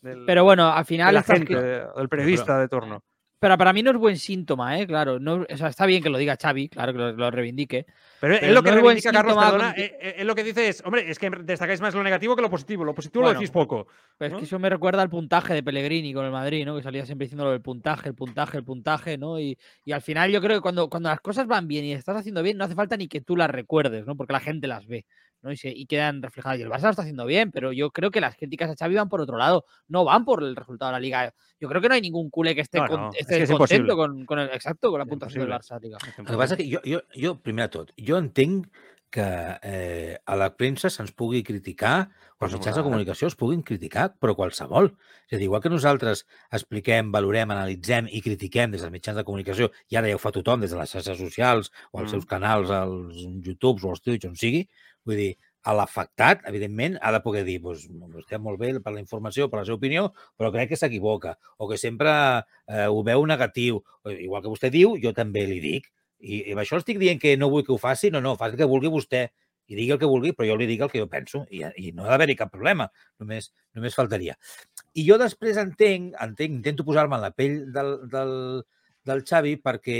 del, 0.00 0.24
Pero 0.26 0.42
bueno, 0.44 0.66
al 0.72 0.82
de 0.82 0.88
final 0.88 1.14
la 1.14 1.20
estas 1.20 1.38
gente, 1.38 1.54
cri- 1.54 1.94
del 1.94 2.08
periodista 2.08 2.58
de 2.58 2.68
turno. 2.68 3.02
Pero 3.40 3.56
para 3.56 3.72
mí 3.72 3.82
no 3.84 3.92
es 3.92 3.96
buen 3.96 4.16
síntoma, 4.16 4.80
¿eh? 4.80 4.86
Claro, 4.86 5.20
no, 5.20 5.46
o 5.48 5.56
sea, 5.56 5.68
está 5.68 5.86
bien 5.86 6.02
que 6.02 6.10
lo 6.10 6.18
diga 6.18 6.36
Xavi, 6.40 6.68
claro 6.68 6.92
que 6.92 6.98
lo, 6.98 7.12
lo 7.12 7.30
reivindique. 7.30 7.86
Pero, 8.20 8.36
Pero 8.40 8.52
lo 8.52 8.62
que 8.64 8.70
no 8.70 8.76
es 8.78 8.82
reivindica, 8.82 9.12
Carlos, 9.12 9.36
con- 9.36 9.60
eh, 9.76 9.96
eh, 10.00 10.14
él 10.18 10.26
lo 10.26 10.34
que 10.34 10.42
dice 10.42 10.68
es, 10.68 10.82
hombre, 10.84 11.08
es 11.08 11.20
que 11.20 11.30
destacáis 11.30 11.80
más 11.80 11.94
lo 11.94 12.02
negativo 12.02 12.34
que 12.34 12.42
lo 12.42 12.50
positivo. 12.50 12.84
Lo 12.84 12.94
positivo 12.94 13.22
lo 13.24 13.32
decís 13.34 13.50
poco. 13.50 13.86
Es 14.18 14.32
que 14.34 14.42
eso 14.44 14.58
me 14.58 14.68
recuerda 14.68 15.02
al 15.02 15.08
puntaje 15.08 15.54
de 15.54 15.62
Pellegrini 15.62 16.12
con 16.12 16.24
el 16.24 16.32
Madrid, 16.32 16.66
¿no? 16.66 16.76
Que 16.76 16.82
salía 16.82 17.06
siempre 17.06 17.26
diciéndolo 17.26 17.52
del 17.52 17.60
puntaje, 17.62 18.08
el 18.08 18.16
puntaje, 18.16 18.58
el 18.58 18.64
puntaje, 18.64 19.16
¿no? 19.18 19.38
Y, 19.38 19.56
y 19.84 19.92
al 19.92 20.02
final 20.02 20.32
yo 20.32 20.40
creo 20.40 20.56
que 20.56 20.60
cuando, 20.62 20.88
cuando 20.90 21.08
las 21.08 21.20
cosas 21.20 21.46
van 21.46 21.68
bien 21.68 21.84
y 21.84 21.92
estás 21.92 22.16
haciendo 22.16 22.42
bien, 22.42 22.56
no 22.56 22.64
hace 22.64 22.74
falta 22.74 22.96
ni 22.96 23.06
que 23.06 23.20
tú 23.20 23.36
las 23.36 23.50
recuerdes, 23.50 24.04
¿no? 24.04 24.16
Porque 24.16 24.32
la 24.32 24.40
gente 24.40 24.66
las 24.66 24.84
ve, 24.88 25.06
¿no? 25.42 25.52
Y, 25.52 25.56
se- 25.56 25.70
y 25.70 25.86
quedan 25.86 26.22
reflejadas. 26.22 26.58
Y 26.58 26.62
el 26.62 26.68
Barça 26.70 26.82
lo 26.84 26.90
está 26.90 27.02
haciendo 27.02 27.26
bien, 27.26 27.50
pero 27.50 27.72
yo 27.72 27.90
creo 27.90 28.10
que 28.10 28.20
las 28.20 28.36
críticas 28.36 28.70
a 28.70 28.76
Xavi 28.76 28.94
van 28.96 29.08
por 29.08 29.20
otro 29.20 29.36
lado, 29.36 29.64
no 29.88 30.04
van 30.04 30.24
por 30.24 30.42
el 30.42 30.56
resultado 30.56 30.90
de 30.90 30.96
la 30.96 31.00
Liga. 31.00 31.34
Yo 31.60 31.68
creo 31.68 31.80
que 31.80 31.88
no 31.88 31.94
hay 31.94 32.00
ningún 32.00 32.30
culé 32.30 32.54
que 32.54 32.60
esté, 32.62 32.78
No, 32.80 32.86
con- 32.86 33.00
no, 33.00 33.10
es 33.12 33.20
esté 33.20 33.36
que 33.38 33.42
es 33.44 33.50
contento 33.50 33.96
con, 33.96 34.24
con 34.24 34.38
el, 34.38 34.48
exacto, 34.50 34.90
con 34.90 34.98
la 34.98 35.04
Es 35.04 35.10
puntuación 35.10 35.44
del. 35.46 35.52
Barça, 35.58 35.80
Liga. 35.80 35.98
El 36.18 36.24
que 36.26 36.36
passa 36.36 36.56
que 36.56 36.70
jo, 36.72 36.80
jo, 36.84 37.00
jo 37.14 37.38
primer 37.40 37.66
de 37.70 37.78
tot, 37.78 37.92
jo 37.98 38.16
entenc 38.18 38.66
que 39.10 39.24
eh, 39.62 40.18
a 40.26 40.36
la 40.36 40.50
premsa 40.54 40.90
se'ns 40.92 41.14
pugui 41.16 41.40
criticar, 41.42 42.10
o 42.38 42.44
els 42.44 42.52
mitjans 42.54 42.76
de 42.76 42.82
comunicació 42.84 43.26
es 43.30 43.34
puguin 43.40 43.62
criticar, 43.64 44.10
però 44.20 44.34
qualsevol. 44.36 44.90
És 45.26 45.32
a 45.32 45.38
dir, 45.40 45.46
igual 45.48 45.62
que 45.64 45.70
nosaltres 45.72 46.26
expliquem, 46.52 47.08
valorem, 47.10 47.50
analitzem 47.50 48.06
i 48.12 48.20
critiquem 48.22 48.70
des 48.70 48.82
dels 48.84 48.92
mitjans 48.92 49.16
de 49.18 49.24
comunicació, 49.24 49.70
i 49.88 49.96
ara 49.96 50.10
ja 50.12 50.18
ho 50.18 50.20
fa 50.22 50.30
tothom 50.36 50.60
des 50.60 50.70
de 50.70 50.78
les 50.78 50.92
xarxes 50.92 51.16
socials 51.18 51.72
o 51.90 52.02
els 52.02 52.08
Mm. 52.10 52.14
seus 52.18 52.26
canals, 52.28 52.70
als 52.70 53.16
YouTubes 53.48 53.82
o 53.84 53.90
als 53.96 54.02
Twitch, 54.04 54.28
on 54.28 54.36
sigui, 54.36 54.68
vull 55.08 55.18
dir, 55.18 55.32
a 55.68 55.74
l'afectat, 55.76 56.44
evidentment, 56.48 56.96
ha 57.02 57.10
de 57.12 57.20
poder 57.24 57.42
dir 57.44 57.58
doncs, 57.60 57.88
vostè 58.14 58.38
molt 58.40 58.60
bé 58.60 58.70
per 58.80 58.92
la 58.94 59.02
informació, 59.02 59.48
per 59.50 59.60
la 59.60 59.64
seva 59.66 59.76
opinió, 59.76 60.06
però 60.38 60.52
crec 60.54 60.70
que 60.72 60.78
s'equivoca, 60.80 61.34
o 61.58 61.68
que 61.68 61.76
sempre 61.80 62.12
eh, 62.12 62.86
ho 62.86 63.02
veu 63.04 63.26
negatiu. 63.28 63.82
Igual 64.14 64.44
que 64.44 64.52
vostè 64.52 64.70
diu, 64.72 64.94
jo 65.02 65.12
també 65.16 65.44
li 65.50 65.58
dic. 65.64 65.90
I, 66.20 66.48
I 66.48 66.54
amb 66.54 66.62
això 66.62 66.78
estic 66.80 66.98
dient 67.02 67.20
que 67.20 67.36
no 67.36 67.50
vull 67.52 67.66
que 67.66 67.74
ho 67.74 67.78
faci, 67.78 68.12
no, 68.14 68.22
no, 68.24 68.36
faci 68.38 68.56
el 68.56 68.62
que 68.62 68.70
vulgui 68.70 68.90
vostè 68.90 69.26
i 69.68 69.76
digui 69.76 69.92
el 69.92 70.00
que 70.00 70.08
vulgui, 70.08 70.32
però 70.32 70.48
jo 70.48 70.56
li 70.56 70.66
dic 70.70 70.80
el 70.86 70.90
que 70.90 71.02
jo 71.02 71.08
penso 71.12 71.42
i, 71.52 71.60
i 71.76 71.92
no 71.92 72.06
ha 72.06 72.14
d'haver-hi 72.14 72.38
cap 72.38 72.50
problema, 72.54 72.88
només, 73.20 73.50
només 73.76 73.98
faltaria. 73.98 74.38
I 74.96 75.04
jo 75.04 75.18
després 75.20 75.60
entenc, 75.60 76.14
entenc 76.24 76.54
intento 76.62 76.86
posar-me 76.88 77.18
en 77.18 77.26
la 77.26 77.34
pell 77.36 77.60
del, 77.74 77.92
del, 78.08 78.32
del 79.04 79.22
Xavi 79.28 79.58
perquè 79.60 79.98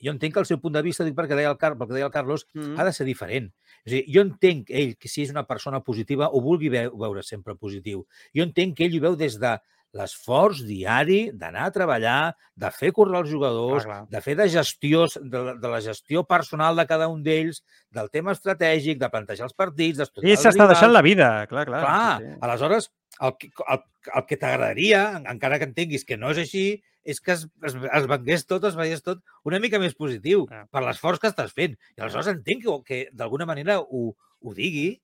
jo 0.00 0.14
entenc 0.14 0.32
que 0.34 0.40
el 0.40 0.48
seu 0.48 0.60
punt 0.62 0.72
de 0.78 0.82
vista, 0.82 1.04
dic 1.04 1.14
perquè 1.18 1.36
deia 1.36 1.50
el, 1.52 1.58
Car 1.60 1.74
perquè 1.76 1.98
deia 1.98 2.08
el 2.08 2.14
Carlos, 2.14 2.46
Mm. 2.54 2.78
ha 2.80 2.86
de 2.88 2.92
ser 2.96 3.04
diferent. 3.04 3.50
És 3.86 3.92
dir, 3.94 4.02
jo 4.12 4.24
entenc 4.26 4.70
ell 4.70 4.94
que 5.00 5.08
si 5.08 5.22
és 5.24 5.30
una 5.34 5.46
persona 5.48 5.80
positiva 5.84 6.28
ho 6.30 6.40
vulgui 6.44 6.68
veu- 6.72 6.96
veure 7.00 7.22
sempre 7.26 7.54
positiu. 7.56 8.06
Jo 8.36 8.44
entenc 8.44 8.76
que 8.76 8.84
ell 8.88 8.98
ho 8.98 9.04
veu 9.08 9.16
des 9.16 9.38
de 9.40 9.54
l'esforç 9.96 10.60
diari 10.66 11.30
d'anar 11.34 11.64
a 11.68 11.72
treballar, 11.74 12.18
de 12.54 12.70
fer 12.70 12.92
córrer 12.94 13.20
els 13.24 13.30
jugadors, 13.30 13.84
Clar, 13.84 13.96
clar. 14.04 14.10
de 14.12 14.20
fer 14.22 14.36
de 14.38 14.46
gestió, 14.52 15.06
de, 15.20 15.40
de 15.58 15.68
la 15.72 15.80
gestió 15.82 16.22
personal 16.28 16.76
de 16.78 16.86
cada 16.86 17.08
un 17.10 17.22
d'ells, 17.26 17.62
del 17.90 18.10
tema 18.10 18.32
estratègic, 18.36 19.00
de 19.00 19.08
plantejar 19.10 19.48
els 19.48 19.56
partits, 19.58 19.98
d'estudiar 19.98 20.36
els 20.36 20.44
s'està 20.46 20.68
deixant 20.70 20.92
la 20.94 21.02
vida, 21.02 21.30
clar, 21.50 21.66
clar. 21.66 21.82
Clar, 21.82 22.18
sí, 22.20 22.28
sí. 22.30 22.38
aleshores, 22.46 22.90
el, 23.20 23.34
el, 23.74 23.82
el 24.14 24.26
que 24.30 24.36
t'agradaria, 24.38 25.02
en- 25.18 25.26
encara 25.34 25.58
que 25.58 25.66
entenguis 25.72 26.04
que 26.06 26.16
no 26.16 26.30
és 26.30 26.38
així, 26.46 26.64
és 27.02 27.18
que 27.20 27.32
es, 27.32 27.46
es, 27.64 27.74
es 27.74 28.06
vengués 28.06 28.46
tot, 28.46 28.64
es 28.68 28.76
veiés 28.76 29.02
tot 29.02 29.22
una 29.48 29.58
mica 29.58 29.78
més 29.82 29.94
positiu 29.98 30.46
Ah. 30.52 30.66
per 30.70 30.82
l'esforç 30.84 31.18
que 31.18 31.30
estàs 31.32 31.50
fent. 31.56 31.74
I 31.96 32.02
aleshores 32.04 32.28
entenc 32.30 32.62
que, 32.62 32.74
que 32.86 32.98
d'alguna 33.16 33.46
manera 33.48 33.80
ho, 33.80 34.10
ho 34.14 34.54
digui. 34.54 35.00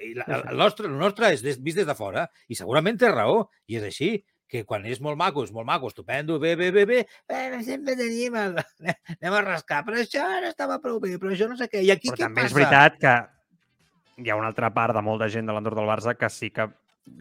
I 0.00 0.14
la, 0.16 0.24
el, 0.50 0.56
nostre, 0.56 0.86
el 0.88 0.96
nostre 0.98 1.28
és 1.34 1.42
des, 1.44 1.58
vist 1.62 1.76
des 1.76 1.86
de 1.88 1.94
fora 1.94 2.26
i 2.48 2.56
segurament 2.58 2.96
té 3.00 3.10
raó, 3.12 3.42
i 3.68 3.76
és 3.76 3.84
així 3.84 4.14
que 4.50 4.64
quan 4.66 4.82
és 4.88 4.98
molt 5.04 5.18
maco, 5.20 5.44
és 5.46 5.52
molt 5.54 5.66
maco, 5.68 5.86
estupendo, 5.92 6.38
bé, 6.42 6.56
bé, 6.58 6.70
bé, 6.74 6.84
bé, 6.88 7.02
eh, 7.28 7.60
sempre 7.62 7.94
tenim 7.98 8.34
el... 8.34 8.56
anem 8.88 9.36
a 9.36 9.42
rascar, 9.46 9.84
però 9.86 10.00
això 10.00 10.24
no 10.42 10.48
estava 10.50 10.80
prou 10.82 10.98
bé, 11.02 11.12
però 11.22 11.30
això 11.30 11.46
no 11.50 11.54
sé 11.60 11.68
què, 11.70 11.84
i 11.86 11.92
aquí 11.94 12.08
Però 12.10 12.16
què 12.18 12.24
també 12.26 12.40
passa? 12.42 12.50
és 12.50 12.56
veritat 12.58 12.98
que 13.04 14.24
hi 14.24 14.32
ha 14.32 14.36
una 14.40 14.50
altra 14.50 14.72
part 14.74 14.96
de 14.96 15.02
molta 15.06 15.28
gent 15.30 15.46
de 15.46 15.54
l'entorn 15.54 15.78
del 15.78 15.86
Barça 15.92 16.16
que 16.18 16.28
sí 16.34 16.50
que 16.50 16.66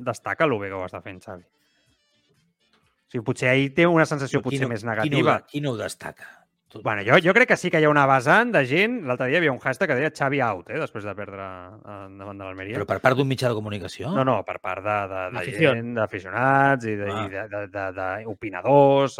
destaca 0.09 0.47
el 0.49 0.57
bé 0.57 0.71
que 0.71 0.79
ho 0.79 0.87
està 0.87 1.03
fent, 1.05 1.21
Xavi. 1.21 1.45
O 1.45 3.11
sigui, 3.13 3.23
potser 3.25 3.53
ell 3.53 3.69
té 3.77 3.85
una 3.89 4.05
sensació 4.09 4.41
potser 4.45 4.63
no- 4.65 4.73
més 4.73 4.81
Qui 4.81 4.87
no, 4.87 4.95
negativa. 4.95 5.37
qui 5.49 5.61
no 5.61 5.71
ho 5.75 5.77
destaca? 5.79 6.27
Tot- 6.69 6.83
Bueno, 6.85 7.01
jo, 7.01 7.17
jo 7.23 7.33
crec 7.33 7.47
que 7.49 7.57
sí 7.57 7.71
que 7.73 7.79
hi 7.81 7.85
ha 7.87 7.89
una 7.89 8.05
vessant 8.05 8.51
de 8.53 8.61
gent... 8.69 8.99
L'altre 9.09 9.25
dia 9.27 9.39
hi 9.39 9.41
havia 9.41 9.51
un 9.51 9.59
hashtag 9.59 9.89
que 9.89 9.95
deia 9.97 10.11
Xavi 10.13 10.39
out, 10.45 10.69
eh, 10.69 10.77
després 10.77 11.03
de 11.03 11.15
perdre 11.17 11.41
eh, 11.41 11.97
davant 12.19 12.37
de 12.37 12.45
l'Almeria. 12.45 12.77
Però 12.77 12.85
per 12.85 12.99
part 13.01 13.17
d'un 13.17 13.27
mitjà 13.27 13.49
de 13.49 13.57
comunicació? 13.57 14.11
No, 14.13 14.23
no, 14.27 14.35
per 14.45 14.59
part 14.61 14.83
de, 14.85 14.97
de, 15.09 15.23
de 15.39 15.57
gent, 15.57 15.93
d'aficionats 15.97 16.85
i 16.85 16.95
de- 16.99 17.09
Ah. 17.09 17.25
i 17.25 17.29
de- 17.33 17.47
de- 17.49 17.67
de- 17.73 17.91
d'opinadors, 18.25 19.19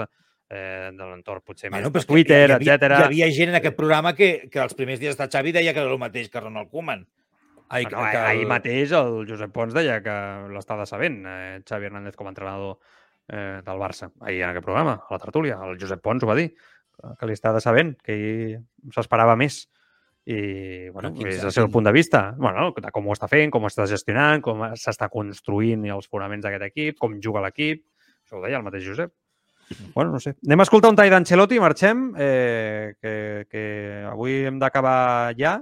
eh, 0.49 0.91
de 0.93 1.05
l'entorn 1.09 1.41
potser 1.45 1.69
Bueno, 1.69 1.89
més 1.89 1.93
de 1.93 1.99
que 1.99 2.05
Twitter, 2.13 2.49
hi 2.49 2.53
havia, 2.53 2.75
etc. 2.75 2.91
Hi 2.99 3.03
havia 3.09 3.31
gent 3.31 3.49
en 3.49 3.55
aquest 3.59 3.75
programa 3.75 4.13
que, 4.15 4.47
que 4.51 4.59
els 4.61 4.73
primers 4.77 4.99
dies 4.99 5.17
de 5.17 5.27
Xavi 5.27 5.51
deia 5.51 5.73
que 5.73 5.79
era 5.81 5.91
el 5.91 5.97
mateix 6.01 6.29
que 6.29 6.39
Ronald 6.39 6.69
Koeman. 6.69 7.07
Ai, 7.71 7.83
Bueno, 7.85 7.99
ah, 8.01 8.29
ahir 8.29 8.47
mateix 8.49 8.91
el 8.97 9.25
Josep 9.29 9.51
Pons 9.53 9.73
deia 9.75 9.99
que 10.01 10.13
l'estava 10.53 10.85
sabent, 10.89 11.19
eh, 11.25 11.59
Xavi 11.67 11.85
Hernández 11.85 12.15
com 12.15 12.25
a 12.25 12.31
entrenador 12.31 12.79
eh, 13.27 13.61
del 13.63 13.77
Barça, 13.77 14.09
ahir 14.21 14.41
en 14.41 14.49
aquest 14.49 14.65
programa, 14.65 14.95
a 15.07 15.13
la 15.13 15.19
tertúlia. 15.19 15.59
El 15.67 15.77
Josep 15.79 16.01
Pons 16.01 16.23
ho 16.23 16.27
va 16.27 16.33
dir, 16.35 16.47
que- 16.99 17.15
que 17.19 17.25
li 17.29 17.33
estava 17.33 17.59
sabent, 17.63 17.95
que 18.03 18.13
ell 18.13 18.59
s'esperava 18.93 19.35
més. 19.39 19.67
I, 20.29 20.89
bueno, 20.93 21.09
quin 21.15 21.27
és 21.31 21.41
el 21.43 21.51
seu 21.51 21.69
punt 21.71 21.85
de 21.87 21.91
vista, 21.95 22.35
bueno, 22.37 22.67
de 22.75 22.91
com 22.91 23.07
ho 23.07 23.13
està 23.15 23.27
fent, 23.31 23.49
com 23.49 23.63
ho 23.63 23.67
està 23.71 23.87
gestionant, 23.89 24.41
com 24.45 24.59
s'està 24.77 25.07
construint 25.09 25.85
els 25.89 26.07
fonaments 26.11 26.43
d'aquest 26.43 26.67
equip, 26.67 26.97
com 26.99 27.15
juga 27.23 27.41
l'equip. 27.41 27.85
Això 28.25 28.37
ho 28.37 28.43
deia 28.43 28.57
el 28.59 28.63
mateix 28.67 28.83
Josep. 28.85 29.11
Bueno, 29.95 30.11
no 30.11 30.19
sé. 30.19 30.35
Anem 30.45 30.59
a 30.59 30.63
escoltar 30.67 30.89
un 30.91 30.95
tall 30.97 31.09
d'Ancelotti 31.09 31.55
i 31.57 31.59
marxem, 31.63 32.13
eh, 32.17 32.93
que, 33.01 33.45
que 33.49 33.63
avui 34.09 34.43
hem 34.45 34.59
d'acabar 34.59 35.33
ja. 35.37 35.55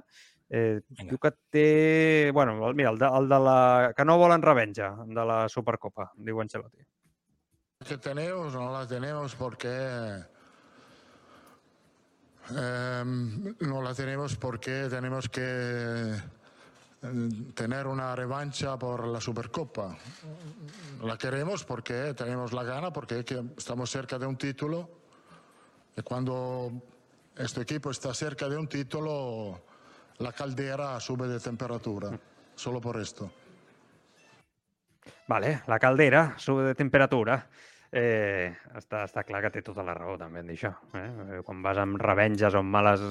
Eh, 0.50 0.80
Vinga. 0.90 1.10
diu 1.12 1.18
que 1.20 1.32
té... 1.52 2.32
Bueno, 2.34 2.56
mira, 2.74 2.90
el 2.90 2.98
de, 2.98 3.06
el 3.06 3.28
de 3.30 3.40
la... 3.40 3.58
que 3.96 4.06
no 4.06 4.18
volen 4.18 4.42
revenja, 4.42 4.94
de 5.06 5.26
la 5.28 5.48
Supercopa, 5.50 6.12
diu 6.18 6.40
Ancelotti. 6.42 6.84
que 7.88 7.98
tenemos 8.00 8.54
no 8.56 8.72
la 8.74 8.88
tenemos 8.88 9.36
porque 9.36 9.70
em, 12.50 13.56
no 13.62 13.82
la 13.82 13.94
tenemos 13.94 14.36
porque 14.36 14.88
tenemos 14.90 15.30
que 15.30 15.42
eh, 17.02 17.30
tener 17.54 17.88
una 17.88 18.16
revancha 18.16 18.78
por 18.78 19.08
la 19.08 19.22
Supercopa. 19.22 19.98
La 21.04 21.18
queremos 21.18 21.64
porque 21.64 22.14
tenemos 22.14 22.54
la 22.54 22.64
gana, 22.64 22.92
porque 22.92 23.24
que 23.24 23.44
estamos 23.58 23.90
cerca 23.90 24.18
de 24.18 24.26
un 24.26 24.38
título 24.38 24.90
y 25.96 26.02
cuando 26.02 26.72
este 27.36 27.62
equipo 27.62 27.92
está 27.92 28.14
cerca 28.14 28.48
de 28.48 28.58
un 28.58 28.68
título, 28.68 29.62
la 30.20 30.32
caldera 30.32 31.00
sube 31.00 31.28
de 31.28 31.40
temperatura, 31.40 32.18
solo 32.56 32.80
por 32.82 33.00
esto. 33.00 33.32
Vale, 35.28 35.62
la 35.68 35.80
caldera 35.80 36.36
sube 36.38 36.64
de 36.64 36.76
temperatura. 36.76 37.48
Eh, 37.98 38.54
està, 38.78 39.04
està 39.08 39.24
clar 39.26 39.42
que 39.46 39.52
té 39.56 39.64
tota 39.66 39.86
la 39.86 39.96
raó 39.98 40.18
també 40.20 40.44
en 40.44 40.52
dir 40.52 40.58
això. 40.60 40.74
Eh? 41.00 41.42
Quan 41.48 41.64
vas 41.66 41.80
amb 41.82 42.00
revenges 42.02 42.54
o 42.54 42.62
amb 42.64 42.74
males... 42.78 43.04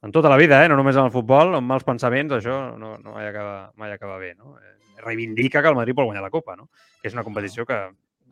En 0.00 0.12
tota 0.12 0.30
la 0.32 0.38
vida, 0.40 0.62
eh? 0.64 0.68
no 0.72 0.78
només 0.78 0.96
en 0.96 1.10
el 1.10 1.12
futbol, 1.12 1.54
amb 1.58 1.68
mals 1.68 1.84
pensaments, 1.84 2.32
això 2.32 2.54
no, 2.80 2.94
no 3.02 3.16
mai, 3.18 3.26
acaba, 3.28 3.56
mai 3.76 3.92
acaba 3.92 4.16
bé. 4.20 4.30
No? 4.32 4.54
Eh, 4.56 4.78
reivindica 5.04 5.60
que 5.60 5.68
el 5.68 5.76
Madrid 5.76 5.96
vol 5.96 6.08
guanyar 6.08 6.24
la 6.24 6.32
Copa, 6.32 6.56
no? 6.56 6.70
que 7.02 7.08
és 7.10 7.16
una 7.16 7.24
competició 7.26 7.66
que 7.68 7.82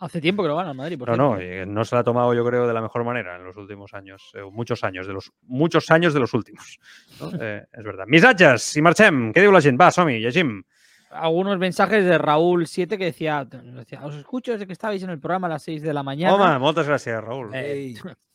Hace 0.00 0.20
tiempo 0.20 0.42
que 0.42 0.48
lo 0.48 0.56
gana 0.56 0.70
el 0.70 0.76
Madrid, 0.76 0.96
por 0.96 1.08
no, 1.08 1.16
no, 1.16 1.38
cierto. 1.38 1.70
y 1.70 1.74
no 1.74 1.84
se 1.84 1.96
la 1.96 2.02
ha 2.02 2.04
tomado 2.04 2.32
yo 2.32 2.44
creo 2.44 2.68
de 2.68 2.72
la 2.72 2.80
mejor 2.80 3.02
manera 3.02 3.34
en 3.34 3.44
los 3.44 3.56
últimos 3.56 3.94
años, 3.94 4.30
eh, 4.34 4.44
muchos 4.44 4.84
años, 4.84 5.08
de 5.08 5.12
los 5.12 5.32
muchos 5.42 5.90
años 5.90 6.14
de 6.14 6.20
los 6.20 6.34
últimos. 6.34 6.78
No? 7.20 7.30
Eh, 7.40 7.66
és 7.72 7.84
veritat. 7.84 8.06
Missatges, 8.06 8.64
si 8.74 8.82
marxem, 8.82 9.32
què 9.34 9.42
diu 9.42 9.52
la 9.54 9.60
gent? 9.62 9.78
Va, 9.80 9.90
som-hi, 9.94 10.18
llegim. 10.22 10.60
Algunos 11.10 11.58
mensajes 11.58 12.04
de 12.04 12.18
Raúl 12.18 12.66
7 12.66 12.98
que 12.98 13.06
decía, 13.06 13.44
decía, 13.44 14.04
os 14.04 14.14
escucho 14.14 14.52
desde 14.52 14.66
que 14.66 14.72
estabais 14.74 15.02
en 15.02 15.10
el 15.10 15.18
programa 15.18 15.46
a 15.46 15.50
las 15.50 15.62
6 15.62 15.82
de 15.82 15.94
la 15.94 16.02
mañana. 16.02 16.34
Home, 16.34 16.58
moltes 16.58 16.86
gràcies, 16.86 17.20
Raül. 17.24 17.50
Eh, 17.54 17.94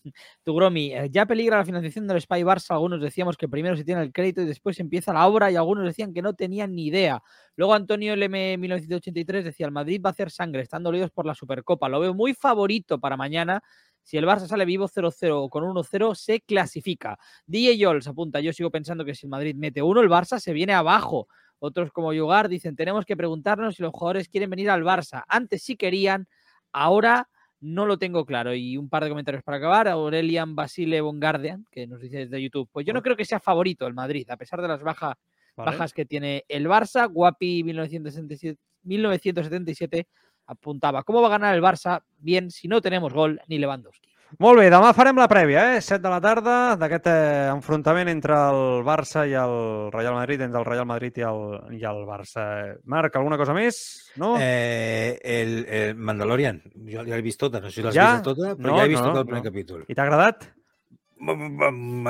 Tugromi, 0.44 0.94
eh, 0.94 1.10
ya 1.12 1.26
peligra 1.26 1.58
la 1.58 1.66
financiación 1.66 2.08
del 2.08 2.20
Spy 2.20 2.44
Barça. 2.44 2.72
Algunos 2.72 3.00
decíamos 3.00 3.38
que 3.38 3.48
primero 3.48 3.78
se 3.78 3.84
tiene 3.84 4.02
el 4.02 4.12
crédito 4.12 4.42
y 4.42 4.46
después 4.46 4.80
empieza 4.80 5.14
la 5.14 5.28
obra, 5.28 5.52
y 5.52 5.56
algunos 5.56 5.86
decían 5.86 6.14
que 6.14 6.22
no 6.22 6.34
tenían 6.34 6.76
ni 6.76 6.88
idea. 6.88 7.22
Luego 7.56 7.74
Antonio 7.74 8.16
LM 8.16 8.58
1983 8.58 9.46
decía: 9.46 9.66
el 9.66 9.72
Madrid 9.72 10.02
va 10.04 10.10
a 10.10 10.12
hacer 10.12 10.32
sangre, 10.32 10.62
están 10.62 10.84
dolidos 10.84 11.12
por 11.12 11.26
la 11.26 11.36
Supercopa. 11.36 11.88
Lo 11.90 12.00
veo 12.00 12.14
muy 12.14 12.34
favorito 12.34 13.00
para 13.00 13.16
mañana. 13.18 13.62
Si 14.02 14.18
el 14.18 14.26
Barça 14.26 14.48
sale 14.48 14.66
vivo 14.66 14.90
0-0 14.90 15.32
o 15.32 15.50
con 15.50 15.64
1-0, 15.64 16.16
se 16.16 16.42
clasifica. 16.42 17.18
DJ 17.46 17.78
Jols 17.82 18.08
apunta: 18.08 18.40
Yo 18.42 18.52
sigo 18.52 18.70
pensando 18.70 19.06
que 19.06 19.16
si 19.16 19.28
el 19.28 19.30
Madrid 19.30 19.56
mete 19.56 19.82
uno, 19.82 20.02
el 20.02 20.10
Barça 20.10 20.40
se 20.40 20.52
viene 20.52 20.74
abajo. 20.74 21.28
Otros 21.66 21.94
como 21.94 22.12
Yugar 22.12 22.50
dicen: 22.50 22.76
Tenemos 22.76 23.06
que 23.06 23.16
preguntarnos 23.16 23.76
si 23.76 23.84
los 23.84 23.94
jugadores 23.94 24.28
quieren 24.28 24.50
venir 24.50 24.70
al 24.70 24.84
Barça. 24.84 25.24
Antes 25.30 25.64
sí 25.64 25.78
querían, 25.78 26.28
ahora 26.74 27.30
no 27.62 27.86
lo 27.86 27.98
tengo 27.98 28.26
claro. 28.26 28.54
Y 28.54 28.76
un 28.76 28.90
par 28.90 29.06
de 29.06 29.10
comentarios 29.10 29.44
para 29.44 29.60
acabar. 29.60 29.88
Aurelian 29.88 30.58
Basile 30.58 31.00
Bongardian, 31.00 31.66
que 31.72 31.88
nos 31.88 32.02
dice 32.02 32.18
desde 32.18 32.42
YouTube. 32.42 32.68
Pues 32.70 32.86
yo 32.86 32.92
no 32.92 33.02
creo 33.02 33.16
que 33.16 33.24
sea 33.24 33.40
favorito 33.40 33.88
el 33.88 33.94
Madrid, 33.94 34.30
a 34.30 34.36
pesar 34.36 34.62
de 34.62 34.68
las 34.68 34.84
bajas, 34.84 35.16
Vale. 35.56 35.72
bajas 35.72 35.94
que 35.94 36.06
tiene 36.06 36.44
el 36.50 36.68
Barça. 36.68 37.10
Guapi 37.10 37.64
1977, 37.64 38.60
1977 38.84 40.08
apuntaba. 40.48 41.04
¿Cómo 41.04 41.22
va 41.22 41.28
a 41.28 41.32
ganar 41.32 41.56
el 41.56 41.62
Barça? 41.62 42.04
Bien, 42.18 42.52
si 42.52 42.68
no 42.68 42.82
tenemos 42.82 43.14
gol 43.14 43.40
ni 43.48 43.58
Lewandowski. 43.58 44.13
Molt 44.42 44.58
bé, 44.58 44.70
demà 44.74 44.90
farem 44.98 45.18
la 45.20 45.28
prèvia, 45.30 45.76
eh? 45.76 45.82
7 45.84 46.02
de 46.02 46.10
la 46.10 46.20
tarda, 46.24 46.54
d'aquest 46.80 47.06
eh, 47.12 47.50
enfrontament 47.54 48.10
entre 48.10 48.34
el 48.50 48.82
Barça 48.88 49.28
i 49.30 49.36
el 49.38 49.92
Real 49.94 50.16
Madrid, 50.18 50.42
entre 50.42 50.60
el 50.64 50.66
Real 50.66 50.88
Madrid 50.90 51.20
i 51.22 51.26
el, 51.28 51.44
i 51.78 51.84
el 51.86 52.02
Barça. 52.08 52.46
Marc, 52.90 53.16
alguna 53.20 53.38
cosa 53.38 53.54
més? 53.54 53.78
No? 54.18 54.34
Eh, 54.42 55.20
el, 55.22 55.54
el 55.70 55.96
Mandalorian, 55.96 56.64
jo 56.74 57.04
ja 57.06 57.14
l'he 57.14 57.22
vist 57.26 57.40
tota, 57.46 57.62
no 57.62 57.70
sé 57.70 57.78
si 57.82 57.86
l'has 57.86 57.96
Ja? 57.96 58.10
vist 58.18 58.26
tota, 58.32 58.56
però 58.58 58.74
No, 58.74 58.80
ja 58.82 58.88
he 58.88 58.94
vist 58.96 59.04
no, 59.04 59.12
tot 59.14 59.22
el 59.22 59.30
primer 59.30 59.44
no. 59.44 59.50
capítol. 59.52 59.86
I 59.88 59.94
t'ha 59.98 60.08
agradat? 60.08 60.50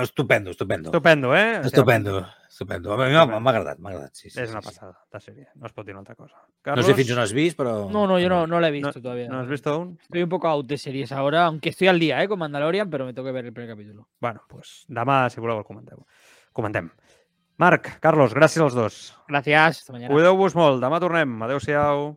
Estupendo, 0.02 0.52
estupendo. 0.52 0.90
Estupendo, 0.90 1.36
eh? 1.36 1.62
Estupendo, 1.64 2.28
estupendo. 2.50 2.94
A 2.94 3.06
mi 3.06 3.14
m'ha 3.14 3.52
agradat, 3.52 3.78
m'ha 3.78 3.92
agradat, 3.92 4.14
sí, 4.16 4.30
sí. 4.30 4.40
És 4.40 4.50
sí, 4.50 4.56
una 4.56 4.62
sí. 4.62 4.72
passada 4.72 4.96
de 5.12 5.22
sèrie, 5.22 5.48
no 5.56 5.68
es 5.70 5.74
pot 5.74 5.86
dir 5.86 5.94
una 5.94 6.02
altra 6.02 6.16
cosa. 6.16 6.42
No 6.66 6.84
sé 6.84 6.96
fins 6.98 7.12
on 7.14 7.22
has 7.22 7.34
vist, 7.34 7.58
però... 7.60 7.76
No, 7.94 8.08
no, 8.10 8.18
yo 8.20 8.30
no, 8.30 8.46
no 8.48 8.60
la 8.60 8.70
he 8.70 8.72
visto 8.72 8.90
No, 8.96 9.02
todavía. 9.02 9.28
¿No 9.30 9.40
has 9.40 9.48
visto 9.48 9.70
aún? 9.70 10.00
Estoy 10.02 10.24
un 10.24 10.30
poco 10.30 10.48
out 10.48 10.66
de 10.66 10.78
series 10.78 11.12
ahora, 11.12 11.46
aunque 11.46 11.70
estoy 11.70 11.90
al 11.90 12.00
día 12.00 12.24
¿eh? 12.24 12.28
con 12.28 12.40
Mandalorian, 12.40 12.90
pero 12.90 13.06
me 13.06 13.14
tengo 13.14 13.28
que 13.28 13.34
ver 13.34 13.46
el 13.46 13.54
primer 13.54 13.76
capítulo. 13.76 14.08
Bueno, 14.20 14.42
doncs 14.50 14.86
demà, 14.90 15.28
si 15.30 15.42
voleu, 15.42 15.62
el 15.62 15.68
comenteu. 15.68 16.06
Comentem. 16.54 16.90
Marc, 17.62 18.00
Carlos, 18.02 18.34
gràcies 18.34 18.66
als 18.66 18.74
dos. 18.74 19.00
Mañana. 19.30 20.10
Cuideu-vos 20.10 20.58
molt. 20.58 20.82
Demà 20.82 21.00
tornem. 21.00 21.38
Adéu-siau. 21.46 22.16